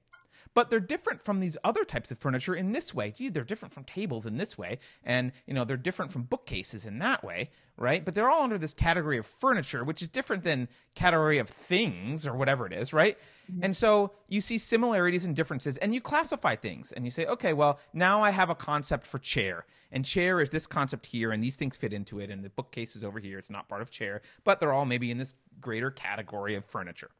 but 0.53 0.69
they're 0.69 0.79
different 0.79 1.21
from 1.21 1.39
these 1.39 1.57
other 1.63 1.83
types 1.83 2.11
of 2.11 2.17
furniture 2.17 2.55
in 2.55 2.71
this 2.71 2.93
way. 2.93 3.11
Gee, 3.11 3.29
they're 3.29 3.43
different 3.43 3.73
from 3.73 3.83
tables 3.85 4.25
in 4.25 4.37
this 4.37 4.57
way, 4.57 4.79
and 5.03 5.31
you 5.45 5.53
know 5.53 5.63
they're 5.63 5.77
different 5.77 6.11
from 6.11 6.23
bookcases 6.23 6.85
in 6.85 6.99
that 6.99 7.23
way, 7.23 7.49
right? 7.77 8.03
But 8.03 8.15
they're 8.15 8.29
all 8.29 8.43
under 8.43 8.57
this 8.57 8.73
category 8.73 9.17
of 9.17 9.25
furniture, 9.25 9.83
which 9.83 10.01
is 10.01 10.09
different 10.09 10.43
than 10.43 10.67
category 10.95 11.37
of 11.37 11.49
things 11.49 12.27
or 12.27 12.35
whatever 12.35 12.65
it 12.65 12.73
is, 12.73 12.93
right? 12.93 13.17
Mm-hmm. 13.51 13.65
And 13.65 13.77
so 13.77 14.11
you 14.27 14.41
see 14.41 14.57
similarities 14.57 15.25
and 15.25 15.35
differences, 15.35 15.77
and 15.77 15.93
you 15.93 16.01
classify 16.01 16.55
things, 16.55 16.91
and 16.91 17.05
you 17.05 17.11
say, 17.11 17.25
okay, 17.25 17.53
well 17.53 17.79
now 17.93 18.21
I 18.21 18.31
have 18.31 18.49
a 18.49 18.55
concept 18.55 19.07
for 19.07 19.19
chair, 19.19 19.65
and 19.91 20.05
chair 20.05 20.41
is 20.41 20.49
this 20.49 20.67
concept 20.67 21.05
here, 21.05 21.31
and 21.31 21.43
these 21.43 21.55
things 21.55 21.77
fit 21.77 21.93
into 21.93 22.19
it, 22.19 22.29
and 22.29 22.43
the 22.43 22.49
bookcase 22.49 22.95
is 22.95 23.03
over 23.03 23.19
here. 23.19 23.37
It's 23.39 23.49
not 23.49 23.69
part 23.69 23.81
of 23.81 23.89
chair, 23.89 24.21
but 24.43 24.59
they're 24.59 24.73
all 24.73 24.85
maybe 24.85 25.11
in 25.11 25.17
this 25.17 25.33
greater 25.59 25.91
category 25.91 26.55
of 26.55 26.65
furniture. 26.65 27.11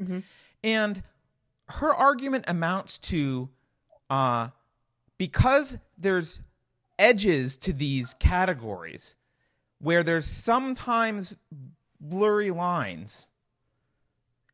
Mm-hmm. 0.00 0.20
And 0.64 1.02
her 1.70 1.94
argument 1.94 2.44
amounts 2.48 2.98
to 2.98 3.48
uh, 4.10 4.48
because 5.18 5.76
there's 5.98 6.40
edges 6.98 7.56
to 7.58 7.72
these 7.72 8.14
categories 8.14 9.16
where 9.78 10.02
there's 10.02 10.26
sometimes 10.26 11.34
blurry 12.00 12.50
lines 12.50 13.28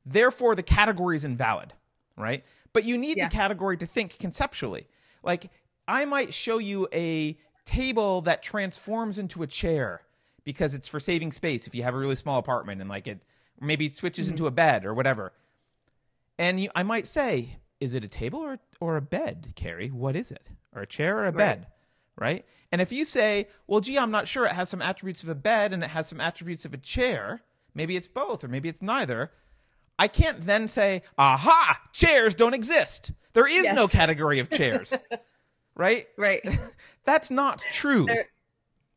therefore 0.05 0.55
the 0.55 0.63
category 0.63 1.17
is 1.17 1.25
invalid 1.25 1.73
right? 2.19 2.45
But 2.73 2.85
you 2.85 2.97
need 2.97 3.19
Yeah. 3.19 3.29
the 3.29 3.35
category 3.35 3.77
to 3.77 3.87
think 3.87 4.19
conceptually. 4.19 4.87
Like 5.23 5.51
i 5.89 6.05
might 6.05 6.33
show 6.35 6.59
you 6.59 6.89
a 6.93 7.37
table 7.65 8.21
that 8.23 8.43
transforms 8.43 9.19
into 9.19 9.43
a 9.43 9.47
chair 9.47 10.03
because 10.45 10.75
it's 10.75 10.89
for 10.89 10.99
saving 10.99 11.31
space 11.33 11.67
if 11.67 11.75
you 11.75 11.83
have 11.85 11.95
a 11.95 11.99
really 11.99 12.17
small 12.17 12.39
apartment 12.39 12.81
and 12.81 12.89
like 12.91 13.07
it 13.07 13.21
maybe 13.61 13.87
it 13.87 13.95
switches 13.97 14.29
into 14.29 14.47
a 14.47 14.51
bed 14.51 14.85
or 14.85 14.95
whatever 14.95 15.33
and 16.39 16.61
you, 16.61 16.69
I 16.75 16.83
might 16.83 17.07
say, 17.07 17.57
is 17.81 17.95
it 17.95 18.05
a 18.05 18.09
table 18.09 18.41
or 18.41 18.59
or 18.81 18.97
a 18.97 19.03
bed, 19.03 19.53
Keri? 19.57 19.89
What 19.89 20.17
is 20.17 20.31
it? 20.31 20.47
Or 20.75 20.83
a 20.83 20.87
chair 20.87 21.19
or 21.19 21.23
a 21.23 21.33
Right. 21.33 21.37
bed? 21.37 21.67
right? 22.19 22.47
And 22.73 22.81
if 22.81 22.93
you 22.93 23.05
say, 23.05 23.47
well, 23.67 23.81
gee, 23.81 23.99
I'm 23.99 24.11
not 24.11 24.27
sure, 24.27 24.47
it 24.47 24.53
has 24.53 24.71
some 24.71 24.81
attributes 24.81 25.23
of 25.23 25.29
a 25.29 25.35
bed 25.35 25.75
and 25.75 25.85
it 25.85 25.91
has 25.91 26.07
some 26.09 26.19
attributes 26.21 26.65
of 26.65 26.73
a 26.73 26.79
chair, 26.79 27.43
maybe 27.75 27.95
it's 27.95 28.09
both 28.09 28.43
or 28.43 28.49
maybe 28.49 28.71
it's 28.71 28.81
neither. 28.81 29.33
I 29.99 30.09
can't 30.09 30.41
then 30.41 30.67
say, 30.67 31.03
aha, 31.19 31.79
chairs 31.93 32.35
don't 32.35 32.55
exist. 32.55 33.13
There 33.35 33.47
is 33.47 33.71
no 33.73 33.87
category 33.87 34.39
of 34.41 34.49
chairs, 34.59 34.95
right? 35.75 36.07
Right. 36.17 36.43
That's 37.05 37.31
not 37.31 37.63
true. 37.73 38.07
They're- 38.07 38.31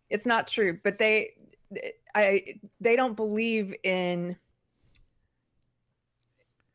it's 0.10 0.26
not 0.26 0.48
true, 0.48 0.80
but 0.82 0.98
they 0.98 1.32
I 2.16 2.56
they 2.80 2.96
don't 2.96 3.16
believe 3.16 3.76
in 3.84 4.38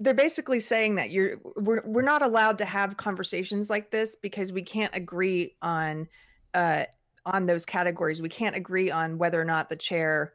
they're 0.01 0.15
basically 0.15 0.61
saying 0.61 0.97
that 0.97 1.11
you're 1.11 1.39
we're 1.57 1.83
we're 1.85 2.03
not 2.03 2.23
allowed 2.23 2.59
to 2.59 2.65
have 2.65 2.97
conversations 2.97 3.71
like 3.71 3.91
this 3.91 4.17
because 4.17 4.53
we 4.53 4.63
can't 4.63 4.95
agree 4.95 5.57
on 5.63 6.09
uh 6.53 6.85
on 7.25 7.47
those 7.47 7.65
categories. 7.65 8.21
We 8.21 8.29
can't 8.29 8.57
agree 8.57 8.91
on 8.91 9.19
whether 9.19 9.41
or 9.41 9.45
not 9.45 9.69
the 9.69 9.77
chair 9.77 10.35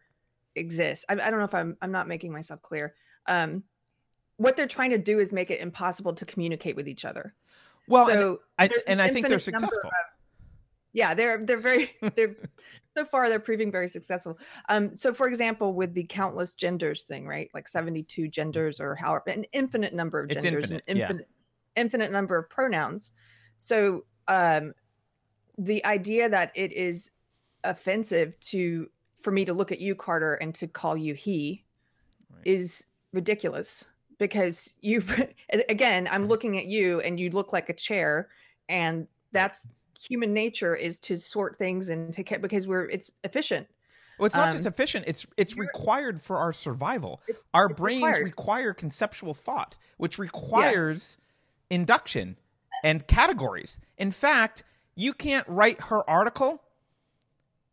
exists. 0.55 1.05
I, 1.07 1.13
I 1.13 1.29
don't 1.29 1.37
know 1.37 1.45
if 1.45 1.53
I'm 1.53 1.77
I'm 1.81 1.91
not 1.91 2.07
making 2.07 2.31
myself 2.31 2.61
clear. 2.61 2.95
Um 3.27 3.63
what 4.37 4.55
they're 4.55 4.67
trying 4.67 4.91
to 4.91 4.97
do 4.97 5.19
is 5.19 5.33
make 5.33 5.51
it 5.51 5.59
impossible 5.59 6.13
to 6.13 6.25
communicate 6.25 6.77
with 6.77 6.87
each 6.87 7.03
other. 7.03 7.35
well, 7.89 8.07
and 8.07 8.19
so 8.19 8.39
I, 8.57 8.67
there's 8.67 8.85
an 8.85 8.93
and 8.93 9.01
I 9.01 9.09
think 9.09 9.27
they're 9.27 9.39
successful. 9.39 9.77
of- 9.83 9.91
yeah, 10.93 11.13
they're 11.13 11.45
they're 11.45 11.57
very 11.57 11.91
they're 12.15 12.35
so 12.99 13.05
far 13.05 13.29
they're 13.29 13.39
proving 13.39 13.71
very 13.71 13.87
successful. 13.87 14.37
Um, 14.67 14.93
so 14.95 15.13
for 15.13 15.27
example, 15.27 15.73
with 15.73 15.93
the 15.93 16.03
countless 16.03 16.53
genders 16.53 17.03
thing, 17.03 17.25
right? 17.25 17.49
Like 17.53 17.67
seventy-two 17.67 18.27
genders 18.27 18.79
or 18.79 18.95
however 18.95 19.23
an 19.27 19.45
infinite 19.53 19.93
number 19.93 20.19
of 20.19 20.31
It's 20.31 20.43
genders, 20.43 20.63
infinite, 20.63 20.83
an 20.87 20.97
yeah. 20.97 21.03
infinite 21.03 21.29
infinite 21.75 22.11
number 22.11 22.37
of 22.37 22.49
pronouns. 22.49 23.13
So 23.57 24.05
um, 24.27 24.73
the 25.57 25.83
idea 25.85 26.29
that 26.29 26.51
it 26.55 26.73
is 26.73 27.11
offensive 27.63 28.39
to 28.39 28.89
for 29.21 29.31
me 29.31 29.45
to 29.45 29.53
look 29.53 29.71
at 29.71 29.79
you, 29.79 29.95
Carter, 29.95 30.35
and 30.35 30.53
to 30.55 30.67
call 30.67 30.97
you 30.97 31.13
he 31.13 31.63
Right. 32.31 32.45
is 32.45 32.85
ridiculous 33.11 33.85
because 34.19 34.71
you 34.81 35.03
again 35.69 36.07
i'm 36.11 36.27
looking 36.27 36.59
at 36.59 36.67
you 36.67 36.99
and 36.99 37.19
you 37.19 37.31
look 37.31 37.51
like 37.53 37.69
a 37.69 37.73
chair 37.73 38.29
and 38.67 39.07
that's 39.31 39.65
human 39.99 40.33
nature 40.33 40.75
is 40.75 40.99
to 41.01 41.17
sort 41.17 41.57
things 41.57 41.89
and 41.89 42.13
take 42.13 42.25
care 42.25 42.39
because 42.39 42.67
we're 42.67 42.85
it's 42.89 43.11
efficient 43.23 43.67
Well, 44.17 44.25
it's 44.27 44.35
not 44.35 44.51
just 44.51 44.65
Um, 44.65 44.69
efficient; 44.73 45.05
it's 45.07 45.25
it's 45.37 45.55
required 45.57 46.21
for 46.21 46.37
our 46.37 46.51
survival. 46.53 47.21
It's- 47.27 47.43
Our 47.53 47.69
brains 47.69 48.03
required. 48.03 48.23
require 48.23 48.73
conceptual 48.73 49.33
thought, 49.33 49.75
which 49.97 50.17
requires 50.19 51.17
induction 51.69 52.37
and 52.83 53.05
categories. 53.07 53.79
In 53.97 54.11
fact, 54.11 54.63
you 54.95 55.13
can't 55.13 55.47
write 55.47 55.79
her 55.83 56.09
article 56.09 56.61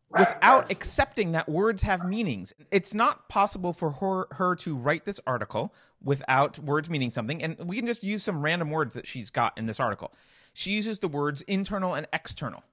without 0.09 0.71
accepting 0.71 1.33
that 1.33 1.49
words 1.49 1.81
have 1.83 2.05
meanings. 2.05 2.53
It's 2.71 2.93
not 2.93 3.27
possible 3.29 3.73
for 3.73 3.91
her 3.91 4.27
her 4.31 4.55
to 4.57 4.75
write 4.75 5.05
this 5.05 5.19
article 5.27 5.73
without 6.01 6.57
words 6.59 6.89
meaning 6.89 7.09
something. 7.09 7.43
And 7.43 7.57
we 7.59 7.75
can 7.75 7.85
just 7.87 8.03
use 8.03 8.23
some 8.23 8.41
random 8.41 8.69
words 8.71 8.93
that 8.93 9.05
she's 9.07 9.29
got 9.29 9.57
in 9.57 9.65
this 9.65 9.79
article. 9.79 10.13
She 10.57 10.71
uses 10.71 10.97
the 10.97 11.07
words 11.07 11.41
internal 11.41 11.93
and 11.93 12.07
external, 12.11 12.63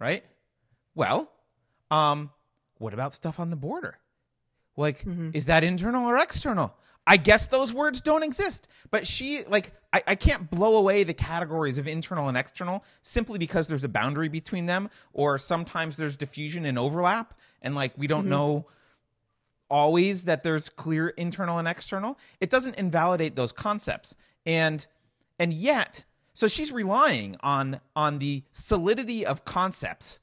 right? 0.00 0.24
Well, 0.94 1.32
um, 1.90 2.30
what 2.78 2.94
about 2.94 3.12
stuff 3.12 3.40
on 3.40 3.50
the 3.50 3.56
border? 3.56 3.98
Like, 4.76 5.02
Mhm. 5.04 5.34
is 5.34 5.46
that 5.46 5.64
internal 5.64 6.08
or 6.08 6.16
external? 6.16 6.72
I 7.04 7.16
guess 7.16 7.48
those 7.48 7.74
words 7.74 8.00
don't 8.00 8.22
exist. 8.22 8.68
But 8.92 9.08
she, 9.08 9.42
like, 9.46 9.72
I, 9.92 10.04
I 10.06 10.14
can't 10.14 10.48
blow 10.48 10.76
away 10.76 11.02
the 11.02 11.12
categories 11.12 11.76
of 11.76 11.88
internal 11.88 12.28
and 12.28 12.36
external 12.36 12.84
simply 13.02 13.36
because 13.36 13.66
there's 13.66 13.82
a 13.82 13.88
boundary 13.88 14.28
between 14.28 14.66
them, 14.66 14.88
or 15.12 15.38
sometimes 15.38 15.96
there's 15.96 16.16
diffusion 16.16 16.64
and 16.64 16.78
overlap, 16.78 17.34
and 17.62 17.74
like 17.74 17.94
we 17.98 18.06
don't 18.06 18.26
Mhm. 18.26 18.28
know 18.28 18.66
always 19.68 20.22
that 20.24 20.44
there's 20.44 20.68
clear 20.68 21.08
internal 21.08 21.58
and 21.58 21.66
external. 21.66 22.16
It 22.38 22.48
doesn't 22.48 22.76
invalidate 22.76 23.34
those 23.34 23.50
concepts. 23.50 24.14
And 24.46 24.86
and 25.40 25.52
yet, 25.52 26.04
so 26.34 26.48
she's 26.48 26.72
relying 26.72 27.36
on 27.40 27.80
on 27.96 28.18
the 28.18 28.42
solidity 28.52 29.24
of 29.26 29.44
concepts 29.44 30.20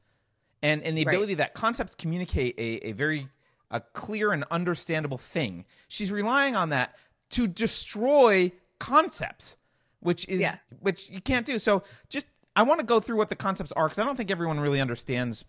and 0.61 0.81
and 0.83 0.97
the 0.97 1.05
Right. 1.05 1.13
ability 1.15 1.35
that 1.35 1.53
concepts 1.53 1.95
communicate 1.95 2.55
a, 2.57 2.87
a 2.87 2.91
very 2.93 3.27
a 3.71 3.79
clear 3.79 4.31
and 4.33 4.43
understandable 4.49 5.17
thing. 5.19 5.63
She's 5.87 6.11
relying 6.11 6.55
on 6.55 6.69
that 6.69 6.95
to 7.31 7.45
destroy 7.47 8.51
concepts, 8.79 9.57
which 9.99 10.27
is 10.27 10.41
Yeah. 10.41 10.55
which 10.79 11.09
you 11.09 11.21
can't 11.21 11.45
do. 11.45 11.59
So 11.59 11.83
just 12.09 12.25
I 12.55 12.63
want 12.63 12.79
to 12.79 12.85
go 12.85 12.99
through 12.99 13.17
what 13.17 13.29
the 13.29 13.35
concepts 13.35 13.71
are 13.73 13.85
because 13.87 13.99
I 13.99 14.03
don't 14.05 14.15
think 14.15 14.31
everyone 14.31 14.59
really 14.59 14.81
understands 14.81 15.45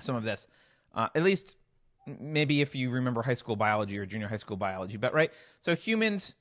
some 0.00 0.16
of 0.16 0.24
this. 0.24 0.46
Uh, 0.94 1.08
at 1.14 1.22
least 1.22 1.56
maybe 2.06 2.60
if 2.60 2.74
you 2.74 2.90
remember 2.90 3.22
high 3.22 3.34
school 3.34 3.54
biology 3.56 3.98
or 3.98 4.04
junior 4.06 4.26
high 4.28 4.36
school 4.36 4.56
biology, 4.56 4.96
but 4.96 5.14
right. 5.14 5.30
So 5.60 5.76
humans, 5.76 6.34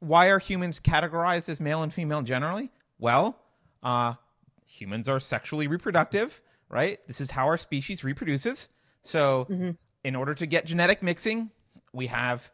why 0.00 0.28
are 0.28 0.38
humans 0.38 0.80
categorized 0.80 1.48
as 1.48 1.60
male 1.60 1.82
and 1.82 1.92
female 1.92 2.22
generally? 2.22 2.70
Well, 2.98 3.38
uh, 3.82 4.14
humans 4.66 5.08
are 5.08 5.20
sexually 5.20 5.66
reproductive, 5.66 6.42
right? 6.68 6.98
This 7.06 7.20
is 7.20 7.30
how 7.30 7.46
our 7.46 7.56
species 7.56 8.02
reproduces. 8.04 8.68
So, 9.02 9.46
Mhm. 9.50 9.76
in 10.04 10.16
order 10.16 10.34
to 10.34 10.46
get 10.46 10.66
genetic 10.66 11.02
mixing, 11.02 11.50
we 11.92 12.06
have, 12.08 12.50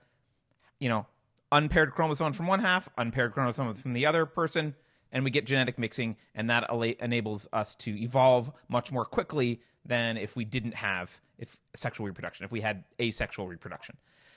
you 0.79 0.89
know, 0.89 1.07
unpaired 1.53 1.93
chromosomes 1.93 2.37
from 2.37 2.47
one 2.47 2.61
half, 2.61 2.89
unpaired 2.99 3.33
chromosomes 3.33 3.81
from 3.81 3.93
the 3.93 4.05
other 4.07 4.27
person, 4.27 4.75
and 5.13 5.25
we 5.25 5.31
get 5.31 5.47
genetic 5.47 5.79
mixing, 5.79 6.17
and 6.35 6.51
that 6.51 6.69
enables 7.01 7.49
us 7.53 7.75
to 7.77 7.99
evolve 8.03 8.53
much 8.69 8.93
more 8.93 9.05
quickly 9.05 9.63
than 9.85 10.17
if 10.19 10.37
we 10.37 10.45
didn't 10.45 10.75
have 10.75 11.21
if 11.39 11.57
sexual 11.75 12.05
reproduction, 12.05 12.45
if 12.45 12.51
we 12.53 12.61
had 12.61 12.85
asexual 13.01 13.47
reproduction. 13.47 13.97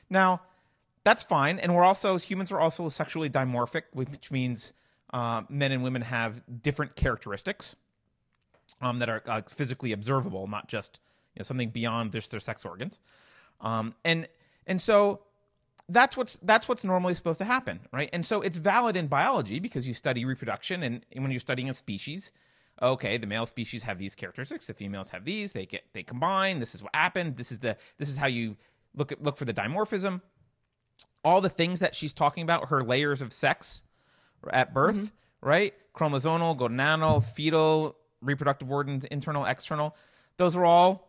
Now, 0.09 0.41
that's 1.03 1.23
fine, 1.23 1.59
and 1.59 1.75
we're 1.75 1.83
also 1.83 2.17
humans 2.17 2.51
are 2.51 2.59
also 2.59 2.89
sexually 2.89 3.29
dimorphic, 3.29 3.83
which 3.93 4.31
means 4.31 4.73
uh, 5.13 5.41
men 5.49 5.71
and 5.71 5.83
women 5.83 6.01
have 6.03 6.41
different 6.61 6.95
characteristics 6.95 7.75
um, 8.81 8.99
that 8.99 9.09
are 9.09 9.23
uh, 9.25 9.41
physically 9.47 9.91
observable, 9.91 10.47
not 10.47 10.67
just 10.67 10.99
you 11.35 11.39
know 11.39 11.43
something 11.43 11.69
beyond 11.69 12.11
just 12.11 12.31
their 12.31 12.39
sex 12.39 12.65
organs. 12.65 12.99
Um, 13.61 13.95
and 14.03 14.27
and 14.67 14.81
so 14.81 15.21
that's 15.89 16.15
what's 16.15 16.37
that's 16.43 16.69
what's 16.69 16.83
normally 16.83 17.13
supposed 17.13 17.39
to 17.39 17.45
happen, 17.45 17.81
right? 17.91 18.09
And 18.13 18.25
so 18.25 18.41
it's 18.41 18.57
valid 18.57 18.95
in 18.95 19.07
biology 19.07 19.59
because 19.59 19.87
you 19.87 19.93
study 19.93 20.25
reproduction, 20.25 20.83
and, 20.83 21.05
when 21.13 21.31
you're 21.31 21.39
studying 21.39 21.69
a 21.69 21.73
species, 21.73 22.31
okay, 22.81 23.17
the 23.17 23.27
male 23.27 23.45
species 23.45 23.83
have 23.83 23.97
these 23.97 24.15
characteristics, 24.15 24.67
the 24.67 24.73
females 24.73 25.09
have 25.09 25.25
these, 25.25 25.51
they 25.51 25.65
get 25.65 25.83
they 25.93 26.03
combine. 26.03 26.59
This 26.59 26.75
is 26.75 26.81
what 26.81 26.95
happened. 26.95 27.37
This 27.37 27.51
is 27.51 27.59
the 27.59 27.75
this 27.97 28.09
is 28.09 28.17
how 28.17 28.27
you 28.27 28.55
look 28.95 29.11
at 29.11 29.21
look 29.21 29.37
for 29.37 29.45
the 29.45 29.53
dimorphism. 29.53 30.21
All 31.23 31.41
the 31.41 31.49
things 31.49 31.79
that 31.81 31.95
she's 31.95 32.13
talking 32.13 32.43
about, 32.43 32.69
her 32.69 32.83
layers 32.83 33.21
of 33.21 33.31
sex 33.31 33.83
at 34.51 34.73
birth, 34.73 35.11
right? 35.41 35.73
Chromosomal, 35.95 36.57
gonadal, 36.57 37.23
fetal, 37.23 37.95
reproductive 38.21 38.71
organs, 38.71 39.03
internal, 39.05 39.45
external. 39.45 39.95
Those 40.37 40.55
are 40.55 40.65
all 40.65 41.07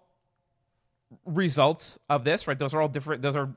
results 1.25 1.99
of 2.09 2.25
this, 2.25 2.47
right? 2.47 2.59
Those 2.59 2.75
are 2.75 2.83
all 2.83 2.89
different. 2.89 3.23
Those 3.23 3.37
are 3.37 3.55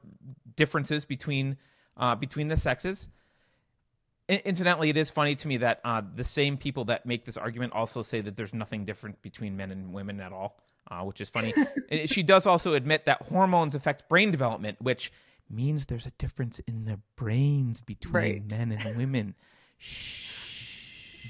differences 0.56 1.06
between 1.06 1.58
uh, 1.97 2.16
between 2.16 2.47
the 2.47 2.58
sexes. 2.58 3.08
I- 4.30 4.41
incidentally, 4.45 4.89
it 4.89 4.97
is 4.97 5.10
funny 5.10 5.36
to 5.36 5.47
me 5.47 5.58
that 5.58 5.82
uh, 5.84 6.01
the 6.16 6.24
same 6.24 6.58
people 6.58 6.86
that 6.86 7.06
make 7.06 7.26
this 7.26 7.38
argument 7.38 7.74
also 7.74 8.01
say 8.01 8.22
that 8.22 8.36
there's 8.36 8.53
nothing 8.53 8.86
different 8.86 9.22
between 9.22 9.56
men 9.56 9.72
and 9.72 9.93
women 9.93 10.20
at 10.20 10.32
all, 10.34 10.58
uh, 10.89 11.01
which 11.03 11.22
is 11.22 11.30
funny. 11.30 11.53
And 11.89 12.10
she 12.10 12.24
does 12.24 12.45
also 12.45 12.74
admit 12.74 13.06
that 13.06 13.22
hormones 13.24 13.76
affect 13.76 14.10
brain 14.10 14.32
development, 14.32 14.82
which 14.82 15.12
means 15.49 15.85
there's 15.85 16.05
a 16.05 16.11
difference 16.17 16.59
in 16.59 16.85
the 16.85 16.99
brains 17.15 17.81
between 17.81 18.13
Right. 18.13 18.51
men 18.51 18.71
and 18.71 18.97
women. 18.97 19.35
Shh. 19.77 20.29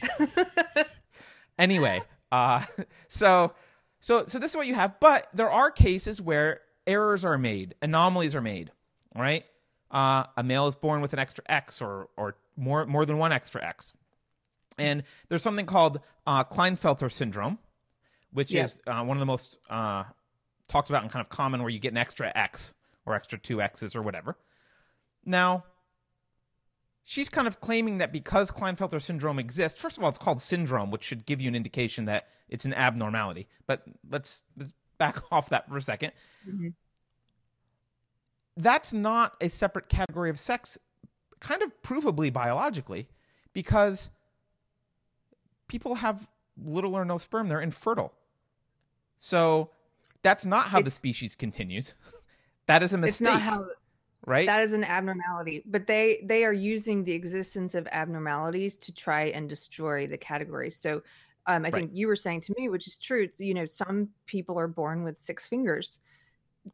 anyway, 1.59 2.01
uh, 2.31 2.63
so 3.07 3.53
so 4.01 4.25
so 4.27 4.39
this 4.39 4.51
is 4.51 4.57
what 4.57 4.67
you 4.67 4.75
have, 4.75 4.99
but 4.99 5.27
there 5.33 5.49
are 5.49 5.71
cases 5.71 6.21
where 6.21 6.61
errors 6.87 7.25
are 7.25 7.37
made, 7.37 7.75
anomalies 7.81 8.35
are 8.35 8.41
made, 8.41 8.71
right? 9.15 9.45
Uh, 9.91 10.25
a 10.37 10.43
male 10.43 10.67
is 10.67 10.75
born 10.75 11.01
with 11.01 11.13
an 11.13 11.19
extra 11.19 11.43
X 11.47 11.81
or 11.81 12.09
or 12.17 12.35
more 12.57 12.85
more 12.85 13.05
than 13.05 13.17
one 13.17 13.31
extra 13.31 13.63
X, 13.65 13.93
and 14.77 15.03
there's 15.29 15.43
something 15.43 15.65
called 15.65 16.01
uh, 16.27 16.43
Klinefelter 16.43 17.11
syndrome, 17.11 17.57
which 18.31 18.53
is 18.53 18.77
uh, 18.87 19.03
one 19.03 19.15
of 19.17 19.19
the 19.19 19.25
most 19.25 19.57
uh, 19.69 20.03
talked 20.67 20.89
about 20.89 21.03
and 21.03 21.11
kind 21.11 21.21
of 21.21 21.29
common, 21.29 21.61
where 21.61 21.69
you 21.69 21.79
get 21.79 21.91
an 21.91 21.97
extra 21.97 22.31
X 22.35 22.73
or 23.05 23.15
extra 23.15 23.37
two 23.37 23.61
X's 23.61 23.95
or 23.95 24.01
whatever. 24.01 24.37
Now, 25.25 25.65
she's 27.03 27.29
kind 27.29 27.47
of 27.47 27.61
claiming 27.61 27.99
that 27.99 28.11
because 28.11 28.51
Klinefelter 28.51 29.01
syndrome 29.01 29.39
exists, 29.39 29.79
first 29.79 29.97
of 29.97 30.03
all, 30.03 30.09
it's 30.09 30.17
called 30.17 30.41
syndrome, 30.41 30.91
which 30.91 31.03
should 31.03 31.25
give 31.25 31.41
you 31.41 31.47
an 31.47 31.55
indication 31.55 32.05
that 32.05 32.27
it's 32.49 32.65
an 32.65 32.73
abnormality. 32.73 33.47
But 33.67 33.83
let's, 34.09 34.41
let's 34.57 34.73
back 34.97 35.21
off 35.31 35.49
that 35.49 35.67
for 35.69 35.77
a 35.77 35.81
2nd 35.81 36.11
Mhm. 36.47 36.73
That's 38.57 38.93
not 38.93 39.35
a 39.41 39.49
separate 39.49 39.89
category 39.89 40.29
of 40.29 40.39
sex, 40.39 40.77
kind 41.41 41.61
of 41.61 41.73
provably 41.81 42.31
biologically, 42.31 43.09
because 43.51 44.09
people 45.67 45.95
have 45.95 46.29
little 46.57 46.95
or 46.95 47.03
no 47.03 47.17
sperm, 47.17 47.49
they're 47.49 47.59
infertile. 47.59 48.13
So 49.17 49.71
that's 50.23 50.45
not 50.45 50.67
how 50.67 50.81
the 50.81 50.91
species 50.91 51.35
continues. 51.35 51.95
that 52.67 52.83
is 52.83 52.93
a 52.93 52.97
mistake. 52.97 53.09
It's 53.13 53.21
not 53.21 53.41
how 53.41 53.65
right? 54.25 54.45
that 54.45 54.61
is 54.61 54.73
an 54.73 54.83
abnormality, 54.83 55.63
but 55.65 55.87
they 55.87 56.23
they 56.25 56.43
are 56.45 56.53
using 56.53 57.03
the 57.03 57.11
existence 57.13 57.75
of 57.75 57.87
abnormalities 57.91 58.77
to 58.79 58.93
try 58.93 59.25
and 59.25 59.47
destroy 59.49 60.07
the 60.07 60.17
category. 60.17 60.69
So 60.71 61.01
um, 61.47 61.63
I 61.63 61.69
Right. 61.69 61.73
think 61.73 61.91
you 61.93 62.07
were 62.07 62.15
saying 62.15 62.41
to 62.41 62.55
me, 62.57 62.69
which 62.69 62.87
is 62.87 62.97
true. 62.97 63.23
It's 63.23 63.39
you 63.39 63.53
know 63.53 63.65
some 63.65 64.09
people 64.25 64.59
are 64.59 64.67
born 64.67 65.03
with 65.03 65.21
six 65.21 65.45
fingers. 65.47 65.99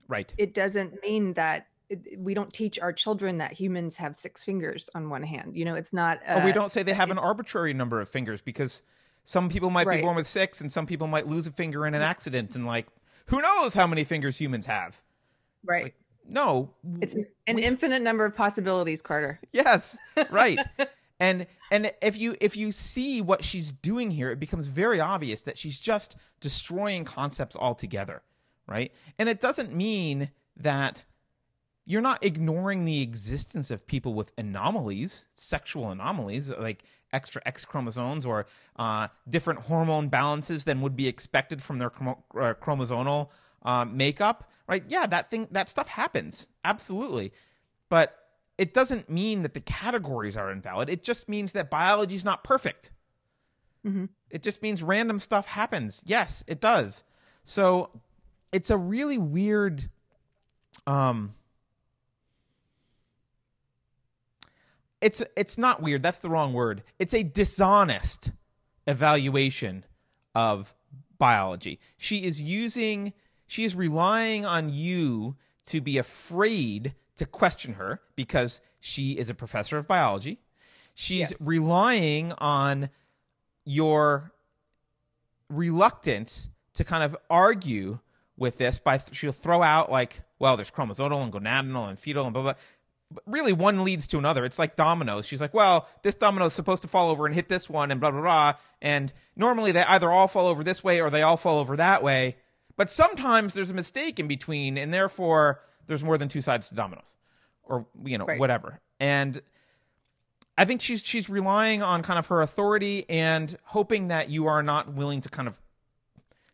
right. 0.08 0.34
It 0.38 0.54
doesn't 0.54 1.02
mean 1.04 1.34
that 1.34 1.68
it, 1.90 2.18
we 2.18 2.34
don't 2.34 2.54
teach 2.54 2.80
our 2.80 2.94
children 2.94 3.38
that 3.40 3.52
humans 3.52 3.98
have 3.98 4.16
six 4.16 4.44
fingers 4.44 4.90
on 4.96 5.10
one 5.10 5.24
hand. 5.24 5.58
You 5.58 5.66
know, 5.66 5.76
it's 5.76 5.92
not. 5.92 6.20
Uh, 6.26 6.40
or 6.40 6.46
we 6.46 6.54
don't 6.54 6.72
say 6.72 6.84
they 6.84 6.94
have 6.94 7.10
it- 7.10 7.14
an 7.14 7.20
arbitrary 7.20 7.74
number 7.74 8.00
of 8.00 8.08
fingers 8.08 8.42
because 8.42 8.82
some 9.26 9.50
people 9.50 9.70
might 9.70 9.88
be 9.90 10.02
born 10.02 10.16
with 10.16 10.26
six 10.28 10.62
and 10.62 10.72
some 10.72 10.86
people 10.86 11.08
might 11.08 11.28
lose 11.28 11.46
a 11.48 11.52
finger 11.52 11.86
in 11.86 11.94
an 11.94 12.02
accident 12.02 12.56
and 12.56 12.66
like 12.66 12.88
who 13.28 13.42
knows 13.42 13.74
how 13.74 13.86
many 13.86 14.04
fingers 14.06 14.38
humans 14.38 14.66
have. 14.66 15.02
Right. 15.66 15.84
like, 15.84 15.96
No. 16.28 16.74
it's 17.02 17.16
an, 17.16 17.26
an 17.48 17.60
infinite 17.60 18.02
number 18.02 18.26
of 18.26 18.36
possibilities, 18.36 19.02
Carter. 19.02 19.40
Yes. 19.52 19.98
Right. 20.32 20.60
and 21.20 21.46
and 21.72 21.92
if 22.02 22.18
you 22.18 22.36
if 22.42 22.56
you 22.58 22.72
see 22.72 23.22
what 23.22 23.44
she's 23.44 23.72
doing 23.72 24.12
here, 24.12 24.32
it 24.32 24.40
becomes 24.40 24.68
very 24.68 25.00
obvious 25.00 25.44
that 25.44 25.58
she's 25.58 25.80
just 25.80 26.16
destroying 26.42 27.06
concepts 27.06 27.56
altogether, 27.56 28.22
right? 28.68 28.92
And 29.20 29.30
it 29.30 29.40
doesn't 29.42 29.74
mean 29.76 30.32
that 30.58 31.06
you're 31.86 32.02
not 32.02 32.24
ignoring 32.24 32.86
the 32.86 33.02
existence 33.02 33.72
of 33.72 33.86
people 33.88 34.14
with 34.14 34.32
anomalies, 34.38 35.26
sexual 35.34 35.90
anomalies, 35.90 36.50
like 36.50 36.84
extra 37.14 37.42
X 37.46 37.66
chromosomes 37.66 38.26
or 38.26 38.46
uh, 38.78 39.08
different 39.30 39.60
hormone 39.62 40.08
balances 40.08 40.64
than 40.64 40.80
would 40.82 40.96
be 40.96 41.08
expected 41.08 41.62
from 41.62 41.80
their 41.80 41.90
chromo- 41.90 42.24
uh, 42.36 42.54
chromosomal 42.62 43.30
uh, 43.64 43.86
makeup, 43.86 44.50
right? 44.68 44.84
Yeah, 44.88 45.06
that 45.08 45.30
thing, 45.30 45.48
that 45.52 45.70
stuff 45.70 45.88
happens, 45.88 46.48
absolutely. 46.64 47.34
But 47.90 48.16
it 48.58 48.74
doesn't 48.74 49.10
mean 49.10 49.44
that 49.44 49.54
the 49.54 49.62
categories 49.62 50.38
are 50.38 50.52
invalid. 50.52 50.90
It 50.90 51.04
just 51.04 51.28
means 51.28 51.54
that 51.54 51.70
biology 51.70 52.16
is 52.16 52.26
not 52.26 52.44
perfect. 52.44 52.92
Mhm. 53.86 54.10
It 54.30 54.44
just 54.44 54.62
means 54.62 54.84
random 54.84 55.20
stuff 55.20 55.48
happens. 55.48 56.04
Yes, 56.06 56.44
it 56.48 56.62
does. 56.62 57.04
So 57.44 57.90
it's 58.52 58.70
a 58.70 58.78
really 58.78 59.18
weird 59.18 59.90
um 60.88 61.34
it's 65.00 65.22
it's 65.36 65.58
not 65.58 65.82
weird 65.82 66.02
that's 66.04 66.20
the 66.20 66.30
wrong 66.30 66.54
word 66.54 66.84
it's 67.00 67.14
a 67.14 67.24
dishonest 67.24 68.32
evaluation 68.88 69.86
of 70.34 70.74
biology 71.18 71.80
she 71.98 72.24
is 72.24 72.42
using 72.42 73.14
she 73.52 73.66
is 73.66 73.76
relying 73.76 74.46
on 74.46 74.70
you 74.70 75.36
to 75.66 75.82
be 75.82 75.98
afraid 75.98 76.96
to 77.18 77.26
question 77.26 77.74
her 77.74 78.00
because 78.16 78.62
she 78.80 79.12
is 79.18 79.30
a 79.30 79.34
professor 79.34 79.78
of 79.78 79.86
biology. 79.90 80.40
She's 80.96 81.32
Yes. 81.32 81.42
relying 81.42 82.32
on 82.38 82.90
your 83.66 84.32
reluctance 85.50 86.48
to 86.76 86.86
kind 86.86 87.04
of 87.04 87.14
argue 87.30 88.00
with 88.38 88.58
this 88.58 88.80
by 88.80 88.98
th- 89.00 89.14
she'll 89.14 89.34
throw 89.34 89.62
out 89.62 89.92
like 89.92 90.22
well 90.40 90.56
there's 90.56 90.72
chromosomal 90.72 91.22
and 91.22 91.34
gonadal 91.34 91.90
and 91.90 92.00
fetal 92.00 92.24
and 92.24 92.34
blah 92.34 92.44
blah. 92.44 92.54
But 93.14 93.24
really 93.28 93.52
one 93.52 93.84
leads 93.84 94.08
to 94.08 94.18
another. 94.18 94.46
It's 94.46 94.58
like 94.60 94.78
dominoes. 94.78 95.26
She's 95.26 95.42
like 95.42 95.54
well 95.54 95.90
this 96.04 96.16
domino 96.16 96.46
is 96.46 96.54
supposed 96.54 96.84
to 96.84 96.88
fall 96.88 97.10
over 97.10 97.26
and 97.26 97.36
hit 97.36 97.50
this 97.50 97.70
one 97.70 97.92
and 97.92 98.00
blah 98.00 98.12
blah 98.12 98.22
blah. 98.22 98.54
And 98.82 99.12
normally 99.36 99.74
they 99.74 99.84
either 99.84 100.10
all 100.10 100.30
fall 100.30 100.48
over 100.48 100.64
this 100.64 100.86
way 100.86 101.02
or 101.02 101.10
they 101.10 101.22
all 101.22 101.36
fall 101.36 101.60
over 101.60 101.76
that 101.76 102.02
way 102.02 102.38
but 102.82 102.90
sometimes 102.90 103.54
there's 103.54 103.70
a 103.70 103.76
mistake 103.76 104.20
in 104.20 104.28
between 104.28 104.76
and 104.76 104.92
therefore 104.92 105.62
there's 105.86 106.04
more 106.04 106.18
than 106.18 106.28
two 106.28 106.42
sides 106.42 106.68
to 106.70 106.74
dominoes 106.74 107.16
or 107.62 107.86
you 108.04 108.18
know 108.18 108.26
Right. 108.26 108.40
whatever 108.40 108.80
and 109.00 109.40
I 110.58 110.66
think 110.66 110.82
she's 110.82 111.04
she's 111.04 111.30
relying 111.30 111.84
on 111.84 112.02
kind 112.02 112.18
of 112.18 112.26
her 112.28 112.42
authority 112.42 113.06
and 113.08 113.56
hoping 113.66 114.08
that 114.08 114.30
you 114.30 114.48
are 114.48 114.64
not 114.64 114.94
willing 114.96 115.22
to 115.22 115.30
kind 115.30 115.48
of 115.48 115.62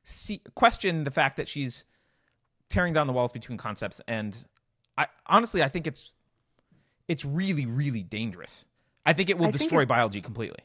see 0.04 0.42
question 0.54 1.06
the 1.06 1.12
fact 1.12 1.38
that 1.38 1.48
she's 1.48 1.86
tearing 2.70 2.92
down 2.92 3.08
the 3.08 3.14
walls 3.14 3.32
between 3.32 3.58
concepts 3.58 4.02
and 4.06 4.46
I 4.98 5.08
honestly 5.28 5.64
I 5.64 5.70
think 5.70 5.88
it's 5.88 6.14
it's 7.08 7.24
really 7.24 7.66
really 7.66 8.04
dangerous. 8.04 8.66
I 9.06 9.14
think 9.14 9.30
it 9.30 9.38
will 9.38 9.48
I 9.48 9.52
destroy 9.52 9.84
it- 9.84 9.88
biology 9.88 10.20
completely. 10.20 10.60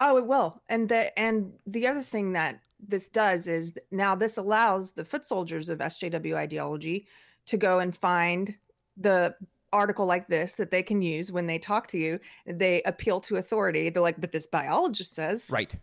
Oh, 0.00 0.16
it 0.16 0.26
will. 0.26 0.62
And 0.70 0.88
the 0.88 1.18
and 1.18 1.52
the 1.66 1.86
other 1.86 2.00
thing 2.02 2.32
that 2.32 2.60
this 2.88 3.08
does 3.08 3.46
is 3.46 3.74
now 3.90 4.14
this 4.14 4.36
allows 4.36 4.92
the 4.92 5.04
foot 5.04 5.26
soldiers 5.26 5.68
of 5.68 5.78
SJW 5.78 6.34
ideology 6.34 7.06
to 7.46 7.56
go 7.56 7.78
and 7.80 7.96
find 7.96 8.56
the 8.96 9.34
article 9.72 10.06
like 10.06 10.26
this 10.28 10.54
that 10.54 10.70
they 10.70 10.82
can 10.82 11.02
use 11.02 11.30
when 11.30 11.46
they 11.46 11.58
talk 11.58 11.86
to 11.88 11.98
you. 11.98 12.18
They 12.46 12.82
appeal 12.82 13.20
to 13.22 13.36
authority. 13.36 13.90
They're 13.90 14.02
like, 14.02 14.20
but 14.20 14.32
this 14.32 14.46
biologist 14.46 15.14
says. 15.14 15.48
Right. 15.50 15.74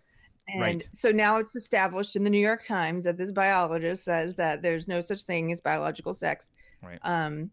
And 0.48 0.62
right. 0.62 0.90
so 0.94 1.12
now 1.12 1.38
it's 1.38 1.56
established 1.56 2.16
in 2.16 2.24
the 2.24 2.30
New 2.30 2.40
York 2.40 2.66
Times 2.66 3.06
that 3.06 3.18
this 3.18 3.32
biologist 3.32 4.04
says 4.04 4.36
that 4.36 4.62
there's 4.62 4.88
no 4.88 5.00
such 5.00 5.24
thing 5.24 5.52
as 5.52 5.62
biological 5.62 6.14
sex. 6.14 6.50
Right. 6.82 7.00
Um, 7.04 7.50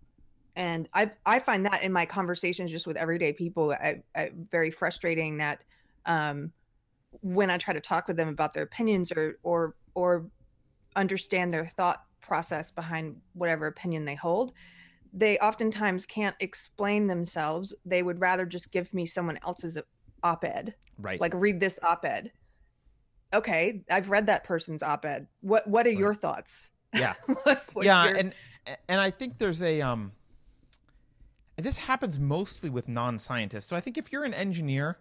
and 0.57 0.88
I 0.92 1.12
I 1.24 1.38
find 1.38 1.64
that 1.66 1.82
in 1.84 1.92
my 1.92 2.05
conversations 2.05 2.72
just 2.72 2.86
with 2.86 2.96
everyday 2.96 3.32
people, 3.32 3.72
I, 3.72 4.03
I, 4.16 4.32
very 4.51 4.72
frustrating 4.72 5.38
that 5.38 5.62
um, 6.07 6.53
when 7.20 7.50
I 7.50 7.58
try 7.58 7.74
to 7.74 7.80
talk 7.80 8.08
with 8.08 8.16
them 8.16 8.28
about 8.28 8.54
their 8.54 8.62
opinions 8.62 9.11
or 9.12 9.38
or 9.42 9.74
or 9.94 10.26
understand 10.96 11.52
their 11.52 11.66
thought 11.66 12.04
process 12.20 12.70
behind 12.70 13.16
whatever 13.32 13.66
opinion 13.66 14.04
they 14.04 14.14
hold, 14.14 14.52
they 15.12 15.38
oftentimes 15.38 16.06
can't 16.06 16.36
explain 16.40 17.06
themselves. 17.08 17.74
They 17.84 18.02
would 18.02 18.20
rather 18.20 18.46
just 18.46 18.70
give 18.72 18.92
me 18.94 19.06
someone 19.06 19.38
else's 19.46 19.76
op-ed 20.22 20.74
Right. 20.98 21.18
like 21.18 21.32
read 21.34 21.61
this 21.61 21.78
op-ed 21.82 22.30
okay 23.32 23.82
i've 23.90 24.11
read 24.11 24.26
that 24.26 24.44
person's 24.44 24.82
op-ed 24.82 25.26
what 25.40 25.66
what 25.66 25.86
are 25.86 25.90
your 25.92 26.12
thoughts 26.14 26.72
Yeah. 26.92 27.14
Like, 27.46 27.70
what 27.74 27.86
yeah, 27.86 28.04
your- 28.04 28.16
and 28.16 28.34
and 28.88 29.00
I 29.00 29.11
think 29.11 29.38
there's 29.38 29.62
a 29.62 29.80
um 29.80 30.12
this 31.56 31.78
happens 31.78 32.18
mostly 32.18 32.68
with 32.68 32.86
non-scientists. 32.88 33.64
So 33.66 33.76
I 33.76 33.80
think 33.80 33.96
if 33.96 34.12
you're 34.12 34.24
an 34.24 34.34
engineer 34.34 34.98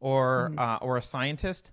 or 0.00 0.52
Mhm. 0.52 0.58
uh, 0.58 0.78
or 0.80 0.96
a 0.96 1.02
scientist, 1.02 1.70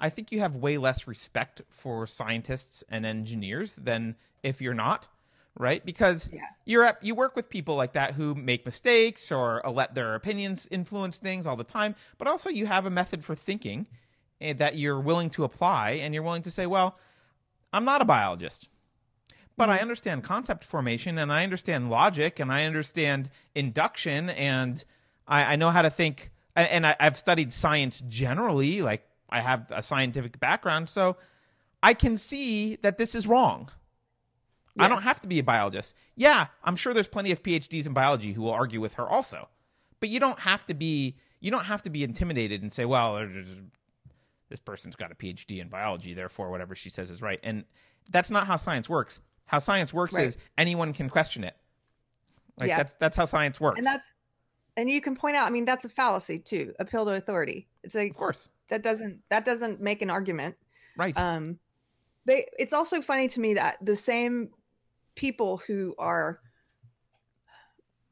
I 0.00 0.10
think 0.10 0.32
you 0.32 0.40
have 0.40 0.56
way 0.56 0.78
less 0.78 1.06
respect 1.06 1.62
for 1.70 2.06
scientists 2.06 2.82
and 2.88 3.04
engineers 3.06 3.76
than 3.76 4.16
if 4.42 4.60
you're 4.60 4.74
not, 4.74 5.08
right? 5.58 5.84
Because 5.84 6.30
Yeah. 6.32 6.46
you're 6.64 6.84
at, 6.84 7.02
you 7.02 7.14
work 7.14 7.36
with 7.36 7.48
people 7.48 7.76
like 7.76 7.92
that 7.94 8.14
who 8.14 8.34
make 8.34 8.64
mistakes 8.66 9.30
or 9.32 9.64
uh, 9.66 9.70
let 9.70 9.94
their 9.94 10.14
opinions 10.14 10.68
influence 10.70 11.18
things 11.18 11.46
all 11.46 11.56
the 11.56 11.64
time, 11.64 11.94
but 12.18 12.28
also 12.28 12.50
you 12.50 12.66
have 12.66 12.86
a 12.86 12.90
method 12.90 13.24
for 13.24 13.34
thinking 13.34 13.86
eh, 14.40 14.52
that 14.54 14.76
you're 14.76 15.00
willing 15.00 15.30
to 15.30 15.44
apply 15.44 15.92
and 15.92 16.14
you're 16.14 16.22
willing 16.22 16.42
to 16.42 16.50
say, 16.50 16.66
well, 16.66 16.98
I'm 17.72 17.84
not 17.84 18.02
a 18.02 18.04
biologist 18.04 18.68
but 19.56 19.70
I 19.70 19.78
Mhm. 19.78 19.82
understand 19.82 20.24
concept 20.24 20.64
formation 20.64 21.18
and 21.18 21.32
I 21.32 21.44
understand 21.44 21.90
logic 21.90 22.40
and 22.40 22.52
I 22.52 22.64
understand 22.64 23.30
induction 23.54 24.30
and 24.30 24.84
I, 25.28 25.52
I 25.52 25.56
know 25.56 25.70
how 25.70 25.82
to 25.82 25.90
think. 25.90 26.30
And, 26.56 26.68
and 26.68 26.86
I, 26.86 26.96
I've 27.00 27.18
studied 27.18 27.52
science 27.52 28.02
generally, 28.08 28.82
like 28.82 29.06
I 29.30 29.40
have 29.40 29.70
a 29.70 29.82
scientific 29.82 30.38
background, 30.38 30.88
so 30.88 31.16
I 31.82 31.94
can 31.94 32.16
see 32.16 32.76
that 32.76 32.98
this 32.98 33.14
is 33.14 33.26
wrong. 33.26 33.70
I 34.76 34.88
don't 34.88 35.02
have 35.02 35.20
to 35.20 35.28
be 35.28 35.38
a 35.38 35.44
biologist. 35.44 35.94
Yeah, 36.16 36.46
I'm 36.64 36.74
sure 36.74 36.92
there's 36.94 37.06
plenty 37.06 37.30
of 37.30 37.42
PhDs 37.44 37.86
in 37.86 37.92
biology 37.92 38.32
who 38.32 38.42
will 38.42 38.50
argue 38.52 38.80
with 38.80 38.94
her 38.94 39.08
also, 39.08 39.48
but 40.00 40.08
you 40.08 40.18
don't 40.18 40.38
have 40.40 40.64
to 40.66 40.74
be. 40.74 41.16
You 41.40 41.50
don't 41.52 41.64
have 41.64 41.82
to 41.82 41.90
be 41.90 42.02
intimidated 42.02 42.62
and 42.62 42.72
say, 42.72 42.84
"Well, 42.84 43.24
this 44.48 44.58
person's 44.60 44.96
got 44.96 45.12
a 45.12 45.14
PhD 45.14 45.60
in 45.60 45.68
biology, 45.68 46.12
therefore 46.14 46.50
whatever 46.50 46.74
she 46.74 46.90
says 46.90 47.08
is 47.10 47.22
right." 47.22 47.38
And 47.44 47.64
that's 48.10 48.30
not 48.32 48.46
how 48.48 48.56
science 48.56 48.88
works. 48.88 49.20
How 49.46 49.58
science 49.60 49.92
works 49.94 50.14
Right. 50.14 50.26
is 50.26 50.38
anyone 50.58 50.92
can 50.92 51.08
question 51.08 51.44
it. 51.44 51.56
Like 52.58 52.68
Yeah. 52.68 52.78
that's 52.78 52.94
that's 52.94 53.16
how 53.16 53.26
science 53.26 53.60
works. 53.60 53.78
and 53.78 53.86
that's 53.86 54.08
and 54.76 54.90
you 54.90 55.00
can 55.00 55.14
point 55.16 55.36
out 55.36 55.46
i 55.46 55.50
mean 55.50 55.64
that's 55.64 55.84
a 55.84 55.88
fallacy 55.88 56.38
too 56.38 56.72
appeal 56.78 57.04
to 57.04 57.12
authority 57.12 57.66
it's 57.82 57.94
like 57.94 58.10
of 58.10 58.16
course. 58.16 58.48
that 58.68 58.82
doesn't 58.82 59.18
that 59.30 59.44
doesn't 59.44 59.80
make 59.80 60.02
an 60.02 60.10
argument 60.10 60.54
Right. 60.96 61.16
um 61.18 61.58
they 62.26 62.46
it's 62.58 62.72
also 62.72 63.00
funny 63.02 63.28
to 63.28 63.40
me 63.40 63.54
that 63.54 63.76
the 63.82 63.96
same 63.96 64.50
people 65.14 65.60
who 65.66 65.94
are 65.98 66.40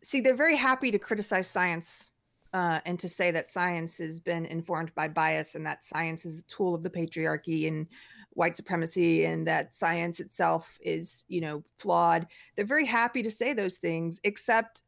see 0.03 0.21
they're 0.21 0.35
very 0.35 0.57
happy 0.57 0.91
to 0.91 0.99
criticize 0.99 1.49
science 1.49 2.11
uh, 2.55 2.81
and 2.85 2.99
to 2.99 3.09
say 3.09 3.31
that 3.31 3.49
science 3.49 3.97
has 3.97 4.21
been 4.21 4.45
informed 4.45 4.95
by 4.95 5.09
bias 5.09 5.55
and 5.55 5.65
that 5.65 5.83
science 5.83 6.27
is 6.27 6.41
a 6.41 6.43
tool 6.43 6.75
of 6.75 6.83
the 6.83 6.91
patriarchy 6.91 7.67
and 7.67 7.87
white 8.35 8.57
supremacy 8.57 9.25
and 9.25 9.47
that 9.47 9.75
science 9.75 10.21
itself 10.21 10.79
is 10.83 11.25
you 11.29 11.41
know 11.41 11.63
flawed 11.79 12.27
they're 12.55 12.65
very 12.65 12.87
happy 12.87 13.23
to 13.23 13.31
say 13.31 13.53
those 13.53 13.79
things 13.79 14.21
except 14.25 14.83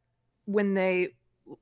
when 0.47 0.75
they 0.75 1.09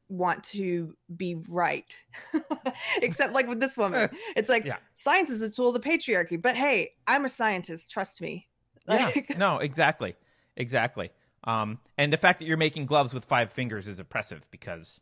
want 0.09 0.45
to 0.45 0.95
be 1.17 1.37
right. 1.49 1.97
Except 3.03 3.33
like 3.33 3.49
with 3.49 3.61
this 3.61 3.77
woman, 3.77 4.11
it's 4.37 4.49
like 4.49 4.65
Yeah. 4.65 4.77
science 4.95 5.31
is 5.31 5.43
a 5.43 5.51
tool 5.51 5.69
of 5.69 5.75
the 5.75 5.89
patriarchy. 5.89 6.41
But 6.41 6.57
hey, 6.57 6.93
I'm 7.07 7.25
a 7.25 7.29
scientist. 7.29 7.91
Trust 7.91 8.21
me. 8.21 8.49
Like, 8.89 9.29
yeah. 9.31 9.37
No, 9.39 9.59
exactly. 9.59 10.17
Exactly. 10.57 11.11
Um, 11.45 11.79
and 11.99 12.13
the 12.13 12.17
fact 12.17 12.41
that 12.41 12.47
you're 12.47 12.57
making 12.57 12.87
gloves 12.87 13.15
with 13.15 13.25
five 13.25 13.53
fingers 13.53 13.87
is 13.87 14.01
oppressive 14.01 14.45
because 14.51 15.01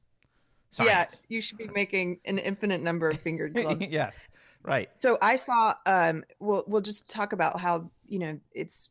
yeah, 0.79 1.07
you 1.29 1.41
should 1.41 1.57
be 1.57 1.69
making 1.69 2.21
an 2.27 2.37
infinite 2.39 2.83
number 2.83 3.09
of 3.09 3.19
fingered 3.19 3.55
gloves. 3.55 3.91
yes. 3.91 4.29
Right. 4.63 4.91
So 4.99 5.17
I 5.23 5.37
saw. 5.37 5.75
Um, 5.87 6.25
we'll 6.41 6.65
we'll 6.67 6.83
just 6.83 7.09
talk 7.11 7.33
about 7.33 7.59
how 7.59 7.91
you 8.07 8.19
know 8.19 8.39
it's 8.53 8.91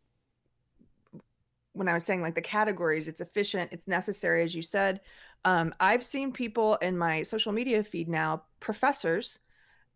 when 1.73 1.87
I 1.87 1.93
was 1.93 2.03
saying 2.03 2.21
like 2.23 2.33
the 2.35 2.41
categories. 2.41 3.07
It's 3.07 3.21
efficient. 3.21 3.69
It's 3.71 3.87
necessary, 3.87 4.43
as 4.43 4.55
you 4.55 4.61
said. 4.63 5.01
Um, 5.45 5.73
I've 5.79 6.03
seen 6.03 6.31
people 6.31 6.75
in 6.77 6.97
my 6.97 7.23
social 7.23 7.51
media 7.51 7.83
feed 7.83 8.09
now, 8.09 8.43
professors 8.59 9.39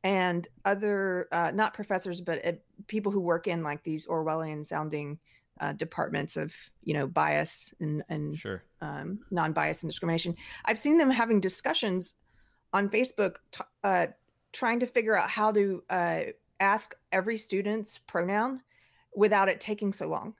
and 0.03 0.47
other 0.65 1.27
uh, 1.31 1.51
not 1.53 1.73
professors, 1.73 2.21
but 2.21 2.45
uh, 2.45 2.51
people 2.87 3.11
who 3.11 3.19
work 3.19 3.47
in 3.47 3.63
like 3.63 3.83
these 3.83 4.07
Orwellian 4.07 4.65
sounding 4.65 5.19
uh, 5.59 5.73
departments 5.73 6.35
of 6.35 6.53
you 6.83 6.93
know 6.93 7.07
bias 7.07 7.73
and 7.79 8.03
and 8.09 8.37
Sure. 8.37 8.63
um, 8.81 9.19
non-bias 9.31 9.83
and 9.83 9.89
discrimination. 9.89 10.35
I've 10.65 10.79
seen 10.79 10.97
them 10.97 11.11
having 11.11 11.39
discussions 11.39 12.15
on 12.73 12.89
Facebook, 12.89 13.35
t- 13.51 13.63
uh, 13.83 14.07
trying 14.51 14.79
to 14.79 14.87
figure 14.87 15.15
out 15.17 15.29
how 15.29 15.51
to 15.51 15.83
uh, 15.89 16.19
ask 16.59 16.95
every 17.11 17.37
student's 17.37 17.97
pronoun 17.97 18.61
without 19.15 19.47
it 19.47 19.61
taking 19.61 19.93
so 19.93 20.07
long. 20.07 20.33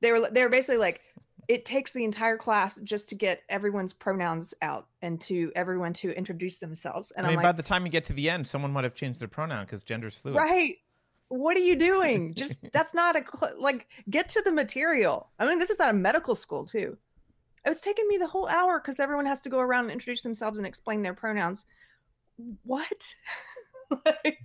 They 0.00 0.12
were 0.12 0.30
they 0.30 0.42
were 0.42 0.48
basically 0.48 0.78
like, 0.78 1.00
it 1.48 1.64
takes 1.64 1.92
the 1.92 2.04
entire 2.04 2.36
class 2.36 2.78
just 2.84 3.08
to 3.10 3.14
get 3.14 3.42
everyone's 3.48 3.92
pronouns 3.92 4.54
out 4.62 4.86
and 5.02 5.20
to 5.22 5.52
everyone 5.54 5.92
to 5.94 6.10
introduce 6.10 6.56
themselves. 6.56 7.12
And 7.16 7.26
I 7.26 7.30
mean, 7.30 7.38
am 7.38 7.42
by 7.42 7.52
the 7.52 7.62
time 7.62 7.84
you 7.84 7.92
get 7.92 8.04
to 8.06 8.12
the 8.12 8.30
end, 8.30 8.46
someone 8.46 8.72
might 8.72 8.84
have 8.84 8.94
changed 8.94 9.20
their 9.20 9.28
pronoun 9.28 9.64
because 9.64 9.84
gender's 9.84 10.14
fluid. 10.14 10.36
right. 10.36 10.76
What 11.28 11.56
are 11.56 11.60
you 11.60 11.76
doing? 11.76 12.34
Just 12.34 12.58
that's 12.72 12.94
not 12.94 13.16
a 13.16 13.24
cl- 13.24 13.60
like 13.60 13.86
get 14.08 14.28
to 14.30 14.42
the 14.42 14.52
material. 14.52 15.30
I 15.38 15.46
mean, 15.46 15.58
this 15.58 15.70
is 15.70 15.80
at 15.80 15.90
a 15.90 15.94
medical 15.94 16.34
school 16.34 16.66
too. 16.66 16.96
It 17.64 17.68
was 17.68 17.80
taking 17.80 18.06
me 18.08 18.18
the 18.18 18.26
whole 18.26 18.46
hour 18.46 18.78
because 18.78 19.00
everyone 19.00 19.26
has 19.26 19.40
to 19.42 19.48
go 19.48 19.58
around 19.58 19.84
and 19.84 19.92
introduce 19.92 20.22
themselves 20.22 20.58
and 20.58 20.66
explain 20.66 21.02
their 21.02 21.14
pronouns. 21.14 21.64
What? 22.64 23.14
like, 24.04 24.38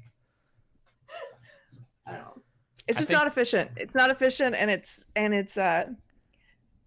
I 2.07 2.11
don't 2.11 2.21
know. 2.21 2.41
It's 2.87 2.97
just 2.97 3.09
think- 3.09 3.19
not 3.19 3.27
efficient. 3.27 3.71
It's 3.75 3.93
not 3.93 4.09
efficient, 4.09 4.55
and 4.55 4.71
it's 4.71 5.05
and 5.15 5.33
it's 5.33 5.57
uh, 5.57 5.89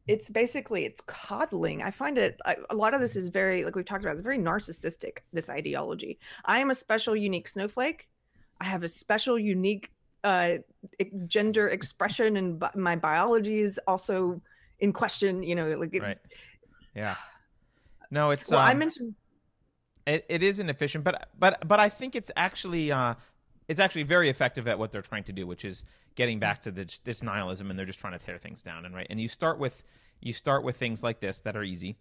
it's 0.07 0.31
basically 0.31 0.85
it's 0.85 1.01
coddling. 1.03 1.83
I 1.83 1.91
find 1.91 2.19
it. 2.19 2.41
I, 2.45 2.57
a 2.71 2.75
lot 2.75 2.95
of 2.95 3.01
this 3.01 3.17
is 3.17 3.29
very 3.29 3.65
like 3.65 3.77
we've 3.77 3.85
talked 3.85 4.03
about. 4.03 4.13
It's 4.15 4.23
very 4.23 4.39
narcissistic. 4.39 5.19
This 5.33 5.49
ideology. 5.49 6.19
I 6.45 6.59
am 6.59 6.71
a 6.71 6.75
special, 6.75 7.15
unique 7.17 7.49
snowflake. 7.49 8.09
I 8.61 8.65
have 8.65 8.83
a 8.83 8.89
special, 8.89 9.39
unique 9.39 9.91
uh, 10.25 10.59
gender 11.27 11.69
expression, 11.69 12.37
and 12.37 12.59
bi- 12.59 12.71
my 12.75 12.97
biology 12.97 13.61
is 13.61 13.79
also 13.87 14.41
in 14.81 14.93
question. 14.93 15.43
You 15.43 15.55
know, 15.55 15.69
like 15.79 15.95
it, 15.95 16.03
Right. 16.03 16.19
Yeah. 16.95 17.17
No, 18.11 18.31
it's. 18.31 18.51
well, 18.51 18.61
I 18.61 18.73
um, 18.73 18.79
mentioned 18.79 19.15
it, 20.07 20.27
it 20.29 20.43
is 20.43 20.59
inefficient 20.59 21.05
but 21.05 21.29
but 21.39 21.67
but 21.67 21.81
i 21.81 21.89
think 21.89 22.17
it's 22.17 22.31
actually 22.37 22.91
uh 22.91 23.15
it's 23.73 23.81
actually 23.81 24.05
very 24.05 24.29
effective 24.29 24.69
at 24.69 24.79
what 24.79 24.93
they're 24.93 25.03
trying 25.03 25.25
to 25.25 25.33
do 25.33 25.47
which 25.47 25.65
is 25.65 25.85
getting 26.15 26.39
back 26.39 26.61
to 26.63 26.71
this, 26.71 26.99
this 27.01 27.23
nihilism 27.23 27.69
and 27.71 27.79
they're 27.79 27.87
just 27.87 27.99
trying 27.99 28.17
to 28.19 28.25
tear 28.25 28.39
things 28.39 28.63
down 28.63 28.85
and 28.85 28.95
right 28.95 29.07
and 29.11 29.21
you 29.21 29.29
start 29.29 29.59
with 29.59 29.83
you 30.21 30.33
start 30.33 30.63
with 30.63 30.77
things 30.77 31.03
like 31.03 31.19
this 31.21 31.41
that 31.41 31.57
are 31.57 31.65
easy. 31.65 31.97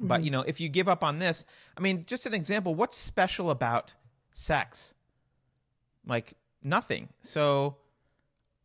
But 0.00 0.20
Mhm. 0.20 0.24
you 0.24 0.30
know 0.30 0.42
if 0.42 0.60
you 0.60 0.68
give 0.68 0.88
up 0.88 1.02
on 1.02 1.18
this 1.18 1.44
i 1.76 1.80
mean 1.80 2.04
just 2.06 2.24
an 2.26 2.32
example 2.34 2.74
what's 2.74 2.96
special 2.96 3.50
about 3.50 3.94
sex? 4.32 4.94
Like 6.06 6.34
nothing. 6.62 7.08
So 7.22 7.76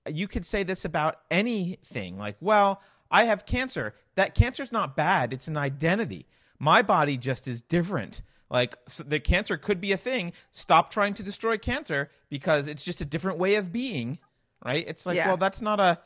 you 0.07 0.27
could 0.27 0.45
say 0.45 0.63
this 0.63 0.85
about 0.85 1.19
anything. 1.31 2.17
Like 2.17 2.37
well 2.39 2.81
i 3.11 3.23
have 3.25 3.45
cancer. 3.45 3.95
That 4.15 4.35
cancer's 4.35 4.71
not 4.71 4.95
bad. 4.95 5.33
It's 5.33 5.47
an 5.47 5.57
identity. 5.57 6.27
My 6.59 6.81
body 6.83 7.17
just 7.17 7.47
is 7.47 7.61
different 7.61 8.21
like 8.53 8.77
so 8.87 9.03
the 9.03 9.19
cancer 9.19 9.57
could 9.57 9.81
be 9.81 9.91
a 9.91 9.97
thing. 9.97 10.31
Stop 10.51 10.89
trying 10.91 11.13
to 11.15 11.23
destroy 11.23 11.57
cancer 11.57 12.09
because 12.29 12.67
it's 12.69 12.85
just 12.85 13.01
a 13.01 13.05
different 13.05 13.37
way 13.39 13.55
of 13.55 13.73
being 13.73 14.19
right? 14.65 14.85
It's 14.87 15.05
like 15.05 15.17
Yeah. 15.17 15.27
well 15.27 15.35
that's 15.37 15.61
not 15.61 15.81
a 15.81 15.99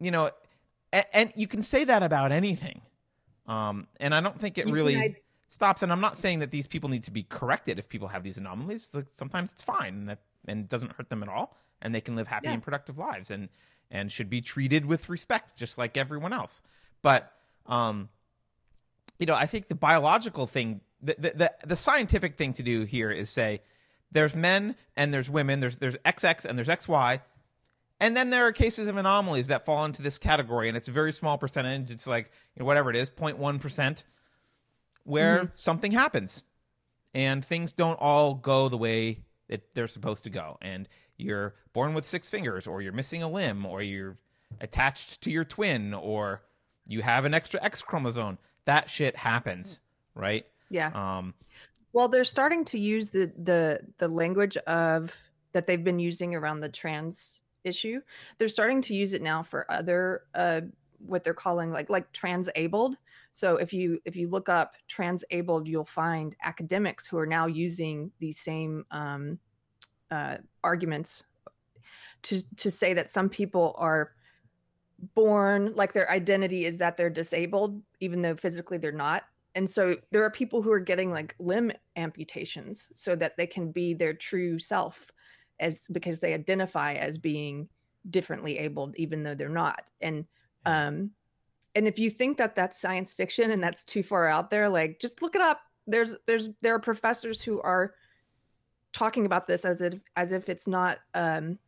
you 0.00 0.10
know 0.10 0.30
a- 0.94 1.14
and 1.16 1.30
you 1.36 1.46
can 1.46 1.60
say 1.60 1.84
that 1.84 2.02
about 2.02 2.32
anything. 2.32 2.80
Um 3.46 3.86
and 4.00 4.14
i 4.14 4.20
don't 4.22 4.40
think 4.40 4.56
it 4.58 4.66
You 4.68 4.74
really 4.74 4.96
id- 4.96 5.16
stops. 5.50 5.82
And 5.82 5.92
i'm 5.92 6.00
not 6.00 6.16
saying 6.16 6.38
that 6.38 6.50
these 6.50 6.66
people 6.66 6.88
need 6.88 7.04
to 7.04 7.10
be 7.10 7.24
corrected 7.24 7.78
if 7.78 7.88
people 7.88 8.08
have 8.08 8.22
these 8.22 8.38
anomalies. 8.38 8.94
Like 8.94 9.06
sometimes 9.12 9.52
it's 9.52 9.62
fine 9.62 9.94
and 9.94 10.08
that 10.08 10.20
and 10.48 10.60
it 10.60 10.68
doesn't 10.68 10.92
hurt 10.92 11.10
them 11.10 11.22
at 11.22 11.28
all. 11.28 11.56
And 11.82 11.94
they 11.94 12.00
can 12.00 12.16
live 12.16 12.28
happy 12.28 12.46
Yeah. 12.46 12.54
and 12.54 12.62
productive 12.62 12.96
lives 12.96 13.30
and 13.30 13.48
and 13.90 14.10
should 14.10 14.30
be 14.30 14.40
treated 14.40 14.86
with 14.86 15.08
respect 15.08 15.56
just 15.56 15.76
like 15.78 15.96
everyone 15.96 16.32
else. 16.32 16.62
But 17.02 17.32
um 17.66 18.08
you 19.18 19.26
know 19.26 19.34
i 19.34 19.46
think 19.46 19.66
the 19.68 19.74
biological 19.74 20.46
thing 20.46 20.80
the 21.02 21.16
the, 21.18 21.30
the, 21.30 21.52
the 21.66 21.76
scientific 21.76 22.36
thing 22.36 22.52
to 22.54 22.62
do 22.62 22.84
here 22.84 23.10
is 23.10 23.30
say 23.30 23.62
there's 24.12 24.34
men 24.34 24.76
and 24.96 25.12
there's 25.12 25.28
women 25.28 25.60
there's 25.60 25.78
there's 25.78 25.96
xx 25.98 26.44
and 26.44 26.56
there's 26.56 26.68
xy 26.68 27.20
and 27.98 28.16
then 28.16 28.30
there 28.30 28.46
are 28.46 28.52
cases 28.52 28.88
of 28.88 28.96
anomalies 28.96 29.46
that 29.46 29.64
fall 29.64 29.84
into 29.84 30.02
this 30.02 30.18
category 30.18 30.68
and 30.68 30.76
it's 30.76 30.88
a 30.88 30.92
very 30.92 31.12
small 31.12 31.38
percentage. 31.38 31.90
It's 31.90 32.06
like 32.06 32.30
you 32.54 32.60
know, 32.60 32.66
whatever 32.66 32.90
it 32.90 32.96
is 32.96 33.10
0.1% 33.10 34.04
where 35.04 35.38
mm-hmm. 35.38 35.46
something 35.54 35.92
happens 35.92 36.42
and 37.14 37.44
things 37.44 37.72
don't 37.72 37.98
all 37.98 38.34
go 38.34 38.68
the 38.68 38.76
way 38.76 39.24
that 39.48 39.72
they're 39.72 39.86
supposed 39.86 40.24
to 40.24 40.30
go. 40.30 40.58
And 40.60 40.88
you're 41.16 41.54
born 41.72 41.94
with 41.94 42.06
six 42.06 42.28
fingers 42.28 42.66
or 42.66 42.82
you're 42.82 42.92
missing 42.92 43.22
a 43.22 43.30
limb 43.30 43.64
or 43.64 43.80
you're 43.80 44.18
attached 44.60 45.22
to 45.22 45.30
your 45.30 45.44
twin 45.44 45.94
or 45.94 46.42
you 46.86 47.00
have 47.00 47.24
an 47.24 47.32
extra 47.32 47.62
x 47.62 47.80
chromosome. 47.80 48.36
That 48.66 48.90
shit 48.90 49.16
happens 49.16 49.80
right 50.14 50.44
yeah. 50.70 50.92
um 50.94 51.34
Well, 51.92 52.08
they're 52.08 52.24
starting 52.24 52.64
to 52.66 52.78
use 52.78 53.10
the 53.10 53.32
the 53.36 53.80
the 53.98 54.08
language 54.08 54.56
of 54.58 55.14
that 55.52 55.66
they've 55.66 55.82
been 55.84 55.98
using 55.98 56.34
around 56.34 56.60
the 56.60 56.68
trans 56.68 57.40
issue. 57.64 58.00
They're 58.38 58.48
starting 58.48 58.82
to 58.82 58.94
use 58.94 59.12
it 59.14 59.22
now 59.22 59.42
for 59.42 59.70
other 59.70 60.22
uh 60.34 60.62
what 60.98 61.24
they're 61.24 61.34
calling 61.34 61.70
like 61.72 61.90
like 61.90 62.12
transabled. 62.12 62.96
So 63.32 63.56
if 63.56 63.72
you 63.72 64.00
if 64.04 64.16
you 64.16 64.28
look 64.28 64.48
up 64.48 64.74
transabled, 64.88 65.68
you'll 65.68 65.84
find 65.84 66.34
academics 66.42 67.06
who 67.06 67.18
are 67.18 67.26
now 67.26 67.46
using 67.46 68.12
these 68.18 68.38
same 68.38 68.84
um 68.90 69.38
uh 70.10 70.38
arguments 70.62 71.24
to 72.22 72.42
to 72.56 72.70
say 72.70 72.94
that 72.94 73.08
some 73.10 73.28
people 73.28 73.74
are 73.78 74.12
born 75.14 75.74
like 75.74 75.92
their 75.92 76.10
identity 76.10 76.64
is 76.64 76.78
that 76.78 76.96
they're 76.96 77.10
disabled 77.10 77.82
even 78.00 78.22
though 78.22 78.34
physically 78.34 78.78
they're 78.78 78.92
not 78.92 79.24
and 79.56 79.68
so 79.68 79.96
there 80.12 80.22
are 80.22 80.30
people 80.30 80.60
who 80.60 80.70
are 80.70 80.78
getting 80.78 81.10
like 81.10 81.34
limb 81.38 81.72
amputations 81.96 82.90
so 82.94 83.16
that 83.16 83.38
they 83.38 83.46
can 83.46 83.72
be 83.72 83.94
their 83.94 84.12
true 84.12 84.58
self 84.58 85.10
as 85.58 85.80
because 85.90 86.20
they 86.20 86.34
identify 86.34 86.92
as 86.92 87.16
being 87.16 87.68
differently 88.08 88.58
abled 88.58 88.94
even 88.98 89.22
though 89.22 89.34
they're 89.34 89.48
not. 89.48 89.82
And 90.00 90.26
um 90.66 91.10
and 91.74 91.88
if 91.88 91.98
you 91.98 92.10
think 92.10 92.36
that 92.36 92.54
that's 92.54 92.80
science 92.80 93.14
fiction 93.14 93.50
and 93.50 93.62
that's 93.62 93.84
too 93.84 94.02
far 94.02 94.28
out 94.28 94.50
there 94.50 94.68
like 94.68 95.00
just 95.00 95.22
look 95.22 95.34
it 95.34 95.40
up. 95.40 95.60
There's 95.86 96.14
there's 96.26 96.50
there 96.60 96.74
are 96.74 96.80
professors 96.80 97.40
who 97.40 97.60
are 97.62 97.94
talking 98.92 99.24
about 99.24 99.46
this 99.46 99.64
as 99.64 99.80
if 99.80 99.94
as 100.16 100.32
if 100.32 100.50
it's 100.50 100.68
not 100.68 100.98
um 101.14 101.58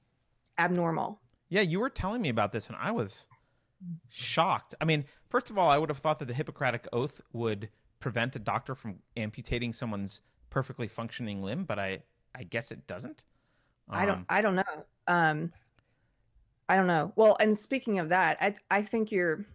abnormal. 0.59 1.23
Yeah, 1.49 1.63
you 1.63 1.81
were 1.81 1.89
telling 1.89 2.21
me 2.21 2.29
about 2.29 2.53
this, 2.53 2.67
and 2.67 2.77
I 2.79 2.91
was 2.91 3.27
shocked. 4.09 4.75
I 4.81 4.85
mean, 4.85 5.05
first 5.29 5.51
of 5.51 5.59
all, 5.59 5.71
I 5.71 5.79
would 5.79 5.89
have 5.89 5.99
thought 5.99 6.19
that 6.19 6.27
the 6.27 6.35
Hippocratic 6.35 6.87
Oath 6.93 7.21
would 7.33 7.69
prevent 8.01 8.37
a 8.37 8.39
doctor 8.39 8.75
from 8.75 8.97
amputating 9.17 9.73
someone's 9.73 10.23
perfectly 10.51 10.89
functioning 10.89 11.43
limb, 11.43 11.65
but 11.65 11.79
I, 11.79 12.03
I 12.35 12.45
guess 12.45 12.71
it 12.71 12.87
doesn't. 12.87 13.25
I 13.91 14.07
don't 14.07 14.19
Um, 14.19 14.27
I 14.29 14.43
don't 14.43 14.57
know. 14.57 14.85
Um 15.07 15.53
I 16.69 16.77
don't 16.77 16.87
know. 16.87 17.13
Well, 17.17 17.37
and 17.41 17.59
speaking 17.59 17.99
of 17.99 18.11
that, 18.11 18.37
I 18.41 18.55
I 18.71 18.83
think 18.83 19.11
you're 19.11 19.47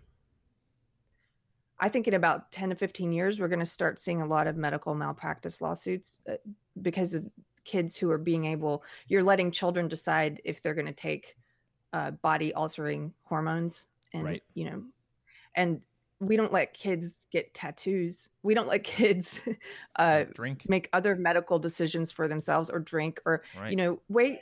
I 1.79 1.89
think 1.89 2.07
in 2.07 2.13
about 2.13 2.51
10 2.51 2.69
to 2.69 2.75
15 2.75 3.11
years 3.11 3.39
we're 3.39 3.47
going 3.47 3.59
to 3.59 3.65
start 3.65 3.99
seeing 3.99 4.21
a 4.21 4.25
lot 4.25 4.47
of 4.47 4.55
medical 4.55 4.95
malpractice 4.95 5.61
lawsuits 5.61 6.19
uh, 6.29 6.35
because 6.81 7.13
of 7.13 7.25
kids 7.65 7.97
who 7.97 8.09
are 8.09 8.17
being 8.17 8.45
able 8.45 8.83
you're 9.07 9.23
letting 9.23 9.51
children 9.51 9.87
decide 9.87 10.41
if 10.45 10.61
they're 10.61 10.73
going 10.73 10.85
to 10.85 10.93
take 10.93 11.35
uh, 11.91 12.11
body 12.11 12.53
altering 12.53 13.13
hormones 13.23 13.87
and 14.13 14.23
Right. 14.23 14.43
you 14.53 14.65
know 14.65 14.83
and 15.55 15.81
we 16.19 16.37
don't 16.37 16.53
let 16.53 16.73
kids 16.73 17.25
get 17.31 17.53
tattoos. 17.53 18.29
We 18.43 18.53
don't 18.53 18.67
let 18.67 18.83
kids 18.83 19.41
uh 19.97 20.25
drink, 20.33 20.65
make 20.69 20.89
other 20.93 21.15
medical 21.15 21.59
decisions 21.59 22.11
for 22.11 22.27
themselves 22.27 22.69
or 22.69 22.79
drink 22.79 23.19
or 23.25 23.43
right? 23.57 23.71
you 23.71 23.75
know 23.77 23.99
wait 24.09 24.39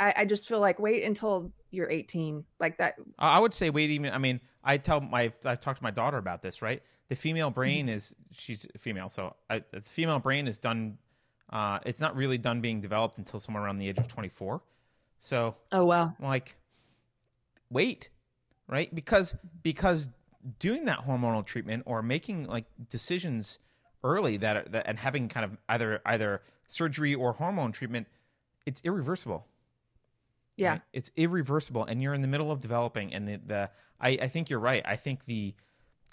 I, 0.00 0.14
I 0.18 0.24
just 0.24 0.46
feel 0.46 0.60
like 0.60 0.78
wait 0.78 1.02
until 1.02 1.50
you're 1.70 1.90
18 1.90 2.44
like 2.60 2.78
that 2.78 2.94
I 3.18 3.38
would 3.40 3.52
say 3.54 3.70
wait 3.70 3.90
even. 3.90 4.12
I 4.12 4.18
mean, 4.18 4.40
I 4.62 4.78
tell 4.78 5.00
my 5.00 5.32
I 5.44 5.56
talked 5.56 5.78
to 5.78 5.82
my 5.82 5.90
daughter 5.90 6.16
about 6.18 6.42
this. 6.42 6.62
Right, 6.62 6.82
the 7.08 7.16
female 7.16 7.50
brain 7.50 7.88
is 7.88 8.14
she's 8.30 8.66
female, 8.78 9.08
so 9.08 9.34
I, 9.50 9.62
the 9.72 9.80
female 9.80 10.20
brain 10.20 10.46
is 10.46 10.58
done. 10.58 10.98
Uh, 11.50 11.78
it's 11.84 12.00
not 12.00 12.16
really 12.16 12.38
done 12.38 12.60
being 12.60 12.80
developed 12.80 13.18
until 13.18 13.38
somewhere 13.40 13.64
around 13.64 13.78
the 13.78 13.88
age 13.88 13.98
of 13.98 14.08
24. 14.08 14.62
So 15.18 15.56
Oh 15.72 15.84
wow. 15.84 16.14
like 16.20 16.56
wait 17.70 18.10
right 18.68 18.94
because 18.94 19.34
because 19.62 20.08
doing 20.58 20.84
that 20.86 20.98
hormonal 21.06 21.44
treatment 21.44 21.82
or 21.86 22.02
making 22.02 22.46
like 22.46 22.64
decisions 22.90 23.58
early 24.02 24.36
that, 24.36 24.56
are, 24.56 24.64
that 24.70 24.86
and 24.86 24.98
having 24.98 25.28
kind 25.28 25.44
of 25.44 25.56
either 25.68 26.00
either 26.06 26.42
surgery 26.68 27.14
or 27.14 27.32
hormone 27.32 27.72
treatment 27.72 28.06
it's 28.66 28.80
irreversible 28.84 29.46
Yeah. 30.56 30.70
right? 30.72 30.80
it's 30.92 31.10
irreversible 31.16 31.84
and 31.84 32.02
you're 32.02 32.14
in 32.14 32.22
the 32.22 32.28
middle 32.28 32.50
of 32.50 32.60
developing 32.60 33.14
and 33.14 33.28
the, 33.28 33.40
the 33.46 33.70
I, 34.00 34.10
I 34.22 34.28
think 34.28 34.50
you're 34.50 34.60
right 34.60 34.82
i 34.86 34.96
think 34.96 35.24
the 35.24 35.54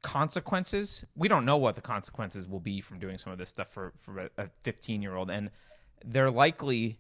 consequences 0.02 1.06
we 1.16 1.28
don't 1.28 1.46
know 1.46 1.58
what 1.58 1.76
the 1.76 1.82
consequences 1.82 2.48
will 2.48 2.60
be 2.60 2.82
from 2.82 2.98
doing 3.00 3.18
some 3.18 3.32
of 3.32 3.38
this 3.40 3.50
stuff 3.50 3.70
for 3.70 3.94
for 3.98 4.30
a 4.38 4.50
15 4.64 5.02
year 5.02 5.16
old 5.16 5.30
and 5.30 5.52
they're 6.04 6.32
likely 6.32 6.98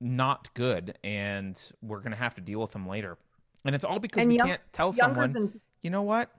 not 0.00 0.52
good 0.54 0.98
and 1.04 1.72
we're 1.82 1.98
going 1.98 2.10
to 2.12 2.16
have 2.16 2.34
to 2.34 2.40
deal 2.40 2.60
with 2.60 2.72
them 2.72 2.88
later 2.88 3.18
and 3.64 3.74
it's 3.74 3.84
all 3.84 3.98
because 3.98 4.22
And 4.22 4.28
we 4.30 4.36
young- 4.38 4.48
can't 4.48 4.60
tell 4.72 4.92
someone 4.92 5.32
than 5.32 5.60
you 5.82 5.90
know 5.90 6.02
what 6.02 6.30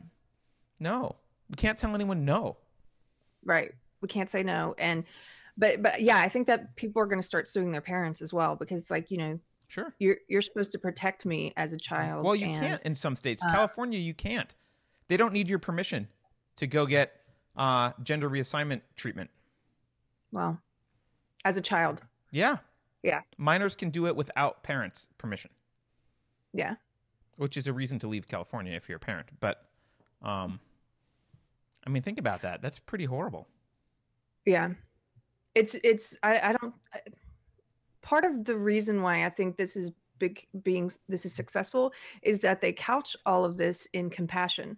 no 0.79 1.15
we 1.49 1.55
can't 1.55 1.77
tell 1.77 1.93
anyone 1.95 2.25
no 2.25 2.57
right. 3.45 3.73
We 4.01 4.07
can't 4.07 4.29
say 4.29 4.43
no. 4.43 4.75
And 4.77 5.03
but 5.57 5.81
but 5.81 6.01
yeah, 6.01 6.17
I 6.17 6.27
think 6.29 6.47
that 6.47 6.75
people 6.75 7.01
are 7.01 7.05
going 7.05 7.21
to 7.21 7.27
start 7.27 7.47
suing 7.47 7.71
their 7.71 7.81
parents 7.81 8.21
as 8.21 8.33
well 8.33 8.55
because 8.55 8.89
like 8.91 9.11
you 9.11 9.17
know 9.17 9.39
sure 9.67 9.93
you're 9.99 10.17
you're 10.27 10.41
supposed 10.41 10.71
to 10.73 10.79
protect 10.79 11.25
me 11.25 11.53
as 11.55 11.71
a 11.73 11.77
child. 11.77 12.23
well 12.25 12.35
you 12.35 12.47
and- 12.47 12.61
can't 12.65 12.81
in 12.83 12.95
some 12.95 13.15
states 13.15 13.41
uh, 13.45 13.51
california 13.51 13.97
you 13.99 14.13
can't 14.13 14.55
they 15.07 15.15
don't 15.17 15.31
need 15.33 15.49
your 15.49 15.59
permission 15.59 16.07
to 16.57 16.67
go 16.67 16.85
get 16.85 17.13
uh, 17.55 17.91
gender 18.03 18.29
reassignment 18.29 18.81
treatment 18.95 19.29
Well, 20.31 20.59
as 21.45 21.55
a 21.57 21.61
child, 21.61 22.01
Yeah. 22.31 22.57
Yeah. 23.03 23.21
Minors 23.37 23.75
can 23.75 23.89
do 23.89 24.07
it 24.07 24.15
without 24.15 24.63
parents' 24.63 25.09
permission, 25.17 25.51
yeah. 26.53 26.75
Which 27.37 27.57
is 27.57 27.67
a 27.67 27.73
reason 27.73 27.99
to 27.99 28.07
leave 28.07 28.27
California 28.27 28.73
if 28.73 28.87
you're 28.87 28.97
a 28.97 28.99
parent. 28.99 29.27
But, 29.39 29.65
um, 30.21 30.59
I 31.85 31.89
mean, 31.89 32.03
think 32.03 32.19
about 32.19 32.41
that. 32.41 32.61
That's 32.61 32.79
pretty 32.79 33.05
horrible. 33.05 33.47
Yeah. 34.45 34.71
It's 35.55 35.75
it's 35.83 36.17
I, 36.23 36.39
I 36.39 36.53
don't 36.53 36.73
I- 36.93 37.01
part 38.01 38.25
of 38.25 38.45
the 38.45 38.57
reason 38.57 39.01
why 39.01 39.25
I 39.25 39.29
think 39.29 39.57
this 39.57 39.75
is 39.75 39.91
big 40.19 40.45
being 40.63 40.91
this 41.09 41.25
is 41.25 41.33
successful 41.33 41.93
is 42.21 42.41
that 42.41 42.61
they 42.61 42.73
couch 42.73 43.15
all 43.25 43.45
of 43.45 43.57
this 43.57 43.87
in 43.93 44.09
compassion. 44.09 44.77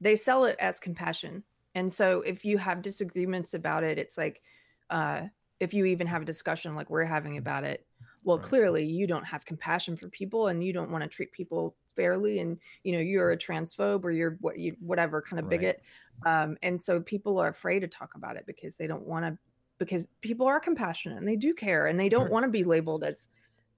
They 0.00 0.16
sell 0.16 0.44
it 0.44 0.56
as 0.58 0.78
compassion. 0.78 1.42
And 1.74 1.92
so 1.92 2.22
if 2.22 2.44
you 2.44 2.58
have 2.58 2.82
disagreements 2.82 3.54
about 3.54 3.84
it, 3.84 3.98
it's 3.98 4.16
like 4.16 4.42
uh 4.90 5.22
if 5.60 5.72
you 5.74 5.86
even 5.86 6.06
have 6.06 6.22
a 6.22 6.26
discussion 6.26 6.74
like 6.74 6.90
we're 6.90 7.04
having 7.04 7.36
about 7.36 7.64
it, 7.64 7.86
well 8.26 8.36
Right. 8.36 8.44
clearly 8.46 8.84
you 8.84 9.06
don't 9.06 9.24
have 9.24 9.46
compassion 9.46 9.96
for 9.96 10.08
people 10.10 10.48
and 10.48 10.62
you 10.62 10.72
don't 10.74 10.90
want 10.90 11.02
to 11.02 11.08
treat 11.08 11.32
people 11.32 11.74
fairly 11.94 12.40
and 12.40 12.58
you 12.84 12.92
know 12.92 12.98
you're 12.98 13.30
a 13.30 13.38
transphobe 13.38 14.04
or 14.04 14.10
you're 14.10 14.36
what 14.42 14.58
you 14.58 14.76
whatever 14.80 15.22
kind 15.22 15.40
of 15.40 15.46
Right. 15.46 15.60
bigot 15.60 15.82
um, 16.26 16.56
and 16.62 16.78
so 16.80 17.00
people 17.00 17.38
are 17.38 17.48
afraid 17.48 17.80
to 17.80 17.88
talk 17.88 18.10
about 18.16 18.36
it 18.36 18.44
because 18.46 18.76
they 18.76 18.86
don't 18.86 19.06
want 19.06 19.24
to 19.24 19.38
because 19.78 20.06
people 20.20 20.46
are 20.46 20.58
compassionate 20.60 21.18
and 21.18 21.28
they 21.28 21.36
do 21.36 21.54
care 21.54 21.86
and 21.86 21.98
they 21.98 22.08
don't 22.10 22.24
Sure. 22.24 22.30
want 22.30 22.44
to 22.44 22.50
be 22.50 22.64
labeled 22.64 23.04
as 23.04 23.28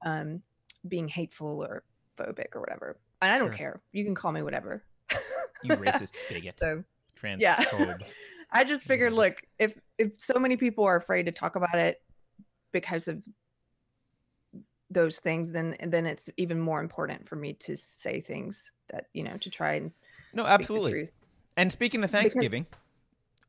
um, 0.05 0.41
being 0.89 1.09
hateful 1.09 1.63
or 1.63 1.85
phobic 2.19 2.55
or 2.55 2.61
whatever 2.61 2.99
and 3.23 3.31
i 3.31 3.39
don't 3.39 3.49
Sure. 3.51 3.57
care 3.57 3.83
you 3.93 4.05
can 4.05 4.15
call 4.15 4.33
me 4.33 4.43
whatever 4.43 4.83
You 5.63 5.77
racist 5.77 6.13
bigot, 6.29 6.55
so 6.59 6.83
transphobe. 7.21 8.01
yeah. 8.01 8.07
i 8.53 8.65
just 8.65 8.85
figured 8.85 9.13
look 9.13 9.43
if 9.59 9.75
if 9.99 10.13
so 10.17 10.39
many 10.39 10.57
people 10.57 10.85
are 10.85 10.97
afraid 10.97 11.27
to 11.27 11.33
talk 11.33 11.55
about 11.57 11.75
it 11.75 12.01
because 12.73 13.09
of 13.09 13.23
those 14.91 15.19
things 15.19 15.51
then 15.51 15.77
then 15.87 16.07
it's 16.07 16.31
even 16.39 16.59
more 16.59 16.81
important 16.81 17.29
for 17.29 17.37
me 17.37 17.53
to 17.53 17.77
say 17.77 18.21
things 18.21 18.71
that 18.91 19.07
you 19.13 19.23
know 19.23 19.37
to 19.39 19.51
try 19.51 19.75
and 19.75 19.91
no, 20.33 20.45
absolutely. 20.47 20.93
truth. 20.93 21.13
And 21.57 21.73
speaking 21.73 22.05
of 22.05 22.11
Because- 22.11 22.33
Thanksgiving, 22.33 22.67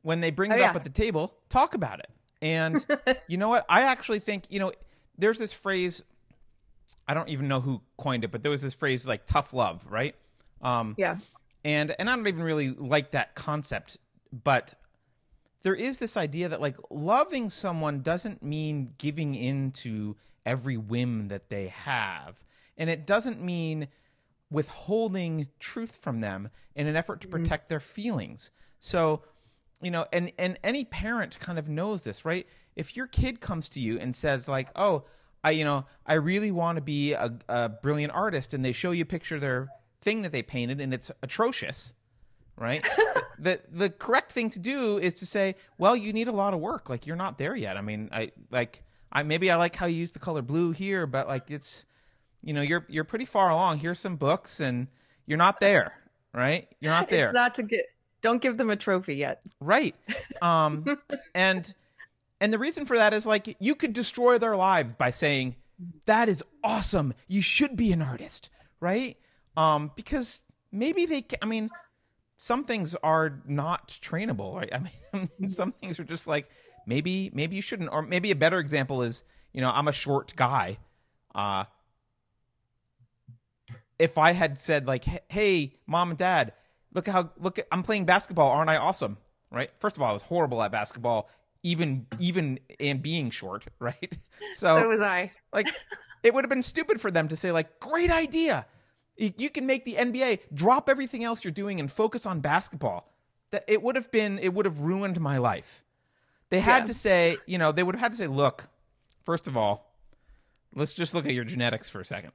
when 0.02 0.20
they 0.20 0.30
bring 0.30 0.50
Oh, 0.50 0.54
it 0.54 0.60
up 0.62 0.72
yeah. 0.72 0.76
at 0.76 0.84
the 0.84 0.90
table, 0.90 1.34
talk 1.50 1.74
about 1.74 2.00
it. 2.00 2.08
And 2.40 2.84
you 3.28 3.36
know 3.36 3.50
what? 3.50 3.66
I 3.68 3.82
actually 3.82 4.20
think, 4.20 4.44
you 4.48 4.58
know, 4.58 4.72
there's 5.18 5.36
this 5.38 5.52
phrase, 5.52 6.02
I 7.06 7.12
don't 7.14 7.28
even 7.28 7.48
know 7.48 7.60
who 7.60 7.82
coined 7.98 8.24
it, 8.24 8.30
but 8.30 8.42
there 8.42 8.50
was 8.50 8.62
this 8.62 8.72
phrase 8.74 9.06
like 9.06 9.26
tough 9.26 9.52
love, 9.52 9.84
right? 9.90 10.14
Um, 10.62 10.94
yeah 10.98 11.16
and 11.64 11.94
and 11.98 12.08
I 12.08 12.16
don't 12.16 12.26
even 12.26 12.42
really 12.42 12.70
like 12.70 13.10
that 13.12 13.34
concept, 13.34 13.98
but 14.32 14.74
there 15.62 15.74
is 15.74 15.98
this 15.98 16.16
idea 16.16 16.48
that 16.48 16.60
like 16.60 16.76
loving 16.90 17.50
someone 17.50 18.00
doesn't 18.00 18.42
mean 18.42 18.94
giving 18.98 19.34
in 19.34 19.70
to 19.72 20.16
every 20.46 20.76
whim 20.76 21.28
that 21.28 21.48
they 21.50 21.68
have, 21.68 22.44
and 22.76 22.88
it 22.90 23.06
doesn't 23.06 23.42
mean 23.42 23.88
withholding 24.50 25.46
truth 25.60 25.96
from 25.96 26.20
them 26.20 26.50
in 26.74 26.86
an 26.86 26.96
effort 26.96 27.20
to 27.20 27.28
Mhm. 27.28 27.30
protect 27.32 27.68
their 27.68 27.80
feelings. 27.80 28.50
So, 28.80 29.22
you 29.80 29.90
know, 29.90 30.06
and 30.12 30.32
and 30.38 30.58
any 30.64 30.84
parent 30.84 31.38
kind 31.40 31.58
of 31.58 31.68
knows 31.68 32.02
this, 32.02 32.24
right? 32.24 32.46
If 32.76 32.96
your 32.96 33.06
kid 33.06 33.40
comes 33.40 33.68
to 33.70 33.80
you 33.80 33.98
and 33.98 34.14
says 34.14 34.48
like, 34.48 34.70
"Oh, 34.76 35.04
I 35.44 35.52
you 35.52 35.64
know, 35.64 35.86
I 36.04 36.14
really 36.14 36.50
want 36.50 36.76
to 36.76 36.82
be 36.82 37.12
a, 37.12 37.32
a 37.48 37.68
brilliant 37.68 38.12
artist," 38.12 38.52
and 38.54 38.64
they 38.64 38.72
show 38.72 38.90
you 38.90 39.02
a 39.02 39.06
picture 39.06 39.36
of 39.36 39.40
their 39.40 39.68
thing 40.00 40.22
that 40.22 40.32
they 40.32 40.42
painted 40.42 40.80
and 40.80 40.92
it's 40.94 41.10
atrocious, 41.22 41.94
right? 42.56 42.82
the 43.38 43.60
the 43.70 43.90
correct 43.90 44.32
thing 44.32 44.50
to 44.50 44.58
do 44.58 44.98
is 44.98 45.14
to 45.16 45.26
say, 45.26 45.54
"Well, 45.78 45.94
you 45.96 46.12
need 46.12 46.28
a 46.28 46.32
lot 46.32 46.54
of 46.54 46.60
work. 46.60 46.88
Like 46.88 47.06
you're 47.06 47.16
not 47.16 47.38
there 47.38 47.54
yet." 47.54 47.76
I 47.76 47.80
mean, 47.82 48.08
I 48.12 48.32
like 48.50 48.82
I 49.12 49.22
maybe 49.22 49.50
I 49.50 49.56
like 49.56 49.76
how 49.76 49.86
you 49.86 49.96
use 49.96 50.12
the 50.12 50.18
color 50.18 50.42
blue 50.42 50.72
here, 50.72 51.06
but 51.06 51.28
like 51.28 51.50
it's 51.50 51.84
you 52.42 52.54
know, 52.54 52.62
you're 52.62 52.86
you're 52.88 53.04
pretty 53.04 53.24
far 53.24 53.50
along. 53.50 53.78
Here's 53.78 53.98
some 53.98 54.16
books 54.16 54.60
and 54.60 54.86
you're 55.26 55.38
not 55.38 55.60
there, 55.60 55.92
right? 56.32 56.68
You're 56.80 56.92
not 56.92 57.08
there. 57.10 57.28
It's 57.28 57.34
not 57.34 57.54
to 57.56 57.62
get. 57.62 57.86
Don't 58.22 58.42
give 58.42 58.56
them 58.56 58.70
a 58.70 58.76
trophy 58.76 59.16
yet. 59.16 59.42
Right. 59.60 59.94
Um 60.42 60.84
and 61.34 61.72
and 62.40 62.52
the 62.52 62.58
reason 62.58 62.86
for 62.86 62.96
that 62.96 63.12
is 63.14 63.26
like 63.26 63.56
you 63.60 63.74
could 63.74 63.92
destroy 63.92 64.38
their 64.38 64.56
lives 64.56 64.92
by 64.92 65.10
saying 65.10 65.56
that 66.06 66.28
is 66.28 66.44
awesome. 66.62 67.14
You 67.28 67.42
should 67.42 67.76
be 67.76 67.92
an 67.92 68.02
artist, 68.02 68.50
right? 68.80 69.16
Um 69.56 69.90
because 69.96 70.42
maybe 70.70 71.06
they 71.06 71.22
ca- 71.22 71.38
I 71.42 71.46
mean 71.46 71.70
some 72.36 72.64
things 72.64 72.94
are 73.02 73.42
not 73.46 73.88
trainable, 73.88 74.54
right? 74.54 74.70
I 74.72 74.78
mean 75.18 75.48
some 75.50 75.72
things 75.72 75.98
are 75.98 76.04
just 76.04 76.26
like 76.26 76.48
maybe 76.86 77.30
maybe 77.34 77.56
you 77.56 77.62
shouldn't 77.62 77.90
or 77.92 78.02
maybe 78.02 78.30
a 78.30 78.36
better 78.36 78.58
example 78.58 79.02
is, 79.02 79.22
you 79.52 79.60
know, 79.60 79.70
I'm 79.70 79.88
a 79.88 79.92
short 79.92 80.34
guy. 80.36 80.78
Uh 81.34 81.64
if 83.98 84.16
I 84.18 84.32
had 84.32 84.58
said 84.58 84.86
like, 84.86 85.04
"Hey- 85.04 85.20
"Hey, 85.28 85.74
mom 85.86 86.10
and 86.10 86.18
dad, 86.18 86.52
look 86.94 87.06
how 87.06 87.30
look 87.38 87.58
at 87.58 87.66
I'm 87.70 87.82
playing 87.82 88.04
basketball, 88.06 88.50
aren't 88.50 88.70
I 88.70 88.76
awesome?" 88.76 89.18
Right? 89.50 89.70
First 89.78 89.96
of 89.96 90.02
all, 90.02 90.10
I 90.10 90.12
was 90.12 90.22
horrible 90.22 90.62
at 90.62 90.72
basketball, 90.72 91.28
even 91.62 92.06
even 92.18 92.58
and 92.78 93.02
being 93.02 93.30
short, 93.30 93.66
right? 93.78 94.18
So 94.54 94.76
So 94.80 94.88
was 94.88 95.00
I. 95.00 95.30
like, 95.52 95.68
it 96.22 96.32
would 96.34 96.44
have 96.44 96.50
been 96.50 96.62
stupid 96.62 97.00
for 97.00 97.10
them 97.10 97.28
to 97.28 97.36
say 97.36 97.52
like, 97.52 97.78
"Great 97.80 98.10
idea, 98.10 98.66
you 99.16 99.50
can 99.50 99.66
make 99.66 99.84
the 99.84 99.96
NBA. 99.96 100.40
Drop 100.54 100.88
everything 100.88 101.24
else 101.24 101.44
you're 101.44 101.52
doing 101.52 101.78
and 101.80 101.90
focus 101.90 102.26
on 102.26 102.40
basketball." 102.40 103.06
That 103.52 103.64
it 103.66 103.82
would 103.82 103.96
have 103.96 104.10
been 104.12 104.38
it 104.38 104.54
would 104.54 104.64
have 104.64 104.78
ruined 104.78 105.20
my 105.20 105.38
life. 105.38 105.82
They 106.50 106.60
had 106.60 106.80
Yeah. 106.80 106.84
to 106.86 106.94
say, 106.94 107.36
you 107.46 107.58
know, 107.58 107.72
they 107.72 107.82
would 107.82 107.94
have 107.94 108.00
had 108.02 108.12
to 108.12 108.18
say, 108.18 108.26
"Look, 108.26 108.68
first 109.24 109.46
of 109.48 109.56
all, 109.56 109.94
let's 110.74 110.92
just 110.94 111.14
look 111.14 111.26
at 111.26 111.32
your 111.32 111.44
genetics 111.44 111.88
for 111.88 112.00
a 112.00 112.04
second. 112.04 112.32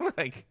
like 0.16 0.46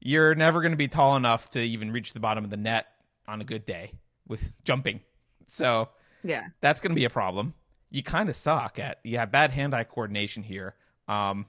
you're 0.00 0.34
never 0.34 0.60
going 0.60 0.72
to 0.72 0.76
be 0.78 0.88
tall 0.88 1.16
enough 1.16 1.50
to 1.50 1.60
even 1.60 1.92
reach 1.92 2.12
the 2.12 2.20
bottom 2.20 2.42
of 2.44 2.50
the 2.50 2.56
net 2.56 2.86
on 3.28 3.40
a 3.40 3.44
good 3.44 3.66
day 3.66 3.92
with 4.26 4.52
jumping. 4.64 5.00
So 5.46 5.88
Yeah. 6.22 6.48
that's 6.60 6.80
going 6.80 6.90
to 6.90 6.94
be 6.96 7.04
a 7.04 7.10
problem. 7.10 7.54
You 7.90 8.02
kind 8.02 8.28
of 8.28 8.36
suck 8.36 8.78
at 8.78 8.98
you 9.04 9.18
have 9.18 9.30
bad 9.32 9.50
hand-eye 9.50 9.84
coordination 9.84 10.42
here. 10.42 10.74
Um, 11.08 11.46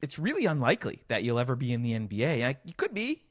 it's 0.00 0.18
really 0.18 0.46
unlikely 0.46 1.02
that 1.08 1.24
you'll 1.24 1.38
ever 1.40 1.56
be 1.56 1.72
in 1.72 1.82
the 1.82 1.92
NBA. 1.92 2.44
I, 2.46 2.56
you 2.64 2.72
could 2.72 2.94
be, 2.94 3.22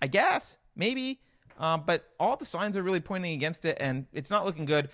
I 0.00 0.06
guess, 0.06 0.56
maybe, 0.76 1.20
um, 1.58 1.82
but 1.84 2.08
all 2.20 2.36
the 2.36 2.44
signs 2.44 2.76
are 2.76 2.82
really 2.82 3.00
pointing 3.00 3.32
against 3.34 3.64
it, 3.64 3.76
and 3.80 4.06
it's 4.12 4.30
not 4.30 4.44
looking 4.44 4.64
good. 4.66 4.88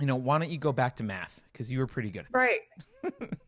You 0.00 0.06
know, 0.06 0.16
why 0.16 0.38
don't 0.38 0.50
you 0.50 0.58
go 0.58 0.72
back 0.72 0.96
to 0.96 1.02
math 1.02 1.40
because 1.52 1.70
you 1.70 1.78
were 1.78 1.86
pretty 1.86 2.10
good. 2.10 2.26
Right. 2.32 2.60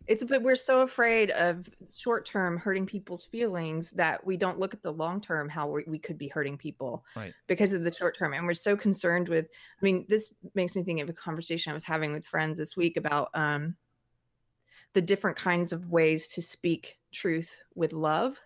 it's 0.07 0.25
but 0.25 0.43
we're 0.43 0.57
so 0.57 0.83
afraid 0.83 1.31
of 1.31 1.69
short 1.93 2.27
term 2.27 2.59
hurting 2.59 2.87
people's 2.87 3.25
feelings 3.25 3.91
that 3.93 4.25
we 4.27 4.37
don't 4.37 4.59
look 4.59 4.75
at 4.75 4.83
the 4.83 4.93
long 4.93 5.21
term 5.21 5.49
how 5.49 5.69
we, 5.69 5.85
we 5.87 5.99
could 5.99 6.19
be 6.19 6.29
hurting 6.29 6.59
people 6.59 7.05
Right. 7.15 7.33
because 7.47 7.73
of 7.73 7.85
the 7.85 7.93
short 7.93 8.19
term 8.19 8.35
and 8.35 8.47
we're 8.47 8.55
so 8.55 8.77
concerned 8.77 9.29
with 9.29 9.47
i 9.47 9.85
mean 9.85 10.05
this 10.09 10.29
makes 10.55 10.75
me 10.75 10.83
think 10.83 11.01
of 11.01 11.09
a 11.09 11.13
conversation 11.13 11.71
i 11.71 11.75
was 11.75 11.85
having 11.85 12.13
with 12.13 12.27
friends 12.27 12.59
this 12.59 12.77
week 12.77 12.97
about 12.97 13.31
um 13.35 13.77
the 14.93 15.03
different 15.03 15.37
kinds 15.37 15.73
of 15.73 15.89
ways 15.91 16.27
to 16.29 16.43
speak 16.43 16.99
truth 17.13 17.61
with 17.77 17.93
love 17.93 18.41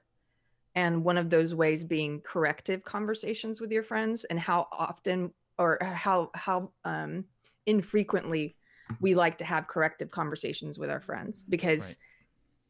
and 0.75 1.03
one 1.05 1.17
of 1.17 1.31
those 1.31 1.55
ways 1.55 1.85
being 1.85 2.21
corrective 2.21 2.85
conversations 2.85 3.61
with 3.63 3.73
your 3.73 3.83
friends 3.83 4.25
and 4.25 4.39
how 4.39 4.69
often 4.73 5.33
or 5.59 5.79
how 5.83 6.31
how 6.35 6.71
um 6.85 7.25
infrequently 7.69 8.57
we 9.01 9.15
like 9.15 9.39
to 9.39 9.45
have 9.45 9.67
corrective 9.67 10.11
conversations 10.11 10.79
with 10.79 10.91
our 10.91 11.01
friends 11.01 11.45
because 11.49 11.89
right. 11.89 11.97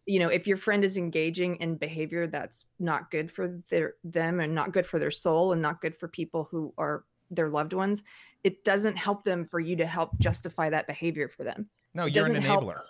you 0.07 0.19
know 0.19 0.29
if 0.29 0.47
your 0.47 0.57
friend 0.57 0.85
is 0.85 0.97
engaging 0.97 1.57
in 1.57 1.77
behavior 1.77 2.27
that's 2.27 2.65
not 2.81 3.11
good 3.11 3.31
for 3.31 3.61
their 3.71 3.95
them 4.03 4.41
and 4.41 4.55
not 4.55 4.73
good 4.73 4.85
for 4.85 4.99
their 4.99 5.11
soul 5.11 5.53
and 5.53 5.63
not 5.63 5.81
good 5.81 5.97
for 5.97 6.09
people 6.09 6.49
who 6.51 6.75
are 6.77 7.05
their 7.31 7.49
loved 7.49 7.73
ones 7.73 8.03
it 8.43 8.65
doesn't 8.65 8.97
help 8.97 9.25
them 9.25 9.47
for 9.47 9.61
you 9.61 9.77
to 9.77 9.87
help 9.87 10.19
justify 10.19 10.71
that 10.71 10.87
behavior 10.87 11.29
for 11.29 11.43
them. 11.43 11.69
No 11.95 12.07
it 12.07 12.15
you're 12.15 12.27
an 12.27 12.43
enabler 12.43 12.75
help, 12.75 12.87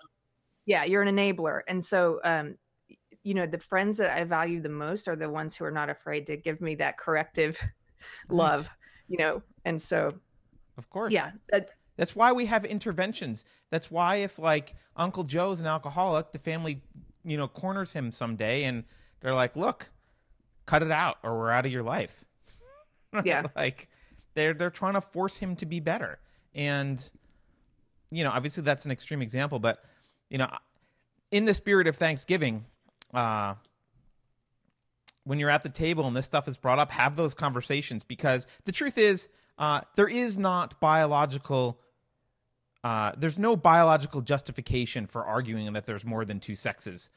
yeah 0.67 0.85
you're 0.85 1.03
an 1.03 1.15
enabler. 1.15 1.61
And 1.69 1.85
so 1.85 2.21
um 2.25 2.57
you 3.23 3.35
know 3.35 3.47
the 3.47 3.59
friends 3.59 3.99
that 3.99 4.17
i 4.17 4.25
value 4.25 4.63
the 4.63 4.69
most 4.71 5.09
are 5.09 5.17
the 5.17 5.29
ones 5.29 5.55
who 5.55 5.65
are 5.65 5.71
not 5.71 5.91
afraid 5.91 6.27
to 6.27 6.37
give 6.37 6.61
me 6.63 6.77
that 6.77 6.97
corrective 6.97 7.61
love 8.31 8.71
you 9.09 9.19
know? 9.19 9.43
And 9.65 9.81
so 9.81 10.13
of 10.77 10.89
course. 10.91 11.13
Yeah 11.13 11.33
that, 11.51 11.71
that's 11.99 12.17
why 12.17 12.33
we 12.33 12.47
have 12.47 12.65
interventions. 12.65 13.45
That's 13.71 13.91
why 13.91 14.17
if 14.17 14.39
like 14.39 14.75
uncle 14.97 15.25
joe's 15.25 15.61
an 15.61 15.67
alcoholic 15.67 16.33
the 16.33 16.39
family 16.39 16.81
you 17.25 17.37
know 17.37 17.47
corners 17.47 17.93
him 17.93 18.11
someday 18.11 18.65
and 18.65 18.85
they're 19.21 19.35
like 19.35 19.55
look 19.55 19.91
cut 20.65 20.83
it 20.83 20.91
out 20.91 21.19
or 21.23 21.39
we're 21.39 21.51
out 21.51 21.67
of 21.67 21.73
your 21.73 21.83
life. 21.83 22.25
Yeah. 23.25 23.47
Like 23.57 23.89
they're 24.35 24.55
they're 24.55 24.71
trying 24.71 24.93
to 24.95 25.01
force 25.01 25.37
him 25.37 25.57
to 25.57 25.67
be 25.67 25.81
better. 25.81 26.19
And 26.55 27.03
you 28.11 28.25
know 28.25 28.31
obviously 28.31 28.63
that's 28.63 28.87
an 28.87 28.91
extreme 28.91 29.21
example 29.21 29.59
but 29.59 29.83
you 30.31 30.39
know 30.39 30.49
in 31.31 31.45
the 31.45 31.55
spirit 31.55 31.87
of 31.87 31.97
thanksgiving 31.97 32.65
uh, 33.15 33.55
when 35.29 35.39
you're 35.39 35.51
at 35.51 35.63
the 35.63 35.69
table 35.69 36.07
and 36.07 36.17
this 36.17 36.25
stuff 36.27 36.49
is 36.49 36.57
brought 36.57 36.79
up, 36.79 36.91
have 36.91 37.15
those 37.15 37.35
conversations 37.35 38.03
because 38.03 38.47
the 38.65 38.73
truth 38.73 38.97
is, 38.97 39.29
uh, 39.59 39.83
there 39.95 40.09
is 40.09 40.39
not 40.39 40.81
biological. 40.81 41.79
Uh, 42.85 43.13
there's 43.17 43.39
no 43.39 43.57
biological 43.57 44.21
justification 44.21 45.07
for 45.07 45.25
arguing 45.25 45.73
that 45.73 45.85
there's 45.85 46.05
more 46.05 46.25
than 46.25 46.39
two 46.39 46.55
sexes, 46.55 47.11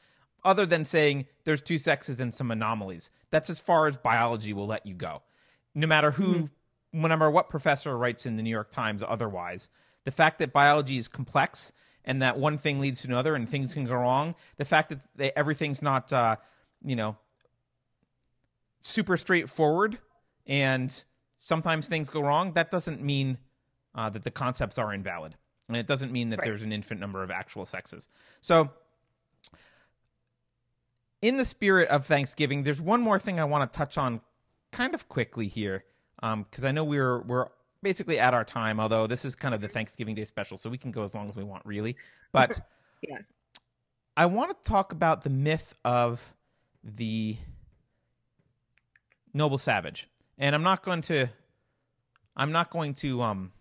other 0.44 0.66
than 0.66 0.84
saying 0.84 1.26
there's 1.44 1.62
two 1.62 1.78
sexes 1.78 2.20
and 2.20 2.34
some 2.34 2.50
anomalies. 2.50 3.10
That's 3.30 3.48
as 3.48 3.60
far 3.60 3.86
as 3.86 3.96
biology 3.96 4.52
will 4.52 4.66
let 4.66 4.84
you 4.84 4.94
go. 4.94 5.22
No 5.74 5.86
matter 5.86 6.10
who, 6.10 6.34
mm-hmm. 6.34 7.00
no 7.00 7.08
matter 7.08 7.30
what 7.30 7.48
professor 7.48 7.96
writes 7.96 8.26
in 8.26 8.36
the 8.36 8.42
New 8.42 8.50
York 8.50 8.70
Times 8.72 9.02
otherwise, 9.06 9.70
the 10.04 10.10
fact 10.10 10.40
that 10.40 10.52
biology 10.52 10.96
is 10.96 11.06
complex 11.08 11.72
and 12.04 12.20
that 12.22 12.38
one 12.38 12.58
thing 12.58 12.80
leads 12.80 13.02
to 13.02 13.08
another 13.08 13.36
and 13.36 13.48
things 13.48 13.72
can 13.72 13.84
go 13.84 13.94
wrong. 13.94 14.34
The 14.56 14.64
fact 14.64 14.88
that 14.88 15.00
they, 15.14 15.30
everything's 15.36 15.80
not, 15.80 16.12
uh, 16.12 16.36
you 16.84 16.96
know, 16.96 17.16
super 18.80 19.16
straightforward 19.16 19.98
and 20.46 21.04
sometimes 21.38 21.86
things 21.86 22.10
go 22.10 22.20
wrong, 22.20 22.52
that 22.54 22.70
doesn't 22.70 23.00
mean 23.00 23.38
uh, 23.94 24.10
that 24.10 24.24
the 24.24 24.30
concepts 24.30 24.78
are 24.78 24.92
invalid. 24.92 25.36
And 25.74 25.80
it 25.80 25.86
doesn't 25.86 26.12
mean 26.12 26.30
that 26.30 26.38
right. 26.38 26.46
there's 26.46 26.62
an 26.62 26.72
infinite 26.72 27.00
number 27.00 27.22
of 27.22 27.30
actual 27.30 27.66
sexes. 27.66 28.08
So, 28.40 28.70
in 31.20 31.36
the 31.36 31.44
spirit 31.44 31.88
of 31.88 32.06
Thanksgiving, 32.06 32.62
there's 32.62 32.80
one 32.80 33.00
more 33.00 33.18
thing 33.18 33.38
I 33.38 33.44
want 33.44 33.70
to 33.70 33.76
touch 33.76 33.96
on 33.96 34.20
kind 34.72 34.94
of 34.94 35.08
quickly 35.08 35.48
here. 35.48 35.84
Because 36.16 36.64
um, 36.64 36.68
I 36.68 36.72
know 36.72 36.84
we're 36.84 37.22
we're 37.22 37.48
basically 37.82 38.18
at 38.18 38.32
our 38.34 38.44
time, 38.44 38.78
although 38.78 39.06
this 39.06 39.24
is 39.24 39.34
kind 39.34 39.54
of 39.54 39.60
the 39.60 39.68
Thanksgiving 39.68 40.14
Day 40.14 40.24
special, 40.24 40.56
so 40.56 40.70
we 40.70 40.78
can 40.78 40.92
go 40.92 41.02
as 41.02 41.14
long 41.14 41.28
as 41.28 41.36
we 41.36 41.44
want, 41.44 41.64
really. 41.66 41.96
But 42.32 42.60
yeah. 43.02 43.18
I 44.16 44.26
want 44.26 44.50
to 44.50 44.68
talk 44.68 44.92
about 44.92 45.22
the 45.22 45.30
myth 45.30 45.74
of 45.84 46.20
the 46.84 47.36
noble 49.34 49.58
savage. 49.58 50.08
And 50.38 50.54
I'm 50.54 50.62
not 50.62 50.84
going 50.84 51.02
to 51.02 51.28
I'm 52.36 52.52
not 52.52 52.70
going 52.70 52.94
to 52.94 53.22
um 53.22 53.52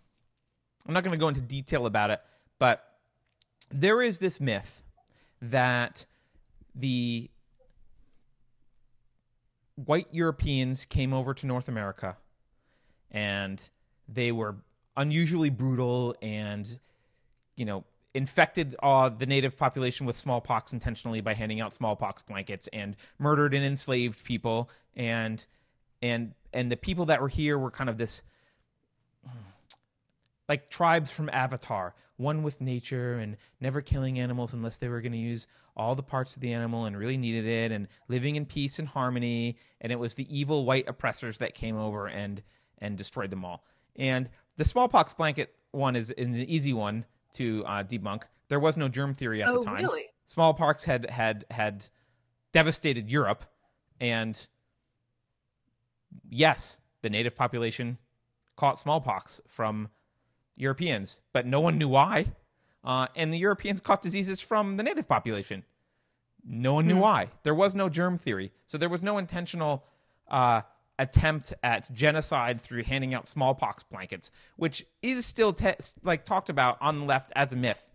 I'm 0.87 0.93
not 0.93 1.03
going 1.03 1.11
to 1.11 1.17
go 1.17 1.27
into 1.27 1.41
detail 1.41 1.85
about 1.85 2.09
it, 2.09 2.21
but 2.59 2.83
there 3.69 4.01
is 4.01 4.17
this 4.19 4.39
myth 4.39 4.83
that 5.41 6.05
the 6.75 7.29
white 9.75 10.07
Europeans 10.11 10.85
came 10.85 11.13
over 11.13 11.33
to 11.33 11.45
North 11.47 11.67
America 11.67 12.17
and 13.11 13.69
they 14.07 14.31
were 14.31 14.55
unusually 14.97 15.49
brutal 15.49 16.15
and, 16.21 16.79
you 17.55 17.65
know, 17.65 17.83
infected 18.13 18.75
uh, 18.83 19.09
the 19.09 19.25
native 19.25 19.57
population 19.57 20.05
with 20.05 20.17
smallpox 20.17 20.73
intentionally 20.73 21.21
by 21.21 21.33
handing 21.33 21.61
out 21.61 21.73
smallpox 21.73 22.21
blankets 22.21 22.67
and 22.73 22.95
murdered 23.19 23.53
and 23.53 23.65
enslaved 23.65 24.23
people. 24.23 24.69
And 24.95 25.45
and 26.01 26.33
and 26.53 26.71
the 26.71 26.77
people 26.77 27.05
that 27.05 27.21
were 27.21 27.29
here 27.29 27.57
were 27.57 27.71
kind 27.71 27.89
of 27.89 27.97
this 27.97 28.21
like 30.51 30.69
tribes 30.69 31.09
from 31.09 31.29
avatar 31.33 31.95
one 32.17 32.43
with 32.43 32.61
nature 32.61 33.15
and 33.15 33.37
never 33.59 33.81
killing 33.81 34.19
animals 34.19 34.53
unless 34.53 34.77
they 34.77 34.87
were 34.87 35.01
going 35.01 35.11
to 35.11 35.17
use 35.17 35.47
all 35.75 35.95
the 35.95 36.03
parts 36.03 36.35
of 36.35 36.41
the 36.41 36.53
animal 36.53 36.85
and 36.85 36.97
really 36.97 37.17
needed 37.17 37.45
it 37.45 37.71
and 37.71 37.87
living 38.07 38.35
in 38.35 38.45
peace 38.45 38.77
and 38.77 38.87
harmony 38.87 39.57
and 39.81 39.91
it 39.91 39.97
was 39.97 40.13
the 40.13 40.27
evil 40.35 40.65
white 40.65 40.87
oppressors 40.87 41.37
that 41.37 41.55
came 41.55 41.77
over 41.77 42.07
and 42.07 42.43
and 42.79 42.97
destroyed 42.97 43.29
them 43.29 43.45
all 43.45 43.63
and 43.95 44.29
the 44.57 44.65
smallpox 44.65 45.13
blanket 45.13 45.55
one 45.71 45.95
is 45.95 46.11
an 46.17 46.35
easy 46.35 46.73
one 46.73 47.05
to 47.33 47.63
uh, 47.65 47.83
debunk. 47.83 48.23
There 48.49 48.59
was 48.59 48.77
no 48.77 48.87
germ 48.87 49.13
theory 49.13 49.41
at 49.41 49.49
oh, 49.49 49.59
the 49.59 49.65
time. 49.65 49.83
Really? 49.83 50.05
Smallpox 50.27 50.83
had 50.83 51.09
had 51.09 51.45
had 51.49 51.85
devastated 52.53 53.09
Europe, 53.09 53.45
and 53.99 54.47
yes, 56.29 56.79
the 57.01 57.09
native 57.09 57.35
population 57.35 57.97
caught 58.57 58.77
smallpox 58.77 59.41
from 59.47 59.89
Europeans, 60.55 61.21
but 61.33 61.45
no 61.45 61.59
one 61.59 61.77
knew 61.77 61.87
why. 61.87 62.25
Uh, 62.83 63.07
and 63.15 63.31
the 63.31 63.37
Europeans 63.37 63.79
caught 63.79 64.01
diseases 64.01 64.39
from 64.39 64.77
the 64.77 64.83
native 64.83 65.07
population. 65.07 65.63
No 66.43 66.73
one 66.73 66.87
knew 66.87 66.95
hmm. 66.95 67.01
why. 67.01 67.29
There 67.43 67.53
was 67.53 67.75
no 67.75 67.89
germ 67.89 68.17
theory, 68.17 68.51
so 68.65 68.77
there 68.77 68.89
was 68.89 69.03
no 69.03 69.17
intentional 69.17 69.83
uh, 70.29 70.61
attempt 70.97 71.53
at 71.63 71.91
genocide 71.93 72.61
through 72.61 72.83
handing 72.83 73.13
out 73.13 73.27
smallpox 73.27 73.83
blankets, 73.83 74.31
which 74.55 74.85
is 75.01 75.25
still 75.25 75.53
te- 75.53 75.75
like 76.03 76.25
talked 76.25 76.49
about 76.49 76.77
on 76.81 76.99
the 76.99 77.05
left 77.05 77.31
as 77.35 77.53
a 77.53 77.55
myth. 77.55 77.87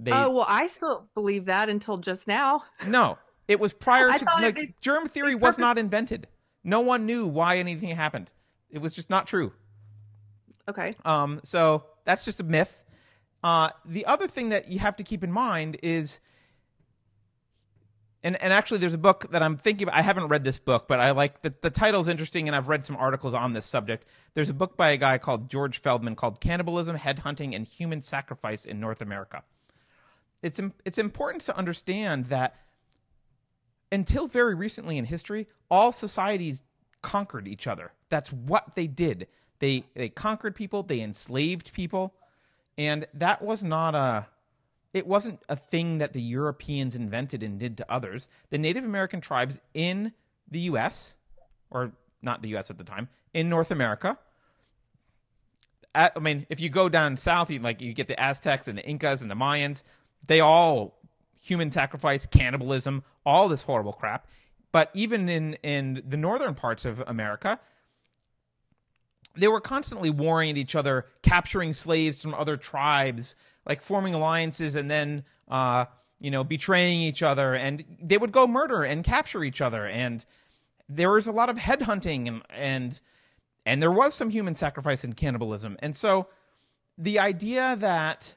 They, 0.00 0.12
oh 0.12 0.30
well, 0.30 0.46
I 0.48 0.66
still 0.66 1.08
believe 1.14 1.44
that 1.46 1.68
until 1.68 1.98
just 1.98 2.26
now. 2.26 2.64
No, 2.86 3.18
it 3.46 3.60
was 3.60 3.72
prior 3.72 4.16
to 4.16 4.24
like 4.24 4.58
it, 4.58 4.80
germ 4.80 5.06
theory 5.08 5.34
was 5.34 5.58
not 5.58 5.76
invented. 5.76 6.26
No 6.64 6.80
one 6.80 7.06
knew 7.06 7.26
why 7.26 7.58
anything 7.58 7.90
happened. 7.90 8.32
It 8.70 8.78
was 8.78 8.94
just 8.94 9.10
not 9.10 9.26
true. 9.26 9.52
Okay. 10.70 10.92
Um. 11.04 11.40
So 11.44 11.84
that's 12.04 12.24
just 12.24 12.40
a 12.40 12.44
myth. 12.44 12.82
Uh, 13.42 13.70
the 13.84 14.06
other 14.06 14.28
thing 14.28 14.50
that 14.50 14.70
you 14.70 14.78
have 14.78 14.96
to 14.96 15.02
keep 15.02 15.24
in 15.24 15.32
mind 15.32 15.78
is 15.82 16.20
and 18.22 18.40
and 18.42 18.52
actually 18.52 18.78
there's 18.78 18.94
a 18.94 18.98
book 18.98 19.30
that 19.32 19.42
I'm 19.42 19.56
thinking 19.56 19.88
about. 19.88 19.98
I 19.98 20.02
haven't 20.02 20.28
read 20.28 20.44
this 20.44 20.58
book, 20.58 20.86
but 20.88 21.00
I 21.00 21.12
like 21.12 21.42
the 21.42 21.54
the 21.60 21.70
title's 21.70 22.08
interesting 22.08 22.48
and 22.48 22.56
I've 22.56 22.68
read 22.68 22.84
some 22.84 22.96
articles 22.96 23.34
on 23.34 23.52
this 23.52 23.66
subject. 23.66 24.06
There's 24.34 24.50
a 24.50 24.54
book 24.54 24.76
by 24.76 24.90
a 24.90 24.96
guy 24.96 25.18
called 25.18 25.48
George 25.50 25.78
Feldman 25.78 26.16
called 26.16 26.40
Cannibalism, 26.40 26.96
Headhunting 26.96 27.54
and 27.54 27.66
Human 27.66 28.02
Sacrifice 28.02 28.64
in 28.64 28.78
North 28.78 29.00
America. 29.00 29.42
It's 30.42 30.60
it's 30.84 30.98
important 30.98 31.42
to 31.44 31.56
understand 31.56 32.26
that 32.26 32.56
until 33.92 34.26
very 34.26 34.54
recently 34.54 34.98
in 34.98 35.04
history, 35.04 35.48
all 35.70 35.90
societies 35.92 36.62
conquered 37.02 37.48
each 37.48 37.66
other. 37.66 37.92
That's 38.10 38.32
what 38.32 38.74
they 38.74 38.86
did. 38.86 39.28
They 39.60 39.84
they 39.94 40.08
conquered 40.08 40.54
people, 40.54 40.82
they 40.82 41.00
enslaved 41.00 41.72
people, 41.72 42.14
and 42.76 43.06
that 43.14 43.42
was 43.42 43.62
not 43.62 43.94
a 43.94 44.26
it 44.92 45.06
wasn't 45.06 45.40
a 45.48 45.54
thing 45.54 45.98
that 45.98 46.12
the 46.12 46.20
Europeans 46.20 46.96
invented 46.96 47.42
and 47.42 47.58
did 47.58 47.76
to 47.76 47.92
others. 47.92 48.28
The 48.50 48.58
Native 48.58 48.84
American 48.84 49.20
tribes 49.20 49.60
in 49.72 50.12
the 50.50 50.60
US, 50.60 51.16
or 51.70 51.92
not 52.22 52.42
the 52.42 52.56
US 52.56 52.70
at 52.70 52.78
the 52.78 52.84
time, 52.84 53.08
in 53.32 53.48
North 53.48 53.70
America. 53.70 54.18
I 55.94 56.10
mean, 56.20 56.46
if 56.48 56.60
you 56.60 56.68
go 56.68 56.88
down 56.88 57.16
south, 57.16 57.50
you 57.50 57.58
like 57.58 57.80
you 57.80 57.92
get 57.92 58.08
the 58.08 58.20
Aztecs 58.20 58.68
and 58.68 58.78
the 58.78 58.86
Incas 58.86 59.22
and 59.22 59.30
the 59.30 59.34
Mayans. 59.34 59.82
They 60.26 60.40
all 60.40 60.98
human 61.40 61.70
sacrifice, 61.70 62.26
cannibalism, 62.26 63.02
all 63.26 63.48
this 63.48 63.62
horrible 63.62 63.92
crap. 63.92 64.26
But 64.72 64.90
even 64.94 65.28
in 65.28 65.54
in 65.62 66.02
the 66.06 66.16
northern 66.16 66.54
parts 66.54 66.84
of 66.84 67.02
America, 67.06 67.58
they 69.36 69.48
were 69.48 69.60
constantly 69.60 70.10
warring 70.10 70.50
at 70.50 70.56
each 70.56 70.74
other, 70.74 71.06
capturing 71.22 71.72
slaves 71.72 72.22
from 72.22 72.34
other 72.34 72.56
tribes, 72.56 73.36
like 73.66 73.80
forming 73.80 74.14
alliances 74.14 74.74
and 74.74 74.90
then 74.90 75.24
uh, 75.48 75.84
you 76.20 76.30
know 76.30 76.44
betraying 76.44 77.00
each 77.00 77.22
other 77.22 77.54
and 77.54 77.84
they 78.00 78.18
would 78.18 78.32
go 78.32 78.46
murder 78.46 78.82
and 78.82 79.04
capture 79.04 79.42
each 79.42 79.60
other 79.60 79.86
and 79.86 80.24
there 80.88 81.10
was 81.10 81.26
a 81.26 81.32
lot 81.32 81.48
of 81.48 81.56
headhunting 81.56 82.28
and 82.28 82.42
and 82.50 83.00
and 83.66 83.82
there 83.82 83.92
was 83.92 84.14
some 84.14 84.30
human 84.30 84.54
sacrifice 84.54 85.02
and 85.02 85.16
cannibalism 85.16 85.76
and 85.80 85.96
so 85.96 86.28
the 86.98 87.18
idea 87.18 87.76
that 87.78 88.36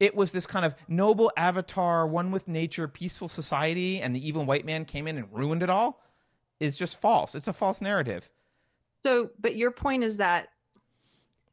it 0.00 0.14
was 0.14 0.32
this 0.32 0.46
kind 0.46 0.64
of 0.64 0.74
noble 0.88 1.30
avatar 1.36 2.06
one 2.06 2.30
with 2.30 2.48
nature 2.48 2.88
peaceful 2.88 3.28
society 3.28 4.00
and 4.00 4.16
the 4.16 4.26
evil 4.26 4.44
white 4.44 4.64
man 4.64 4.84
came 4.84 5.06
in 5.06 5.18
and 5.18 5.26
ruined 5.30 5.62
it 5.62 5.70
all 5.70 6.02
is 6.62 6.76
just 6.76 7.00
false. 7.00 7.34
It's 7.34 7.48
a 7.48 7.52
false 7.52 7.80
narrative. 7.80 8.30
So, 9.04 9.30
but 9.40 9.56
your 9.56 9.70
point 9.70 10.04
is 10.04 10.18
that 10.18 10.48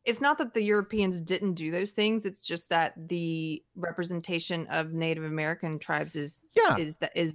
it's 0.06 0.22
not 0.22 0.38
that 0.38 0.54
the 0.54 0.64
Europeans 0.64 1.22
didn't 1.22 1.54
do 1.54 1.72
those 1.72 1.91
things. 1.91 2.26
It's 2.26 2.41
just 2.41 2.70
that 2.70 2.93
the 3.10 3.62
representation 3.76 4.68
of 4.68 4.93
Native 4.93 5.24
American 5.24 5.78
tribes 5.80 6.16
is 6.16 6.45
Yeah. 6.56 6.78
is 6.78 6.97
that 6.97 7.12
is 7.16 7.34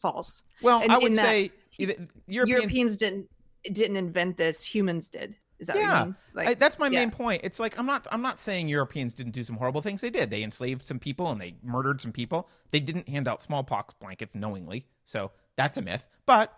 false. 0.00 0.44
Well, 0.62 0.80
And 0.82 0.92
I 0.92 0.98
would 0.98 1.14
say 1.14 1.52
European. 1.78 2.08
Europeans 2.28 2.96
didn't 2.96 3.28
didn't 3.70 3.96
invent 3.96 4.36
this. 4.36 4.62
Humans 4.62 5.08
did. 5.08 5.36
Is 5.58 5.66
that 5.68 5.76
Yeah. 5.76 5.90
what 5.92 5.98
you 5.98 6.04
mean? 6.06 6.16
Like 6.34 6.48
I, 6.48 6.54
that's 6.54 6.78
my 6.78 6.86
yeah. 6.86 7.00
main 7.00 7.10
point. 7.10 7.40
It's 7.44 7.58
like 7.58 7.78
I'm 7.78 7.86
not 7.86 8.06
I'm 8.10 8.22
not 8.22 8.38
saying 8.38 8.68
Europeans 8.68 9.14
didn't 9.14 9.32
do 9.32 9.42
some 9.42 9.56
horrible 9.56 9.82
things. 9.82 10.00
They 10.00 10.10
did. 10.10 10.30
They 10.30 10.42
enslaved 10.42 10.82
some 10.82 10.98
people 10.98 11.30
and 11.30 11.40
they 11.40 11.56
murdered 11.62 12.00
some 12.00 12.12
people. 12.12 12.48
They 12.70 12.80
didn't 12.80 13.08
hand 13.08 13.26
out 13.26 13.42
smallpox 13.42 13.94
blankets 13.94 14.34
knowingly. 14.34 14.86
So 15.04 15.32
that's 15.56 15.76
a 15.76 15.82
myth. 15.82 16.08
But 16.26 16.56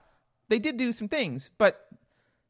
they 0.49 0.59
did 0.59 0.77
do 0.77 0.93
some 0.93 1.09
things. 1.09 1.51
But 1.59 1.87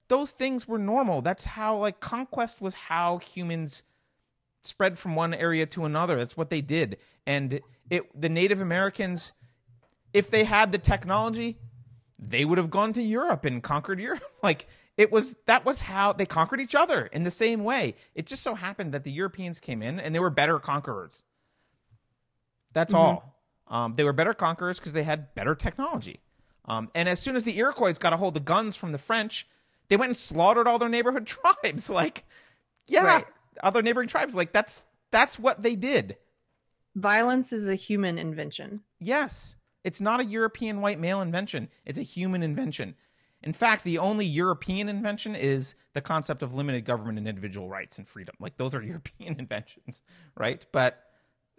those 0.09 0.31
things 0.33 0.67
were 0.67 0.79
normal. 0.79 1.23
That's 1.23 1.45
how 1.45 1.77
like 1.77 2.01
conquest 2.01 2.61
was 2.61 2.75
how 2.75 3.19
humans 3.19 3.83
spread 4.63 4.99
from 4.99 5.15
one 5.15 5.35
area 5.35 5.67
to 5.67 5.85
another. 5.85 6.17
That's 6.17 6.37
what 6.37 6.51
they 6.51 6.61
did. 6.61 6.99
And 7.27 7.61
it 7.91 8.21
the 8.21 8.29
Native 8.29 8.61
Americans 8.61 9.33
if 10.15 10.31
they 10.31 10.45
had 10.45 10.73
the 10.73 10.79
technology, 10.79 11.59
they 12.19 12.45
would 12.45 12.59
have 12.59 12.71
gone 12.71 12.93
to 12.95 13.03
Europe 13.03 13.45
and 13.45 13.63
conquered 13.63 14.01
Europe. 14.01 14.23
Like 14.43 14.67
it 14.97 15.13
was 15.13 15.35
that 15.47 15.65
was 15.65 15.81
how 15.81 16.13
they 16.13 16.27
conquered 16.27 16.61
each 16.61 16.75
other 16.75 17.07
in 17.07 17.25
the 17.25 17.31
same 17.31 17.65
way. 17.65 17.95
It 18.15 18.27
just 18.27 18.43
so 18.43 18.55
happened 18.55 18.93
that 18.95 19.05
the 19.05 19.11
Europeans 19.13 19.61
came 19.61 19.83
in 19.83 20.01
and 20.01 20.15
they 20.15 20.21
were 20.21 20.31
better 20.31 20.59
conquerors. 20.59 21.23
That's 22.73 22.93
Mhm. 22.93 22.99
all. 22.99 23.35
Um, 23.67 23.95
they 23.95 24.05
were 24.05 24.13
better 24.13 24.35
conquerors 24.35 24.79
because 24.79 24.93
they 24.93 25.03
had 25.03 25.35
better 25.35 25.55
technology. 25.55 26.21
Um, 26.65 26.91
and 26.95 27.09
as 27.09 27.21
soon 27.21 27.37
as 27.37 27.45
the 27.45 27.57
Iroquois 27.59 27.95
got 27.99 28.13
a 28.13 28.17
hold 28.17 28.37
of 28.37 28.45
guns 28.45 28.77
from 28.77 28.93
the 28.93 28.99
French, 28.99 29.47
they 29.89 29.97
went 29.97 30.11
and 30.11 30.17
slaughtered 30.17 30.67
all 30.67 30.79
their 30.79 30.89
neighborhood 30.89 31.27
tribes. 31.63 31.89
Like, 31.91 32.25
yeah, 32.87 33.05
Right. 33.05 33.27
other 33.63 33.83
neighboring 33.83 34.09
tribes. 34.09 34.35
Like 34.35 34.53
that's 34.53 34.85
that's 35.11 35.39
what 35.39 35.63
they 35.63 35.75
did. 35.77 36.17
Violence 36.95 37.53
is 37.53 37.69
a 37.69 37.75
human 37.75 38.19
invention. 38.19 38.81
Yes, 38.99 39.55
it's 39.85 40.01
not 40.01 40.21
a 40.21 40.25
European 40.25 40.81
white 40.81 40.99
male 40.99 41.21
invention. 41.21 41.69
It's 41.85 41.99
a 41.99 42.03
human 42.03 42.43
invention. 42.43 42.95
In 43.43 43.53
fact, 43.53 43.85
the 43.85 43.99
only 43.99 44.27
European 44.27 44.89
invention 44.89 45.37
is 45.37 45.77
the 45.93 46.01
concept 46.01 46.43
of 46.43 46.55
limited 46.55 46.85
government 46.85 47.19
and 47.19 47.29
individual 47.29 47.69
rights 47.69 47.99
and 47.99 48.09
freedom. 48.09 48.35
Like 48.41 48.57
those 48.57 48.75
are 48.75 48.83
European 48.95 49.37
inventions, 49.39 50.03
right? 50.37 50.65
But 50.73 50.99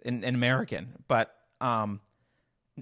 in, 0.04 0.22
in 0.24 0.34
American, 0.34 0.92
but 1.08 1.34
um, 1.62 2.00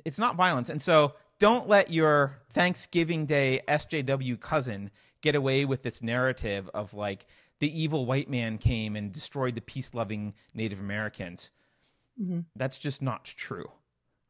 it's 0.05 0.19
not 0.19 0.35
violence. 0.37 0.69
And 0.69 0.83
so 0.83 1.15
don't 1.39 1.69
let 1.69 1.93
your 1.93 2.39
Thanksgiving 2.51 3.25
Day 3.25 3.61
SJW 3.69 4.41
cousin 4.41 4.91
get 5.21 5.35
away 5.35 5.65
with 5.65 5.83
this 5.83 6.03
narrative 6.03 6.69
of 6.75 6.95
like 6.95 7.27
the 7.61 7.81
evil 7.81 8.07
white 8.07 8.31
man 8.31 8.59
came 8.59 8.97
and 8.97 9.13
destroyed 9.13 9.55
the 9.55 9.61
peace 9.61 9.95
loving 9.95 10.35
Native 10.55 10.81
Americans. 10.81 11.51
Mhm. 12.21 12.45
That's 12.57 12.79
just 12.79 13.03
not 13.03 13.25
true, 13.25 13.71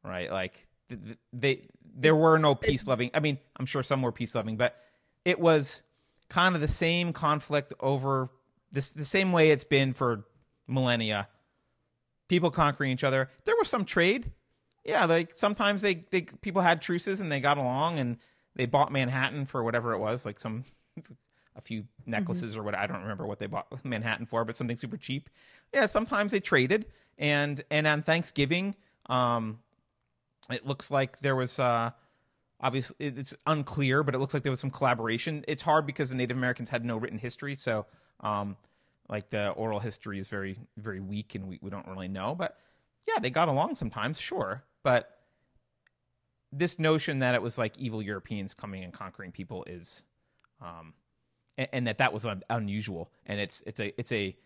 right? 0.03 0.31
Like 0.31 0.67
th- 0.89 1.01
th- 1.05 1.19
they 1.33 1.69
there 1.83 2.15
were 2.17 2.39
no 2.39 2.55
peace 2.55 2.87
loving. 2.87 3.11
I 3.15 3.21
mean, 3.21 3.39
I'm 3.57 3.67
sure 3.67 3.83
some 3.83 4.03
were 4.03 4.13
peace 4.13 4.35
loving, 4.35 4.57
but 4.57 4.77
it 5.25 5.39
was 5.39 5.83
kind 6.29 6.55
of 6.55 6.61
the 6.61 6.69
same 6.69 7.13
conflict 7.13 7.73
over 7.81 8.31
this 8.73 8.93
the 8.93 9.05
same 9.05 9.33
way 9.33 9.51
it's 9.51 9.65
been 9.65 9.95
for 9.95 10.25
millennia. 10.67 11.29
People 12.29 12.51
conquering 12.51 12.93
each 12.93 13.05
other. 13.05 13.31
There 13.45 13.57
was 13.57 13.69
some 13.69 13.85
trade. 13.85 14.33
Yeah, 14.85 15.07
like 15.07 15.35
sometimes 15.37 15.83
they, 15.83 16.07
they 16.11 16.23
people 16.23 16.63
had 16.63 16.81
truces 16.81 17.21
and 17.21 17.31
they 17.33 17.41
got 17.41 17.59
along 17.59 17.99
and 17.99 18.19
they 18.55 18.67
bought 18.67 18.93
Manhattan 18.93 19.47
for 19.47 19.63
whatever 19.63 19.93
it 19.93 19.99
was, 19.99 20.25
like 20.27 20.39
some 20.39 20.65
a 21.57 21.61
few 21.61 21.85
necklaces 22.07 22.57
or 22.57 22.63
what 22.63 22.75
I 22.75 22.87
don't 22.87 23.03
remember 23.03 23.27
what 23.27 23.39
they 23.39 23.47
bought 23.47 23.85
Manhattan 23.85 24.27
for, 24.27 24.45
but 24.45 24.55
something 24.55 24.77
super 24.77 24.97
cheap. 24.97 25.29
Yeah, 25.75 25.87
sometimes 25.87 26.33
they 26.33 26.41
traded 26.41 26.87
and 27.19 27.63
and 27.71 27.87
on 27.87 28.03
Thanksgiving, 28.03 28.75
um 29.07 29.59
it 30.51 30.67
looks 30.67 30.91
like 30.91 31.21
there 31.21 31.37
was 31.37 31.59
uh 31.59 31.91
obviously 32.61 32.97
it's 33.01 33.35
unclear, 33.47 34.03
but 34.03 34.15
it 34.15 34.19
looks 34.19 34.35
like 34.35 34.45
there 34.45 34.53
was 34.53 34.61
some 34.61 34.71
collaboration. 34.71 35.45
It's 35.49 35.63
hard 35.63 35.85
because 35.85 36.11
the 36.11 36.17
Native 36.17 36.37
Americans 36.37 36.69
had 36.69 36.85
no 36.85 36.97
written 36.97 37.19
history, 37.19 37.57
so 37.57 37.87
um 38.21 38.57
like 39.09 39.29
the 39.31 39.51
oral 39.51 39.81
history 39.81 40.19
is 40.19 40.29
very 40.29 40.59
very 40.77 41.01
weak 41.01 41.35
and 41.35 41.49
we, 41.49 41.59
we 41.61 41.71
don't 41.71 41.87
really 41.89 42.09
know, 42.09 42.35
but 42.35 42.59
yeah, 43.07 43.19
they 43.21 43.31
got 43.31 43.49
along 43.49 43.75
sometimes, 43.75 44.21
sure, 44.21 44.63
but 44.83 45.19
this 46.53 46.79
notion 46.79 47.19
that 47.19 47.35
it 47.35 47.43
was 47.43 47.59
like 47.59 47.77
evil 47.79 48.03
Europeans 48.03 48.55
coming 48.55 48.85
and 48.85 48.93
conquering 48.93 49.33
people 49.33 49.65
is 49.65 50.05
um 50.61 50.93
and, 51.57 51.69
and 51.73 51.87
that 51.87 51.99
that 51.99 52.13
was 52.13 52.27
un- 52.27 52.43
unusual 52.51 53.11
and 53.27 53.41
it's 53.41 53.63
it's 53.67 53.81
a 53.81 53.99
it's 54.01 54.13
a 54.13 54.37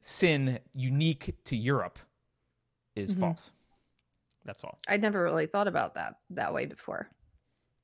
sin 0.00 0.58
unique 0.74 1.34
to 1.44 1.56
Europe 1.56 1.98
is 2.96 3.14
Mhm. 3.14 3.20
false. 3.20 3.52
That's 4.44 4.64
all. 4.64 4.78
I'd 4.88 5.00
never 5.02 5.22
really 5.22 5.46
thought 5.46 5.68
about 5.68 5.94
that 5.94 6.16
that 6.30 6.52
way 6.52 6.66
before. 6.66 7.08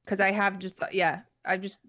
Because 0.04 0.20
I 0.20 0.32
have 0.32 0.58
just, 0.58 0.76
thought- 0.78 0.94
yeah, 0.94 1.20
I 1.44 1.56
just, 1.58 1.80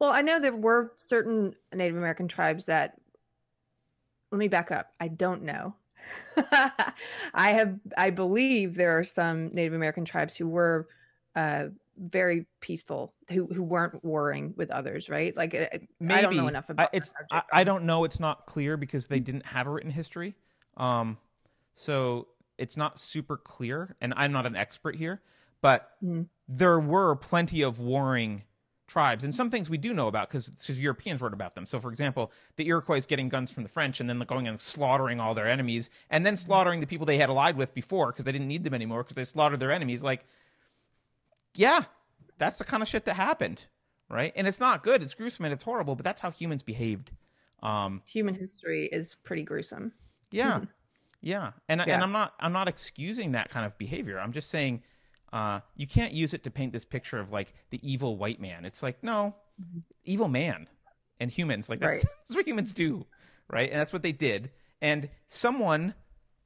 well, 0.00 0.10
I 0.10 0.22
know 0.22 0.40
there 0.40 0.56
were 0.56 0.92
certain 0.96 1.54
Native 1.72 1.96
American 1.96 2.26
tribes 2.26 2.66
that, 2.66 3.00
let 4.32 4.38
me 4.38 4.48
back 4.48 4.70
up. 4.72 4.92
I 4.98 5.08
don't 5.08 5.42
know. 5.44 5.76
I 6.36 6.92
have, 7.52 7.78
I 7.96 8.10
believe 8.10 8.74
there 8.74 8.98
are 8.98 9.04
some 9.04 9.48
Native 9.48 9.74
American 9.74 10.04
tribes 10.04 10.34
who 10.36 10.48
were 10.48 10.88
uh, 11.36 11.66
very 11.98 12.46
peaceful, 12.60 13.14
who, 13.30 13.46
who 13.46 13.62
weren't 13.62 14.02
warring 14.04 14.54
with 14.56 14.70
others, 14.70 15.08
right? 15.08 15.36
Like, 15.36 15.54
uh, 15.54 15.66
I 16.10 16.20
don't 16.20 16.36
know 16.36 16.42
Maybe. 16.42 16.48
enough 16.48 16.66
I, 16.68 16.72
about 16.72 16.92
that 16.92 16.96
it's 16.96 17.14
I, 17.30 17.42
I 17.52 17.64
don't 17.64 17.84
know. 17.84 18.04
It's 18.04 18.20
not 18.20 18.46
clear 18.46 18.76
because 18.76 19.06
they 19.06 19.20
didn't 19.20 19.46
have 19.46 19.66
a 19.66 19.70
written 19.70 19.90
history. 19.90 20.34
Um, 20.76 21.18
so 21.74 22.28
it's 22.56 22.76
not 22.76 22.98
super 22.98 23.36
clear, 23.36 23.96
and 24.00 24.12
I'm 24.16 24.32
not 24.32 24.46
an 24.46 24.56
expert 24.56 24.96
here, 24.96 25.20
but 25.60 25.90
Mm. 26.04 26.26
there 26.48 26.80
were 26.80 27.16
plenty 27.16 27.62
of 27.62 27.80
warring 27.80 28.42
tribes, 28.86 29.22
and 29.22 29.34
some 29.34 29.50
things 29.50 29.68
we 29.68 29.76
do 29.76 29.92
know 29.92 30.08
about 30.08 30.28
because 30.28 30.50
Europeans 30.80 31.20
wrote 31.20 31.34
about 31.34 31.54
them. 31.54 31.66
So, 31.66 31.78
for 31.78 31.90
example, 31.90 32.32
the 32.56 32.66
Iroquois 32.66 33.04
getting 33.06 33.28
guns 33.28 33.52
from 33.52 33.62
the 33.62 33.68
French 33.68 34.00
and 34.00 34.08
then 34.08 34.18
going 34.20 34.48
and 34.48 34.60
slaughtering 34.60 35.20
all 35.20 35.34
their 35.34 35.46
enemies, 35.46 35.90
and 36.10 36.24
then 36.24 36.36
slaughtering 36.36 36.80
the 36.80 36.86
people 36.86 37.04
they 37.04 37.18
had 37.18 37.28
allied 37.28 37.56
with 37.56 37.74
before 37.74 38.08
because 38.12 38.24
they 38.24 38.32
didn't 38.32 38.48
need 38.48 38.64
them 38.64 38.74
anymore 38.74 39.02
because 39.02 39.14
they 39.14 39.24
slaughtered 39.24 39.60
their 39.60 39.72
enemies. 39.72 40.02
Like, 40.02 40.24
yeah, 41.58 41.82
that's 42.38 42.58
the 42.58 42.64
kind 42.64 42.82
of 42.82 42.88
shit 42.88 43.04
that 43.06 43.14
happened, 43.14 43.62
right? 44.08 44.32
And 44.36 44.46
it's 44.46 44.60
not 44.60 44.84
good. 44.84 45.02
It's 45.02 45.12
gruesome 45.14 45.44
and 45.44 45.52
it's 45.52 45.64
horrible, 45.64 45.96
but 45.96 46.04
that's 46.04 46.20
how 46.20 46.30
humans 46.30 46.62
behaved. 46.62 47.10
Um, 47.62 48.00
Human 48.06 48.34
history 48.34 48.88
is 48.92 49.16
pretty 49.16 49.42
gruesome. 49.42 49.92
yeah, 50.30 50.60
yeah, 51.20 51.50
and 51.68 51.80
and 51.80 52.02
I'm 52.02 52.12
not 52.12 52.34
I'm 52.38 52.52
not 52.52 52.68
excusing 52.68 53.32
that 53.32 53.50
kind 53.50 53.66
of 53.66 53.76
behavior. 53.76 54.20
I'm 54.20 54.32
just 54.32 54.50
saying 54.50 54.82
uh, 55.32 55.58
you 55.74 55.88
can't 55.88 56.12
use 56.12 56.32
it 56.32 56.44
to 56.44 56.50
paint 56.52 56.72
this 56.72 56.84
picture 56.84 57.18
of 57.18 57.32
like 57.32 57.52
the 57.70 57.80
evil 57.82 58.16
white 58.16 58.40
man. 58.40 58.64
It's 58.64 58.80
like 58.82 59.02
no, 59.02 59.34
evil 60.04 60.28
man 60.28 60.68
and 61.18 61.28
humans 61.32 61.68
like 61.68 61.80
that's, 61.80 61.96
Right. 61.96 62.06
that's 62.28 62.36
what 62.36 62.46
humans 62.46 62.72
do, 62.72 63.04
right? 63.50 63.68
And 63.68 63.80
that's 63.80 63.92
what 63.92 64.02
they 64.04 64.12
did. 64.12 64.52
And 64.80 65.08
someone 65.26 65.94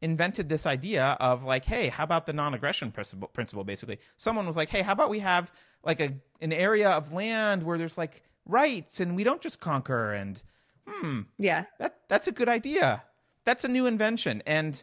invented 0.03 0.49
this 0.49 0.67
idea 0.67 1.17
of 1.21 1.45
like, 1.45 1.65
hey, 1.65 1.89
how 1.89 2.05
about 2.05 2.27
the 2.27 2.33
non-aggression 2.33 2.93
principle? 2.93 3.29
Principle, 3.29 3.65
basically, 3.65 3.99
someone 4.17 4.47
was 4.47 4.57
like, 4.57 4.69
hey, 4.69 4.83
how 4.83 4.93
about 4.93 5.09
we 5.09 5.21
have 5.21 5.51
like 5.83 6.01
a 6.01 6.13
an 6.41 6.53
area 6.53 6.91
of 6.91 7.13
land 7.13 7.63
where 7.63 7.79
there's 7.79 7.97
like 7.97 8.23
rights 8.45 9.01
and 9.01 9.17
we 9.17 9.25
don't 9.25 9.41
just 9.41 9.61
conquer 9.61 10.13
and 10.13 10.43
hmm 10.87 11.23
Yeah. 11.39 11.65
that 11.79 11.99
that's 12.09 12.27
a 12.29 12.33
good 12.33 12.49
idea. 12.49 13.03
That's 13.45 13.65
a 13.65 13.69
new 13.69 13.87
invention, 13.87 14.43
and 14.47 14.81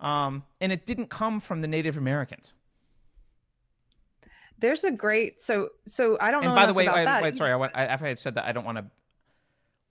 um, 0.00 0.42
and 0.60 0.72
it 0.72 0.86
didn't 0.86 1.08
come 1.10 1.40
from 1.40 1.60
the 1.60 1.68
Native 1.68 1.96
Americans. 1.98 2.54
There's 4.60 4.82
a 4.82 4.90
great, 4.90 5.40
so, 5.40 5.68
so 5.86 6.16
I 6.20 6.30
don't 6.30 6.42
know. 6.42 6.54
By 6.54 6.66
the 6.66 6.74
way, 6.74 6.88
I, 6.88 7.22
wait, 7.22 7.36
sorry, 7.36 7.52
I, 7.52 7.56
want- 7.56 7.72
I, 7.74 7.84
after 7.86 8.06
I 8.06 8.08
had 8.08 8.18
said 8.18 8.34
that, 8.36 8.44
I 8.44 8.52
don't 8.52 8.64
want 8.64 8.78
to. 8.78 8.86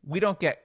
We 0.06 0.20
don't 0.20 0.40
get 0.40 0.62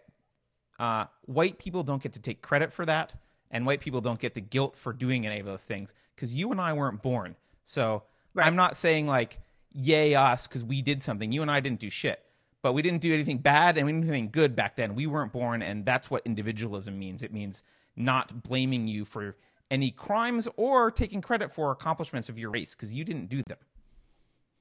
uh, 0.78 1.06
white 1.26 1.58
people 1.58 1.82
don't 1.82 2.02
get 2.02 2.14
to 2.14 2.20
take 2.20 2.42
credit 2.42 2.72
for 2.72 2.84
that, 2.86 3.14
and 3.52 3.64
white 3.64 3.80
people 3.80 4.00
don't 4.00 4.18
get 4.18 4.34
the 4.34 4.40
guilt 4.40 4.76
for 4.76 4.92
doing 4.92 5.26
any 5.26 5.38
of 5.38 5.46
those 5.46 5.62
things 5.62 5.94
because 6.16 6.34
you 6.34 6.50
and 6.50 6.60
I 6.60 6.72
weren't 6.72 7.02
born. 7.02 7.36
So 7.64 8.02
Right. 8.34 8.46
I'm 8.46 8.56
not 8.56 8.76
saying 8.76 9.06
like 9.06 9.38
yay 9.72 10.14
us 10.14 10.46
because 10.46 10.64
we 10.64 10.82
did 10.82 11.02
something. 11.02 11.32
You 11.32 11.42
and 11.42 11.50
I 11.50 11.60
didn't 11.60 11.80
do 11.80 11.90
shit, 11.90 12.22
but 12.62 12.72
we 12.72 12.82
didn't 12.82 13.02
do 13.02 13.12
anything 13.12 13.38
bad 13.38 13.76
and 13.76 13.86
we 13.86 13.92
didn't 13.92 14.06
do 14.06 14.12
anything 14.12 14.30
good 14.30 14.56
back 14.56 14.76
then. 14.76 14.94
We 14.94 15.06
weren't 15.06 15.32
born, 15.32 15.62
and 15.62 15.84
that's 15.84 16.10
what 16.10 16.22
individualism 16.24 16.98
means. 16.98 17.22
It 17.22 17.32
means 17.32 17.62
not 17.96 18.42
blaming 18.42 18.88
you 18.88 19.04
for 19.04 19.36
any 19.70 19.90
crimes 19.90 20.48
or 20.56 20.90
taking 20.90 21.20
credit 21.20 21.52
for 21.52 21.70
accomplishments 21.72 22.28
of 22.28 22.38
your 22.38 22.50
race 22.50 22.74
because 22.74 22.92
you 22.92 23.04
didn't 23.04 23.28
do 23.28 23.42
them. 23.46 23.58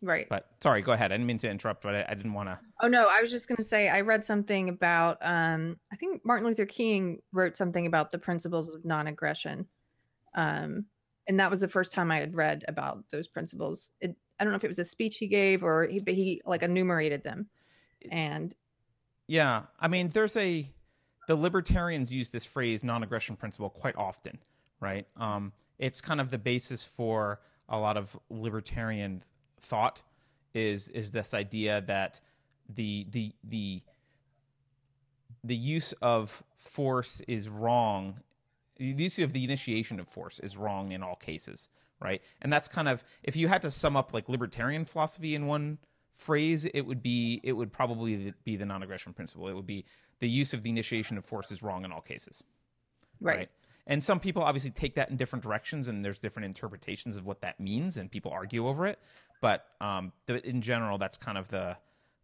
Right. 0.02 0.28
But 0.28 0.48
sorry, 0.62 0.82
go 0.82 0.94
ahead. 0.94 1.12
I 1.12 1.16
didn't 1.16 1.28
mean 1.28 1.38
to 1.40 1.50
interrupt, 1.50 1.84
but 1.84 1.94
I, 1.94 2.06
I 2.10 2.14
didn't 2.16 2.34
want 2.34 2.50
to. 2.50 2.60
Oh 2.82 2.88
no, 2.88 3.08
I 3.10 3.22
was 3.22 3.30
just 3.30 3.48
going 3.48 3.58
to 3.58 3.64
say 3.64 3.88
I 3.88 4.02
read 4.02 4.26
something 4.26 4.70
about 4.70 5.18
um 5.22 5.78
I 5.92 5.96
think 5.96 6.26
Martin 6.26 6.48
Luther 6.48 6.66
King 6.66 7.20
wrote 7.32 7.56
something 7.56 7.86
about 7.86 8.12
the 8.12 8.18
principles 8.18 8.68
of 8.70 8.84
non-aggression. 8.84 9.68
Um 10.36 10.86
and 11.28 11.40
that 11.40 11.52
was 11.52 11.62
the 11.62 11.68
first 11.68 11.92
time 11.92 12.12
I 12.12 12.18
had 12.18 12.36
read 12.36 12.66
about 12.68 13.06
those 13.12 13.28
principles. 13.28 13.92
It 14.00 14.16
I 14.40 14.44
don't 14.44 14.52
know 14.52 14.58
if 14.58 14.64
it 14.64 14.70
was 14.70 14.80
a 14.80 14.86
speech 14.86 15.18
he 15.18 15.28
gave 15.28 15.62
or 15.62 15.86
he, 15.86 16.00
but 16.00 16.16
he 16.16 16.42
like 16.46 16.64
enumerated 16.64 17.24
them. 17.24 17.48
And 18.12 18.56
Yeah, 19.28 19.64
I 19.80 19.88
mean, 19.88 20.10
there's 20.10 20.36
a 20.36 20.68
the 21.28 21.36
libertarians 21.36 22.12
use 22.12 22.30
this 22.30 22.44
phrase 22.44 22.84
non-aggression 22.84 23.36
principle 23.36 23.70
quite 23.70 23.96
often, 23.96 24.40
right? 24.80 25.06
Um, 25.16 25.54
it's 25.78 26.02
kind 26.02 26.20
of 26.20 26.32
the 26.32 26.40
basis 26.40 26.84
for 26.84 27.40
a 27.70 27.78
lot 27.78 27.98
of 27.98 28.18
libertarian 28.30 29.24
thought 29.62 30.02
is 30.54 30.90
is 30.90 31.12
this 31.12 31.34
idea 31.34 31.82
that 31.88 32.20
the 32.70 33.08
the 33.12 33.34
the 33.44 33.82
the 35.44 35.56
use 35.56 35.94
of 36.02 36.44
force 36.58 37.22
is 37.28 37.50
wrong. 37.50 38.20
The 38.78 38.86
use 38.86 39.20
of 39.20 39.34
the 39.34 39.44
initiation 39.44 40.00
of 40.00 40.08
force 40.08 40.40
is 40.40 40.58
wrong 40.58 40.92
in 40.92 41.04
all 41.04 41.16
cases, 41.16 41.70
right? 42.00 42.22
And 42.42 42.52
that's 42.52 42.68
kind 42.68 42.88
of 42.88 43.04
if 43.24 43.36
you 43.36 43.48
had 43.48 43.62
to 43.64 43.72
sum 43.72 43.96
up 43.96 44.14
like 44.14 44.30
libertarian 44.30 44.86
philosophy 44.86 45.36
in 45.36 45.48
one 45.48 45.78
phrase, 46.14 46.66
it 46.66 46.82
would 46.82 47.02
be 47.02 47.42
it 47.44 47.54
would 47.54 47.72
probably 47.72 48.34
be 48.44 48.56
the 48.56 48.66
non-aggression 48.66 49.14
principle. 49.14 49.48
It 49.48 49.54
would 49.54 49.68
be 49.68 49.86
the 50.20 50.30
use 50.30 50.54
of 50.54 50.62
the 50.64 50.70
initiation 50.70 51.18
of 51.18 51.26
force 51.26 51.52
is 51.52 51.64
wrong 51.64 51.86
in 51.86 51.92
all 51.92 52.02
cases, 52.02 52.44
right. 53.20 53.50
And 53.88 54.02
some 54.02 54.20
people 54.20 54.44
obviously 54.44 54.70
take 54.70 54.94
that 54.96 55.10
in 55.10 55.18
different 55.18 55.42
directions, 55.42 55.88
and 55.88 56.06
there's 56.06 56.20
different 56.20 56.46
interpretations 56.46 57.18
of 57.18 57.26
what 57.26 57.42
that 57.42 57.60
means, 57.60 57.98
and 57.98 58.12
people 58.12 58.32
argue 58.32 58.68
over 58.68 58.86
it. 58.86 59.00
But 59.42 59.66
um, 59.82 60.12
the, 60.28 60.48
in 60.48 60.62
general, 60.62 60.98
that's 60.98 61.18
kind 61.18 61.38
of 61.38 61.48
the 61.50 61.78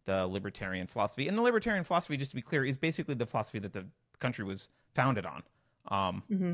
the 0.06 0.26
libertarian 0.26 0.86
philosophy. 0.86 1.28
And 1.28 1.36
the 1.36 1.42
libertarian 1.42 1.84
philosophy, 1.84 2.16
just 2.16 2.30
to 2.30 2.36
be 2.36 2.42
clear, 2.42 2.64
is 2.64 2.78
basically 2.78 3.14
the 3.14 3.26
philosophy 3.26 3.58
that 3.58 3.74
the 3.74 3.84
country 4.18 4.44
was 4.44 4.70
founded 4.94 5.26
on, 5.26 5.42
um, 5.88 6.22
hmm 6.28 6.52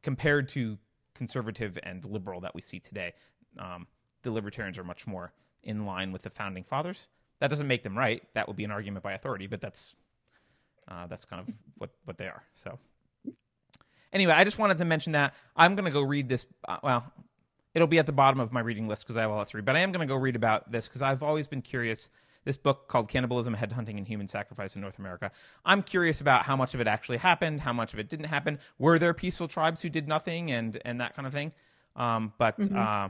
compared 0.00 0.48
to 0.48 0.78
conservative 1.14 1.76
and 1.82 2.04
liberal 2.04 2.40
that 2.40 2.54
we 2.54 2.62
see 2.62 2.78
today. 2.78 3.12
Um, 3.58 3.88
the 4.22 4.30
libertarians 4.30 4.78
are 4.78 4.84
much 4.84 5.06
more 5.06 5.32
in 5.64 5.84
line 5.84 6.12
with 6.12 6.22
the 6.22 6.30
founding 6.30 6.62
fathers. 6.62 7.08
That 7.40 7.48
doesn't 7.48 7.66
make 7.66 7.82
them 7.82 7.98
right. 7.98 8.22
That 8.34 8.46
would 8.46 8.56
be 8.56 8.64
an 8.64 8.70
argument 8.70 9.02
by 9.02 9.12
authority, 9.12 9.48
but 9.48 9.60
that's 9.60 9.94
uh, 10.88 11.06
that's 11.08 11.24
kind 11.24 11.46
of 11.46 11.52
what 11.76 11.90
what 12.04 12.16
they 12.16 12.26
are. 12.26 12.42
So 12.52 12.78
anyway, 14.12 14.32
I 14.32 14.44
just 14.44 14.58
wanted 14.58 14.78
to 14.78 14.84
mention 14.84 15.12
that 15.12 15.34
I'm 15.56 15.74
going 15.74 15.84
to 15.84 15.90
go 15.90 16.02
read 16.02 16.28
this. 16.28 16.46
Uh, 16.66 16.78
well, 16.82 17.12
it'll 17.78 17.86
be 17.86 17.98
at 18.00 18.06
the 18.06 18.12
bottom 18.12 18.40
of 18.40 18.50
my 18.52 18.58
reading 18.60 18.88
list 18.88 19.04
because 19.04 19.16
I 19.16 19.20
have 19.20 19.30
a 19.30 19.34
lot 19.34 19.48
to 19.50 19.56
read. 19.56 19.64
But 19.64 19.76
I 19.76 19.80
am 19.80 19.92
going 19.92 20.00
to 20.06 20.12
go 20.12 20.16
read 20.18 20.34
about 20.34 20.70
this 20.72 20.88
because 20.88 21.00
I've 21.00 21.22
always 21.22 21.46
been 21.46 21.62
curious. 21.62 22.10
This 22.44 22.56
book 22.56 22.88
called 22.88 23.08
Cannibalism, 23.08 23.54
Headhunting, 23.54 23.98
and 23.98 24.06
Human 24.08 24.26
Sacrifice 24.26 24.74
in 24.74 24.80
North 24.80 24.98
America. 24.98 25.30
I'm 25.64 25.82
curious 25.82 26.20
about 26.20 26.44
how 26.44 26.56
much 26.56 26.74
of 26.74 26.80
it 26.80 26.86
actually 26.86 27.18
happened, 27.18 27.60
how 27.60 27.72
much 27.72 27.92
of 27.92 27.98
it 28.00 28.08
didn't 28.08 28.26
happen. 28.26 28.58
Were 28.78 28.98
there 28.98 29.12
peaceful 29.14 29.48
tribes 29.48 29.82
who 29.82 29.88
did 29.90 30.08
nothing, 30.08 30.50
and 30.50 30.80
and 30.84 31.00
that 31.00 31.14
kind 31.14 31.26
of 31.26 31.32
thing? 31.32 31.52
Um, 31.94 32.32
but 32.38 32.58
Mhm. 32.58 32.76
uh, 32.76 33.08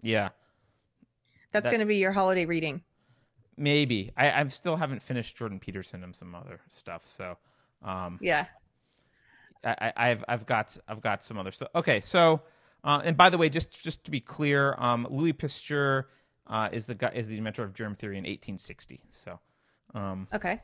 yeah, 0.00 0.30
That's 1.52 1.64
That- 1.64 1.70
going 1.70 1.80
to 1.80 1.86
be 1.86 1.98
your 1.98 2.12
holiday 2.12 2.44
reading. 2.46 2.82
maybe 3.56 4.10
I, 4.16 4.40
I 4.40 4.46
still 4.48 4.76
haven't 4.76 5.02
finished 5.02 5.36
Jordan 5.36 5.60
Peterson 5.60 6.02
and 6.02 6.16
some 6.16 6.34
other 6.34 6.60
stuff. 6.68 7.06
So 7.06 7.36
um, 7.82 8.18
Yeah. 8.22 8.46
I, 9.64 9.92
I- 9.96 10.10
I've 10.10 10.24
I've 10.28 10.46
got 10.46 10.76
I've 10.88 11.00
got 11.02 11.22
some 11.22 11.36
other 11.38 11.52
stuff. 11.52 11.68
Okay, 11.74 12.00
so 12.00 12.40
uh, 12.84 13.00
and 13.04 13.16
by 13.16 13.30
the 13.30 13.38
way, 13.38 13.48
just 13.48 13.82
just 13.82 14.04
to 14.04 14.10
be 14.10 14.20
clear, 14.20 14.74
um, 14.78 15.06
Louis 15.10 15.32
Pasteur 15.32 16.08
uh, 16.46 16.68
is 16.72 16.86
the 16.86 16.94
guy 16.94 17.10
is 17.14 17.28
the 17.28 17.38
inventor 17.38 17.62
of 17.62 17.74
germ 17.74 17.94
theory 17.94 18.16
in 18.18 18.24
1860. 18.24 19.00
So, 19.10 19.38
um, 19.94 20.26
Okay. 20.34 20.60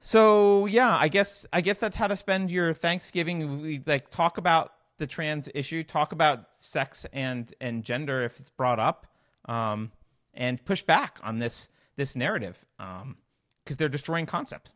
so 0.00 0.66
yeah, 0.66 0.96
I 0.96 1.08
guess 1.08 1.46
I 1.52 1.60
guess 1.60 1.78
that's 1.78 1.96
how 1.96 2.06
to 2.06 2.16
spend 2.16 2.50
your 2.50 2.72
Thanksgiving. 2.72 3.60
We 3.62 3.82
like 3.86 4.08
talk 4.10 4.38
about 4.38 4.72
the 4.98 5.06
trans 5.06 5.48
issue, 5.54 5.82
talk 5.82 6.12
about 6.12 6.54
sex 6.54 7.06
and 7.12 7.52
and 7.60 7.84
gender 7.84 8.22
if 8.24 8.38
it's 8.40 8.50
brought 8.50 8.78
up, 8.78 9.06
um, 9.46 9.90
and 10.34 10.64
push 10.64 10.82
back 10.82 11.18
on 11.22 11.38
this 11.38 11.68
this 11.96 12.14
narrative 12.14 12.64
because 12.78 13.76
they're 13.76 13.88
destroying 13.88 14.26
concepts. 14.26 14.72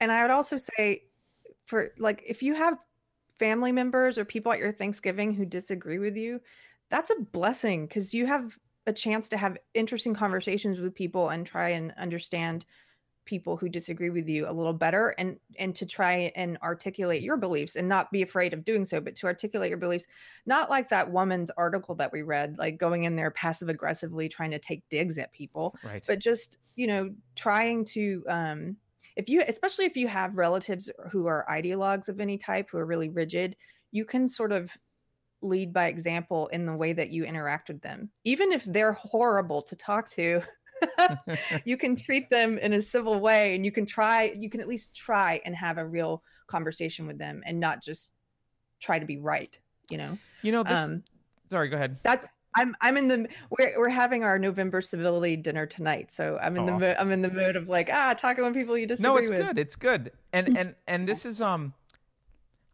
And 0.00 0.12
I 0.12 0.22
would 0.22 0.30
also 0.30 0.56
say, 0.56 1.02
for 1.66 1.90
like, 1.98 2.22
if 2.24 2.40
you 2.44 2.54
have 2.54 2.78
family 3.38 3.72
members 3.72 4.18
or 4.18 4.24
people 4.24 4.52
at 4.52 4.58
your 4.58 4.72
Thanksgiving 4.72 5.32
who 5.32 5.44
disagree 5.44 5.98
with 5.98 6.16
you, 6.16 6.40
that's 6.90 7.10
a 7.10 7.20
blessing 7.20 7.86
because 7.86 8.14
you 8.14 8.26
have 8.26 8.56
a 8.86 8.92
chance 8.92 9.28
to 9.28 9.36
have 9.36 9.58
interesting 9.74 10.14
conversations 10.14 10.80
with 10.80 10.94
people 10.94 11.28
and 11.28 11.46
try 11.46 11.70
and 11.70 11.92
understand 11.98 12.64
people 13.26 13.58
who 13.58 13.68
disagree 13.68 14.08
with 14.08 14.26
you 14.26 14.48
a 14.48 14.50
little 14.50 14.72
better 14.72 15.10
and 15.18 15.36
and 15.58 15.76
to 15.76 15.84
try 15.84 16.32
and 16.34 16.56
articulate 16.62 17.20
your 17.20 17.36
beliefs 17.36 17.76
and 17.76 17.86
not 17.86 18.10
be 18.10 18.22
afraid 18.22 18.54
of 18.54 18.64
doing 18.64 18.86
so 18.86 19.02
but 19.02 19.14
to 19.14 19.26
articulate 19.26 19.68
your 19.68 19.76
beliefs 19.76 20.06
not 20.46 20.70
like 20.70 20.88
that 20.88 21.10
woman's 21.10 21.50
article 21.50 21.94
that 21.94 22.10
we 22.10 22.22
read 22.22 22.56
like 22.58 22.78
going 22.78 23.04
in 23.04 23.16
there 23.16 23.30
passive 23.30 23.68
aggressively 23.68 24.30
trying 24.30 24.50
to 24.50 24.58
take 24.58 24.82
digs 24.88 25.18
at 25.18 25.30
people 25.30 25.76
Right. 25.84 26.02
but 26.06 26.20
just 26.20 26.56
you 26.74 26.86
know 26.86 27.10
trying 27.36 27.84
to 27.86 28.24
um 28.28 28.76
if 29.18 29.28
you 29.28 29.42
especially 29.46 29.84
if 29.84 29.96
you 29.96 30.08
have 30.08 30.36
relatives 30.36 30.90
who 31.10 31.26
are 31.26 31.44
ideologues 31.50 32.08
of 32.08 32.20
any 32.20 32.38
type 32.38 32.68
who 32.70 32.78
are 32.78 32.86
really 32.86 33.10
rigid 33.10 33.56
you 33.90 34.04
can 34.04 34.28
sort 34.28 34.52
of 34.52 34.70
lead 35.42 35.72
by 35.72 35.86
example 35.86 36.46
in 36.48 36.64
the 36.64 36.74
way 36.74 36.92
that 36.92 37.10
you 37.10 37.24
interact 37.24 37.68
with 37.68 37.82
them 37.82 38.10
even 38.24 38.52
if 38.52 38.64
they're 38.64 38.92
horrible 38.92 39.60
to 39.60 39.76
talk 39.76 40.08
to 40.10 40.40
you 41.64 41.76
can 41.76 41.96
treat 41.96 42.30
them 42.30 42.56
in 42.58 42.72
a 42.72 42.80
civil 42.80 43.20
way 43.20 43.54
and 43.56 43.64
you 43.64 43.72
can 43.72 43.84
try 43.84 44.32
you 44.38 44.48
can 44.48 44.60
at 44.60 44.68
least 44.68 44.94
try 44.94 45.40
and 45.44 45.54
have 45.54 45.76
a 45.76 45.84
real 45.84 46.22
conversation 46.46 47.06
with 47.06 47.18
them 47.18 47.42
and 47.44 47.58
not 47.58 47.82
just 47.82 48.12
try 48.80 48.98
to 48.98 49.06
be 49.06 49.18
right 49.18 49.58
you 49.90 49.98
know 49.98 50.16
you 50.42 50.52
know 50.52 50.62
this. 50.62 50.78
um 50.78 51.02
sorry, 51.50 51.68
go 51.68 51.76
ahead. 51.76 51.98
that's 52.02 52.24
I'm 52.56 52.74
I'm 52.80 52.96
in 52.96 53.08
the 53.08 53.28
we're 53.50 53.74
we're 53.78 53.88
having 53.88 54.24
our 54.24 54.38
November 54.38 54.80
civility 54.80 55.36
dinner 55.36 55.66
tonight, 55.66 56.10
so 56.10 56.38
I'm 56.42 56.56
in 56.56 56.62
Oh, 56.62 56.78
the 56.78 56.90
awesome. 56.90 57.00
I'm 57.06 57.12
in 57.12 57.22
the 57.22 57.30
mood 57.30 57.56
of 57.56 57.68
like 57.68 57.90
ah 57.92 58.14
talking 58.14 58.44
with 58.44 58.54
people 58.54 58.76
you 58.76 58.86
disagree 58.86 59.10
with. 59.10 59.30
no 59.30 59.32
it's 59.32 59.38
with. 59.38 59.46
good 59.48 59.58
it's 59.58 59.76
good 59.76 60.12
and 60.32 60.56
and 60.56 60.74
and 60.86 61.08
this 61.08 61.24
is 61.26 61.40
um 61.40 61.72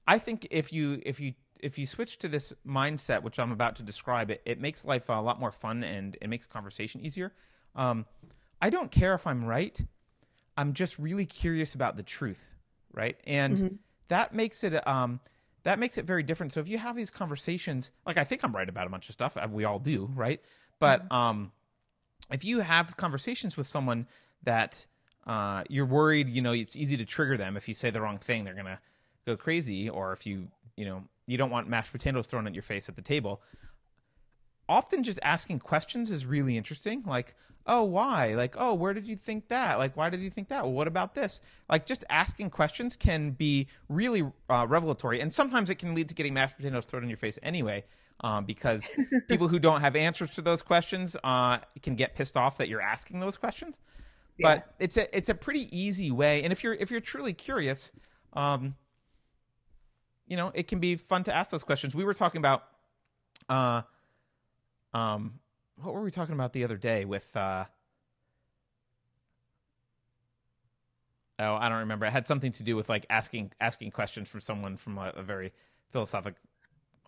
i 0.06 0.18
think 0.18 0.46
if 0.50 0.72
you 0.72 1.00
if 1.04 1.18
you 1.20 1.34
if 1.60 1.78
you 1.78 1.86
switch 1.86 2.18
to 2.18 2.28
this 2.28 2.52
mindset 2.66 3.22
which 3.22 3.38
i'm 3.38 3.52
about 3.52 3.76
to 3.76 3.82
describe 3.82 4.30
it 4.30 4.42
it 4.44 4.60
makes 4.60 4.84
life 4.84 5.08
a 5.08 5.20
lot 5.20 5.40
more 5.40 5.52
fun 5.52 5.82
and 5.84 6.16
it 6.20 6.28
makes 6.28 6.46
conversation 6.46 7.00
easier 7.00 7.32
um 7.74 8.04
i 8.62 8.70
don't 8.70 8.90
care 8.90 9.14
if 9.14 9.26
i'm 9.26 9.44
right 9.44 9.80
i'm 10.56 10.72
just 10.72 10.98
really 10.98 11.26
curious 11.26 11.74
about 11.74 11.96
the 11.96 12.02
truth 12.02 12.44
right 12.92 13.16
and 13.26 13.56
Mhm. 13.58 13.78
that 14.08 14.34
makes 14.34 14.62
it 14.64 14.86
um 14.86 15.20
that 15.64 15.78
makes 15.78 15.98
it 15.98 16.04
very 16.04 16.22
different 16.22 16.52
so 16.52 16.60
if 16.60 16.68
you 16.68 16.78
have 16.78 16.96
these 16.96 17.10
conversations 17.10 17.90
like 18.06 18.16
i 18.16 18.24
think 18.24 18.42
i'm 18.44 18.54
right 18.54 18.68
about 18.68 18.86
a 18.86 18.90
bunch 18.90 19.08
of 19.08 19.12
stuff 19.12 19.36
uh, 19.36 19.46
we 19.50 19.64
all 19.64 19.78
do 19.78 20.08
right 20.14 20.40
but 20.78 21.10
um 21.12 21.50
if 22.30 22.44
you 22.44 22.60
have 22.60 22.96
conversations 22.96 23.56
with 23.56 23.66
someone 23.66 24.06
that 24.44 24.86
uh, 25.26 25.64
you're 25.68 25.86
worried, 25.86 26.28
you 26.28 26.42
know, 26.42 26.52
it's 26.52 26.76
easy 26.76 26.96
to 26.96 27.04
trigger 27.04 27.36
them 27.36 27.56
if 27.56 27.68
you 27.68 27.74
say 27.74 27.90
the 27.90 28.00
wrong 28.00 28.18
thing, 28.18 28.44
they're 28.44 28.54
gonna 28.54 28.80
go 29.26 29.36
crazy, 29.36 29.88
or 29.88 30.12
if 30.12 30.26
you, 30.26 30.48
you 30.76 30.84
know, 30.84 31.02
you 31.26 31.38
don't 31.38 31.50
want 31.50 31.68
mashed 31.68 31.92
potatoes 31.92 32.26
thrown 32.26 32.46
at 32.46 32.54
your 32.54 32.62
face 32.62 32.88
at 32.88 32.96
the 32.96 33.02
table. 33.02 33.40
Often, 34.68 35.02
just 35.02 35.18
asking 35.22 35.60
questions 35.60 36.10
is 36.10 36.24
really 36.24 36.56
interesting. 36.56 37.02
Like, 37.06 37.34
oh, 37.66 37.82
why? 37.84 38.34
Like, 38.34 38.54
oh, 38.58 38.74
where 38.74 38.92
did 38.92 39.06
you 39.06 39.16
think 39.16 39.48
that? 39.48 39.78
Like, 39.78 39.96
why 39.96 40.10
did 40.10 40.20
you 40.20 40.30
think 40.30 40.48
that? 40.48 40.62
Well, 40.64 40.72
what 40.72 40.86
about 40.86 41.14
this? 41.14 41.40
Like, 41.70 41.86
just 41.86 42.04
asking 42.10 42.50
questions 42.50 42.96
can 42.96 43.30
be 43.30 43.68
really 43.88 44.22
uh, 44.50 44.66
revelatory, 44.68 45.20
and 45.20 45.32
sometimes 45.32 45.70
it 45.70 45.76
can 45.76 45.94
lead 45.94 46.08
to 46.08 46.14
getting 46.14 46.34
mashed 46.34 46.56
potatoes 46.56 46.84
thrown 46.84 47.02
in 47.02 47.08
your 47.08 47.16
face 47.18 47.38
anyway. 47.42 47.84
Um, 48.20 48.44
because 48.44 48.88
people 49.28 49.48
who 49.48 49.58
don't 49.58 49.80
have 49.80 49.96
answers 49.96 50.30
to 50.36 50.42
those 50.42 50.62
questions 50.62 51.16
uh, 51.24 51.58
can 51.82 51.96
get 51.96 52.14
pissed 52.14 52.36
off 52.36 52.58
that 52.58 52.68
you're 52.68 52.80
asking 52.80 53.18
those 53.18 53.36
questions 53.36 53.80
Yeah. 54.38 54.54
but 54.54 54.74
it's 54.78 54.96
a 54.96 55.14
it's 55.16 55.28
a 55.30 55.34
pretty 55.34 55.66
easy 55.76 56.12
way 56.12 56.44
and 56.44 56.52
if 56.52 56.62
you're 56.62 56.74
if 56.74 56.92
you're 56.92 57.00
truly 57.00 57.32
curious 57.32 57.90
um 58.34 58.76
you 60.28 60.36
know 60.36 60.52
it 60.54 60.68
can 60.68 60.78
be 60.78 60.94
fun 60.94 61.24
to 61.24 61.34
ask 61.34 61.50
those 61.50 61.64
questions 61.64 61.92
we 61.94 62.04
were 62.04 62.14
talking 62.14 62.38
about 62.38 62.62
uh 63.48 63.82
um 64.94 65.40
what 65.76 65.94
were 65.94 66.02
we 66.02 66.10
talking 66.10 66.34
about 66.34 66.52
the 66.52 66.64
other 66.64 66.76
day 66.76 67.04
with 67.04 67.36
uh 67.36 67.64
oh 71.38 71.54
i 71.54 71.68
don't 71.68 71.78
remember 71.78 72.06
it 72.06 72.12
had 72.12 72.26
something 72.26 72.52
to 72.52 72.62
do 72.62 72.76
with 72.76 72.88
like 72.88 73.06
asking 73.10 73.50
asking 73.60 73.90
questions 73.90 74.28
from 74.28 74.40
someone 74.40 74.76
from 74.76 74.98
a, 74.98 75.12
a 75.16 75.22
very 75.22 75.52
philosophic 75.90 76.34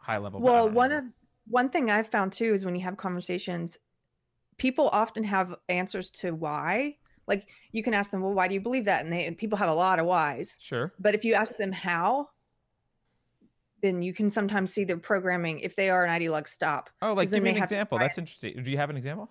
high 0.07 0.19
level 0.19 0.41
well, 0.41 0.69
one 0.69 0.93
of 0.93 1.05
one 1.49 1.69
thing 1.69 1.91
I've 1.91 2.09
found 2.09 2.33
too 2.33 2.55
is 2.55 2.65
when 2.65 2.75
you 2.75 2.83
have 2.83 2.97
conversations, 2.97 3.79
people 4.59 4.89
often 4.89 5.25
have 5.25 5.55
answers 5.69 6.11
to 6.11 6.33
why. 6.33 6.97
Like 7.27 7.49
you 7.73 7.83
can 7.83 7.95
ask 7.95 8.11
them, 8.11 8.21
well, 8.21 8.33
why 8.33 8.49
do 8.49 8.55
you 8.55 8.61
believe 8.61 8.85
that? 8.85 9.05
And 9.05 9.13
they 9.13 9.27
and 9.27 9.37
people 9.37 9.59
have 9.59 9.69
a 9.69 9.75
lot 9.75 9.99
of 9.99 10.07
whys. 10.07 10.57
sure 10.61 10.93
But 10.99 11.15
if 11.15 11.25
you 11.25 11.35
ask 11.35 11.57
them 11.57 11.73
how, 11.73 12.29
then 13.87 14.03
you 14.03 14.13
can 14.13 14.29
sometimes 14.31 14.73
see 14.73 14.85
their 14.85 14.99
programming 14.99 15.61
if 15.61 15.77
they 15.77 15.89
are 15.91 16.05
an 16.05 16.11
ideologue 16.21 16.49
stop. 16.49 16.91
oh 17.03 17.13
like 17.15 17.31
give 17.31 17.43
me 17.43 17.51
an 17.51 17.63
example 17.63 17.99
that's 17.99 18.19
interesting 18.19 18.63
do 18.63 18.71
you 18.71 18.77
have 18.77 18.91
an 18.91 18.97
example 18.97 19.31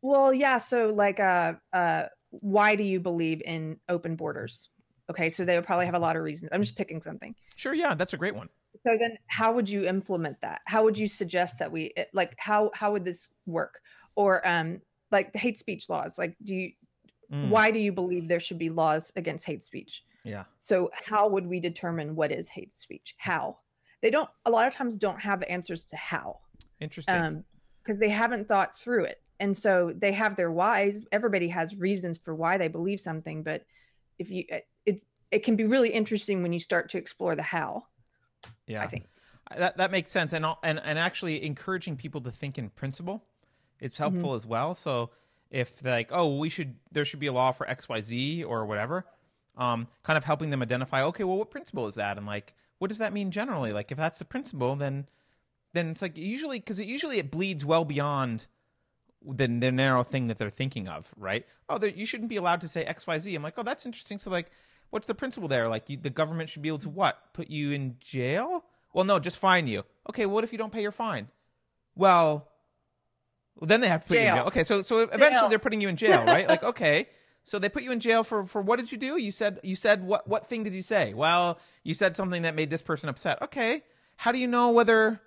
Well, 0.00 0.32
yeah. 0.32 0.58
So, 0.58 0.92
like, 0.94 1.18
uh, 1.18 1.54
uh, 1.72 2.04
why 2.30 2.76
do 2.76 2.84
you 2.84 3.00
believe 3.00 3.42
in 3.44 3.80
open 3.88 4.14
borders? 4.16 4.70
Okay, 5.10 5.28
so 5.28 5.44
they 5.44 5.56
would 5.56 5.66
probably 5.66 5.86
have 5.86 5.96
a 5.96 5.98
lot 5.98 6.14
of 6.16 6.22
reasons. 6.22 6.50
I'm 6.52 6.62
just 6.62 6.76
picking 6.76 7.02
something. 7.02 7.34
sure 7.56 7.74
yeah 7.74 7.94
that's 7.94 8.12
a 8.12 8.16
great 8.16 8.34
one 8.36 8.48
so 8.86 8.96
then 9.00 9.16
how 9.26 9.52
would 9.52 9.68
you 9.68 9.86
implement 9.88 10.36
that 10.40 10.60
how 10.66 10.84
would 10.84 10.96
you 10.96 11.08
suggest 11.08 11.58
that 11.58 11.72
we 11.72 11.92
like 12.12 12.32
how 12.38 12.70
how 12.74 12.92
would 12.92 13.02
this 13.02 13.30
work 13.46 13.80
or 14.14 14.46
um 14.46 14.80
like 15.10 15.32
the 15.32 15.38
hate 15.38 15.58
speech 15.58 15.88
laws 15.88 16.16
like 16.18 16.36
do 16.44 16.54
you 16.54 16.70
Mm, 17.30 17.48
why 17.50 17.70
do 17.70 17.78
you 17.78 17.92
believe 17.92 18.26
there 18.26 18.40
should 18.40 18.58
be 18.58 18.70
laws 18.70 19.12
against 19.14 19.44
hate 19.44 19.62
speech 19.62 20.02
Yeah. 20.28 20.44
so 20.58 20.90
how 20.92 21.28
would 21.28 21.46
we 21.46 21.60
determine 21.60 22.14
what 22.14 22.30
is 22.32 22.48
hate 22.48 22.72
speech? 22.72 23.14
How? 23.18 23.56
They 24.00 24.10
don't 24.10 24.30
a 24.44 24.50
lot 24.50 24.68
of 24.68 24.74
times 24.74 24.96
don't 24.96 25.20
have 25.20 25.42
answers 25.48 25.86
to 25.86 25.96
how. 25.96 26.40
Interesting. 26.80 27.14
um 27.14 27.44
because 27.82 27.98
they 27.98 28.10
haven't 28.10 28.48
thought 28.48 28.74
through 28.74 29.04
it. 29.04 29.22
And 29.40 29.56
so 29.56 29.92
they 29.96 30.12
have 30.12 30.36
their 30.36 30.50
whys. 30.50 31.02
Everybody 31.10 31.48
has 31.48 31.74
reasons 31.76 32.18
for 32.18 32.34
why 32.34 32.58
they 32.58 32.68
believe 32.68 33.00
something 33.00 33.42
but 33.42 33.64
if 34.18 34.30
you 34.30 34.44
it- 34.48 34.66
it's 34.86 35.04
it 35.30 35.44
can 35.44 35.56
be 35.56 35.64
really 35.64 35.90
interesting 35.90 36.42
when 36.42 36.52
you 36.52 36.60
start 36.60 36.90
to 36.90 36.98
explore 36.98 37.36
the 37.36 37.42
how 37.42 37.84
yeah. 38.66 38.82
i 38.82 38.86
think 38.86 39.04
that 39.56 39.76
that 39.78 39.90
makes 39.90 40.10
sense. 40.10 40.32
And 40.32 40.44
and 40.62 40.80
and 40.82 40.98
actually 40.98 41.44
encouraging 41.44 41.96
people 41.96 42.20
to 42.22 42.30
think 42.30 42.58
in 42.58 42.68
principle 42.70 43.24
it's 43.80 43.96
helpful 43.96 44.34
as 44.34 44.44
well. 44.44 44.74
So 44.74 45.10
if 45.50 45.82
like 45.84 46.10
oh 46.12 46.36
we 46.36 46.48
should 46.48 46.76
there 46.92 47.04
should 47.04 47.20
be 47.20 47.28
a 47.28 47.32
law 47.32 47.52
for 47.52 47.66
xyz 47.66 48.44
or 48.46 48.66
whatever 48.66 49.06
um 49.58 49.88
kind 50.04 50.16
of 50.16 50.24
helping 50.24 50.50
them 50.50 50.62
identify 50.62 51.02
okay 51.04 51.24
well 51.24 51.36
what 51.36 51.50
principle 51.50 51.86
is 51.88 51.96
that? 51.96 52.16
And 52.16 52.26
like 52.26 52.54
what 52.78 52.88
does 52.88 52.98
that 52.98 53.12
mean 53.12 53.30
generally? 53.30 53.72
Like 53.72 53.90
if 53.92 53.98
that's 53.98 54.18
the 54.18 54.24
principle 54.24 54.76
then 54.76 55.06
then 55.74 55.90
it's 55.90 56.00
like 56.00 56.16
usually 56.16 56.58
because 56.58 56.78
it 56.78 56.86
usually 56.86 57.18
it 57.18 57.30
bleeds 57.30 57.64
well 57.64 57.84
beyond 57.84 58.46
the, 59.26 59.48
the 59.48 59.72
narrow 59.72 60.04
thing 60.04 60.28
that 60.28 60.38
they're 60.38 60.48
thinking 60.50 60.88
of 60.88 61.12
right? 61.16 61.44
Oh 61.68 61.84
you 61.84 62.06
shouldn't 62.06 62.30
be 62.30 62.36
allowed 62.36 62.60
to 62.62 62.68
say 62.68 62.84
xyz 62.84 63.34
i'm 63.36 63.42
like 63.42 63.54
oh 63.58 63.62
that's 63.62 63.84
interesting. 63.84 64.18
So 64.18 64.30
like 64.30 64.50
what's 64.90 65.06
the 65.06 65.14
principle 65.14 65.48
there? 65.48 65.68
Like 65.68 65.90
you, 65.90 65.96
the 65.96 66.10
government 66.10 66.48
should 66.48 66.62
be 66.62 66.68
able 66.68 66.78
to 66.78 66.88
what? 66.88 67.18
Put 67.34 67.50
you 67.50 67.72
in 67.72 67.96
jail? 68.00 68.64
Well 68.94 69.04
no 69.04 69.18
just 69.18 69.38
fine 69.38 69.66
you. 69.66 69.84
Okay 70.08 70.24
what 70.26 70.44
if 70.44 70.52
you 70.52 70.58
don't 70.58 70.72
pay 70.72 70.82
your 70.82 70.92
fine? 70.92 71.28
Well 71.96 72.48
then 73.60 73.80
they 73.80 73.88
have 73.88 74.02
to 74.02 74.08
put 74.08 74.14
you 74.14 74.20
in 74.20 74.26
Jail. 74.26 74.36
jail. 74.36 74.46
Okay 74.46 74.64
so 74.64 74.82
so 74.82 75.00
eventually 75.00 75.30
Jail. 75.30 75.48
they're 75.48 75.58
putting 75.58 75.80
you 75.80 75.88
in 75.88 75.96
jail 75.96 76.24
right? 76.24 76.48
Like 76.48 76.62
okay 76.62 77.08
so 77.48 77.58
they 77.58 77.68
put 77.70 77.82
you 77.82 77.92
in 77.92 78.00
jail 78.00 78.22
for 78.24 78.44
for 78.44 78.60
what 78.60 78.78
did 78.78 78.92
you 78.92 78.98
do? 78.98 79.16
You 79.18 79.32
said 79.32 79.58
you 79.62 79.74
said 79.74 80.04
what 80.04 80.28
what 80.28 80.46
thing 80.46 80.64
did 80.64 80.74
you 80.74 80.82
say? 80.82 81.14
Well 81.14 81.58
you 81.82 81.94
said 81.94 82.14
something 82.14 82.42
that 82.42 82.54
made 82.54 82.68
this 82.68 82.82
person 82.82 83.08
upset. 83.08 83.40
Okay. 83.42 83.82
How 84.16 84.32
do 84.32 84.38
you 84.38 84.46
know 84.46 84.70
whether 84.70 85.20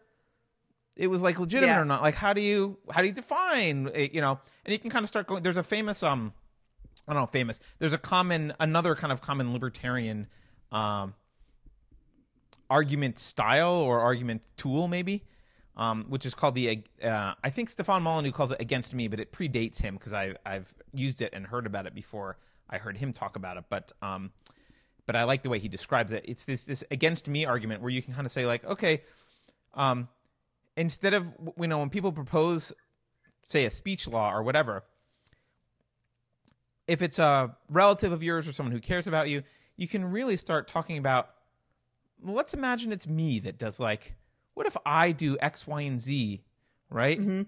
it 0.96 1.08
was 1.08 1.22
like 1.24 1.40
legitimate 1.40 1.72
Yeah. 1.74 1.82
or 1.82 1.86
not? 1.86 2.02
Like 2.04 2.16
how 2.16 2.34
do 2.34 2.42
you 2.42 2.78
how 2.92 3.02
do 3.02 3.08
you 3.08 3.14
define 3.14 3.90
it, 3.96 4.14
you 4.14 4.22
know? 4.22 4.40
And 4.66 4.72
you 4.72 4.78
can 4.78 4.92
kind 4.92 5.04
of 5.04 5.10
start 5.10 5.26
going 5.28 5.42
there's 5.42 5.58
a 5.58 5.64
famous 5.64 6.04
um 6.04 6.34
i 7.08 7.14
don't 7.14 7.24
know 7.24 7.28
famous. 7.28 7.60
There's 7.80 7.94
a 7.94 7.98
common 7.98 8.54
another 8.60 8.94
kind 8.96 9.12
of 9.12 9.22
common 9.22 9.52
libertarian 9.52 10.28
um 10.72 11.16
argument 12.70 13.20
style 13.20 13.74
or 13.74 14.00
argument 14.00 14.44
tool 14.56 14.88
maybe 14.88 15.26
um, 15.82 16.06
which 16.10 16.28
is 16.28 16.36
called 16.36 16.54
the 16.54 16.84
uh, 17.04 17.34
I 17.44 17.50
think 17.50 17.68
Stefan 17.68 18.04
Molyneux 18.04 18.32
calls 18.32 18.52
it 18.52 18.62
against 18.62 18.94
me, 18.94 19.08
but 19.08 19.20
it 19.20 19.32
predates 19.32 19.82
him 19.82 19.96
because 19.96 20.14
I've 20.14 20.76
used 20.94 21.24
it 21.24 21.32
and 21.34 21.44
heard 21.44 21.66
about 21.66 21.88
it 21.88 21.96
before 21.96 22.38
I 22.70 22.78
heard 22.78 22.96
him 22.96 23.12
talk 23.12 23.36
about 23.36 23.58
it. 23.58 23.64
But 23.68 23.92
um, 24.04 24.30
but 25.08 25.16
I 25.16 25.24
like 25.24 25.42
the 25.42 25.50
way 25.50 25.58
he 25.58 25.68
describes 25.68 26.12
it. 26.12 26.24
It's 26.28 26.46
this 26.46 26.62
this 26.62 26.84
against 26.92 27.28
me 27.28 27.46
argument 27.46 27.82
where 27.82 27.90
you 27.90 28.04
can 28.04 28.14
kind 28.14 28.28
of 28.28 28.32
say 28.32 28.46
like, 28.46 28.64
okay, 28.64 29.02
um, 29.74 30.08
instead 30.78 31.16
of 31.16 31.34
you 31.60 31.68
know 31.68 31.80
when 31.80 31.90
people 31.90 32.12
propose 32.12 32.72
say 33.48 33.66
a 33.66 33.72
speech 33.72 34.08
law 34.08 34.32
or 34.32 34.44
whatever, 34.44 34.84
if 36.88 37.02
it's 37.02 37.18
a 37.18 37.56
relative 37.70 38.12
of 38.12 38.22
yours 38.22 38.48
or 38.48 38.52
someone 38.54 38.72
who 38.72 38.80
cares 38.80 39.08
about 39.08 39.30
you, 39.30 39.42
you 39.78 39.88
can 39.88 40.06
really 40.06 40.38
start 40.38 40.68
talking 40.68 41.00
about. 41.00 41.32
Well, 42.24 42.36
let's 42.36 42.54
imagine 42.54 42.92
it's 42.92 43.08
me 43.08 43.40
that 43.40 43.58
does 43.58 43.80
like, 43.80 44.14
what 44.62 44.68
if 44.68 44.78
I 44.86 45.12
do 45.12 45.40
X, 45.42 45.66
Y, 45.66 45.82
and 45.82 46.00
Z, 46.00 46.44
right? 46.92 47.20
Mhm. 47.20 47.48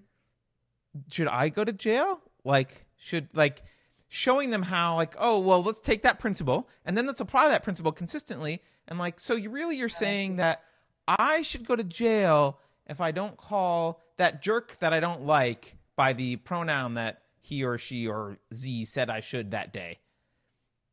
Should 1.12 1.28
I 1.28 1.50
go 1.50 1.64
to 1.64 1.72
jail? 1.72 2.20
Like, 2.44 2.88
should 2.98 3.30
like 3.34 3.62
showing 4.08 4.50
them 4.50 4.64
how 4.64 4.96
like, 4.96 5.14
oh 5.20 5.38
well, 5.38 5.62
let's 5.62 5.80
take 5.80 6.02
that 6.02 6.18
principle 6.18 6.68
and 6.86 6.98
then 6.98 7.06
let's 7.06 7.20
apply 7.20 7.50
that 7.50 7.62
principle 7.62 7.92
consistently. 7.92 8.64
And 8.88 8.98
like, 8.98 9.20
so 9.20 9.36
you 9.36 9.52
really 9.52 9.78
you're 9.78 9.90
saying 9.90 10.38
that 10.38 10.64
I 11.08 11.44
should 11.44 11.68
go 11.68 11.76
to 11.76 11.84
jail 11.84 12.58
if 12.88 13.00
I 13.00 13.12
don't 13.12 13.38
call 13.38 14.02
that 14.18 14.42
jerk 14.42 14.80
that 14.80 14.92
I 14.92 15.00
don't 15.00 15.24
like 15.24 15.78
by 15.96 16.14
the 16.14 16.38
pronoun 16.38 16.96
that 16.96 17.22
he 17.42 17.64
or 17.64 17.78
she 17.78 18.08
or 18.08 18.40
Z 18.52 18.86
said 18.86 19.12
I 19.12 19.20
should 19.20 19.52
that 19.52 19.72
day. 19.72 20.00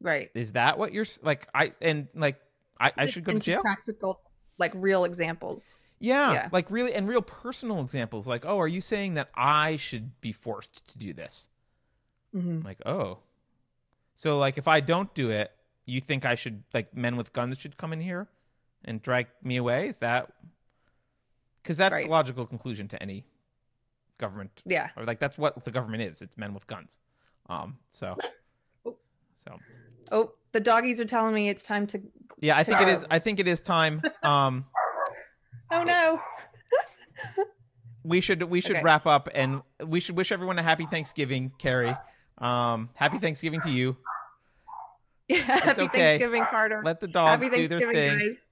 right 0.03 0.31
Is 0.35 0.53
that 0.53 0.77
what 0.77 0.93
you're 0.93 1.07
like? 1.23 1.49
I 1.55 1.73
and 1.81 2.09
like 2.15 2.39
I, 2.79 2.93
I 2.95 3.07
should 3.07 3.25
go 3.25 3.33
to 3.33 3.39
jail. 3.39 3.63
practical 3.63 4.21
like 4.59 4.73
real 4.75 5.05
examples 5.05 5.75
Yeah, 6.01 6.33
Yeah. 6.33 6.49
like 6.51 6.71
really 6.71 6.95
and 6.95 7.07
real 7.07 7.23
personal 7.23 7.81
examples. 7.81 8.27
Like, 8.27 8.45
oh, 8.47 8.59
are 8.59 8.67
you 8.69 8.81
saying 8.81 9.15
that 9.15 9.29
I 9.35 9.77
should 9.77 10.19
be 10.21 10.33
forced 10.33 10.89
to 10.89 10.99
do 10.99 11.13
this? 11.13 11.47
Mhm. 12.35 12.65
Like, 12.65 12.79
oh, 12.87 13.19
so 14.15 14.39
like 14.39 14.57
if 14.59 14.67
I 14.67 14.81
don't 14.81 15.13
do 15.15 15.31
it, 15.31 15.51
you 15.85 16.01
think 16.01 16.25
I 16.25 16.35
should 16.37 16.63
like 16.73 16.95
men 16.97 17.17
with 17.17 17.33
guns 17.33 17.59
should 17.59 17.77
come 17.77 17.93
in 17.93 18.01
here 18.01 18.29
and 18.85 19.03
drag 19.03 19.27
me 19.43 19.57
away? 19.57 19.89
Is 19.89 19.99
that 19.99 20.33
because 21.63 21.77
that's 21.77 21.93
Right. 21.93 22.05
the 22.07 22.11
logical 22.11 22.47
conclusion 22.47 22.89
to 22.89 23.03
any 23.03 23.25
government 24.19 24.63
yeah 24.67 24.91
or 24.97 25.05
like 25.07 25.19
that's 25.19 25.39
what 25.39 25.65
the 25.65 25.71
government 25.71 26.03
is. 26.03 26.23
It's 26.23 26.37
men 26.39 26.55
with 26.55 26.67
guns. 26.67 26.99
Um. 27.49 27.79
So. 27.91 28.17
Oh. 28.87 28.97
So 29.45 29.59
oh 30.13 30.33
the 30.53 30.61
doggies 30.61 31.01
are 31.01 31.05
telling 31.05 31.35
me 31.35 31.49
it's 31.51 31.65
time 31.65 31.87
to 31.89 32.01
yeah, 32.41 32.57
I 32.57 32.65
think 32.65 32.81
it 32.81 32.89
is. 32.89 33.05
I 33.11 33.19
think 33.19 33.39
it 33.41 33.47
is 33.49 33.61
time. 33.61 34.01
Um. 34.23 34.65
Oh 35.71 35.83
no 35.83 36.21
we 38.05 38.21
should 38.21 38.43
we 38.45 38.61
should 38.61 38.77
Okay. 38.77 38.83
wrap 38.83 39.07
up 39.07 39.29
and 39.35 39.63
we 39.87 40.01
should 40.01 40.17
wish 40.17 40.33
everyone 40.33 40.59
a 40.59 40.63
happy 40.63 40.87
Thanksgiving, 40.87 41.53
Keri. 41.59 41.95
Um, 42.39 42.89
happy 42.95 43.19
Thanksgiving 43.19 43.61
to 43.63 43.71
you. 43.71 43.97
yeah 45.29 45.37
happy 45.39 45.83
okay. 45.83 45.99
Thanksgiving 46.19 46.45
Carter 46.51 46.83
Let 46.85 47.01
the 47.01 47.09
dogs 47.09 47.31
happy 47.45 47.55
do 47.55 47.69
their 47.69 47.93
thing. 47.93 48.19
guys 48.19 48.49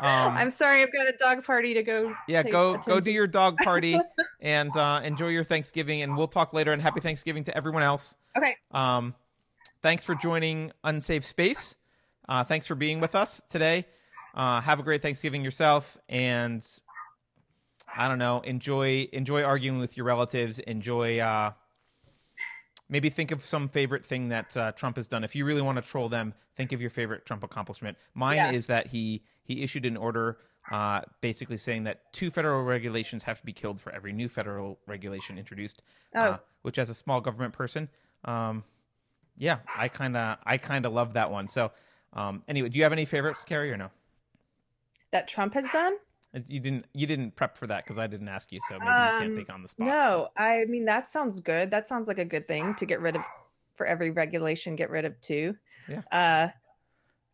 Um, 0.00 0.36
I'm 0.36 0.50
sorry 0.50 0.82
I've 0.82 0.92
got 0.92 1.06
a 1.06 1.14
dog 1.18 1.44
party 1.44 1.74
to 1.74 1.82
go 1.82 2.14
yeah, 2.26 2.42
go 2.42 2.76
go 2.78 2.98
do 2.98 3.10
your 3.12 3.26
dog 3.28 3.56
party 3.58 3.96
and 4.40 4.76
uh, 4.76 5.00
enjoy 5.04 5.28
your 5.28 5.44
Thanksgiving. 5.44 6.02
And 6.02 6.16
we'll 6.16 6.26
talk 6.26 6.52
later. 6.52 6.72
And 6.72 6.82
happy 6.82 7.00
Thanksgiving 7.00 7.44
to 7.44 7.56
everyone 7.56 7.84
else. 7.84 8.16
okay 8.36 8.56
Um, 8.72 9.14
thanks 9.82 10.02
for 10.02 10.16
joining 10.16 10.72
Unsafe 10.82 11.24
Space. 11.24 11.76
Uh, 12.28 12.42
thanks 12.42 12.66
for 12.66 12.74
being 12.74 12.98
with 13.00 13.14
us 13.14 13.40
today. 13.48 13.86
Uh, 14.34 14.60
have 14.60 14.80
a 14.80 14.82
great 14.82 15.00
Thanksgiving 15.00 15.44
yourself, 15.44 15.96
and 16.08 16.66
I 17.96 18.08
don't 18.08 18.18
know, 18.18 18.40
enjoy 18.40 19.08
enjoy 19.12 19.42
arguing 19.44 19.78
with 19.78 19.96
your 19.96 20.04
relatives. 20.06 20.58
Enjoy, 20.58 21.20
uh, 21.20 21.52
maybe 22.88 23.10
think 23.10 23.30
of 23.30 23.44
some 23.44 23.68
favorite 23.68 24.04
thing 24.04 24.28
that 24.30 24.56
uh, 24.56 24.72
Trump 24.72 24.96
has 24.96 25.06
done. 25.06 25.22
If 25.24 25.36
you 25.36 25.44
really 25.44 25.62
want 25.62 25.76
to 25.76 25.82
troll 25.88 26.08
them, 26.08 26.34
think 26.56 26.72
of 26.72 26.80
your 26.80 26.90
favorite 26.90 27.24
Trump 27.26 27.44
accomplishment. 27.44 27.96
Mine 28.14 28.36
Yeah. 28.36 28.50
is 28.52 28.66
that 28.66 28.88
he 28.88 29.22
he 29.44 29.62
issued 29.62 29.84
an 29.86 29.96
order. 29.96 30.38
Uh, 30.72 31.02
basically 31.20 31.58
saying 31.58 31.84
that 31.84 32.10
two 32.14 32.30
federal 32.30 32.62
regulations 32.64 33.22
have 33.22 33.38
to 33.38 33.44
be 33.44 33.52
killed 33.52 33.78
for 33.78 33.92
every 33.92 34.14
new 34.14 34.30
federal 34.30 34.78
regulation 34.86 35.36
introduced, 35.36 35.82
Oh. 36.14 36.20
uh, 36.22 36.38
which 36.62 36.78
as 36.78 36.88
a 36.88 36.94
small 36.94 37.20
government 37.20 37.52
person, 37.52 37.86
um, 38.24 38.64
yeah, 39.36 39.58
I 39.76 39.88
kind 39.88 40.16
of 40.16 40.38
I 40.42 40.56
kind 40.56 40.86
of 40.86 40.94
love 40.94 41.12
that 41.12 41.30
one. 41.30 41.48
So, 41.48 41.70
um, 42.14 42.42
anyway, 42.48 42.70
do 42.70 42.78
you 42.78 42.82
have 42.84 42.92
any 42.94 43.04
favorites, 43.04 43.44
Keri, 43.44 43.70
or 43.72 43.76
no? 43.76 43.90
That 45.14 45.28
Trump 45.28 45.54
has 45.54 45.68
done 45.70 45.94
Uh, 46.36 46.40
You 46.48 46.60
didn't 46.60 46.84
you 46.92 47.06
didn't 47.06 47.30
prep 47.36 47.56
for 47.56 47.66
that 47.68 47.84
because 47.84 47.98
I 47.98 48.06
didn't 48.08 48.28
ask 48.28 48.50
you, 48.52 48.58
so 48.68 48.74
maybe 48.78 48.90
you 48.90 49.18
can't 49.18 49.30
Um, 49.30 49.36
think 49.36 49.50
on 49.50 49.62
the 49.62 49.68
spot. 49.68 49.86
No, 49.86 50.28
I 50.36 50.64
mean 50.66 50.84
that 50.84 51.08
sounds 51.08 51.40
good. 51.40 51.70
That 51.70 51.86
sounds 51.88 52.08
like 52.08 52.18
a 52.18 52.24
good 52.24 52.46
thing 52.48 52.74
to 52.74 52.84
get 52.84 53.00
rid 53.00 53.14
of 53.16 53.22
for 53.76 53.86
every 53.86 54.10
regulation, 54.10 54.76
get 54.76 54.90
rid 54.90 55.04
of 55.04 55.18
two. 55.20 55.56
Yeah. 55.88 56.02
Uh 56.12 56.48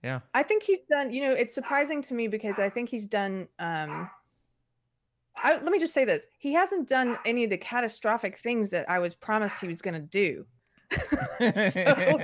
Yeah. 0.03 0.21
I 0.35 0.43
think 0.43 0.63
he's 0.63 0.83
done, 0.89 1.11
you 1.13 1.23
know, 1.23 1.33
it's 1.33 1.55
surprising 1.55 2.01
to 2.03 2.15
me 2.15 2.29
because 2.29 2.59
I 2.59 2.69
think 2.69 2.89
he's 2.91 3.07
done 3.07 3.49
um 3.59 4.11
I, 5.37 5.55
let 5.55 5.73
me 5.73 5.79
just 5.79 5.95
say 5.95 6.05
this. 6.05 6.27
He 6.39 6.53
hasn't 6.55 6.89
done 6.89 7.17
any 7.25 7.45
of 7.45 7.51
the 7.51 7.57
catastrophic 7.59 8.37
things 8.39 8.71
that 8.71 8.91
I 8.91 8.99
was 8.99 9.15
promised 9.15 9.61
he 9.61 9.69
was 9.69 9.81
going 9.81 9.95
to 9.95 10.01
do. 10.23 10.45
so, 11.41 12.19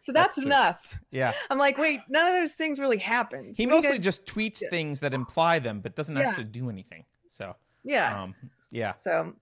so 0.00 0.12
that's, 0.12 0.34
true. 0.36 0.44
enough. 0.44 0.98
yeah, 1.10 1.32
I'm 1.50 1.58
like, 1.58 1.76
wait, 1.78 2.00
none 2.08 2.26
of 2.26 2.34
those 2.34 2.52
things 2.54 2.78
really 2.80 2.98
happened. 2.98 3.54
he 3.56 3.66
What 3.66 3.76
mostly 3.76 3.92
guys- 3.92 4.04
just 4.04 4.26
tweets 4.26 4.62
Yeah. 4.62 4.70
things 4.70 5.00
that 5.00 5.12
imply 5.14 5.58
them, 5.58 5.80
but 5.80 5.94
doesn't 5.94 6.16
Yeah. 6.16 6.28
actually 6.28 6.44
do 6.44 6.70
anything. 6.70 7.04
So, 7.28 7.54
yeah. 7.84 8.22
um, 8.22 8.34
yeah. 8.70 8.94
so 9.02 9.34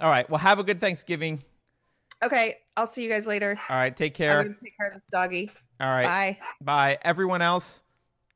All 0.00 0.10
right. 0.10 0.28
Well, 0.30 0.38
have 0.38 0.58
a 0.58 0.64
good 0.64 0.80
Thanksgiving. 0.80 1.42
okay, 2.22 2.56
I'll 2.76 2.86
see 2.86 3.02
you 3.02 3.08
guys 3.10 3.26
later. 3.26 3.58
All 3.68 3.76
right. 3.76 3.96
Take 3.96 4.12
I'm 4.14 4.16
care. 4.16 4.44
take 4.62 4.76
care 4.76 4.88
of 4.88 4.94
this 4.94 5.04
doggy. 5.10 5.50
All 5.80 5.90
right. 5.90 6.06
Bye. 6.06 6.38
Bye. 6.60 6.98
Everyone 7.02 7.42
else, 7.42 7.82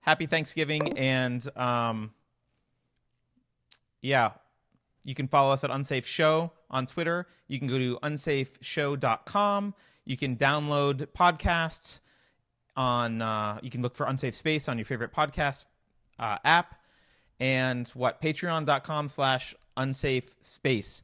happy 0.01 0.27
Thanksgiving. 0.27 0.99
And 0.99 1.47
um, 1.57 2.13
yeah, 4.03 4.33
you 5.05 5.15
can 5.15 5.29
follow 5.29 5.53
us 5.53 5.65
at 5.65 5.71
Unsafe 5.71 6.07
Show 6.07 6.53
on 6.71 6.87
Twitter. 6.87 7.27
You 7.47 7.59
can 7.59 7.69
go 7.69 7.79
to 7.79 7.99
unsafeshow.com. 8.03 9.75
You 10.05 10.17
can 10.17 10.37
download 10.37 11.07
podcasts 11.09 12.01
on, 12.77 13.21
uh, 13.23 13.59
you 13.63 13.71
can 13.71 13.83
look 13.83 13.95
for 13.97 14.07
Unsafe 14.07 14.35
Space 14.35 14.69
on 14.69 14.79
your 14.79 14.85
favorite 14.85 15.13
podcast 15.13 15.65
uh, 16.19 16.39
app. 16.45 16.75
and 17.41 17.89
what 17.91 18.21
patreon.com 18.21 19.09
slash 19.09 19.55
unsafe 19.77 20.35
space. 20.41 21.03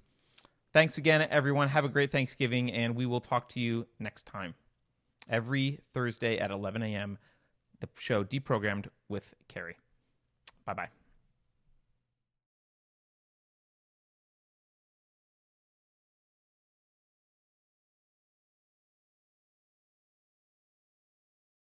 Thanks 0.73 0.99
again, 0.99 1.27
everyone. 1.31 1.69
Have 1.69 1.85
a 1.85 1.89
great 1.89 2.11
Thanksgiving, 2.11 2.73
and 2.73 2.97
we 2.97 3.07
will 3.07 3.21
talk 3.21 3.49
to 3.51 3.61
you 3.61 3.87
next 4.01 4.27
time. 4.27 4.55
Every 5.29 5.79
Thursday 5.93 6.39
at 6.39 6.51
11 6.51 6.83
a.m., 6.83 7.19
the 7.81 7.89
show 7.97 8.25
Deprogrammed 8.25 8.89
with 9.09 9.35
Keri. 9.49 9.77
Bye 10.67 10.75
bye. 10.75 11.04